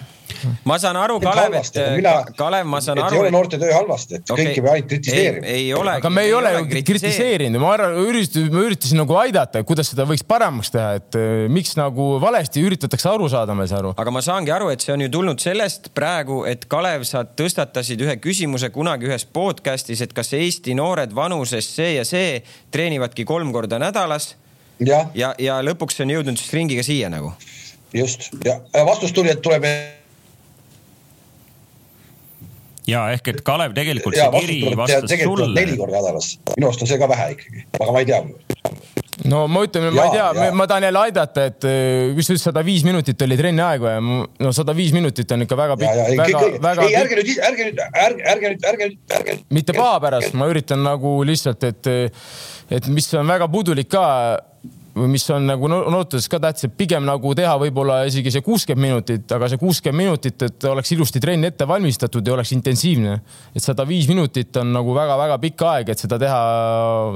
ma 0.70 0.78
saan 0.82 0.98
aru, 1.00 1.20
Kalev, 1.24 1.56
et 1.60 1.80
mina, 1.98 2.14
Kalev, 2.38 2.68
ma 2.70 2.82
saan 2.84 3.02
aru. 3.04 3.18
ei 3.18 3.24
ole 3.24 3.32
noorte 3.34 3.60
töö 3.62 3.72
halvasti, 3.74 4.20
et 4.20 4.34
okay. 4.34 4.46
kõiki 4.46 4.64
peab 4.64 4.74
ainult 4.74 4.90
kritiseerima. 4.92 5.48
ei 5.54 5.68
ole. 5.78 5.96
aga 6.02 6.12
me 6.14 6.26
ei, 6.26 6.32
ei 6.32 6.38
ole 6.38 6.54
ju 6.56 6.84
kritiseerinud, 6.90 7.62
ma 7.62 7.72
arvan, 7.78 7.98
üritasin, 8.04 8.50
ma 8.54 8.66
üritasin 8.68 9.02
nagu 9.02 9.18
aidata, 9.22 9.64
kuidas 9.68 9.92
seda 9.94 10.08
võiks 10.10 10.26
paremaks 10.28 10.74
teha, 10.74 10.90
et 11.00 11.20
eh, 11.20 11.46
miks 11.54 11.78
nagu 11.80 12.10
valesti 12.24 12.64
üritatakse 12.66 13.10
aru 13.12 13.30
saada, 13.32 13.56
ma 13.58 13.68
ei 13.68 13.72
saa 13.72 13.82
aru. 13.84 13.96
aga 14.04 14.16
ma 14.16 14.24
saangi 14.26 14.54
aru, 14.56 14.70
et 14.74 14.86
see 14.86 14.96
on 14.96 15.06
ju 15.06 15.12
tulnud 15.14 15.44
sellest 15.44 15.92
praegu, 15.98 16.44
et 16.50 16.68
Kalev, 16.72 17.08
sa 17.10 17.24
tõstatasid 17.28 18.04
ühe 18.04 18.18
küsimuse 18.24 18.72
kunagi 18.76 19.10
ühes 19.10 19.26
podcast'is, 19.26 20.04
et 20.06 20.14
kas 20.16 20.34
Eesti 20.38 20.76
noored 20.78 21.14
vanuses 21.16 21.68
see 21.76 21.96
ja 21.98 22.06
see 22.08 22.40
treenivadki 22.74 23.26
kolm 23.28 23.54
korda 23.56 23.80
nädalas. 23.82 24.34
ja, 24.84 25.06
ja, 25.16 25.34
ja 25.40 25.60
lõpuks 25.64 25.98
see 25.98 26.08
on 26.08 26.16
jõudnud 26.18 26.40
siis 26.40 26.54
ringiga 26.54 26.84
siia 26.84 27.10
nagu. 27.14 27.34
just 27.94 28.32
ja 28.46 28.60
vastus 28.86 29.14
tuli, 29.14 29.30
et 29.30 29.42
tuleb 29.42 29.68
ja 32.88 33.06
ehk 33.16 33.34
et 33.34 33.44
Kalev 33.46 33.76
tegelikult 33.78 34.18
ja, 34.18 34.30
see 34.32 34.44
kiri 34.44 34.76
vastas 34.78 35.14
sulle. 35.24 35.54
neli 35.56 35.78
korda 35.80 36.02
nädalas, 36.02 36.36
minu 36.56 36.70
arust 36.70 36.84
on 36.84 36.92
see 36.92 37.00
ka 37.02 37.10
vähe 37.12 37.30
ikkagi, 37.38 37.66
aga 37.80 37.96
ma 37.96 38.04
ei 38.04 38.10
tea 38.10 38.22
no 39.30 39.44
ma 39.52 39.64
ütlen, 39.66 39.88
ma 39.96 40.08
ei 40.08 40.16
tea, 40.18 40.52
ma 40.58 40.68
tahan 40.70 40.88
jälle 40.88 41.02
aidata, 41.08 41.48
et 41.52 41.68
mis 42.18 42.28
sa 42.28 42.34
ütlesid, 42.34 42.46
sada 42.50 42.64
viis 42.66 42.86
minutit 42.88 43.22
oli 43.26 43.38
trenni 43.40 43.64
aega 43.64 43.96
ja 43.96 44.04
no 44.04 44.54
sada 44.56 44.76
viis 44.78 44.94
minutit 44.96 45.32
on 45.36 45.46
ikka 45.46 45.58
väga 45.60 45.78
pikk. 45.80 46.00
väga, 46.20 46.46
väga. 46.68 46.88
ei, 46.88 46.96
ärge 47.02 47.20
nüüd, 47.20 47.34
ärge 47.50 47.68
nüüd, 47.70 47.84
ärge, 48.06 48.24
ärge 48.34 48.54
nüüd, 48.54 48.70
ärge 48.72 48.90
nüüd, 48.90 49.04
ärge 49.20 49.38
nüüd. 49.38 49.46
mitte 49.60 49.78
paha 49.78 50.00
pärast, 50.08 50.36
ma 50.40 50.50
üritan 50.52 50.84
nagu 50.84 51.20
lihtsalt, 51.28 51.64
et, 51.70 51.92
et 52.74 52.90
mis 52.92 53.12
on 53.20 53.30
väga 53.36 53.48
puudulik 53.54 53.92
ka 53.94 54.06
mis 54.96 55.26
on 55.34 55.48
nagu 55.48 55.70
noortes 55.70 56.28
ka 56.30 56.40
tähtis, 56.42 56.68
et 56.68 56.74
pigem 56.78 57.06
nagu 57.08 57.34
teha 57.38 57.54
võib-olla 57.62 58.04
isegi 58.10 58.32
see 58.34 58.44
kuuskümmend 58.46 58.84
minutit, 58.84 59.32
aga 59.34 59.50
see 59.50 59.60
kuuskümmend 59.62 60.04
minutit, 60.04 60.46
et 60.46 60.68
oleks 60.70 60.92
ilusti 60.94 61.22
trenn 61.24 61.48
ette 61.48 61.66
valmistatud 61.68 62.28
ja 62.28 62.36
oleks 62.36 62.54
intensiivne. 62.54 63.16
et 63.56 63.64
sada 63.64 63.88
viis 63.90 64.08
minutit 64.08 64.56
on 64.62 64.74
nagu 64.76 64.94
väga-väga 64.94 65.40
pikk 65.42 65.64
aeg, 65.70 65.90
et 65.94 66.04
seda 66.04 66.20
teha 66.22 66.42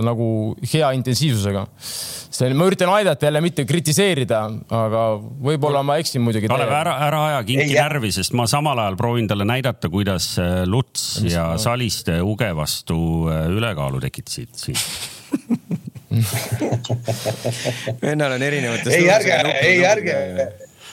nagu 0.06 0.30
hea 0.74 0.92
intensiivsusega. 0.98 1.66
see, 1.78 2.54
ma 2.54 2.70
üritan 2.70 2.90
aidata 2.94 3.30
jälle, 3.30 3.42
mitte 3.42 3.66
kritiseerida, 3.66 4.42
aga 4.74 5.04
võib-olla 5.50 5.84
ma 5.86 6.00
eksin 6.02 6.22
muidugi. 6.26 6.50
Kalev, 6.50 6.74
ära, 6.80 6.98
ära 7.08 7.22
aja 7.32 7.44
kinki 7.46 7.78
närvi, 7.78 8.12
sest 8.16 8.34
ma 8.38 8.48
samal 8.50 8.80
ajal 8.82 8.98
proovin 8.98 9.30
talle 9.30 9.46
näidata, 9.48 9.90
kuidas 9.94 10.34
äh, 10.42 10.64
Luts 10.66 11.22
ja 11.26 11.52
Saliste 11.62 12.22
uge 12.26 12.50
vastu 12.58 12.98
äh, 13.30 13.46
ülekaalu 13.54 14.02
tekitasid 14.02 14.58
siin 14.58 15.16
vennal 18.02 18.32
on 18.32 18.42
erinevates. 18.44 18.94
ei, 18.94 19.10
ärge, 19.10 19.42
ei, 19.62 19.86
ärge 19.86 20.16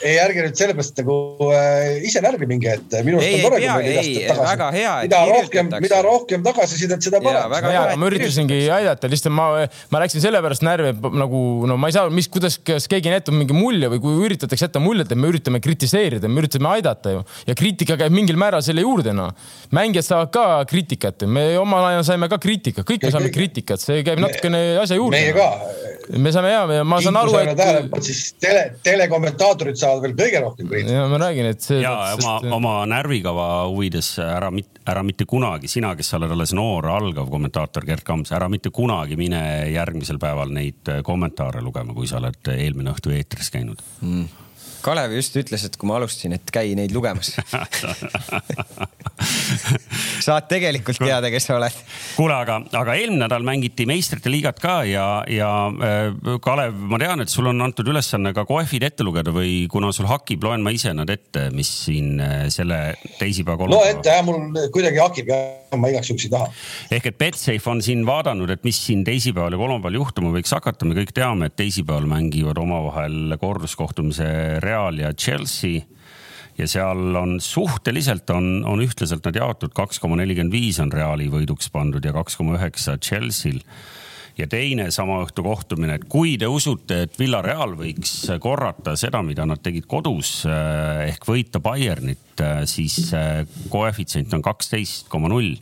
ei, 0.05 0.17
ärge 0.21 0.43
nüüd 0.45 0.57
sellepärast 0.59 0.99
nagu 1.01 1.15
äh, 1.49 2.05
ise 2.05 2.21
närvi 2.23 2.47
minge, 2.49 2.75
et 2.77 2.95
minu 3.05 3.19
arust 3.19 3.37
on 3.37 3.45
tore, 3.45 3.59
kui 3.61 3.69
meil 3.71 3.89
edastab 3.91 4.27
tagasi. 4.29 4.47
väga 4.51 4.67
hea, 4.75 4.93
mida 5.05 5.21
rohkem, 5.31 5.71
mida 5.85 6.01
rohkem 6.05 6.45
tagasisidet, 6.45 7.05
seda 7.05 7.21
parem. 7.23 7.49
väga 7.51 7.71
hea, 7.73 7.83
ma 8.01 8.09
üritasingi 8.09 8.59
aidata, 8.75 9.09
lihtsalt 9.11 9.35
ma, 9.35 9.47
ma 9.93 10.01
läksin 10.03 10.23
sellepärast 10.23 10.65
närvi, 10.65 10.93
et 10.93 11.07
nagu 11.23 11.41
no 11.69 11.77
ma 11.81 11.89
ei 11.89 11.97
saa, 11.97 12.11
mis, 12.13 12.29
kuidas, 12.31 12.59
kas 12.65 12.89
keegi 12.91 13.13
näitab 13.13 13.37
mingi 13.37 13.57
mulje 13.57 13.89
või 13.95 14.03
kui 14.03 14.19
üritatakse 14.27 14.67
jätta 14.67 14.81
muljet, 14.83 15.11
et 15.11 15.21
me 15.21 15.31
üritame 15.31 15.61
kritiseerida, 15.63 16.29
me 16.29 16.43
üritame 16.43 16.71
aidata 16.75 17.15
ju. 17.15 17.25
ja 17.49 17.57
kriitika 17.57 17.97
käib 18.01 18.13
mingil 18.15 18.39
määral 18.41 18.63
selle 18.65 18.85
juurde, 18.85 19.15
noh. 19.15 19.33
mängijad 19.75 20.09
saavad 20.09 20.33
ka 20.35 20.45
kriitikat, 20.69 21.25
me 21.25 21.47
omal 21.61 21.89
ajal 21.91 22.05
saime 22.11 22.29
ka 22.31 22.39
kriitikat, 22.41 22.85
kõik 22.87 23.07
me 23.07 23.13
saame 23.15 23.33
kriitikat, 23.33 23.81
see 23.81 24.05
käib 24.05 24.21
natukene 24.21 24.63
asja 24.83 24.99
juurde. 24.99 25.17
meie 25.17 25.33
ka. 25.35 25.49
me 26.21 26.33
saame 26.35 26.53
hea, 26.53 26.83
ma 26.85 27.01
saan 27.01 27.21
aru, 27.23 27.37
et. 27.41 27.99
siis 28.05 28.35
tele, 28.41 28.67
telekommentaatorid 28.85 29.79
saavad 29.79 29.94
veel 30.03 30.15
kõige 30.17 30.41
rohkem 30.43 30.69
kriitikat. 30.69 30.95
ja 30.95 31.07
ma 31.11 31.19
räägin, 31.21 31.49
et 31.53 31.65
see. 31.65 31.81
ja 31.83 31.93
oma, 32.17 32.37
oma 32.57 32.75
närvikava 32.89 33.47
huvides 33.71 34.15
ära, 34.23 34.51
ära 34.85 35.03
mitte 35.07 35.27
kunagi, 35.29 35.71
sina, 35.71 35.95
kes 35.97 36.13
sa 36.13 36.19
oled 36.19 36.33
alles 36.35 36.55
noor 36.57 36.89
algav 36.93 37.29
kommentaator 37.31 37.87
Gerd 37.87 38.05
Kams, 38.07 38.33
ära 38.35 38.49
mitte 38.51 38.71
kunagi 38.75 39.17
mine 39.19 39.41
järgmisel 39.73 40.21
päeval 40.21 40.53
neid 40.55 40.95
kommentaare 41.05 41.63
lugema, 41.65 41.95
kui 41.97 42.09
sa 42.09 42.21
oled 42.21 42.55
eelmine 42.55 42.95
õhtu 42.95 43.13
eetris 43.15 43.53
käinud 43.53 43.81
mm 44.01 44.44
Kalev 44.85 45.15
just 45.17 45.33
ütles, 45.39 45.63
et 45.65 45.75
kui 45.81 45.89
ma 45.89 45.97
alustasin, 45.97 46.35
et 46.37 46.51
käi 46.53 46.75
neid 46.77 46.93
lugemas 46.93 47.33
saad 50.25 50.45
tegelikult 50.49 50.99
teada, 51.01 51.29
kes 51.33 51.47
sa 51.49 51.55
oled. 51.57 51.79
kuule, 52.17 52.35
aga, 52.35 52.59
aga 52.81 52.95
eelmine 52.99 53.23
nädal 53.23 53.45
mängiti 53.47 53.87
meistrite 53.89 54.29
liigat 54.29 54.59
ka 54.61 54.75
ja, 54.85 55.07
ja 55.31 55.49
äh, 55.73 56.37
Kalev, 56.43 56.77
ma 56.91 56.99
tean, 57.01 57.23
et 57.23 57.33
sul 57.33 57.49
on 57.49 57.65
antud 57.65 57.89
ülesanne 57.89 58.33
ka 58.35 58.45
kohvid 58.49 58.85
ette 58.85 59.05
lugeda 59.07 59.33
või 59.35 59.65
kuna 59.71 59.91
sul 59.95 60.09
hakib, 60.09 60.45
loen 60.45 60.61
ma 60.65 60.73
ise 60.75 60.93
nad 60.93 61.09
ette, 61.09 61.47
mis 61.55 61.71
siin 61.85 62.19
äh, 62.21 62.45
selle 62.53 62.79
teisipäeva 63.17 63.57
kolmapäeva. 63.63 63.81
loe 63.81 63.95
ette 63.97 64.13
jah, 64.13 64.25
mul 64.27 64.69
kuidagi 64.75 65.01
hakib 65.01 65.33
ja 65.33 65.39
ma 65.79 65.91
igaks 65.91 66.11
juhuks 66.11 66.27
ei 66.27 66.33
taha. 66.35 66.51
ehk 66.99 67.09
et 67.11 67.19
Betsafe 67.25 67.71
on 67.71 67.81
siin 67.85 68.05
vaadanud, 68.07 68.53
et 68.53 68.63
mis 68.67 68.77
siin 68.85 69.01
teisipäeval 69.07 69.57
ja 69.57 69.61
kolmapäeval 69.61 69.99
juhtuma 70.01 70.33
võiks 70.35 70.53
hakata, 70.55 70.85
me 70.85 70.97
kõik 70.99 71.15
teame, 71.15 71.49
et 71.49 71.57
teisipäeval 71.57 72.05
mängivad 72.09 72.61
omavahel 72.61 73.37
korduskohtumise 73.41 74.29
Real 74.63 74.74
Real 74.75 74.99
ja 74.99 75.13
Chelsea 75.13 75.85
ja 76.57 76.67
seal 76.67 77.15
on 77.15 77.37
suhteliselt 77.41 78.29
on, 78.29 78.63
on 78.67 78.83
ühtlaselt 78.83 79.25
nad 79.27 79.35
jaotud, 79.35 79.73
kaks 79.75 79.99
koma 79.99 80.19
nelikümmend 80.19 80.55
viis 80.55 80.79
on 80.83 80.91
Reali 80.91 81.27
võiduks 81.31 81.71
pandud 81.71 82.03
ja 82.05 82.13
kaks 82.15 82.37
koma 82.39 82.55
üheksa 82.59 82.97
Chelsea'l. 82.97 83.59
ja 84.37 84.47
teine 84.51 84.89
sama 84.91 85.21
õhtu 85.23 85.43
kohtumine, 85.43 85.95
et 85.95 86.07
kui 86.11 86.35
te 86.39 86.47
usute, 86.51 87.01
et 87.05 87.19
Villareal 87.19 87.75
võiks 87.79 88.13
korrata 88.43 88.95
seda, 88.99 89.21
mida 89.23 89.45
nad 89.47 89.63
tegid 89.63 89.87
kodus 89.87 90.45
eh, 90.47 91.11
ehk 91.11 91.27
võita 91.27 91.59
Bayernit, 91.63 92.39
eh, 92.39 92.63
siis 92.67 93.13
eh, 93.15 93.43
koefitsient 93.71 94.33
on 94.35 94.43
kaksteist 94.43 95.07
koma 95.11 95.31
null 95.31 95.55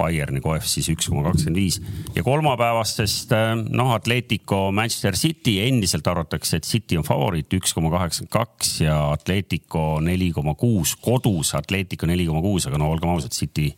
Bayerni 0.00 0.42
koef 0.44 0.66
siis 0.68 0.88
üks 0.92 1.10
koma 1.10 1.24
kakskümmend 1.28 1.60
viis 1.60 1.80
ja 2.16 2.24
kolmapäevastest 2.26 3.34
äh, 3.36 3.52
noh, 3.60 3.92
Atletico 3.96 4.62
Manchester 4.74 5.18
City 5.18 5.58
endiselt 5.66 6.06
arvatakse, 6.10 6.60
et 6.60 6.68
City 6.68 6.98
on 7.00 7.06
favoriit 7.06 7.52
üks 7.60 7.74
koma 7.76 7.92
kaheksakümmend 7.94 8.34
kaks 8.34 8.72
ja 8.84 8.96
Atletico 9.12 9.84
neli 10.04 10.30
koma 10.36 10.56
kuus, 10.58 10.96
kodus 11.00 11.54
Atletico 11.58 12.08
neli 12.10 12.26
koma 12.28 12.42
kuus, 12.44 12.68
aga 12.70 12.80
no 12.80 12.90
olgem 12.94 13.12
ausad, 13.14 13.36
City 13.36 13.70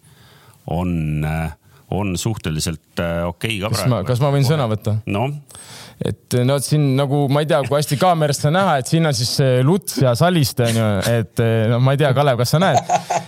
on, 0.67 1.25
äh, 1.25 1.53
on 1.91 2.17
suhteliselt 2.19 3.01
äh, 3.01 3.27
okei 3.29 3.59
okay 3.59 3.69
ka 3.69 3.75
praegu. 3.75 4.07
kas 4.09 4.23
ma 4.23 4.33
võin 4.35 4.47
sõna 4.47 4.69
võtta? 4.71 4.99
noh 5.07 5.35
et 6.03 6.39
no 6.47 6.59
siin 6.63 6.93
nagu 6.99 7.25
ma 7.33 7.43
ei 7.43 7.49
tea, 7.51 7.61
kui 7.67 7.79
hästi 7.79 7.99
kaamerast 8.01 8.49
on 8.49 8.57
näha, 8.59 8.79
et 8.83 8.91
siin 8.91 9.07
on 9.09 9.17
siis 9.17 9.37
Luts 9.67 10.01
ja 10.03 10.15
Saliste 10.19 10.67
onju, 10.69 10.89
et 11.13 11.45
no 11.71 11.79
ma 11.85 11.95
ei 11.95 12.01
tea, 12.01 12.13
Kalev, 12.17 12.41
kas 12.41 12.55
sa 12.55 12.63
näed, 12.63 12.81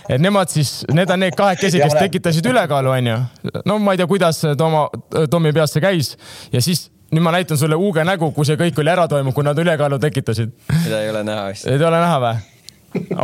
et 0.09 0.21
nemad 0.23 0.51
siis, 0.51 0.77
need 0.93 1.11
on 1.13 1.23
need 1.23 1.37
kahekesi, 1.37 1.81
kes 1.83 1.95
tekitasid 1.99 2.49
ülekaalu 2.51 2.95
onju. 2.97 3.21
no 3.69 3.79
ma 3.83 3.95
ei 3.95 4.01
tea, 4.01 4.09
kuidas 4.11 4.43
Tooma, 4.57 4.87
Tommi 5.31 5.53
peas 5.55 5.75
see 5.75 5.83
käis 5.83 6.15
ja 6.53 6.63
siis 6.63 6.89
nüüd 7.13 7.23
ma 7.23 7.35
näitan 7.35 7.57
sulle 7.57 7.77
Uuge 7.79 8.03
nägu, 8.07 8.31
kui 8.35 8.47
see 8.47 8.59
kõik 8.59 8.81
oli 8.81 8.91
ära 8.91 9.07
toimunud, 9.11 9.35
kui 9.35 9.45
nad 9.45 9.59
ülekaalu 9.61 9.99
tekitasid. 10.01 10.51
seda 10.83 11.01
ei 11.03 11.13
ole 11.13 11.23
näha 11.27 11.47
vist. 11.51 11.69
ei 11.69 11.79
ole 11.79 12.01
näha 12.01 12.19
või? 12.23 12.54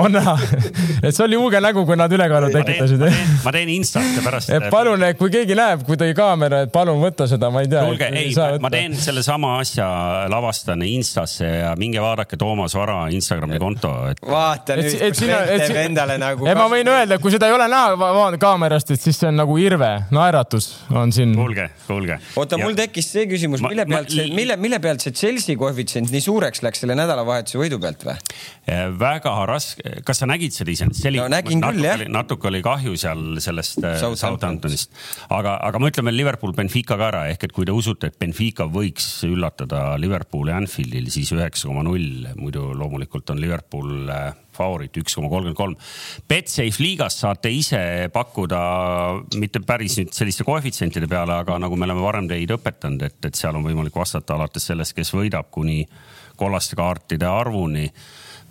On 0.03 0.11
näha, 0.13 0.36
et 1.03 1.15
see 1.15 1.24
oli 1.26 1.39
huuge 1.39 1.61
nägu, 1.63 1.84
kui 1.88 1.97
nad 1.99 2.11
ülekaalu 2.11 2.49
ma 2.49 2.53
teen, 2.53 2.67
tekitasid 2.67 3.03
ma. 3.45 3.53
teen, 3.55 3.72
instat 3.74 4.17
ja 4.17 4.24
pärast. 4.26 4.53
palun, 4.74 5.05
kui 5.19 5.32
keegi 5.34 5.57
näeb 5.57 5.86
kuidagi 5.88 6.15
kaamera, 6.17 6.63
et 6.65 6.74
palun 6.74 7.01
võta 7.01 7.28
seda, 7.30 7.51
ma 7.53 7.63
ei 7.63 7.69
tea. 7.72 7.84
kuulge, 7.88 8.09
ei, 8.22 8.34
ma 8.63 8.72
teen 8.74 8.95
sellesama 8.99 9.57
asja, 9.61 9.88
lavastan 10.32 10.84
Instasse 10.88 11.47
ja 11.47 11.74
minge 11.80 12.01
vaadake 12.03 12.39
Toomas 12.39 12.76
Vara 12.78 12.99
Instagrami 13.13 13.59
konto, 13.61 13.93
et 14.11 14.22
vaata 14.26 14.78
nüüd, 14.80 14.95
et 14.97 15.15
kus 15.15 15.24
sina, 15.24 15.41
vend 15.45 15.55
et 15.55 15.67
teeb 15.67 15.82
endale 15.86 16.17
nagu. 16.22 16.47
ei, 16.47 16.57
ma 16.57 16.67
võin 16.72 16.91
öelda, 16.91 17.19
kui 17.22 17.34
seda 17.34 17.49
ei 17.51 17.55
ole 17.57 17.69
näha 17.72 18.32
kaamerast, 18.41 18.93
et 18.95 19.01
siis 19.01 19.19
see 19.22 19.30
on 19.32 19.39
nagu 19.41 19.57
irve, 19.61 19.91
naeratus 20.13 20.72
on 20.95 21.13
siin. 21.15 21.36
kuulge, 21.38 21.69
kuulge. 21.88 22.19
oota, 22.39 22.59
mul 22.61 22.78
tekkis 22.78 23.11
see 23.15 23.28
küsimus, 23.32 23.63
mille 23.65 23.86
pealt 23.89 24.13
see, 24.13 24.28
mille, 24.36 24.57
mille 24.61 24.82
pealt 24.84 25.03
see 25.05 25.15
Chelsea 25.15 25.59
koefitsient 25.59 26.11
nii 26.13 26.24
suureks 26.24 26.63
läks 26.65 26.84
selle 26.84 26.97
nädalavahetuse 26.99 27.59
võidu 27.61 27.80
pealt 27.82 28.05
või? 28.07 28.17
väga 29.01 29.34
raske, 29.49 29.61
kas 30.07 30.22
sa 30.22 30.28
nägid 30.30 30.55
seda 30.55 30.74
iseenesest? 30.74 31.07
No 31.16 31.28
nägin 31.32 31.64
küll, 31.64 31.86
jah. 31.86 32.03
natuke 32.12 32.49
oli 32.51 32.62
kahju 32.66 32.95
seal 32.99 33.39
sellest 33.43 33.82
äh, 33.84 33.97
Southamptonist. 34.01 34.22
Southamptonist, 34.26 35.01
aga, 35.34 35.57
aga 35.68 35.82
ma 35.82 35.91
ütlen 35.91 36.09
veel 36.09 36.20
Liverpool 36.22 36.55
Benfica 36.57 36.97
ka 36.99 37.09
ära, 37.12 37.24
ehk 37.32 37.47
et 37.47 37.55
kui 37.55 37.68
te 37.68 37.76
usute, 37.76 38.12
et 38.12 38.20
Benfica 38.22 38.68
võiks 38.72 39.07
üllatada 39.28 39.95
Liverpooli 40.01 40.53
Anfieldil, 40.55 41.09
siis 41.14 41.34
üheksa 41.36 41.70
koma 41.70 41.86
null, 41.88 42.30
muidu 42.39 42.72
loomulikult 42.78 43.34
on 43.34 43.41
Liverpool 43.41 44.12
äh, 44.12 44.32
favoriit 44.55 44.97
üks 45.01 45.16
koma 45.18 45.30
kolmkümmend 45.32 45.57
kolm. 45.57 45.76
Betsafe 46.30 46.84
liigas 46.84 47.20
saate 47.24 47.51
ise 47.53 47.82
pakkuda 48.14 48.62
mitte 49.41 49.62
päris 49.66 49.97
nüüd 49.99 50.16
selliste 50.16 50.45
koefitsientide 50.47 51.09
peale, 51.12 51.41
aga 51.43 51.57
nagu 51.62 51.78
me 51.78 51.88
oleme 51.88 52.03
varem 52.03 52.30
teid 52.32 52.51
õpetanud, 52.57 53.05
et, 53.07 53.20
et 53.28 53.38
seal 53.38 53.57
on 53.57 53.66
võimalik 53.66 53.95
vastata 53.95 54.38
alates 54.38 54.70
sellest, 54.72 54.95
kes 54.97 55.14
võidab 55.16 55.51
kuni 55.53 55.86
kollaste 56.39 56.78
kaartide 56.80 57.28
arvuni 57.30 57.88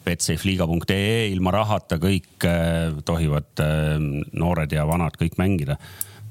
betsafeliiga.ee 0.04 1.28
ilma 1.34 1.52
rahata 1.54 2.00
kõik 2.00 2.46
äh, 2.48 2.96
tohivad 3.06 3.62
äh, 3.64 3.96
noored 4.32 4.72
ja 4.74 4.86
vanad 4.88 5.18
kõik 5.20 5.38
mängida. 5.40 5.76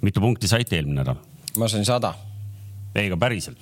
mitu 0.02 0.22
punkti 0.24 0.48
saite 0.48 0.80
eelmine 0.80 1.04
nädal? 1.04 1.20
ma 1.58 1.70
sain 1.72 1.86
sada. 1.86 2.14
ei, 2.96 3.08
aga 3.08 3.18
päriselt. 3.18 3.58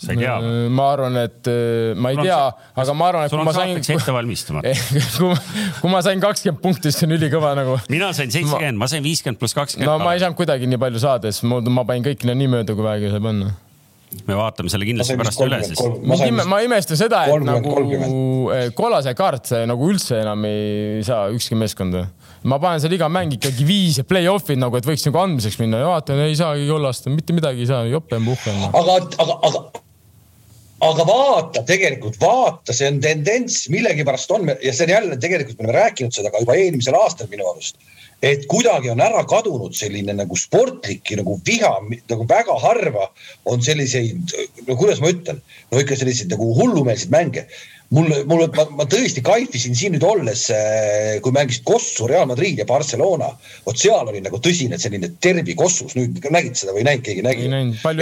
sa 0.00 0.14
ei 0.14 0.22
tea 0.22 0.36
või? 0.40 0.68
ma 0.74 0.90
arvan, 0.94 1.20
et 1.22 1.50
äh, 1.50 1.94
ma 1.96 2.14
ei 2.14 2.20
tea 2.22 2.40
aga 2.50 2.96
ma 2.96 3.08
arvan, 3.12 3.28
et 3.28 3.34
kui 3.36 3.44
ma 3.44 3.56
sain, 3.56 3.74
saateks 3.76 3.94
ette 3.96 4.16
valmistama. 4.16 4.64
kui, 4.64 5.32
kui 5.80 5.92
ma 5.92 6.02
sain 6.06 6.22
kakskümmend 6.22 6.62
punkti, 6.64 6.88
siis 6.88 7.02
see 7.02 7.10
on 7.10 7.16
ülikõva 7.18 7.54
nagu. 7.58 7.78
mina 7.92 8.12
sain 8.16 8.32
seitsekümmend, 8.32 8.80
ma 8.80 8.90
sain 8.90 9.04
viiskümmend 9.04 9.40
pluss 9.40 9.56
no 9.56 9.64
kakskümmend 9.64 10.06
ma 10.06 10.14
ei. 10.16 10.22
saanud 10.24 10.40
kuidagi 10.40 10.70
nii 10.70 10.80
palju 10.80 11.02
saada, 11.02 11.32
ma, 11.48 11.64
ma 11.80 11.88
panin 11.88 12.06
kõik 12.10 12.28
nii 12.28 12.54
mööda, 12.58 12.76
kui 12.76 12.86
vähegi 12.86 13.12
sai 13.12 13.28
panna. 13.28 13.52
Me 14.26 14.36
vaatame 14.38 14.70
selle 14.72 14.86
kindlasti 14.88 15.16
pärast 15.18 15.42
üle, 15.44 15.58
kolmkümmend 15.60 15.68
sest 15.70 15.82
kolm, 15.82 15.98
ma 16.10 16.18
sain 16.18 16.38
ma, 16.50 16.60
imestan 16.66 16.98
seda, 16.98 17.20
et 17.26 17.34
30, 17.34 17.50
nagu 17.50 18.54
eh, 18.54 18.64
kollase 18.76 19.14
kaarte 19.18 19.62
nagu 19.70 19.90
üldse 19.90 20.18
enam 20.24 20.46
ei 20.48 21.04
saa 21.06 21.28
ükski 21.34 21.58
meeskond. 21.58 21.98
ma 22.42 22.58
panen 22.62 22.82
seal 22.82 22.96
iga 22.96 23.10
mäng 23.12 23.36
ikkagi 23.36 23.66
viis 23.68 24.00
ja 24.00 24.06
play-off'id 24.08 24.58
nagu, 24.60 24.78
et 24.78 24.88
võiks 24.88 25.06
nagu 25.06 25.22
andmiseks 25.22 25.60
minna 25.62 25.82
ja 25.84 25.92
vaatan, 25.92 26.24
ei 26.26 26.34
saagi 26.38 26.66
kollast, 26.70 27.06
mitte 27.12 27.36
midagi 27.36 27.62
ei 27.66 27.70
saa, 27.70 27.84
jope 27.90 28.18
on 28.18 28.26
puhken. 28.32 28.58
aga, 28.70 28.98
aga, 29.22 29.38
aga, 29.50 29.62
aga 30.90 31.06
vaata 31.06 31.64
tegelikult, 31.68 32.18
vaata, 32.22 32.74
see 32.76 32.88
on 32.90 33.00
tendents, 33.04 33.62
millegipärast 33.72 34.34
on 34.36 34.50
ja 34.56 34.74
see 34.74 34.88
on 34.88 34.94
jälle 34.96 35.20
tegelikult 35.22 35.60
me 35.60 35.68
oleme 35.68 35.78
rääkinud 35.84 36.16
seda 36.16 36.32
ka 36.32 36.42
juba 36.42 36.58
eelmisel 36.58 36.98
aastal 36.98 37.30
minu 37.30 37.46
arust. 37.52 37.78
Et 38.22 38.46
kuidagi 38.50 38.92
on 38.92 39.00
ära 39.00 39.24
kadunud 39.28 39.74
selline 39.76 40.14
nagu 40.16 40.36
sportlik 40.36 41.12
nagu 41.16 41.38
viha, 41.46 41.72
nagu 42.12 42.28
väga 42.28 42.56
harva 42.60 43.08
on 43.48 43.62
selliseid, 43.64 44.34
no 44.68 44.76
kuidas 44.76 45.00
ma 45.00 45.12
ütlen, 45.12 45.40
no 45.72 45.80
ikka 45.80 45.98
selliseid 46.00 46.32
nagu 46.32 46.52
hullumeelseid 46.58 47.12
mänge. 47.14 47.46
Mul, 47.90 48.06
mul, 48.30 48.44
ma, 48.54 48.64
ma 48.78 48.84
tõesti 48.86 49.18
kaifisin 49.26 49.74
siin 49.74 49.96
nüüd 49.96 50.04
olles, 50.06 50.44
kui 51.24 51.34
mängisid 51.34 51.64
Kossu, 51.66 52.06
Real 52.06 52.28
Madrid 52.30 52.60
ja 52.60 52.66
Barcelona. 52.68 53.32
vot 53.64 53.80
seal 53.80 54.06
oli 54.12 54.20
nagu 54.22 54.38
tõsine 54.38 54.78
selline 54.78 55.10
derbi 55.18 55.56
Kossus, 55.58 55.96
nüüd 55.98 56.20
nägid 56.30 56.60
seda 56.60 56.76
või 56.76 56.84
ei 56.84 56.90
näinud, 56.92 57.06
keegi 57.08 57.24
nägi 57.26 57.48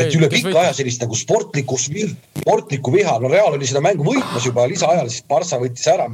et 0.05 0.19
üle 0.19 0.29
pika 0.35 0.53
aja 0.61 0.75
sellist 0.77 1.01
nagu 1.01 1.17
sportlikku, 1.17 1.79
sportlikku 1.81 2.93
viha, 2.93 3.17
no 3.23 3.33
Real 3.33 3.57
oli 3.57 3.71
seda 3.71 3.81
mängu 3.81 4.05
võitmas 4.05 4.45
juba 4.45 4.69
lisaajal, 4.69 5.09
siis 5.09 5.25
Barca 5.31 5.63
võttis 5.63 5.89
ära. 5.89 6.11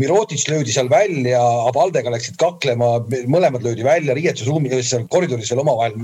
Mirotic 0.00 0.48
löödi 0.50 0.72
seal 0.74 0.88
välja, 0.90 1.40
Abaldega 1.68 2.10
läksid 2.10 2.34
kaklema, 2.40 2.96
mõlemad 3.30 3.62
löödi 3.62 3.84
välja 3.86 4.16
riietusruumis, 4.16 4.74
seal 4.88 5.06
koridoris 5.10 5.52
veel 5.52 5.62
omavahel 5.62 5.94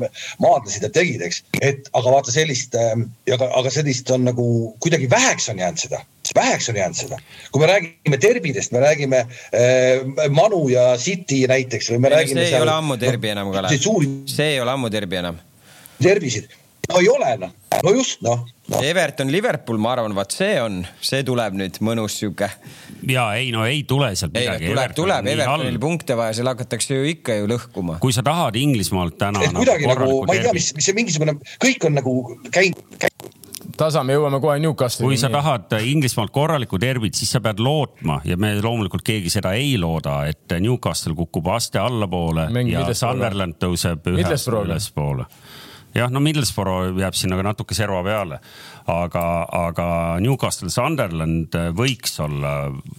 maadlesid 0.43 0.86
ja 0.86 0.93
tegid, 0.95 1.24
eks. 1.26 1.43
et 1.59 1.91
aga 1.99 2.14
vaata 2.14 2.34
sellist, 2.34 2.76
aga, 2.78 3.49
aga 3.49 3.72
sellist 3.74 4.11
on 4.14 4.28
nagu 4.28 4.47
kuidagi 4.84 5.11
väheks 5.11 5.51
on 5.51 5.62
jäänud 5.62 5.82
seda, 5.82 6.03
väheks 6.36 6.70
on 6.70 6.78
jäänud 6.78 7.01
seda. 7.01 7.18
kui 7.51 7.64
me 7.64 7.72
räägime 7.72 8.20
derbidest, 8.22 8.72
me 8.72 8.84
räägime 8.84 9.24
äh, 9.26 10.30
Manu 10.30 10.68
ja 10.70 10.95
City 10.99 11.43
näiteks 11.51 11.91
või 11.91 12.05
me 12.07 12.14
räägime. 12.14 12.47
see 12.47 12.57
ei 12.57 12.62
ole 12.62 12.76
ammu 12.76 12.99
derbi 13.01 13.34
enam, 13.34 13.51
Kalev. 13.55 13.74
suuri 13.80 14.11
see 14.30 14.55
ei 14.55 14.61
ole 14.62 14.70
ammu 14.76 14.91
derbi 14.93 15.18
enam. 15.18 15.43
derbisid, 16.03 16.47
no 16.91 17.01
ei 17.01 17.09
ole 17.11 17.34
noh, 17.41 17.53
no 17.84 17.95
just 17.97 18.22
noh 18.26 18.45
no.. 18.70 18.82
Everton, 18.86 19.32
Liverpool, 19.32 19.80
ma 19.82 19.95
arvan, 19.97 20.14
vaat 20.16 20.34
see 20.36 20.55
on, 20.62 20.80
see 21.05 21.24
tuleb 21.26 21.57
nüüd 21.59 21.80
mõnus 21.86 22.20
sihuke. 22.20 22.51
ja 23.11 23.26
ei 23.38 23.51
no 23.55 23.64
ei 23.68 23.82
tule 23.88 24.12
sealt 24.18 24.36
ei, 24.36 24.47
midagi. 24.47 24.70
tuleb, 24.72 24.97
tuleb, 24.99 25.32
Evertonil 25.34 25.80
punkte 25.82 26.18
vaja, 26.18 26.36
seal 26.38 26.53
hakatakse 26.53 27.01
ju 27.01 27.11
ikka 27.14 27.41
ju 27.41 27.51
lõhkuma. 27.51 27.99
kui 28.03 28.14
sa 28.16 28.24
tahad 28.26 28.59
Inglismaalt 28.61 29.18
täna. 29.20 29.43
et 29.47 29.57
kuidagi 29.57 29.91
nagu, 29.91 30.22
ma 30.26 30.38
ei 30.38 30.47
tea, 30.47 30.57
mis, 30.57 30.72
mis 30.76 30.91
see 30.91 30.99
mingisugune, 30.99 31.38
kõik 31.62 31.88
on 31.91 31.99
nagu 32.01 32.16
käinud 32.51 32.99
käin,, 33.01 33.30
tasa, 33.80 34.03
me 34.05 34.16
jõuame 34.16 34.41
kohe 34.43 34.59
Newcastle'i. 34.62 35.09
kui 35.09 35.18
sa 35.20 35.30
tahad 35.32 35.72
Inglismaalt 35.86 36.32
korralikku 36.34 36.80
derbit, 36.80 37.16
siis 37.18 37.32
sa 37.34 37.43
pead 37.45 37.62
lootma 37.62 38.20
ja 38.28 38.36
me 38.41 38.53
loomulikult 38.61 39.05
keegi 39.07 39.32
seda 39.32 39.55
ei 39.59 39.76
looda, 39.80 40.22
et 40.30 40.59
Newcastle 40.61 41.16
kukub 41.18 41.51
aste 41.55 41.80
allapoole 41.82 42.49
Mäng 42.55 42.72
ja. 42.72 42.84
Sunderland 42.95 43.59
tõuseb 43.62 44.07
ühe 44.12 44.20
Middlesbrough'ga. 44.20 44.74
ülespoole. 44.74 45.26
jah, 45.95 46.11
no 46.12 46.22
Middlesbrough 46.22 46.99
jääb 47.01 47.16
sinna 47.18 47.38
ka 47.38 47.45
natuke 47.47 47.76
serva 47.76 48.03
peale, 48.07 48.41
aga, 48.91 49.24
aga 49.66 49.86
Newcastle 50.22 50.70
Sunderland 50.72 51.57
võiks 51.76 52.16
olla 52.22 52.55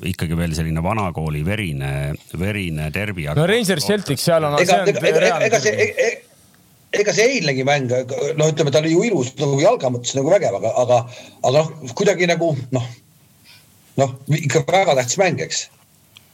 ikkagi 0.07 0.37
veel 0.39 0.55
selline 0.57 0.83
vanakooli 0.83 1.43
verine, 1.47 1.91
verine 2.39 2.89
derbi. 2.93 3.29
no 3.37 3.47
Rangers 3.49 3.87
Celtic, 3.87 4.21
seal 4.21 4.47
on. 4.47 4.59
ega, 4.61 4.83
ega, 4.91 5.07
ega, 5.09 5.39
ega 5.47 5.61
see, 5.63 5.89
ega 7.01 7.15
see 7.15 7.35
eilnegi 7.37 7.67
mäng, 7.67 7.91
no 8.39 8.49
ütleme, 8.51 8.73
ta 8.73 8.83
oli 8.83 8.95
ju 8.95 9.05
ilus 9.11 9.35
nagu 9.39 9.59
jalga 9.63 9.93
mõttes 9.93 10.15
nagu 10.17 10.33
vägev, 10.33 10.59
aga, 10.61 10.73
aga, 10.85 11.03
aga 11.41 11.57
noh, 11.59 11.93
kuidagi 11.97 12.29
nagu 12.31 12.53
noh, 12.75 12.89
noh 14.01 14.17
ikka 14.39 14.65
väga 14.67 14.97
tähtis 14.99 15.19
mäng, 15.21 15.43
eks 15.43 15.67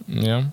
jah 0.07 0.47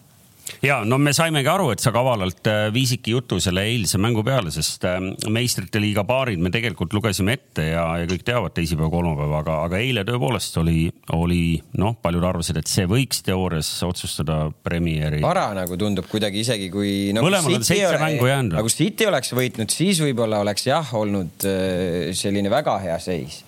ja 0.64 0.80
no 0.88 0.98
me 1.00 1.12
saimegi 1.16 1.48
aru, 1.50 1.70
et 1.74 1.82
sa 1.82 1.92
kavalalt 1.94 2.48
äh, 2.50 2.66
viisidki 2.74 3.14
jutu 3.14 3.38
selle 3.42 3.64
eilse 3.68 3.98
mängu 4.02 4.24
peale, 4.26 4.52
sest 4.54 4.84
äh, 4.88 4.98
meistrite 5.32 5.80
liiga 5.82 6.04
paarid 6.08 6.42
me 6.42 6.52
tegelikult 6.54 6.94
lugesime 6.96 7.36
ette 7.38 7.68
ja, 7.70 7.86
ja 8.00 8.08
kõik 8.10 8.24
teavad 8.26 8.54
teisipäev, 8.56 8.90
kolmapäev, 8.92 9.34
aga, 9.40 9.58
aga 9.68 9.80
eile 9.80 10.04
tõepoolest 10.08 10.58
oli, 10.62 10.88
oli 11.16 11.42
noh, 11.80 11.96
paljud 12.02 12.26
arvasid, 12.28 12.60
et 12.60 12.70
see 12.70 12.88
võiks 12.90 13.24
teoorias 13.26 13.70
otsustada 13.86 14.44
Premieri. 14.64 15.22
vara 15.24 15.48
nagu 15.56 15.78
tundub 15.80 16.08
kuidagi 16.10 16.44
isegi 16.44 16.70
kui 16.72 16.94
no,. 17.16 17.24
Mõlemal 17.24 17.58
on 17.58 17.66
seitse 17.66 17.98
mängu 18.02 18.28
jäänud. 18.28 18.58
aga 18.58 18.66
kui 18.66 18.76
City 18.76 19.08
oleks 19.10 19.34
võitnud, 19.36 19.72
siis 19.72 20.02
võib-olla 20.04 20.42
oleks 20.44 20.68
jah 20.68 20.94
olnud 21.00 21.48
äh, 21.48 22.12
selline 22.16 22.52
väga 22.52 22.78
hea 22.84 23.00
seis. 23.02 23.42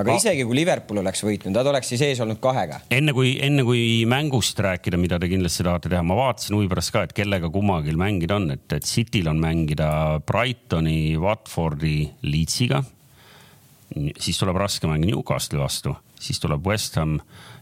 Aga 0.00 0.16
isegi 0.16 0.46
kui 0.48 0.56
Liverpool 0.56 1.02
oleks 1.02 1.24
võitnud, 1.26 1.54
nad 1.54 1.68
oleks 1.72 1.92
siis 1.92 2.04
ees 2.06 2.22
olnud 2.24 2.40
kahega. 2.42 2.80
enne 2.92 3.14
kui, 3.16 3.34
enne 3.42 3.64
kui 3.66 3.82
mängust 4.08 4.58
rääkida, 4.62 5.00
mida 5.00 5.18
te 5.20 5.28
kindlasti 5.30 5.66
tahate 5.66 5.92
teha, 5.92 6.02
ma 6.06 6.16
vaatasin 6.18 6.56
huvi 6.56 6.70
pärast 6.72 6.94
ka, 6.94 7.04
et 7.06 7.14
kellega 7.16 7.50
kummagil 7.52 8.00
mängida 8.00 8.38
on, 8.40 8.50
et, 8.56 8.66
et 8.72 8.88
Cityl 8.88 9.30
on 9.32 9.40
mängida 9.42 10.20
Brightoni, 10.26 11.16
Watfordi, 11.20 11.96
Leedsiga. 12.26 12.82
siis 13.92 14.38
tuleb 14.40 14.56
raske 14.56 14.88
mäng 14.88 15.04
Newcastle'i 15.04 15.60
vastu, 15.60 15.94
siis 16.20 16.40
tuleb 16.40 16.64
West 16.66 16.96
Ham 16.96 17.18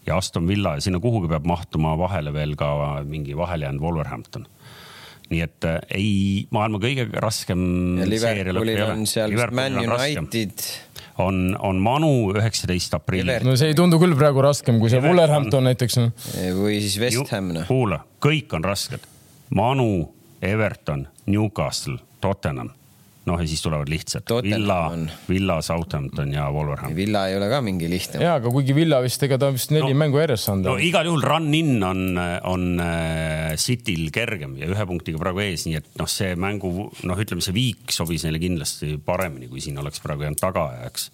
ja 0.07 0.17
Aston 0.17 0.47
Villa 0.49 0.77
ja 0.77 0.85
sinna 0.85 1.01
kuhugi 1.01 1.29
peab 1.29 1.47
mahtuma 1.49 1.97
vahele 1.99 2.33
veel 2.33 2.55
ka 2.59 3.03
mingi 3.05 3.37
vahele 3.37 3.67
jäänud 3.67 3.83
Wolverhampton. 3.83 4.47
nii 5.31 5.43
et 5.45 5.65
äh, 5.65 5.77
ei, 5.95 6.47
maailma 6.51 6.81
kõige 6.83 7.05
raskem. 7.23 7.61
ja 8.01 8.07
Liverpoolil 8.09 8.81
on 8.83 9.05
seal 9.07 9.37
Man 9.55 9.79
United. 9.79 10.65
on, 11.21 11.57
on 11.59 11.81
Manu 11.83 12.13
üheksateist 12.35 12.97
aprill 12.99 13.31
no 13.45 13.57
see 13.59 13.73
ei 13.73 13.79
tundu 13.79 14.01
küll 14.03 14.17
praegu 14.19 14.43
raskem 14.45 14.81
kui 14.83 14.93
see. 14.93 15.03
Wolverhampton 15.05 15.67
näiteks. 15.69 16.01
noh. 16.01 16.27
või 16.61 16.81
siis 16.83 16.99
West 17.03 17.35
Ham 17.35 17.53
noh. 17.57 17.69
kuula, 17.69 18.03
kõik 18.23 18.57
on 18.57 18.67
rasked. 18.67 19.07
Manu, 19.55 20.05
Everton, 20.43 21.09
Newcastle, 21.27 21.99
Tottenham. 22.23 22.71
noh, 23.31 23.39
ja 23.41 23.47
siis 23.49 23.63
tulevad 23.65 23.89
lihtsad. 23.91 24.27
Tottenham 24.27 24.61
Villa 24.61 24.79
on., 24.91 25.05
Villa, 25.31 25.57
Southampton 25.65 26.33
ja 26.35 26.49
Wolverhampton. 26.53 26.97
Villa 26.99 27.25
ei 27.31 27.37
ole 27.39 27.49
ka 27.53 27.61
mingi 27.65 27.89
lihtne. 27.91 28.23
ja, 28.25 28.35
aga 28.41 28.51
kuigi 28.53 28.75
Villa 28.77 28.99
vist, 29.05 29.23
ega 29.27 29.39
ta 29.41 29.53
vist 29.55 29.71
neli 29.75 29.95
No- 29.95 30.01
mängu 30.05 30.19
järjest 30.23 30.49
saanud 30.51 30.67
no 30.69 30.75
on. 30.77 30.85
igal 30.85 31.07
juhul 31.09 31.23
run-in 31.25 31.73
on, 31.87 32.05
on 32.51 32.67
äh, 32.83 33.55
Cityl 33.61 34.09
kergem 34.15 34.57
ja 34.61 34.69
ühe 34.71 34.87
punktiga 34.89 35.21
praegu 35.23 35.43
ees, 35.45 35.67
nii 35.69 35.79
et 35.81 35.89
noh, 36.01 36.09
see 36.11 36.35
mängu 36.41 36.73
noh, 37.07 37.21
ütleme 37.25 37.45
see 37.45 37.55
viik 37.57 37.95
sobis 37.95 38.25
neile 38.27 38.41
kindlasti 38.43 38.97
paremini, 39.05 39.49
kui 39.51 39.63
siin 39.65 39.79
oleks 39.83 40.03
praegu 40.05 40.27
jäänud 40.27 40.41
tagaajaks. 40.43 41.11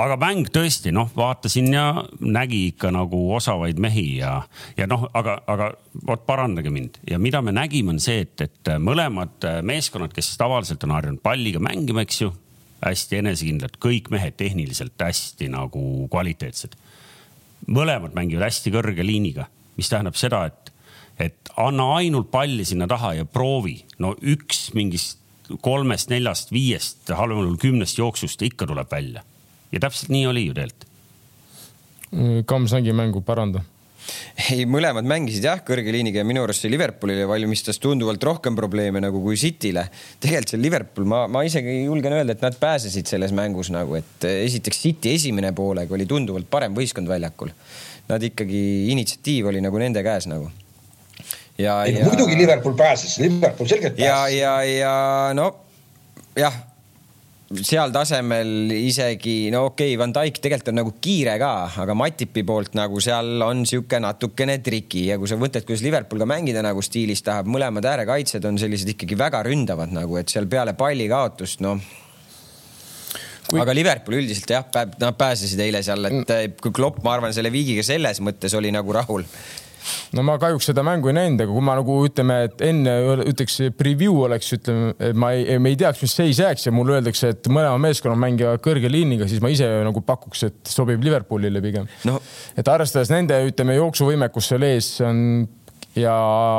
Aga 0.00 0.16
mäng 0.20 0.48
tõesti 0.52 0.92
noh, 0.94 1.10
vaatasin 1.16 1.72
ja 1.74 1.86
nägi 2.20 2.66
ikka 2.72 2.90
nagu 2.94 3.20
osavaid 3.36 3.80
mehi 3.82 4.18
ja, 4.18 4.36
ja 4.78 4.88
noh, 4.90 5.06
aga, 5.14 5.36
aga 5.50 5.70
vot 6.06 6.24
parandage 6.26 6.72
mind 6.74 6.98
ja 7.10 7.18
mida 7.22 7.42
me 7.42 7.54
nägime, 7.54 7.94
on 7.94 8.00
see, 8.02 8.24
et, 8.26 8.46
et 8.46 8.72
mõlemad 8.82 9.46
meeskonnad, 9.66 10.14
kes 10.14 10.34
tavaliselt 10.40 10.84
on 10.86 10.96
harjunud 10.96 11.22
palliga 11.24 11.62
mängima, 11.62 12.04
eks 12.04 12.22
ju, 12.24 12.32
hästi 12.84 13.20
enesekindlad, 13.22 13.78
kõik 13.80 14.10
mehed 14.12 14.36
tehniliselt 14.40 15.00
hästi 15.00 15.48
nagu 15.52 16.08
kvaliteetsed. 16.12 16.76
mõlemad 17.64 18.12
mängivad 18.12 18.44
hästi 18.50 18.72
kõrge 18.74 19.06
liiniga, 19.06 19.46
mis 19.78 19.88
tähendab 19.88 20.18
seda, 20.20 20.44
et, 20.50 20.72
et 21.18 21.52
anna 21.56 21.94
ainult 21.96 22.30
palli 22.30 22.64
sinna 22.64 22.86
taha 22.90 23.14
ja 23.20 23.24
proovi, 23.24 23.78
no 23.98 24.14
üks 24.20 24.72
mingist 24.74 25.22
kolmest, 25.64 26.10
neljast, 26.10 26.52
viiest, 26.52 27.08
halvemal 27.08 27.44
juhul 27.44 27.60
kümnest 27.60 27.98
jooksust 27.98 28.42
ikka 28.42 28.66
tuleb 28.66 28.90
välja. 28.90 29.24
Ja 29.74 29.84
täpselt 29.86 30.12
nii 30.14 30.26
oli 30.30 30.48
ju 30.48 30.56
tegelikult. 30.56 30.90
Kams 32.46 32.74
nägi 32.76 32.92
mängu, 32.94 33.24
paranda 33.26 33.64
ei, 34.52 34.64
mõlemad 34.68 35.06
mängisid 35.08 35.46
jah, 35.46 35.60
kõrge 35.64 35.92
liiniga 35.94 36.20
ja 36.20 36.26
minu 36.28 36.42
arust 36.44 36.64
see 36.64 36.72
Liverpoolile 36.72 37.26
valmistas 37.28 37.78
tunduvalt 37.82 38.22
rohkem 38.26 38.56
probleeme 38.58 39.00
nagu 39.02 39.20
kui 39.24 39.38
Cityle. 39.40 39.86
tegelikult 40.20 40.54
see 40.54 40.60
Liverpool, 40.60 41.06
ma, 41.08 41.22
ma 41.30 41.44
isegi 41.46 41.78
julgen 41.84 42.16
öelda, 42.16 42.36
et 42.36 42.44
nad 42.44 42.58
pääsesid 42.60 43.08
selles 43.10 43.32
mängus 43.36 43.70
nagu, 43.74 43.96
et 43.98 44.28
esiteks 44.28 44.82
City 44.84 45.14
esimene 45.14 45.54
poolega 45.56 45.96
oli 45.96 46.06
tunduvalt 46.10 46.50
parem 46.50 46.76
võistkond 46.76 47.10
väljakul. 47.10 47.54
Nad 48.10 48.28
ikkagi, 48.28 48.60
initsiatiiv 48.92 49.48
oli 49.48 49.64
nagu 49.64 49.80
nende 49.80 50.02
käes 50.04 50.28
nagu 50.28 50.50
ja, 51.56 51.78
ja. 51.88 52.04
muidugi 52.04 52.36
Liverpool 52.36 52.74
pääses, 52.76 53.16
Liverpool 53.22 53.68
selgelt 53.70 53.96
pääses. 53.96 54.10
ja, 54.10 54.28
ja, 54.28 54.54
ja 54.68 54.94
no 55.36 55.54
jah, 56.36 56.56
seal 57.62 57.92
tasemel 57.94 58.72
isegi 58.74 59.50
no 59.54 59.66
okei 59.70 59.94
okay,, 59.94 59.98
Van 60.00 60.12
Dijk 60.14 60.40
tegelikult 60.42 60.70
on 60.72 60.78
nagu 60.80 60.92
kiire 61.02 61.36
ka, 61.40 61.50
aga 61.84 61.96
Matipi 61.98 62.44
poolt 62.46 62.76
nagu 62.78 63.00
seal 63.04 63.42
on 63.44 63.64
sihuke 63.68 64.00
natukene 64.02 64.58
triki 64.64 65.06
ja 65.10 65.18
kui 65.20 65.30
sa 65.30 65.38
mõtled, 65.40 65.66
kuidas 65.68 65.84
Liverpool 65.84 66.24
ka 66.24 66.28
mängida 66.30 66.62
nagu 66.64 66.82
stiilis 66.84 67.24
tahab, 67.26 67.50
mõlemad 67.50 67.86
äärekaitsjad 67.90 68.48
on 68.50 68.60
sellised 68.60 68.94
ikkagi 68.94 69.18
väga 69.18 69.42
ründavad 69.46 69.94
nagu, 69.94 70.18
et 70.20 70.32
seal 70.32 70.48
peale 70.50 70.76
palli 70.78 71.08
kaotust, 71.10 71.62
noh. 71.64 71.82
Kui... 73.44 73.60
aga 73.60 73.74
Liverpool 73.76 74.22
üldiselt 74.22 74.54
jah, 74.54 74.64
nad 74.72 75.18
pääsesid 75.20 75.60
eile 75.60 75.82
seal, 75.84 76.08
et 76.08 76.56
kui 76.62 76.72
Klopp, 76.72 77.02
ma 77.04 77.18
arvan, 77.18 77.34
selle 77.36 77.52
viigiga 77.52 77.84
selles 77.84 78.22
mõttes 78.24 78.56
oli 78.56 78.72
nagu 78.74 78.94
rahul 78.96 79.26
no 80.16 80.24
ma 80.26 80.36
kahjuks 80.42 80.70
seda 80.70 80.84
mängu 80.86 81.10
ei 81.10 81.16
näinud, 81.18 81.42
aga 81.44 81.54
kui 81.54 81.64
ma 81.64 81.76
nagu 81.78 81.96
ütleme, 82.08 82.38
et 82.48 82.64
enne 82.64 82.94
ütleks 83.30 83.58
preview 83.78 84.20
oleks, 84.26 84.52
ütleme, 84.58 84.92
ma 85.18 85.32
ei, 85.36 85.58
me 85.62 85.74
ei 85.74 85.80
teaks, 85.80 86.02
mis 86.04 86.14
seis 86.16 86.40
jääks 86.42 86.68
ja 86.68 86.74
mulle 86.74 86.98
öeldakse, 86.98 87.34
et 87.34 87.50
mõlema 87.52 87.80
meeskonna 87.86 88.16
mängivad 88.20 88.62
kõrge 88.64 88.90
liiniga, 88.92 89.28
siis 89.30 89.42
ma 89.44 89.52
ise 89.52 89.68
nagu 89.86 90.04
pakuks, 90.04 90.46
et 90.48 90.72
sobib 90.72 91.02
Liverpoolile 91.04 91.62
pigem. 91.64 91.90
No.. 92.08 92.20
et 92.56 92.68
arvestades 92.70 93.12
nende, 93.12 93.38
ütleme, 93.50 93.76
jooksuvõimekust 93.80 94.54
seal 94.54 94.66
ees 94.68 94.94
on 95.04 95.20
ja 95.98 96.14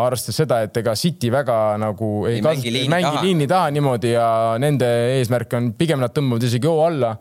arvestades 0.05 0.39
seda, 0.43 0.61
et 0.65 0.77
ega 0.79 0.93
City 0.99 1.31
väga 1.33 1.57
nagu 1.81 2.11
ei, 2.29 2.39
ei 2.39 2.45
mängi, 2.45 2.71
liini, 2.71 2.91
mängi 2.91 3.09
taha. 3.09 3.25
liini 3.25 3.49
taha 3.51 3.73
niimoodi 3.75 4.13
ja 4.13 4.29
nende 4.61 4.91
eesmärk 5.17 5.57
on 5.57 5.73
pigem 5.77 5.99
nad 6.03 6.13
tõmbavad 6.15 6.47
isegi 6.47 6.71
hoo 6.71 6.85
alla 6.85 7.15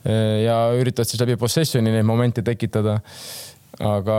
ja 0.00 0.56
üritavad 0.80 1.10
siis 1.10 1.20
läbi 1.20 1.36
possession'i 1.36 1.92
neid 1.92 2.06
momente 2.08 2.40
tekitada 2.46 2.94
aga. 3.80 4.16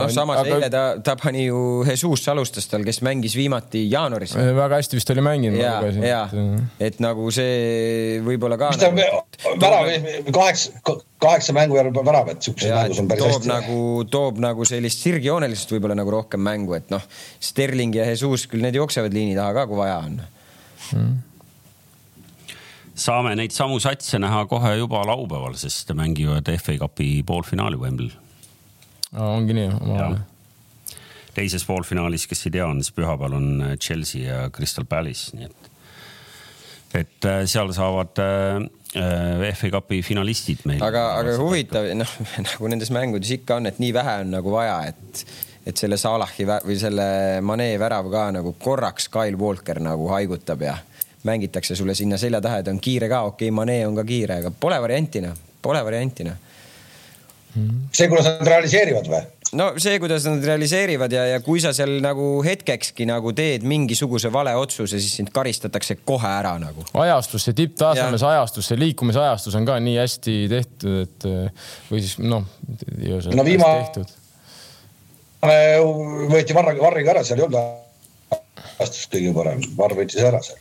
noh, 0.00 0.10
samas 0.12 0.40
aga... 0.40 0.56
eile 0.56 0.68
ta, 0.72 0.82
ta 1.04 1.14
pani 1.20 1.46
ju, 1.46 1.60
Jesus 1.86 2.24
alustas 2.32 2.68
tal, 2.70 2.84
kes 2.86 3.02
mängis 3.04 3.36
viimati 3.36 3.84
jaanuaris. 3.92 4.34
väga 4.36 4.80
hästi 4.80 4.98
vist 4.98 5.12
oli 5.14 5.24
mänginud. 5.24 5.60
ja, 5.60 5.74
ja 6.06 6.22
et 6.82 7.00
nagu 7.04 7.28
see 7.34 8.20
võib-olla 8.24 8.58
ka. 8.60 8.72
mis 8.72 8.82
ta 8.82 8.92
nagu, 8.92 9.24
värav, 9.62 9.90
kaheksa, 10.32 10.96
kaheksa 11.22 11.56
mängu 11.56 11.78
järel 11.80 11.96
värav, 11.98 12.32
et 12.34 12.48
siukses 12.48 12.72
mängus 12.72 13.02
on 13.02 13.10
päris 13.10 13.24
toob 13.24 13.34
hästi. 13.36 13.52
nagu, 13.52 13.80
toob 14.12 14.40
nagu 14.42 14.68
sellist 14.68 15.04
sirgjoonelisust 15.04 15.76
võib-olla 15.76 15.98
nagu 15.98 16.16
rohkem 16.16 16.42
mängu, 16.44 16.76
et 16.78 16.88
noh, 16.94 17.04
Sterling 17.42 18.00
ja 18.00 18.08
Jesus 18.12 18.48
küll 18.50 18.64
need 18.64 18.78
jooksevad 18.80 19.14
liini 19.14 19.36
taha 19.38 19.60
ka, 19.60 19.68
kui 19.70 19.82
vaja 19.82 20.00
on 20.06 20.18
hmm 20.92 21.20
saame 23.02 23.30
neid 23.38 23.54
samu 23.56 23.78
satse 23.80 24.18
näha 24.20 24.44
kohe 24.50 24.74
juba 24.76 25.00
laupäeval, 25.08 25.54
sest 25.56 25.94
mängivad 25.96 26.48
FA 26.60 26.76
Cupi 26.82 27.22
poolfinaali 27.26 27.78
Wembley 27.80 28.12
ongi 29.20 29.56
nii 29.56 29.68
omavahel. 29.80 30.20
teises 31.34 31.64
poolfinaalis, 31.68 32.26
kes 32.28 32.46
ei 32.46 32.56
tea, 32.56 32.66
on 32.66 32.82
siis 32.82 32.94
pühapäeval 32.96 33.36
on 33.38 33.48
äh, 33.64 33.76
Chelsea 33.80 34.24
ja 34.26 34.48
Crystal 34.50 34.84
Palace, 34.88 35.36
nii 35.36 35.48
et, 35.48 35.70
et 37.02 37.28
äh, 37.28 37.42
seal 37.50 37.72
saavad 37.76 38.20
äh, 38.24 39.54
FA 39.56 39.70
Cupi 39.76 40.02
finalistid 40.04 40.66
meil. 40.68 40.82
aga, 40.84 41.06
aga 41.20 41.38
huvitav, 41.40 41.88
noh 41.96 42.18
nagu 42.48 42.72
nendes 42.72 42.92
mängudes 42.94 43.32
ikka 43.38 43.60
on, 43.60 43.70
et 43.70 43.80
nii 43.82 43.92
vähe 43.96 44.18
on 44.24 44.36
nagu 44.36 44.54
vaja, 44.54 44.78
et, 44.92 45.24
et 45.66 45.76
selle 45.76 46.00
Salahi 46.00 46.48
või 46.48 46.78
selle 46.80 47.08
Mane 47.44 47.72
värav 47.80 48.08
ka 48.12 48.30
nagu 48.38 48.56
korraks 48.60 49.08
Kyle 49.12 49.40
Walker 49.40 49.80
nagu 49.80 50.08
haigutab 50.12 50.64
ja 50.68 50.78
mängitakse 51.28 51.76
sulle 51.78 51.94
sinna 51.94 52.18
selja 52.18 52.40
taha, 52.42 52.60
et 52.60 52.68
on 52.72 52.80
kiire 52.82 53.08
ka, 53.12 53.24
okei 53.28 53.48
okay,, 53.48 53.56
Mane 53.56 53.82
on 53.86 53.96
ka 53.96 54.04
kiire, 54.08 54.40
aga 54.42 54.52
pole 54.52 54.80
varianti 54.82 55.22
noh, 55.24 55.36
pole 55.62 55.84
varianti 55.84 56.26
noh 56.28 56.48
see, 57.92 58.08
kuidas 58.08 58.28
nad 58.28 58.46
realiseerivad 58.48 59.08
või? 59.12 59.22
no 59.58 59.66
see, 59.82 59.98
kuidas 60.00 60.24
nad 60.28 60.44
realiseerivad 60.46 61.12
ja, 61.12 61.26
ja 61.34 61.40
kui 61.44 61.60
sa 61.60 61.74
seal 61.76 61.98
nagu 62.04 62.28
hetkekski 62.46 63.06
nagu 63.08 63.34
teed 63.36 63.66
mingisuguse 63.68 64.32
vale 64.32 64.54
otsuse, 64.56 65.00
siis 65.02 65.18
sind 65.20 65.32
karistatakse 65.34 65.98
kohe 66.08 66.30
ära 66.30 66.54
nagu. 66.62 66.86
ajastus, 67.04 67.46
see 67.48 67.58
tipptasemes 67.58 68.24
ajastus, 68.30 68.70
see 68.70 68.80
liikumisajastus 68.80 69.58
on 69.60 69.68
ka 69.68 69.78
nii 69.84 69.98
hästi 70.00 70.38
tehtud, 70.52 70.98
et 71.04 71.28
või 71.90 72.00
siis 72.00 72.16
noh. 72.22 72.48
no 73.36 73.46
viimane 73.46 74.08
võeti 76.32 76.54
Varri, 76.54 76.78
Varriga 76.78 77.16
ära, 77.16 77.24
seal 77.26 77.42
ei 77.42 77.48
olnud 77.48 78.38
ajastus 78.78 79.08
kõige 79.12 79.34
parem, 79.36 79.62
Varr 79.76 79.98
võttis 79.98 80.22
ära 80.24 80.40
seal. 80.44 80.60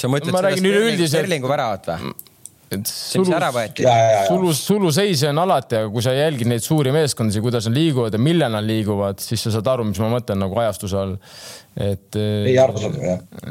sa 0.00 0.10
mõtled 0.10 0.34
ma 0.34 0.44
seda 0.50 1.08
Sterlingu 1.12 1.50
väravat 1.50 1.92
või? 1.92 2.14
Et 2.76 2.88
sulu, 2.88 3.32
sulu, 4.28 4.52
suluseise 4.56 5.30
on 5.30 5.40
alati, 5.42 5.78
aga 5.80 5.90
kui 5.92 6.04
sa 6.04 6.14
jälgid 6.16 6.48
neid 6.50 6.64
suuri 6.64 6.92
meeskondasid, 6.94 7.42
kuidas 7.44 7.68
nad 7.68 7.76
liiguvad 7.76 8.14
ja 8.16 8.20
millal 8.22 8.54
nad 8.54 8.66
liiguvad, 8.66 9.20
siis 9.22 9.42
sa 9.46 9.52
saad 9.56 9.68
aru, 9.74 9.86
mis 9.90 10.00
ma 10.02 10.10
mõtlen 10.12 10.40
nagu 10.42 10.58
ajastuse 10.62 10.98
all. 11.00 11.18
et, 11.72 12.18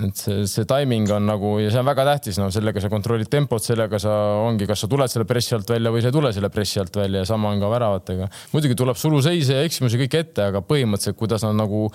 et 0.06 0.20
see, 0.20 0.44
see 0.50 0.66
timing 0.70 1.10
on 1.14 1.26
nagu 1.26 1.56
ja 1.62 1.72
see 1.74 1.82
on 1.82 1.88
väga 1.90 2.06
tähtis, 2.12 2.38
no 2.42 2.50
sellega 2.54 2.84
sa 2.84 2.92
kontrollid 2.94 3.32
tempot, 3.34 3.64
sellega 3.66 3.98
sa 4.02 4.18
ongi, 4.44 4.68
kas 4.70 4.84
sa 4.86 4.90
tuled 4.92 5.10
selle 5.10 5.26
pressi 5.30 5.56
alt 5.58 5.74
välja 5.74 5.94
või 5.94 6.04
sa 6.04 6.12
ei 6.12 6.18
tule 6.18 6.34
selle 6.36 6.52
pressi 6.54 6.82
alt 6.84 7.02
välja 7.02 7.24
ja 7.24 7.30
sama 7.30 7.50
on 7.50 7.64
ka 7.64 7.72
väravatega. 7.72 8.30
muidugi 8.54 8.78
tuleb 8.78 9.00
suluseise 9.02 9.58
ja 9.58 9.66
eksimusi 9.66 10.02
kõik 10.04 10.20
ette, 10.20 10.52
aga 10.52 10.62
põhimõtteliselt, 10.66 11.18
kuidas 11.18 11.48
nad 11.48 11.58
nagu, 11.58 11.88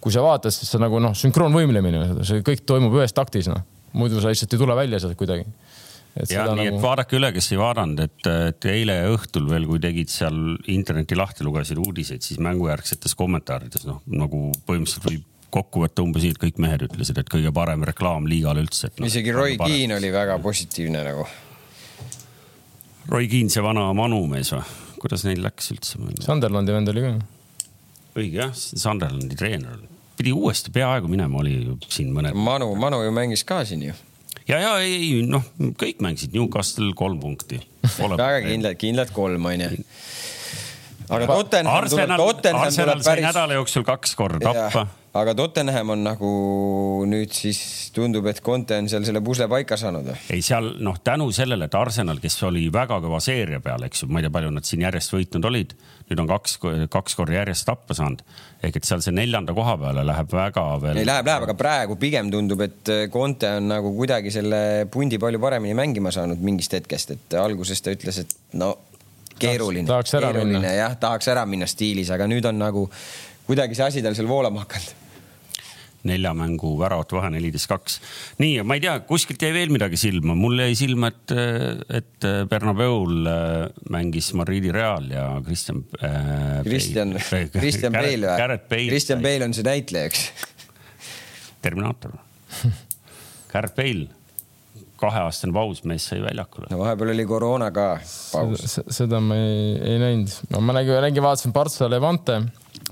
kui 0.00 0.14
sa 0.14 0.24
vaatad, 0.24 0.54
siis 0.54 0.72
see 0.72 0.80
nagu 0.80 1.02
noh, 1.02 1.12
sünkroonvõimlemine, 1.16 2.24
see 2.24 2.40
kõik 2.46 2.64
toimub 2.68 2.96
ühes 3.00 3.16
taktis, 3.16 3.52
noh. 3.52 3.66
Muidu 3.90 4.20
sa 4.22 4.30
lihtsalt 4.30 4.52
ei 4.54 4.58
tule 4.60 4.74
välja 4.78 5.00
sealt 5.02 5.16
kuidagi 5.18 5.42
ja 6.30 6.44
nii 6.50 6.66
nagu..., 6.66 6.76
et 6.76 6.82
vaadake 6.82 7.18
üle, 7.18 7.30
kes 7.34 7.50
ei 7.54 7.60
vaadanud, 7.60 8.02
et, 8.04 8.30
et 8.50 8.68
eile 8.72 8.96
õhtul 9.14 9.48
veel, 9.50 9.66
kui 9.68 9.82
tegid 9.82 10.12
seal 10.12 10.38
interneti 10.72 11.18
lahti, 11.18 11.46
lugesid 11.46 11.80
uudiseid, 11.80 12.24
siis 12.26 12.40
mängujärgsetes 12.42 13.16
kommentaarides 13.18 13.86
noh, 13.88 14.00
nagu 14.10 14.48
põhimõtteliselt 14.68 15.06
võib 15.08 15.26
kokku 15.50 15.82
võtta 15.82 16.04
umbes 16.06 16.24
nii, 16.24 16.36
et 16.36 16.42
kõik 16.42 16.60
mehed 16.62 16.84
ütlesid, 16.86 17.18
et 17.18 17.30
kõige 17.30 17.50
parem 17.54 17.82
reklaam 17.86 18.28
liigal 18.30 18.60
üldse. 18.60 18.92
No, 18.98 19.08
isegi 19.10 19.34
Roy 19.34 19.56
Keane 19.58 19.96
oli 19.98 20.12
väga 20.14 20.38
positiivne 20.42 21.02
nagu. 21.06 21.26
Roy 23.10 23.26
Keane, 23.30 23.50
see 23.50 23.64
vana 23.64 23.88
Manu 23.96 24.22
mees 24.30 24.54
või? 24.54 24.62
kuidas 25.00 25.22
neil 25.24 25.40
läks 25.40 25.70
üldse? 25.72 25.96
Sunderlandi 26.20 26.74
vend 26.76 26.90
oli 26.92 27.02
ka. 27.06 27.14
õige 28.20 28.42
jah, 28.42 28.52
Sunderlandi 28.52 29.38
treener 29.40 29.80
pidi 30.20 30.34
uuesti 30.36 30.68
peaaegu 30.74 31.08
minema, 31.08 31.40
oli 31.40 31.54
siin 31.88 32.10
mõned. 32.12 32.36
Manu, 32.36 32.68
Manu 32.76 33.00
ju 33.00 33.12
mängis 33.16 33.40
ka 33.48 33.62
siin 33.64 33.86
ju 33.86 33.94
ja, 34.48 34.58
ja 34.58 34.72
ei 34.84 35.20
noh, 35.26 35.44
kõik 35.80 36.00
mängisid 36.04 36.36
Newcastle 36.36 36.92
kolm 36.96 37.20
punkti. 37.20 37.60
väga 37.98 38.40
kindlad, 38.46 38.80
kindlad 38.80 39.12
kolm 39.16 39.50
onju 39.52 39.70
aga 41.10 41.26
Tottenham 41.26 41.90
tuleb, 41.90 42.16
Tottenham 42.16 42.72
tuleb 42.74 43.04
päris. 43.04 43.26
nädala 43.26 43.58
jooksul 43.58 43.84
kaks 43.86 44.14
korda 44.18 44.52
tappa. 44.54 44.86
Aga 45.18 45.34
Tottenham 45.34 45.90
on 45.90 46.04
nagu 46.06 46.28
nüüd 47.10 47.32
siis 47.34 47.90
tundub, 47.94 48.28
et 48.30 48.38
Conte 48.46 48.76
on 48.78 48.88
seal 48.90 49.02
selle 49.06 49.22
pusle 49.26 49.48
paika 49.50 49.78
saanud 49.80 50.10
ei, 50.12 50.42
seal 50.44 50.68
noh, 50.84 51.00
tänu 51.02 51.26
sellele, 51.34 51.66
et 51.66 51.74
Arsenal, 51.74 52.20
kes 52.22 52.36
oli 52.46 52.68
väga 52.72 53.00
kõva 53.02 53.18
seeria 53.24 53.58
peal, 53.64 53.82
eks 53.88 54.04
ju, 54.04 54.10
ma 54.10 54.20
ei 54.20 54.26
tea, 54.26 54.34
palju 54.36 54.52
nad 54.54 54.68
siin 54.68 54.84
järjest 54.86 55.14
võitnud 55.16 55.48
olid, 55.50 55.74
nüüd 56.10 56.22
on 56.22 56.30
kaks, 56.30 56.58
kaks 56.94 57.18
korda 57.18 57.40
järjest 57.40 57.66
tappa 57.66 57.96
saanud. 57.98 58.22
ehk 58.62 58.78
et 58.78 58.86
seal 58.86 59.02
see 59.02 59.14
neljanda 59.16 59.54
koha 59.56 59.74
peale 59.80 60.04
läheb 60.06 60.30
väga 60.36 60.66
veel. 60.84 61.00
ei, 61.02 61.08
läheb, 61.08 61.26
läheb, 61.26 61.48
aga 61.48 61.56
praegu 61.58 61.96
pigem 61.98 62.30
tundub, 62.30 62.62
et 62.66 62.92
Conte 63.10 63.50
on 63.58 63.66
nagu 63.72 63.90
kuidagi 63.96 64.30
selle 64.34 64.86
pundi 64.92 65.18
palju 65.18 65.42
paremini 65.42 65.74
mängima 65.74 66.14
saanud 66.14 66.38
mingist 66.38 66.78
hetkest, 66.78 67.16
et 67.16 67.40
alguses 67.40 67.82
ta 67.82 67.96
ütles, 67.96 68.22
et 68.22 68.38
no 68.62 68.76
keeruline. 69.40 69.88
keeruline, 69.88 70.44
minna. 70.52 70.72
jah, 70.76 70.94
tahaks 71.00 71.32
ära 71.32 71.44
minna 71.48 71.66
stiilis, 71.70 72.12
aga 72.14 72.28
nüüd 72.30 72.46
on 72.46 72.60
nagu 72.60 72.86
kuidagi 73.50 73.78
see 73.78 73.86
asi 73.90 74.02
tal 74.06 74.14
seal 74.14 74.30
voolama 74.30 74.64
hakanud 74.64 74.98
nelja 76.08 76.32
mängu 76.36 76.72
väravate 76.80 77.16
vahe 77.16 77.30
neliteist, 77.34 77.68
kaks. 77.68 77.98
nii, 78.40 78.62
ma 78.64 78.76
ei 78.78 78.84
tea, 78.84 78.94
kuskilt 79.08 79.42
jäi 79.44 79.52
veel 79.52 79.72
midagi 79.74 79.98
silma, 80.00 80.36
mul 80.38 80.62
jäi 80.62 80.76
silma, 80.78 81.10
et, 81.12 81.34
et 82.00 82.28
Bernabeul 82.48 83.28
äh, 83.28 83.66
mängis 83.92 84.30
Madridi 84.38 84.72
Real 84.72 85.10
ja 85.12 85.26
Kristjan 85.44 85.82
äh,. 86.00 86.62
Kristjan, 86.64 87.16
Kristjan 87.52 87.98
Bale 88.00 88.38
või? 88.70 88.86
Kristjan 88.88 89.20
Bale 89.24 89.50
on 89.50 89.56
see 89.56 89.66
näitleja, 89.66 90.08
eks? 90.08 90.24
Terminaator 91.60 92.16
Garrett 93.52 93.76
Bale 93.76 94.08
kaheaastane 95.00 95.52
paus, 95.56 95.84
mees 95.88 96.06
sai 96.10 96.20
väljakule. 96.20 96.68
no 96.72 96.80
vahepeal 96.80 97.12
oli 97.14 97.24
koroona 97.28 97.70
ka 97.72 97.90
paus. 98.32 98.80
seda 98.92 99.20
ma 99.24 99.36
ei, 99.36 99.76
ei 99.92 100.00
näinud, 100.00 100.34
no 100.52 100.64
ma 100.64 100.76
nägin, 100.76 101.00
nägin, 101.04 101.24
vaatasin 101.24 101.56
Partsa 101.56 101.88
Levante 101.92 102.40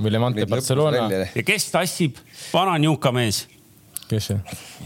või 0.00 0.14
Levante 0.14 0.48
Barcelona. 0.50 1.06
ja 1.34 1.46
kes 1.46 1.70
tassib, 1.74 2.18
vana 2.52 2.78
niuka 2.82 3.12
mees 3.14 3.46
kes 4.08 4.28
see? 4.30 4.38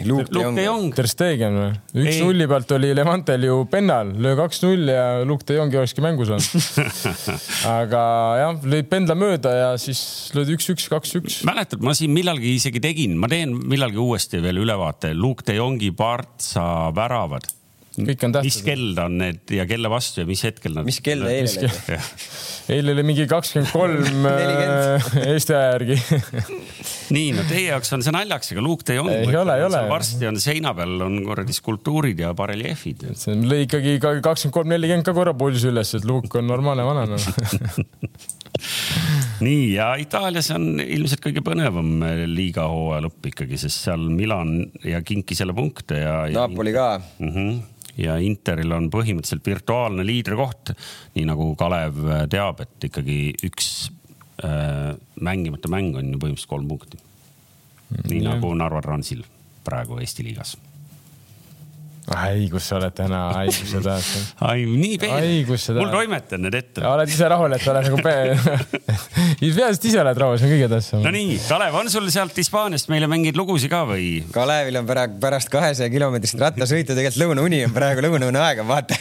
Luke 0.08 0.30
de 0.32 0.64
Jong. 0.64 0.90
Ter 0.96 1.08
Stegen 1.10 1.58
või? 1.58 1.70
üks 2.02 2.18
nulli 2.24 2.48
pealt 2.50 2.74
oli 2.76 2.90
Levantel 2.96 3.46
ju 3.46 3.60
pennal, 3.70 4.12
löö 4.22 4.34
kaks-null 4.40 4.90
ja 4.90 5.04
Luke 5.28 5.46
de 5.48 5.58
Jongi 5.58 5.78
olekski 5.80 6.04
mängus 6.04 6.32
olnud 6.32 7.06
aga 7.76 8.02
jah, 8.40 8.68
lõid 8.74 8.90
pendla 8.90 9.16
mööda 9.18 9.54
ja 9.54 9.70
siis 9.80 10.02
löödi 10.36 10.56
üks-üks, 10.58 10.88
kaks-üks. 10.92 11.40
mäletad, 11.48 11.82
ma 11.84 11.94
siin 11.98 12.14
millalgi 12.14 12.56
isegi 12.58 12.82
tegin, 12.82 13.16
ma 13.20 13.30
teen 13.30 13.54
millalgi 13.54 14.00
uuesti 14.02 14.42
veel 14.42 14.62
ülevaate, 14.64 15.14
Luke 15.14 15.46
de 15.46 15.58
Jongi, 15.60 15.92
Partsa 15.96 16.64
väravad 16.96 17.46
kõik 17.92 18.24
on 18.24 18.32
tähtsad. 18.32 18.48
mis 18.48 18.58
kell 18.64 18.94
ta 18.96 19.06
on 19.10 19.18
need 19.20 19.52
ja 19.52 19.66
kelle 19.68 19.90
vastu 19.92 20.22
ja 20.22 20.28
mis 20.28 20.42
hetkel 20.46 20.76
nad. 20.76 20.86
mis 20.88 21.00
kell 21.04 21.26
eile 21.28 21.68
oli? 21.68 22.00
eile 22.76 22.94
oli 22.94 23.04
mingi 23.06 23.26
kakskümmend 23.30 23.72
kolm 23.74 24.26
äh, 24.30 25.08
Eesti 25.26 25.56
aja 25.56 25.74
järgi 25.74 25.98
nii, 27.16 27.32
no 27.36 27.44
teie 27.48 27.68
jaoks 27.68 27.92
on 27.96 28.04
see 28.04 28.14
naljakas, 28.14 28.52
aga 28.54 28.64
Luuk, 28.64 28.84
te 28.86 28.96
ei 28.96 29.02
olnud. 29.02 29.28
ei 29.28 29.38
ole, 29.38 29.56
ei 29.60 29.66
ole. 29.68 29.82
varsti 29.90 30.28
on 30.30 30.40
seina 30.42 30.72
peal 30.76 31.04
on 31.04 31.18
kuradi 31.26 31.56
skulptuurid 31.56 32.22
ja 32.24 32.32
bareljeefid. 32.38 33.10
see 33.18 33.36
lõi 33.36 33.66
ikkagi 33.66 33.98
kakskümmend 34.02 34.56
kolm, 34.56 34.72
nelikümmend 34.72 35.08
ka 35.08 35.16
korra 35.16 35.36
pulsi 35.36 35.68
üles, 35.72 35.92
et 35.98 36.08
Luuk 36.08 36.32
on 36.40 36.48
normaalne 36.48 36.86
vanane 36.86 37.20
nii 39.42 39.74
ja 39.74 39.92
Itaalias 40.00 40.50
on 40.54 40.80
ilmselt 40.80 41.22
kõige 41.24 41.42
põnevam 41.44 42.04
liiga 42.30 42.68
hooaja 42.70 43.06
lõpp 43.06 43.30
ikkagi, 43.32 43.58
sest 43.60 43.88
seal 43.88 44.08
Milan 44.12 44.58
ja 44.86 45.02
kinkis 45.04 45.42
jälle 45.42 45.56
punkte 45.56 46.00
ja. 46.02 46.16
Napoli 46.32 46.74
ka 46.76 46.88
mm. 47.18 47.36
-hmm 47.36 47.60
ja 48.00 48.16
Interil 48.22 48.72
on 48.72 48.88
põhimõtteliselt 48.92 49.46
virtuaalne 49.46 50.06
liidrikoht, 50.06 50.74
nii 51.16 51.26
nagu 51.28 51.52
Kalev 51.60 52.00
teab, 52.32 52.62
et 52.64 52.88
ikkagi 52.88 53.18
üks 53.48 53.70
äh, 54.44 54.92
mängimata 55.20 55.70
mäng 55.72 55.96
on 55.98 56.12
ju 56.14 56.18
põhimõtteliselt 56.18 56.54
kolm 56.54 56.68
punkti. 56.72 57.00
nii 58.08 58.22
ja. 58.22 58.34
nagu 58.34 58.54
Narva 58.56 58.82
Transil 58.84 59.24
praegu 59.64 60.00
Eesti 60.00 60.24
liigas 60.24 60.56
ai, 62.10 62.48
kus 62.50 62.66
sa 62.66 62.76
oled 62.80 62.94
täna, 62.96 63.20
ai, 63.38 63.52
kus 63.54 63.70
sa 63.70 63.80
tahad. 63.84 64.24
ai, 64.48 64.64
nii 64.66 64.96
peen. 64.98 65.46
mul 65.78 65.92
toimetan 65.92 66.42
need 66.42 66.56
ette. 66.58 66.82
oled 66.86 67.12
ise 67.12 67.28
rahul, 67.30 67.54
et 67.54 67.66
oled 67.70 67.86
nagu 67.86 68.00
peaasi, 68.02 69.78
et 69.78 69.86
ise 69.92 70.00
oled 70.02 70.20
rahul, 70.24 70.40
see 70.40 70.48
on 70.48 70.54
kõige 70.56 70.70
tähtsam. 70.72 71.04
no 71.06 71.14
nii, 71.14 71.38
Kalev, 71.46 71.78
on 71.78 71.92
sul 71.92 72.10
sealt 72.14 72.42
Hispaaniast 72.42 72.90
meile 72.92 73.06
mingeid 73.10 73.38
lugusid 73.38 73.70
ka 73.72 73.84
või? 73.88 74.08
Kalevil 74.34 74.80
on 74.82 74.90
praegu 74.90 75.22
pärast 75.22 75.52
kahesaja 75.52 75.92
kilomeetrist 75.94 76.42
rattasõitu 76.42 76.96
tegelikult 76.98 77.22
lõunauni 77.22 77.62
on 77.68 77.76
praegu 77.76 78.06
lõunaune 78.08 78.44
aeg 78.48 78.64
on, 78.64 78.70
vaata. 78.72 78.98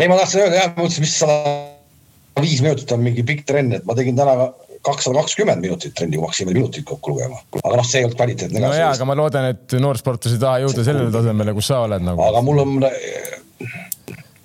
ei, 0.00 0.08
ma 0.08 0.16
tahtsin 0.22 0.46
öelda 0.46 0.62
jah, 0.62 0.72
ma 0.72 0.80
mõtlesin, 0.80 1.04
mis 1.04 1.18
sada 1.20 1.40
viis 2.40 2.64
minutit 2.64 2.96
on 2.96 3.04
mingi 3.04 3.22
pikk 3.26 3.44
trenn, 3.46 3.76
et 3.76 3.84
ma 3.84 3.96
tegin 3.98 4.16
täna 4.16 4.48
kakssada 4.84 5.20
kakskümmend 5.22 5.64
minutit 5.64 5.94
trenni, 5.96 6.16
kui 6.18 6.24
ma 6.24 6.30
hakkasin 6.30 6.50
minutit 6.50 6.84
kokku 6.88 7.14
lugema. 7.14 7.38
aga 7.62 7.74
noh, 7.80 7.86
see 7.88 8.02
ei 8.02 8.06
olnud 8.08 8.18
kvaliteetne 8.18 8.60
ka. 8.60 8.66
no 8.66 8.74
jaa, 8.76 8.90
aga 8.94 9.08
ma 9.08 9.16
loodan, 9.18 9.44
et 9.54 9.76
noorsportlased 9.80 10.36
ei 10.38 10.42
taha 10.44 10.62
jõuda 10.64 10.86
sellele 10.86 11.10
tasemele, 11.14 11.56
kus 11.56 11.66
sa 11.72 11.76
oled 11.86 12.02
nagu. 12.04 12.18
aga 12.24 12.38
mul 12.44 12.58
on 12.64 12.70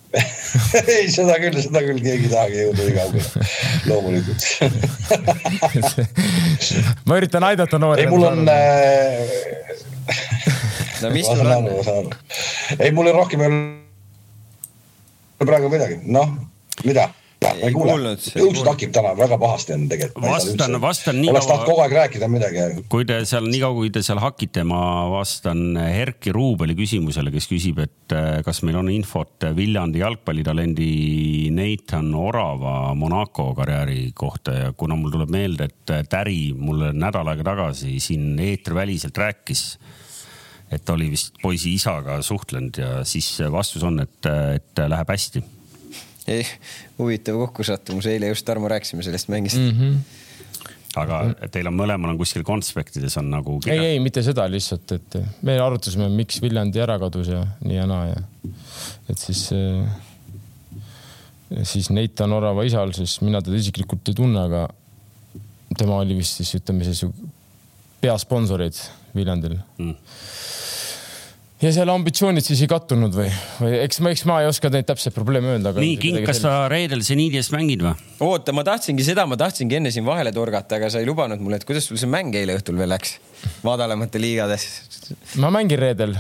ei, 0.10 1.06
seda 1.14 1.36
küll, 1.42 1.60
seda 1.62 1.84
küll 1.86 2.00
keegi 2.02 2.26
ei 2.30 2.32
tahagi 2.34 2.56
jõuda 2.64 2.82
nii 2.88 2.96
kaugele, 2.98 3.28
loomulikult 3.92 4.42
ma 7.10 7.20
üritan 7.20 7.44
aidata 7.52 7.82
noori. 7.82 8.00
ei, 8.06 8.10
mul 8.14 8.26
on 8.32 8.40
no 11.04 11.14
mis 11.14 11.28
sul 11.30 11.46
on? 11.46 12.10
ei, 12.80 12.92
mul 12.96 13.12
on 13.12 13.16
rohkem 13.22 13.46
ei 13.46 13.54
ole 15.40 15.48
praegu 15.48 15.72
midagi, 15.72 16.02
noh, 16.12 16.28
mida 16.84 17.10
ei 17.40 17.72
kuule, 17.72 18.14
õudselt 18.18 18.68
hakib 18.68 18.92
täna, 18.96 19.14
väga 19.18 19.38
pahasti 19.40 19.74
on 19.76 19.86
tegelikult. 19.92 20.26
vastan, 20.26 20.76
vastan 20.82 21.18
nii 21.20 21.30
kaua. 21.30 21.36
oleks 21.38 21.48
tahtnud 21.50 21.70
kogu 21.70 21.84
aeg 21.84 21.96
rääkida 21.96 22.28
midagi. 22.32 22.66
kui 22.92 23.06
te 23.08 23.20
seal, 23.30 23.48
nii 23.48 23.62
kaua 23.64 23.78
kui 23.78 23.92
te 23.96 24.04
seal 24.06 24.20
hakite, 24.24 24.64
ma 24.68 24.82
vastan 25.12 25.78
Erki 25.80 26.34
Ruubeli 26.36 26.76
küsimusele, 26.78 27.32
kes 27.32 27.48
küsib, 27.52 27.80
et 27.86 28.16
eh, 28.16 28.42
kas 28.46 28.62
meil 28.68 28.80
on 28.82 28.90
infot 28.92 29.48
Viljandi 29.56 30.04
jalgpallitalendi 30.04 30.90
Nathan 31.56 32.12
Orava 32.20 32.94
Monaco 33.00 33.54
karjääri 33.58 34.10
kohta 34.18 34.56
ja 34.58 34.74
kuna 34.76 34.98
mul 35.00 35.14
tuleb 35.16 35.32
meelde, 35.34 35.70
et 35.70 36.10
Täri 36.10 36.52
mulle 36.58 36.92
nädal 36.96 37.28
aega 37.32 37.46
tagasi 37.54 37.96
siin 38.04 38.34
eetriväliselt 38.40 39.18
rääkis 39.18 39.64
et 40.70 40.90
oli 40.94 41.08
vist 41.10 41.40
poisi 41.42 41.72
isaga 41.74 42.20
suhtlenud 42.22 42.78
ja 42.78 42.92
siis 43.08 43.32
vastus 43.52 43.84
on, 43.88 44.04
et, 44.04 44.28
et 44.60 44.84
läheb 44.92 45.16
hästi 45.16 45.42
huvitav 47.00 47.38
kokkusattumus, 47.46 48.08
eile 48.12 48.32
just 48.32 48.46
Tarmo 48.48 48.70
rääkisime 48.72 49.06
sellest 49.06 49.32
mängist 49.32 49.62
mm. 49.62 49.78
-hmm 49.78 50.26
aga 50.98 51.50
teil 51.54 51.68
on 51.70 51.76
mõlemal 51.78 52.14
on 52.14 52.18
kuskil 52.18 52.44
konspektides 52.44 53.18
on 53.22 53.30
nagu. 53.30 53.60
ei, 53.70 53.94
ei 53.94 54.00
mitte 54.02 54.24
seda 54.26 54.48
lihtsalt, 54.50 54.92
et 54.96 55.18
me 55.46 55.60
arutasime, 55.62 56.10
miks 56.10 56.42
Viljandi 56.42 56.82
ära 56.82 56.98
kadus 57.02 57.30
ja 57.30 57.44
nii 57.62 57.78
ja 57.78 57.86
naa 57.90 58.08
ja 58.10 58.24
et 59.10 59.22
siis, 59.22 59.44
siis 61.62 61.92
Neitan 61.94 62.34
Orava 62.34 62.66
isal, 62.66 62.94
siis 62.98 63.20
mina 63.22 63.42
teda 63.46 63.60
isiklikult 63.62 64.10
ei 64.10 64.18
tunne, 64.18 64.48
aga 64.50 64.66
tema 65.78 66.02
oli 66.02 66.18
vist 66.18 66.42
siis 66.42 66.56
ütleme 66.58 66.88
siis 66.88 67.06
peasponsorid 68.02 68.82
Viljandil 69.14 69.60
mm 69.78 69.94
ja 71.60 71.72
seal 71.76 71.92
ambitsioonid 71.92 72.46
siis 72.46 72.62
ei 72.64 72.70
kattunud 72.72 73.16
või, 73.16 73.28
või 73.60 73.80
eks 73.84 74.00
ma, 74.04 74.14
eks 74.16 74.24
ma 74.30 74.40
ei 74.44 74.50
oska 74.50 74.72
neid 74.72 74.88
täpseid 74.88 75.16
probleeme 75.16 75.54
öelda. 75.56 75.74
nii, 75.76 75.98
King, 76.00 76.20
kas 76.28 76.42
sa 76.46 76.54
reedel 76.72 77.04
seniidi 77.06 77.40
eest 77.42 77.54
mängid 77.56 77.84
või? 77.84 77.96
oota, 78.24 78.56
ma 78.56 78.64
tahtsingi 78.68 79.06
seda, 79.06 79.26
ma 79.30 79.38
tahtsingi 79.40 79.80
enne 79.80 79.92
siin 79.94 80.08
vahele 80.08 80.32
torgata, 80.36 80.80
aga 80.80 80.92
sa 80.94 81.04
ei 81.04 81.10
lubanud 81.10 81.42
mulle, 81.44 81.60
et 81.60 81.68
kuidas 81.68 81.90
sul 81.90 82.00
see 82.00 82.12
mäng 82.12 82.36
eile 82.40 82.56
õhtul 82.60 82.80
veel 82.80 82.92
läks 82.94 83.18
madalamates 83.68 84.24
liigades? 84.24 84.68
ma 85.44 85.52
mängin 85.54 85.82
reedel. 85.84 86.16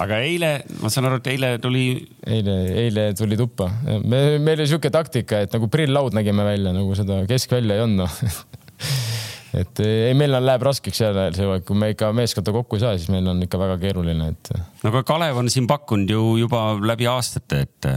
aga 0.00 0.22
eile, 0.24 0.52
ma 0.80 0.92
saan 0.92 1.10
aru, 1.10 1.20
et 1.20 1.30
eile 1.34 1.52
tuli. 1.60 1.84
eile, 2.24 2.56
eile 2.86 3.08
tuli 3.18 3.36
tuppa. 3.40 3.68
me, 3.84 4.38
meil 4.38 4.56
oli 4.56 4.70
sihuke 4.70 4.92
taktika, 4.94 5.44
et 5.44 5.52
nagu 5.56 5.68
prill-laud 5.72 6.16
nägime 6.16 6.48
välja, 6.48 6.72
nagu 6.72 6.96
seda 6.96 7.20
keskvälja 7.28 7.76
ei 7.76 7.84
olnud 7.84 8.06
noh 8.06 8.20
et 9.56 9.82
ei, 9.84 10.14
meil 10.18 10.34
on, 10.36 10.44
läheb 10.46 10.66
raskeks 10.68 11.00
jälle 11.00 11.28
see, 11.36 11.60
kui 11.66 11.78
me 11.78 11.92
ikka 11.94 12.10
meeskonda 12.16 12.54
kokku 12.54 12.78
ei 12.78 12.84
saa, 12.84 12.96
siis 12.98 13.12
meil 13.12 13.28
on 13.30 13.40
ikka 13.46 13.60
väga 13.60 13.78
keeruline, 13.82 14.32
et. 14.34 14.52
no 14.82 14.92
aga 14.92 15.04
Kalev 15.08 15.40
on 15.40 15.50
siin 15.52 15.68
pakkunud 15.70 16.10
ju 16.12 16.24
juba 16.44 16.70
läbi 16.82 17.08
aastate, 17.10 17.64
et. 17.68 17.90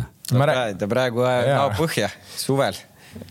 ta 0.80 0.92
praegu 0.92 1.26
kaob 1.26 1.76
põhja 1.80 2.12
suvel 2.38 2.78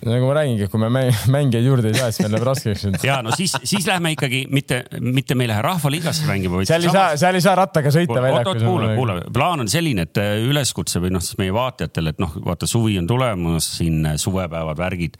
nagu 0.04 0.26
ma 0.28 0.34
räägingi, 0.36 0.66
kui 0.70 0.80
me 0.82 0.88
mängijaid 1.34 1.66
juurde 1.66 1.90
ei 1.90 1.96
saa, 1.96 2.10
siis 2.12 2.24
meil 2.24 2.34
läheb 2.34 2.46
raskeks. 2.48 2.84
ja 3.06 3.20
no 3.24 3.32
siis, 3.36 3.54
siis 3.64 3.86
lähme 3.88 4.12
ikkagi 4.14 4.42
mitte, 4.52 4.82
mitte 5.00 5.36
me 5.38 5.46
ei 5.46 5.50
lähe 5.52 5.62
rahvaliigasse 5.64 6.26
mängima, 6.28 6.60
seal 6.68 6.84
ei 6.84 6.92
saa, 6.92 7.14
seal 7.20 7.38
ei 7.38 7.44
saa 7.44 7.54
rattaga 7.58 7.92
sõita 7.94 8.20
väljakul. 8.20 8.60
kuule, 8.64 8.90
kuule, 8.98 9.16
plaan 9.32 9.64
on 9.64 9.70
selline, 9.72 10.04
et 10.08 10.20
äh, 10.20 10.34
üleskutse 10.44 11.00
või 11.02 11.12
noh, 11.14 11.24
siis 11.24 11.38
meie 11.40 11.54
vaatajatele, 11.56 12.14
et 12.14 12.22
noh, 12.22 12.36
vaata 12.44 12.68
suvi 12.70 12.98
on 13.00 13.08
tulemas, 13.10 13.70
siin 13.78 14.12
äh, 14.12 14.18
suvepäevad, 14.20 14.78
värgid. 14.80 15.16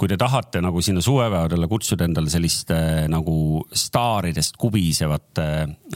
kui 0.00 0.10
te 0.10 0.18
tahate 0.20 0.62
nagu 0.64 0.82
sinna 0.84 1.02
suvepäevadele 1.04 1.70
kutsuda 1.70 2.08
endale 2.08 2.32
sellist 2.32 2.74
äh, 2.74 3.06
nagu 3.10 3.64
staaridest 3.70 4.58
kubisevat 4.60 5.42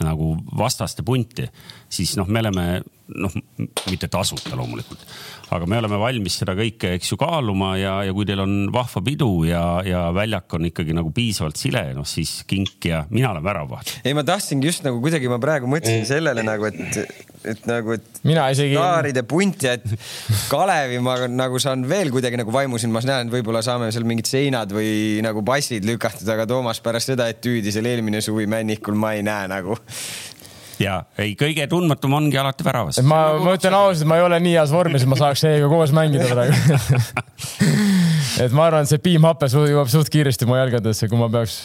nagu 0.03 0.35
vastaste 0.57 1.03
punti, 1.05 1.45
siis 1.95 2.15
noh, 2.19 2.27
me 2.29 2.43
oleme 2.43 2.67
noh, 3.13 3.33
mitte 3.91 4.07
tasuta 4.11 4.55
loomulikult, 4.57 5.01
aga 5.53 5.67
me 5.69 5.77
oleme 5.77 5.99
valmis 6.01 6.39
seda 6.41 6.55
kõike, 6.57 6.95
eks 6.97 7.11
ju, 7.11 7.17
kaaluma 7.21 7.75
ja, 7.77 7.93
ja 8.07 8.13
kui 8.15 8.25
teil 8.27 8.41
on 8.41 8.55
vahva 8.73 9.01
pidu 9.05 9.29
ja, 9.45 9.61
ja 9.85 10.07
väljak 10.15 10.57
on 10.57 10.69
ikkagi 10.71 10.95
nagu 10.97 11.11
piisavalt 11.15 11.59
sile, 11.59 11.83
noh 11.97 12.07
siis 12.09 12.39
kink 12.49 12.89
ja 12.89 13.03
mina 13.11 13.29
olen 13.33 13.45
väravaht. 13.45 13.93
ei, 14.03 14.15
ma 14.17 14.25
tahtsingi 14.25 14.71
just 14.71 14.85
nagu 14.87 14.99
kuidagi, 15.03 15.29
ma 15.31 15.39
praegu 15.41 15.69
mõtlesin 15.69 16.07
sellele 16.09 16.45
nagu, 16.45 16.65
et, 16.71 16.97
et 17.45 17.69
nagu, 17.69 17.93
et. 17.99 18.21
mina 18.25 18.47
isegi. 18.53 18.73
staaride 18.73 19.25
punt 19.29 19.67
ja 19.67 19.75
et 19.77 19.85
Kalevi 20.49 20.99
ma 21.05 21.19
nagu 21.29 21.61
saan 21.61 21.85
veel 21.89 22.09
kuidagi 22.15 22.41
nagu 22.41 22.53
vaimusin, 22.55 22.93
ma 22.93 23.03
näen, 23.05 23.29
et 23.29 23.37
võib-olla 23.37 23.61
saame 23.65 23.91
seal 23.93 24.07
mingid 24.09 24.29
seinad 24.29 24.73
või 24.73 25.21
nagu 25.25 25.45
passid 25.45 25.85
lükatud, 25.85 26.27
aga 26.33 26.49
Toomas 26.49 26.81
pärast 26.81 27.13
seda 27.13 27.29
etüüdi 27.31 27.73
seal 27.73 27.85
eelmine 27.91 28.23
suvi 28.25 28.49
Männikul 28.49 28.97
ma 28.97 29.13
ei 29.13 29.25
näe 29.25 29.49
nagu 29.51 29.77
ja 30.81 30.97
ei, 31.21 31.35
kõige 31.39 31.67
tundmatum 31.71 32.17
ongi 32.17 32.39
alati 32.41 32.65
väravas. 32.67 32.99
ma, 33.05 33.21
ma 33.41 33.55
ütlen 33.57 33.77
ausalt, 33.77 34.07
ma 34.09 34.19
ei 34.19 34.25
ole 34.25 34.41
nii 34.43 34.57
heas 34.57 34.73
vormis, 34.75 35.05
et 35.05 35.11
ma 35.11 35.19
saaks 35.19 35.45
teiega 35.45 35.71
koos 35.71 35.95
mängida 35.95 36.27
praegu 36.31 36.53
et 38.45 38.55
ma 38.55 38.69
arvan, 38.69 38.85
et 38.85 38.91
see 38.91 39.01
piimhape 39.01 39.49
jõuab 39.51 39.91
suht 39.91 40.11
kiiresti 40.13 40.47
mu 40.49 40.59
jalgadesse, 40.59 41.09
kui 41.11 41.19
ma 41.19 41.31
peaks 41.31 41.59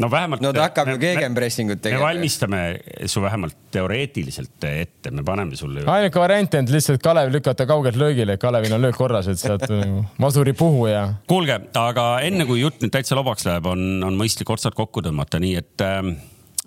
no 0.00 0.10
vähemalt. 0.10 0.40
no 0.40 0.52
ta 0.52 0.66
hakkab 0.66 0.88
ju 0.94 0.98
gegenpressingut 0.98 1.82
tegema. 1.82 2.00
me 2.00 2.06
valmistame 2.06 2.60
su 3.06 3.22
vähemalt 3.22 3.56
teoreetiliselt 3.70 4.64
ette, 4.64 5.10
me 5.10 5.24
paneme 5.24 5.56
sulle. 5.56 5.84
ainuke 5.86 6.20
variant 6.20 6.54
on 6.54 6.72
lihtsalt 6.72 7.02
Kalev 7.02 7.32
lükata 7.32 7.66
kaugelt 7.66 7.96
löögile, 7.96 8.36
Kalevil 8.36 8.72
on 8.72 8.82
löök 8.82 8.96
korras, 8.96 9.28
et 9.28 9.38
sealt 9.38 9.68
nagu 9.68 10.04
masuri 10.18 10.52
puhu 10.52 10.86
ja. 10.86 11.06
kuulge, 11.28 11.60
aga 11.78 12.06
enne 12.24 12.46
kui 12.48 12.62
jutt 12.62 12.80
nüüd 12.82 12.94
täitsa 12.94 13.18
lobaks 13.18 13.46
läheb, 13.48 13.66
on, 13.68 14.02
on 14.06 14.16
mõistlik 14.18 14.50
otsad 14.52 14.76
kokku 14.78 15.04
tõmmata, 15.04 15.40
nii 15.42 15.56
et, 15.60 15.74
ähm, 15.84 16.14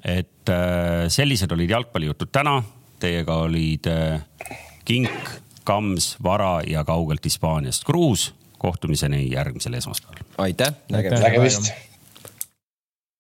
et 0.06 0.49
äh, 0.49 1.07
sellised 1.10 1.52
olid 1.52 1.69
jalgpallijutud 1.69 2.30
täna. 2.32 2.60
Teiega 2.99 3.41
olid 3.48 3.90
äh, 3.90 4.22
Kink, 4.86 5.30
Kams, 5.65 6.15
Vara 6.23 6.61
ja 6.68 6.84
kaugelt 6.86 7.26
Hispaaniast 7.26 7.84
Kruus 7.84 8.34
kohtumiseni 8.57 9.32
järgmisel 9.32 9.73
esmaspäeval. 9.73 10.23
aitäh, 10.38 10.73
nägemist. 10.90 11.73